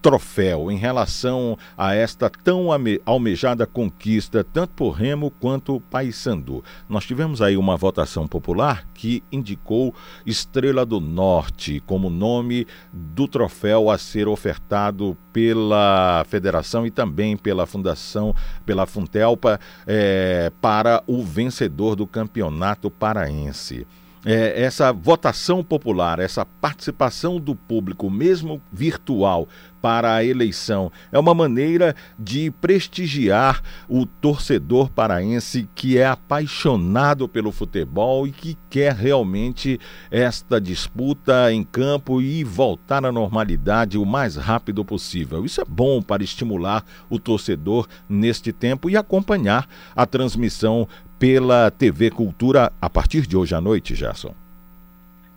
troféu 0.00 0.70
em 0.70 0.76
relação 0.76 1.56
a 1.76 1.94
esta 1.94 2.30
tão 2.30 2.68
almejada 3.04 3.66
conquista, 3.66 4.42
tanto 4.42 4.72
por 4.74 4.90
Remo 4.92 5.30
quanto 5.30 5.80
Paysandu. 5.90 6.64
Nós 6.88 7.04
tivemos 7.04 7.42
aí 7.42 7.56
uma 7.56 7.76
votação 7.76 8.26
popular 8.26 8.86
que 8.94 9.22
indicou 9.30 9.94
Estrela 10.24 10.84
do 10.84 11.00
Norte 11.00 11.80
como 11.86 12.10
nome 12.10 12.66
do 12.92 13.28
troféu 13.28 13.90
a 13.90 13.98
ser 13.98 14.28
ofertado 14.28 15.16
pela 15.32 16.24
federação 16.28 16.86
e 16.86 16.90
também 16.90 17.36
pela 17.36 17.66
fundação, 17.66 18.34
pela 18.64 18.86
Funtelpa, 18.86 19.60
é, 19.86 20.50
para 20.60 21.02
o 21.06 21.22
vencedor 21.22 21.94
do 21.94 22.06
campeonato 22.06 22.90
paraense 22.90 23.86
é, 24.24 24.62
essa 24.62 24.92
votação 24.92 25.62
popular, 25.64 26.18
essa 26.18 26.44
participação 26.44 27.40
do 27.40 27.54
público, 27.54 28.10
mesmo 28.10 28.60
virtual, 28.72 29.48
para 29.80 30.14
a 30.14 30.24
eleição, 30.24 30.92
é 31.10 31.18
uma 31.18 31.34
maneira 31.34 31.94
de 32.18 32.50
prestigiar 32.50 33.62
o 33.88 34.04
torcedor 34.04 34.90
paraense 34.90 35.68
que 35.74 35.96
é 35.96 36.06
apaixonado 36.06 37.26
pelo 37.28 37.50
futebol 37.50 38.26
e 38.26 38.30
que 38.30 38.58
quer 38.68 38.92
realmente 38.92 39.80
esta 40.10 40.60
disputa 40.60 41.52
em 41.52 41.64
campo 41.64 42.20
e 42.20 42.44
voltar 42.44 43.04
à 43.04 43.12
normalidade 43.12 43.96
o 43.96 44.04
mais 44.04 44.36
rápido 44.36 44.84
possível. 44.84 45.44
Isso 45.44 45.60
é 45.60 45.64
bom 45.64 46.02
para 46.02 46.22
estimular 46.22 46.84
o 47.08 47.18
torcedor 47.18 47.88
neste 48.08 48.52
tempo 48.52 48.90
e 48.90 48.96
acompanhar 48.96 49.66
a 49.96 50.04
transmissão 50.04 50.86
pela 51.20 51.70
TV 51.70 52.10
Cultura 52.10 52.72
a 52.80 52.88
partir 52.88 53.26
de 53.26 53.36
hoje 53.36 53.54
à 53.54 53.60
noite, 53.60 53.94
Gerson? 53.94 54.34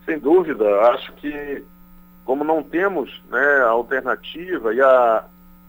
Sem 0.05 0.18
dúvida, 0.18 0.65
acho 0.93 1.11
que 1.14 1.61
como 2.23 2.45
não 2.45 2.64
temos 2.64 3.22
né, 3.30 3.57
a 3.65 3.68
alternativa 3.68 4.73
e 4.73 4.81
a, 4.81 5.26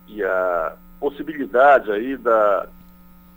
e 0.06 0.22
a 0.22 0.76
possibilidade 1.00 1.90
aí 1.90 2.16
da, 2.16 2.68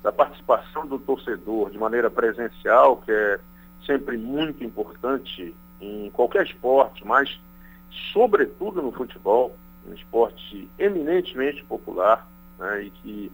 da 0.04 0.12
participação 0.12 0.86
do 0.86 0.99
torcedor 0.99 1.72
de 1.72 1.80
maneira 1.80 2.12
presencial, 2.12 2.98
que 2.98 3.12
é 3.12 3.40
sempre 3.84 4.16
muito 4.16 4.64
importante 4.64 5.56
em 5.82 6.12
qualquer 6.12 6.45
esporte, 6.45 7.06
mas 7.06 7.40
sobretudo 8.14 8.84
no 8.84 8.91
futebol, 8.91 9.56
um 9.90 9.94
esporte 9.95 10.70
eminentemente 10.78 11.64
popular, 11.64 12.28
né, 12.60 12.84
e 12.84 12.90
que 12.91 13.32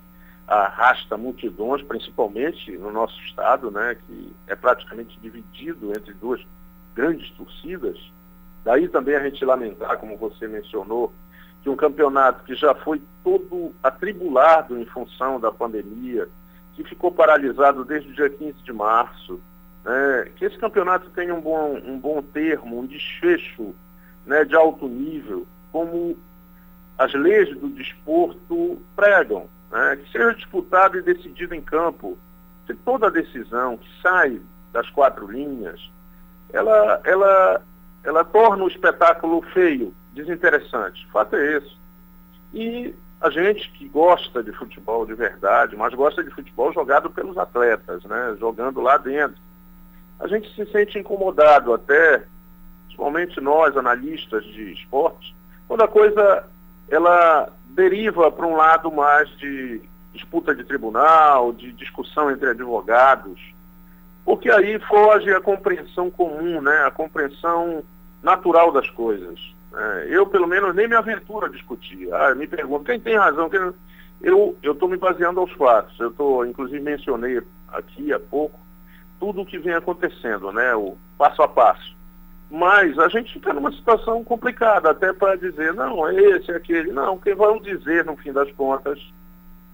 arrasta 0.47 1.17
multidões, 1.17 1.81
principalmente 1.81 2.71
no 2.77 2.91
nosso 2.91 3.19
estado, 3.21 3.71
né, 3.71 3.95
que 4.05 4.33
é 4.47 4.55
praticamente 4.55 5.17
dividido 5.19 5.91
entre 5.91 6.13
duas 6.13 6.41
grandes 6.95 7.29
torcidas. 7.31 7.97
Daí 8.63 8.87
também 8.87 9.15
a 9.15 9.23
gente 9.23 9.43
lamentar, 9.43 9.97
como 9.97 10.17
você 10.17 10.47
mencionou, 10.47 11.13
que 11.61 11.69
um 11.69 11.75
campeonato 11.75 12.43
que 12.43 12.55
já 12.55 12.75
foi 12.75 13.01
todo 13.23 13.73
atribulado 13.81 14.77
em 14.77 14.85
função 14.85 15.39
da 15.39 15.51
pandemia, 15.51 16.27
que 16.73 16.83
ficou 16.83 17.11
paralisado 17.11 17.85
desde 17.85 18.09
o 18.09 18.13
dia 18.13 18.29
15 18.29 18.63
de 18.63 18.73
março, 18.73 19.39
né, 19.83 20.29
que 20.35 20.45
esse 20.45 20.57
campeonato 20.57 21.09
tenha 21.11 21.33
um 21.33 21.41
bom, 21.41 21.77
um 21.85 21.97
bom 21.97 22.21
termo, 22.21 22.79
um 22.79 22.85
desfecho 22.85 23.73
né, 24.25 24.43
de 24.43 24.55
alto 24.55 24.87
nível, 24.87 25.47
como 25.71 26.17
as 26.97 27.13
leis 27.13 27.49
do 27.57 27.69
desporto 27.69 28.81
pregam 28.95 29.47
né, 29.73 29.95
que 29.97 30.11
seja 30.11 30.35
disputado 30.35 30.97
e 30.97 31.01
decidido 31.01 31.55
em 31.55 31.61
campo, 31.61 32.15
que 32.67 32.75
toda 32.75 33.09
decisão 33.09 33.75
que 33.75 34.01
sai 34.01 34.39
das 34.71 34.87
quatro 34.91 35.29
linhas, 35.29 35.81
ela, 36.51 37.01
ela, 37.03 37.61
ela 38.03 38.23
torna 38.23 38.63
o 38.63 38.67
espetáculo 38.67 39.41
feio, 39.51 39.93
desinteressante. 40.13 41.03
O 41.07 41.11
fato 41.11 41.35
é 41.35 41.57
esse. 41.57 41.75
E 42.53 42.93
a 43.19 43.31
gente 43.31 43.71
que 43.71 43.87
gosta 43.87 44.43
de 44.43 44.51
futebol 44.51 45.07
de 45.07 45.15
verdade, 45.15 45.75
mas 45.75 45.93
gosta 45.95 46.23
de 46.23 46.29
futebol 46.29 46.71
jogado 46.71 47.09
pelos 47.09 47.35
atletas, 47.35 48.03
né, 48.03 48.37
jogando 48.39 48.79
lá 48.79 48.97
dentro, 48.97 49.41
a 50.19 50.27
gente 50.27 50.53
se 50.53 50.71
sente 50.71 50.99
incomodado 50.99 51.73
até, 51.73 52.23
principalmente 52.85 53.41
nós, 53.41 53.75
analistas 53.75 54.43
de 54.45 54.73
esporte, 54.73 55.35
quando 55.67 55.81
a 55.81 55.87
coisa 55.87 56.45
ela 56.89 57.51
deriva 57.73 58.31
para 58.31 58.47
um 58.47 58.55
lado 58.55 58.91
mais 58.91 59.29
de 59.37 59.81
disputa 60.13 60.53
de 60.53 60.63
tribunal, 60.63 61.51
de 61.51 61.71
discussão 61.73 62.29
entre 62.29 62.49
advogados, 62.49 63.39
porque 64.23 64.49
aí 64.49 64.79
foge 64.79 65.31
a 65.33 65.41
compreensão 65.41 66.09
comum, 66.09 66.61
né, 66.61 66.85
a 66.85 66.91
compreensão 66.91 67.83
natural 68.21 68.71
das 68.71 68.89
coisas. 68.91 69.39
É, 69.75 70.07
eu, 70.09 70.27
pelo 70.27 70.47
menos, 70.47 70.73
nem 70.75 70.87
me 70.87 70.95
aventuro 70.95 71.47
a 71.47 71.49
discutir. 71.49 72.13
Ah, 72.13 72.35
me 72.35 72.47
pergunto, 72.47 72.85
quem 72.85 72.99
tem 72.99 73.17
razão? 73.17 73.49
Quem... 73.49 73.73
Eu 74.21 74.55
estou 74.61 74.87
me 74.87 74.95
baseando 74.95 75.39
aos 75.39 75.51
fatos. 75.53 75.99
Eu 75.99 76.09
estou, 76.09 76.45
inclusive, 76.45 76.79
mencionei 76.79 77.41
aqui 77.67 78.13
há 78.13 78.19
pouco 78.19 78.57
tudo 79.19 79.41
o 79.41 79.45
que 79.45 79.57
vem 79.57 79.73
acontecendo, 79.73 80.51
né, 80.51 80.75
o 80.75 80.95
passo 81.17 81.41
a 81.41 81.47
passo. 81.47 81.95
Mas 82.53 82.99
a 82.99 83.09
gente 83.09 83.33
fica 83.33 83.51
numa 83.51 83.71
situação 83.71 84.23
complicada, 84.23 84.91
até 84.91 85.11
para 85.11 85.35
dizer, 85.35 85.73
não, 85.73 86.07
é 86.07 86.13
esse, 86.13 86.51
é 86.51 86.55
aquele. 86.55 86.91
Não, 86.91 87.17
quem 87.17 87.33
vão 87.33 87.59
dizer, 87.59 88.05
no 88.05 88.15
fim 88.15 88.31
das 88.31 88.51
contas, 88.51 88.99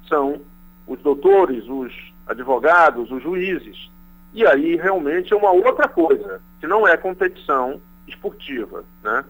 são 0.08 0.40
os 0.88 0.98
doutores, 1.02 1.68
os 1.68 1.94
advogados, 2.26 3.12
os 3.12 3.22
juízes. 3.22 3.92
E 4.34 4.48
aí 4.48 4.78
realmente 4.78 5.34
é 5.34 5.36
uma 5.36 5.52
outra 5.52 5.90
coisa, 5.90 6.42
que 6.62 6.68
não 6.68 6.88
é 6.88 6.96
competição 6.96 7.82
esportiva. 8.08 8.86
Né? 9.04 9.26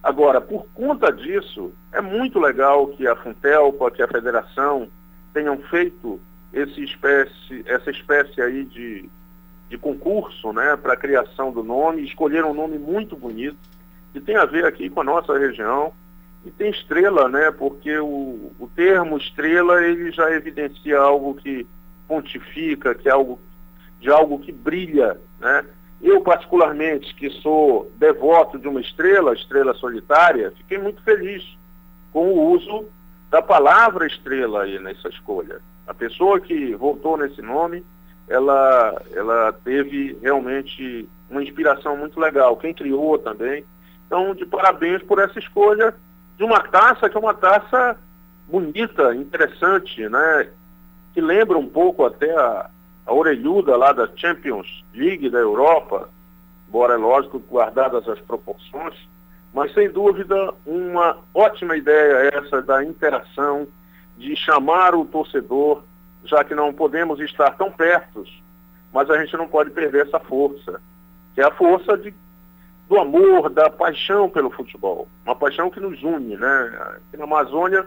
Agora, 0.00 0.40
por 0.40 0.64
conta 0.72 1.10
disso, 1.10 1.72
é 1.90 2.00
muito 2.00 2.38
legal 2.38 2.86
que 2.86 3.08
a 3.08 3.16
Funtelpa, 3.16 3.90
que 3.90 4.04
a 4.04 4.08
federação 4.08 4.88
tenham 5.32 5.58
feito 5.62 6.20
esse 6.52 6.84
espécie, 6.84 7.64
essa 7.66 7.90
espécie 7.90 8.40
aí 8.40 8.64
de 8.64 9.10
de 9.68 9.78
concurso 9.78 10.52
né, 10.52 10.76
para 10.76 10.92
a 10.92 10.96
criação 10.96 11.52
do 11.52 11.62
nome, 11.62 12.04
escolheram 12.04 12.50
um 12.50 12.54
nome 12.54 12.78
muito 12.78 13.16
bonito, 13.16 13.56
que 14.12 14.20
tem 14.20 14.36
a 14.36 14.44
ver 14.44 14.64
aqui 14.64 14.88
com 14.88 15.00
a 15.00 15.04
nossa 15.04 15.36
região 15.36 15.92
E 16.44 16.50
tem 16.50 16.70
estrela, 16.70 17.28
né? 17.28 17.50
Porque 17.50 17.98
o, 17.98 18.52
o 18.58 18.70
termo 18.76 19.16
estrela 19.16 19.82
ele 19.82 20.12
já 20.12 20.30
evidencia 20.30 20.98
algo 20.98 21.34
que 21.34 21.66
pontifica, 22.06 22.94
que 22.94 23.08
é 23.08 23.12
algo 23.12 23.40
de 23.98 24.10
algo 24.10 24.38
que 24.38 24.52
brilha, 24.52 25.18
né? 25.40 25.64
Eu, 26.02 26.20
particularmente, 26.20 27.14
que 27.14 27.30
sou 27.30 27.90
devoto 27.96 28.58
de 28.58 28.68
uma 28.68 28.80
estrela, 28.80 29.32
estrela 29.32 29.72
solitária, 29.74 30.52
fiquei 30.58 30.76
muito 30.76 31.02
feliz 31.02 31.42
com 32.12 32.28
o 32.28 32.50
uso 32.52 32.84
da 33.30 33.40
palavra 33.40 34.06
estrela 34.06 34.64
aí 34.64 34.78
nessa 34.78 35.08
escolha. 35.08 35.62
A 35.86 35.94
pessoa 35.94 36.38
que 36.40 36.74
voltou 36.74 37.16
nesse 37.16 37.40
nome, 37.40 37.82
ela, 38.28 39.02
ela 39.12 39.52
teve 39.64 40.18
realmente 40.22 41.08
uma 41.28 41.42
inspiração 41.42 41.96
muito 41.96 42.18
legal. 42.18 42.56
Quem 42.56 42.72
criou 42.72 43.18
também. 43.18 43.64
Então, 44.06 44.34
de 44.34 44.46
parabéns 44.46 45.02
por 45.02 45.18
essa 45.18 45.38
escolha 45.38 45.94
de 46.36 46.44
uma 46.44 46.60
taça 46.60 47.08
que 47.08 47.16
é 47.16 47.20
uma 47.20 47.34
taça 47.34 47.98
bonita, 48.48 49.14
interessante, 49.14 50.08
né? 50.08 50.48
Que 51.12 51.20
lembra 51.20 51.58
um 51.58 51.66
pouco 51.66 52.04
até 52.04 52.34
a, 52.36 52.68
a 53.06 53.12
orelhuda 53.12 53.76
lá 53.76 53.92
da 53.92 54.08
Champions 54.14 54.84
League 54.94 55.30
da 55.30 55.38
Europa, 55.38 56.08
embora 56.68 56.94
é 56.94 56.96
lógico 56.96 57.38
guardadas 57.38 58.08
as 58.08 58.20
proporções, 58.20 58.94
mas 59.52 59.72
sem 59.72 59.88
dúvida 59.88 60.52
uma 60.66 61.18
ótima 61.32 61.76
ideia 61.76 62.30
essa 62.34 62.60
da 62.60 62.84
interação, 62.84 63.66
de 64.16 64.34
chamar 64.36 64.94
o 64.94 65.04
torcedor, 65.04 65.82
já 66.24 66.44
que 66.44 66.54
não 66.54 66.72
podemos 66.72 67.20
estar 67.20 67.50
tão 67.56 67.70
perto, 67.70 68.24
mas 68.92 69.10
a 69.10 69.18
gente 69.18 69.36
não 69.36 69.48
pode 69.48 69.70
perder 69.70 70.06
essa 70.06 70.20
força, 70.20 70.80
que 71.34 71.40
é 71.40 71.44
a 71.44 71.50
força 71.50 71.96
de 71.96 72.14
do 72.88 72.98
amor, 72.98 73.48
da 73.50 73.70
paixão 73.70 74.28
pelo 74.28 74.50
futebol. 74.50 75.08
Uma 75.24 75.34
paixão 75.34 75.70
que 75.70 75.80
nos 75.80 76.02
une, 76.02 76.36
né? 76.36 76.78
Aqui 76.96 77.16
na 77.16 77.24
Amazônia, 77.24 77.86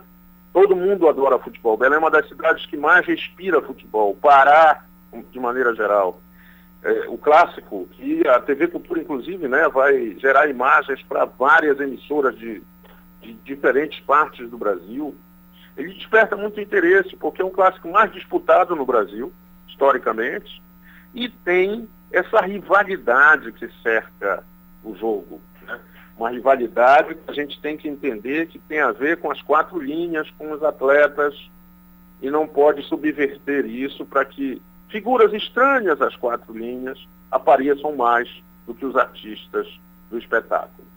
todo 0.52 0.76
mundo 0.76 1.08
adora 1.08 1.40
futebol. 1.40 1.78
Belém 1.78 1.98
é 1.98 2.00
uma 2.00 2.12
das 2.12 2.28
cidades 2.28 2.66
que 2.66 2.76
mais 2.76 3.06
respira 3.06 3.62
futebol. 3.62 4.16
Pará, 4.16 4.84
de 5.32 5.40
maneira 5.40 5.74
geral. 5.76 6.20
É, 6.84 7.08
o 7.10 7.18
clássico, 7.18 7.88
que 7.92 8.28
a 8.28 8.40
TV 8.40 8.68
Cultura, 8.68 9.02
inclusive, 9.02 9.48
né, 9.48 9.68
vai 9.70 10.16
gerar 10.20 10.50
imagens 10.50 11.02
para 11.04 11.26
várias 11.26 11.80
emissoras 11.80 12.38
de, 12.38 12.62
de 13.22 13.34
diferentes 13.34 14.00
partes 14.02 14.50
do 14.50 14.58
Brasil. 14.58 15.16
Ele 15.78 15.94
desperta 15.94 16.36
muito 16.36 16.60
interesse, 16.60 17.16
porque 17.16 17.42
é 17.42 17.46
um 17.46 17.52
clássico 17.52 17.88
mais 17.88 18.12
disputado 18.12 18.76
no 18.76 18.86
Brasil, 18.86 19.32
historicamente, 19.68 20.62
e 21.14 21.30
tem 21.30 21.88
essa 22.12 22.42
rivalidade 22.42 23.52
que 23.52 23.70
cerca 23.84 24.44
o 24.84 24.96
jogo. 24.96 25.40
Né? 25.62 25.80
Uma 26.18 26.32
rivalidade 26.32 27.14
que 27.14 27.30
a 27.30 27.34
gente 27.34 27.62
tem 27.62 27.78
que 27.78 27.88
entender 27.88 28.48
que 28.48 28.58
tem 28.58 28.80
a 28.80 28.92
ver 28.92 29.18
com 29.18 29.32
as 29.32 29.42
quatro 29.42 29.80
linhas, 29.80 30.30
com 30.32 30.52
os 30.52 30.64
atletas, 30.64 31.36
e 32.22 32.32
não 32.32 32.48
pode 32.48 32.82
subverter 32.84 33.66
isso 33.66 34.04
para 34.04 34.26
que 34.26 34.60
figuras 34.90 35.32
estranhas 35.34 36.02
às 36.02 36.16
quatro 36.16 36.58
linhas 36.58 37.08
apareçam 37.30 37.96
mais 37.96 38.28
do 38.66 38.74
que 38.74 38.86
os 38.86 38.96
artistas 38.96 39.68
do 40.10 40.18
espetáculo. 40.18 40.88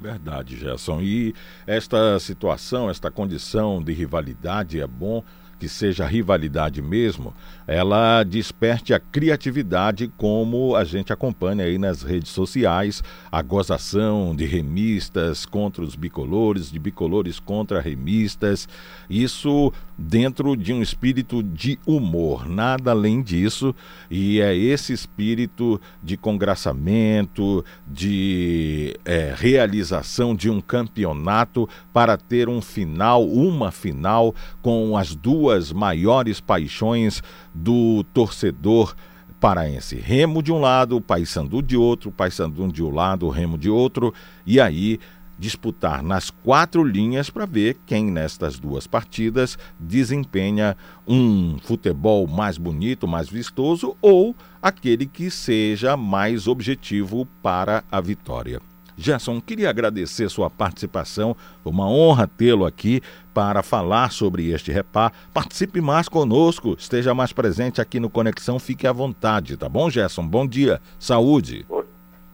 Verdade, 0.00 0.56
Gerson. 0.56 1.00
E 1.02 1.34
esta 1.66 2.18
situação, 2.18 2.88
esta 2.88 3.10
condição 3.10 3.82
de 3.82 3.92
rivalidade 3.92 4.80
é 4.80 4.86
bom 4.86 5.22
que 5.60 5.68
seja 5.68 6.06
rivalidade 6.06 6.80
mesmo, 6.80 7.34
ela 7.66 8.24
desperte 8.24 8.94
a 8.94 8.98
criatividade, 8.98 10.10
como 10.16 10.74
a 10.74 10.84
gente 10.84 11.12
acompanha 11.12 11.66
aí 11.66 11.76
nas 11.76 12.02
redes 12.02 12.30
sociais, 12.30 13.04
a 13.30 13.42
gozação 13.42 14.34
de 14.34 14.46
remistas 14.46 15.44
contra 15.44 15.84
os 15.84 15.94
bicolores, 15.94 16.72
de 16.72 16.78
bicolores 16.78 17.38
contra 17.38 17.78
remistas, 17.78 18.66
isso 19.08 19.70
dentro 20.00 20.56
de 20.56 20.72
um 20.72 20.80
espírito 20.80 21.42
de 21.42 21.78
humor, 21.86 22.48
nada 22.48 22.92
além 22.92 23.22
disso, 23.22 23.74
e 24.10 24.40
é 24.40 24.56
esse 24.56 24.94
espírito 24.94 25.78
de 26.02 26.16
congraçamento, 26.16 27.62
de 27.86 28.98
é, 29.04 29.34
realização 29.36 30.34
de 30.34 30.48
um 30.48 30.60
campeonato 30.60 31.68
para 31.92 32.16
ter 32.16 32.48
um 32.48 32.62
final, 32.62 33.26
uma 33.28 33.70
final 33.70 34.34
com 34.62 34.96
as 34.96 35.14
duas 35.14 35.70
maiores 35.70 36.40
paixões 36.40 37.22
do 37.54 38.02
torcedor 38.14 38.94
paraense. 39.38 39.96
Remo 39.96 40.42
de 40.42 40.50
um 40.50 40.60
lado, 40.60 41.00
Paysandu 41.00 41.62
de 41.62 41.76
outro, 41.76 42.10
Paysandu 42.10 42.68
de 42.68 42.82
um 42.82 42.90
lado, 42.90 43.28
Remo 43.28 43.58
de 43.58 43.68
outro, 43.68 44.14
e 44.46 44.60
aí 44.60 44.98
disputar 45.40 46.02
nas 46.02 46.28
quatro 46.28 46.84
linhas 46.84 47.30
para 47.30 47.46
ver 47.46 47.78
quem 47.86 48.10
nestas 48.10 48.58
duas 48.58 48.86
partidas 48.86 49.58
desempenha 49.78 50.76
um 51.08 51.58
futebol 51.62 52.26
mais 52.26 52.58
bonito, 52.58 53.08
mais 53.08 53.30
vistoso 53.30 53.96
ou 54.02 54.36
aquele 54.60 55.06
que 55.06 55.30
seja 55.30 55.96
mais 55.96 56.46
objetivo 56.46 57.26
para 57.42 57.82
a 57.90 58.02
vitória. 58.02 58.60
Gerson, 58.98 59.40
queria 59.40 59.70
agradecer 59.70 60.28
sua 60.28 60.50
participação, 60.50 61.34
uma 61.64 61.88
honra 61.88 62.28
tê-lo 62.28 62.66
aqui 62.66 63.00
para 63.32 63.62
falar 63.62 64.12
sobre 64.12 64.50
este 64.50 64.70
repá. 64.70 65.10
Participe 65.32 65.80
mais 65.80 66.06
conosco, 66.06 66.76
esteja 66.78 67.14
mais 67.14 67.32
presente 67.32 67.80
aqui 67.80 67.98
no 67.98 68.10
Conexão, 68.10 68.58
fique 68.58 68.86
à 68.86 68.92
vontade, 68.92 69.56
tá 69.56 69.70
bom, 69.70 69.88
Gerson? 69.88 70.28
Bom 70.28 70.46
dia, 70.46 70.82
saúde. 70.98 71.64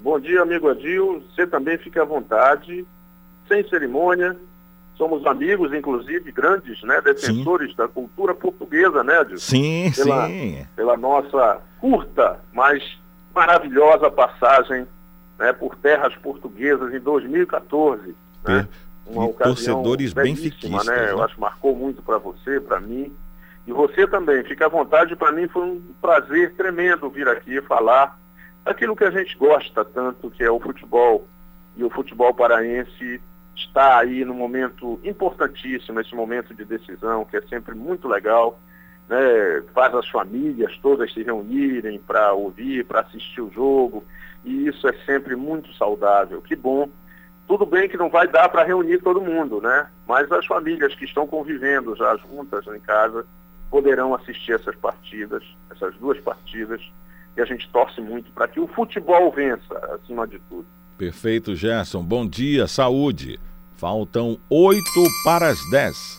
Bom 0.01 0.19
dia, 0.19 0.43
amigo 0.43 0.69
Adil, 0.69 1.23
você 1.31 1.47
também 1.47 1.79
fique 1.79 2.01
à 2.01 2.05
vontade, 2.05 2.85
sem 3.49 3.69
cerimônia, 3.69 4.37
somos 4.97 5.25
amigos, 5.27 5.73
inclusive, 5.73 6.33
grandes, 6.33 6.83
né, 6.83 7.01
defensores 7.01 7.71
sim. 7.71 7.77
da 7.77 7.89
cultura 7.89 8.35
portuguesa, 8.35 9.05
né, 9.05 9.19
Adil? 9.19 9.39
Sim, 9.39 9.93
pela, 9.95 10.27
sim. 10.27 10.67
Pela 10.75 10.97
nossa 10.97 11.61
curta, 11.79 12.41
mas 12.53 12.83
maravilhosa 13.35 14.11
passagem 14.11 14.87
né, 15.39 15.53
por 15.53 15.77
terras 15.77 16.15
portuguesas 16.17 16.95
em 16.95 17.01
2014. 17.01 18.15
Né? 18.45 18.67
Uma 19.07 19.29
torcedores 19.29 20.13
benfiquistas. 20.13 20.87
Né? 20.87 21.11
Eu 21.11 21.19
né? 21.19 21.25
acho 21.25 21.35
que 21.35 21.41
marcou 21.41 21.77
muito 21.77 22.03
para 22.03 22.19
você, 22.19 22.59
para 22.61 22.81
mim. 22.81 23.13
E 23.67 23.73
você 23.73 24.07
também, 24.07 24.43
fique 24.45 24.63
à 24.63 24.69
vontade, 24.69 25.17
para 25.17 25.33
mim 25.33 25.49
foi 25.49 25.63
um 25.63 25.83
prazer 26.01 26.55
tremendo 26.55 27.11
vir 27.11 27.29
aqui 27.29 27.61
falar 27.63 28.19
daquilo 28.65 28.97
que 28.97 29.05
a 29.05 29.11
gente 29.11 29.37
gosta 29.37 29.85
tanto, 29.85 30.31
que 30.31 30.43
é 30.43 30.51
o 30.51 30.61
futebol. 30.61 31.27
E 31.77 31.85
o 31.85 31.91
futebol 31.91 32.33
paraense 32.33 33.21
está 33.57 33.99
aí 33.99 34.25
no 34.25 34.35
momento 34.35 35.01
importantíssimo, 35.03 36.01
esse 36.01 36.15
momento 36.15 36.55
de 36.55 36.65
decisão, 36.65 37.25
que 37.25 37.37
é 37.37 37.43
sempre 37.43 37.75
muito 37.75 38.07
legal. 38.07 38.59
Né? 39.09 39.63
Faz 39.73 39.95
as 39.95 40.09
famílias 40.09 40.77
todas 40.79 41.13
se 41.13 41.23
reunirem 41.23 41.99
para 41.99 42.33
ouvir, 42.33 42.85
para 42.85 43.01
assistir 43.01 43.41
o 43.41 43.51
jogo 43.51 44.05
e 44.47 44.69
isso 44.69 44.87
é 44.87 44.93
sempre 45.05 45.35
muito 45.35 45.75
saudável. 45.75 46.41
Que 46.41 46.55
bom. 46.55 46.89
Tudo 47.49 47.67
bem 47.67 47.89
que 47.89 47.97
não 47.97 48.09
vai 48.09 48.27
dar 48.29 48.49
para 48.49 48.65
reunir 48.65 49.03
todo 49.03 49.21
mundo, 49.21 49.61
né? 49.61 49.89
Mas 50.07 50.31
as 50.31 50.47
famílias 50.47 50.95
que 50.95 51.05
estão 51.05 51.27
convivendo 51.27 51.95
já 51.97 52.17
juntas 52.17 52.67
em 52.69 52.81
casa 52.81 53.27
poderão 53.69 54.15
assistir 54.15 54.53
essas 54.53 54.75
partidas, 54.77 55.43
essas 55.71 55.95
duas 55.97 56.19
partidas, 56.21 56.81
e 57.37 57.41
a 57.41 57.45
gente 57.45 57.69
torce 57.71 58.01
muito 58.01 58.31
para 58.33 58.49
que 58.49 58.61
o 58.61 58.69
futebol 58.69 59.31
vença, 59.33 59.77
acima 59.95 60.27
de 60.27 60.39
tudo. 60.49 60.67
Perfeito, 60.97 61.55
Gerson. 61.55 62.03
Bom 62.03 62.27
dia, 62.27 62.67
saúde. 62.67 63.39
Faltam 63.77 64.39
oito 64.49 65.05
para 65.23 65.49
as 65.49 65.59
dez. 65.71 66.19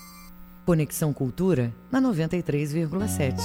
Conexão 0.65 1.11
Cultura 1.11 1.73
na 1.91 1.99
93,7. 1.99 3.37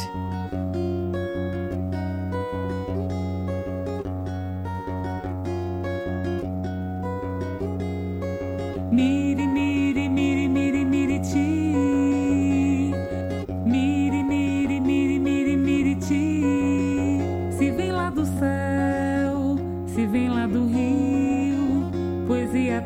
Miri, 8.91 9.47
miri, 9.47 9.72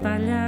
poesia 0.06 0.45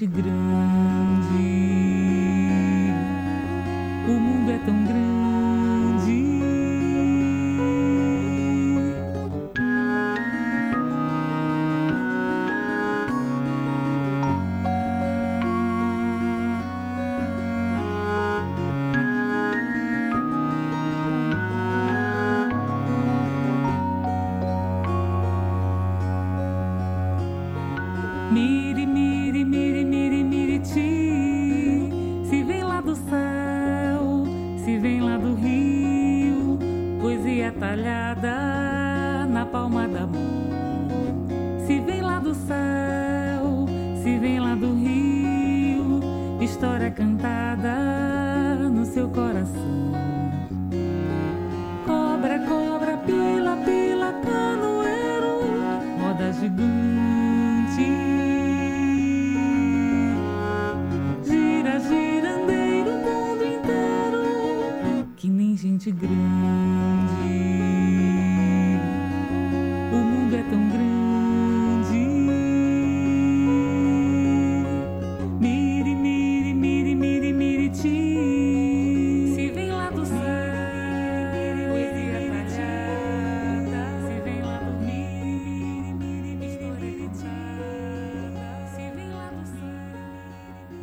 ciddi 0.00 0.29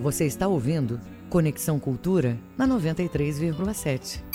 Você 0.07 0.26
está 0.26 0.47
ouvindo 0.47 1.01
Conexão 1.30 1.77
Cultura 1.80 2.39
na 2.57 2.65
93,7. 2.65 4.27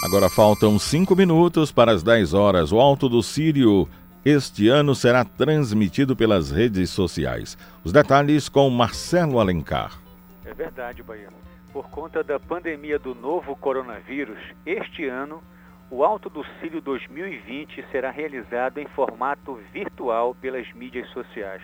Agora 0.00 0.30
faltam 0.30 0.78
cinco 0.78 1.16
minutos 1.16 1.72
para 1.72 1.90
as 1.90 2.04
10 2.04 2.32
horas. 2.32 2.70
O 2.70 2.78
Alto 2.78 3.08
do 3.08 3.20
Sírio 3.20 3.88
este 4.24 4.68
ano 4.68 4.94
será 4.94 5.24
transmitido 5.24 6.14
pelas 6.14 6.52
redes 6.52 6.90
sociais. 6.90 7.58
Os 7.82 7.92
detalhes 7.92 8.48
com 8.48 8.70
Marcelo 8.70 9.40
Alencar. 9.40 10.00
É 10.44 10.54
verdade, 10.54 11.02
Baiano. 11.02 11.36
Por 11.72 11.90
conta 11.90 12.22
da 12.22 12.38
pandemia 12.38 12.96
do 12.96 13.12
novo 13.12 13.56
coronavírus, 13.56 14.38
este 14.64 15.04
ano, 15.08 15.42
o 15.90 16.04
Alto 16.04 16.30
do 16.30 16.44
Cílio 16.60 16.80
2020 16.80 17.84
será 17.90 18.12
realizado 18.12 18.78
em 18.78 18.86
formato 18.86 19.58
virtual 19.72 20.32
pelas 20.32 20.72
mídias 20.74 21.08
sociais. 21.10 21.62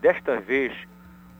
Desta 0.00 0.40
vez, 0.40 0.72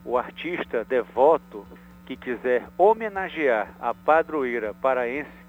o 0.05 0.19
artista 0.19 0.85
devoto 0.85 1.65
que 2.05 2.15
quiser 2.15 2.67
homenagear 2.77 3.73
a 3.79 3.91
padroeira 3.93 4.71
paraense 4.75 5.40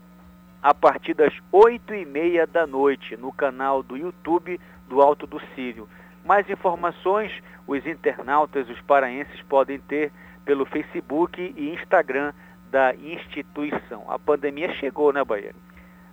a 0.62 0.74
partir 0.74 1.14
das 1.14 1.32
8 1.52 1.94
e 1.94 2.06
meia 2.06 2.48
da 2.48 2.66
noite, 2.66 3.16
no 3.16 3.32
canal 3.32 3.84
do 3.84 3.96
YouTube 3.96 4.60
do 4.90 5.00
Alto 5.00 5.28
do 5.28 5.40
Sírio. 5.54 5.88
Mais 6.26 6.50
informações 6.50 7.32
os 7.68 7.86
internautas, 7.86 8.68
os 8.68 8.82
paraenses, 8.82 9.40
podem 9.44 9.78
ter 9.78 10.12
pelo 10.44 10.66
Facebook 10.66 11.54
e 11.56 11.76
Instagram 11.76 12.34
da 12.72 12.96
instituição. 12.96 14.06
A 14.10 14.18
pandemia 14.18 14.74
chegou, 14.74 15.14
né, 15.14 15.24
Bahia? 15.24 15.54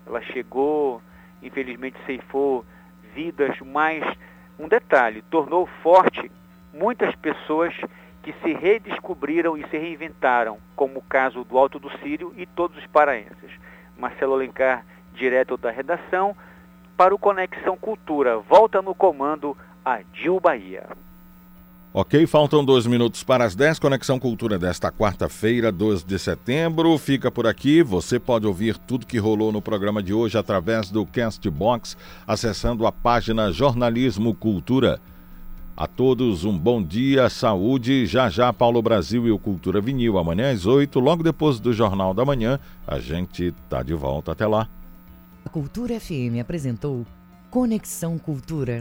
Ela 0.07 0.21
chegou, 0.21 1.01
infelizmente 1.43 1.97
ceifou 2.05 2.63
vidas, 3.15 3.59
mas 3.61 4.05
um 4.59 4.69
detalhe, 4.69 5.23
tornou 5.31 5.67
forte 5.83 6.31
muitas 6.75 7.15
pessoas 7.17 7.75
que 8.23 8.33
se 8.43 8.53
redescobriram 8.53 9.57
e 9.57 9.67
se 9.69 9.77
reinventaram, 9.77 10.59
como 10.77 11.01
o 11.01 11.03
caso 11.03 11.45
do 11.45 11.59
Alto 11.59 11.79
do 11.79 11.91
Sírio 11.99 12.33
e 12.37 12.47
todos 12.47 12.79
os 12.79 12.87
paraenses. 12.87 13.51
Marcelo 13.99 14.35
Alencar, 14.35 14.85
direto 15.15 15.57
da 15.57 15.71
redação, 15.71 16.37
para 16.97 17.15
o 17.15 17.19
Conexão 17.19 17.77
Cultura. 17.77 18.39
Volta 18.39 18.81
no 18.81 18.95
comando 18.95 19.57
a 19.85 20.01
Dil 20.13 20.39
Bahia. 20.39 20.87
Ok, 21.95 22.27
faltam 22.27 22.65
dois 22.65 22.87
minutos 22.87 23.23
para 23.23 23.45
as 23.45 23.55
10. 23.55 23.79
Conexão 23.79 24.19
Cultura 24.19 24.59
desta 24.59 24.91
quarta-feira, 24.91 25.71
12 25.71 26.07
de 26.07 26.19
setembro. 26.19 26.97
Fica 26.97 27.31
por 27.31 27.47
aqui. 27.47 27.83
Você 27.83 28.19
pode 28.19 28.47
ouvir 28.47 28.79
tudo 28.79 29.07
que 29.07 29.19
rolou 29.19 29.53
no 29.53 29.61
programa 29.61 30.03
de 30.03 30.15
hoje 30.15 30.39
através 30.39 30.91
do 30.91 31.05
Castbox, 31.05 31.95
acessando 32.27 32.87
a 32.87 32.93
página 32.93 33.53
Jornalismo 33.53 34.35
Cultura. 34.35 35.01
A 35.75 35.87
todos 35.87 36.45
um 36.45 36.57
bom 36.57 36.83
dia, 36.83 37.31
saúde. 37.31 38.05
Já 38.05 38.29
já, 38.29 38.53
Paulo 38.53 38.83
Brasil 38.83 39.27
e 39.27 39.31
o 39.31 39.39
Cultura 39.39 39.81
Vinil. 39.81 40.19
Amanhã 40.19 40.53
às 40.53 40.67
8, 40.67 41.01
logo 41.01 41.23
depois 41.23 41.59
do 41.59 41.73
Jornal 41.73 42.13
da 42.13 42.25
Manhã, 42.25 42.61
a 42.87 42.99
gente 42.99 43.53
tá 43.71 43.83
de 43.83 43.95
volta. 43.95 44.33
Até 44.33 44.47
lá. 44.47 44.69
A 45.45 45.49
Cultura 45.49 45.99
FM 45.99 46.41
apresentou 46.41 47.07
Conexão 47.51 48.19
Cultura. 48.19 48.81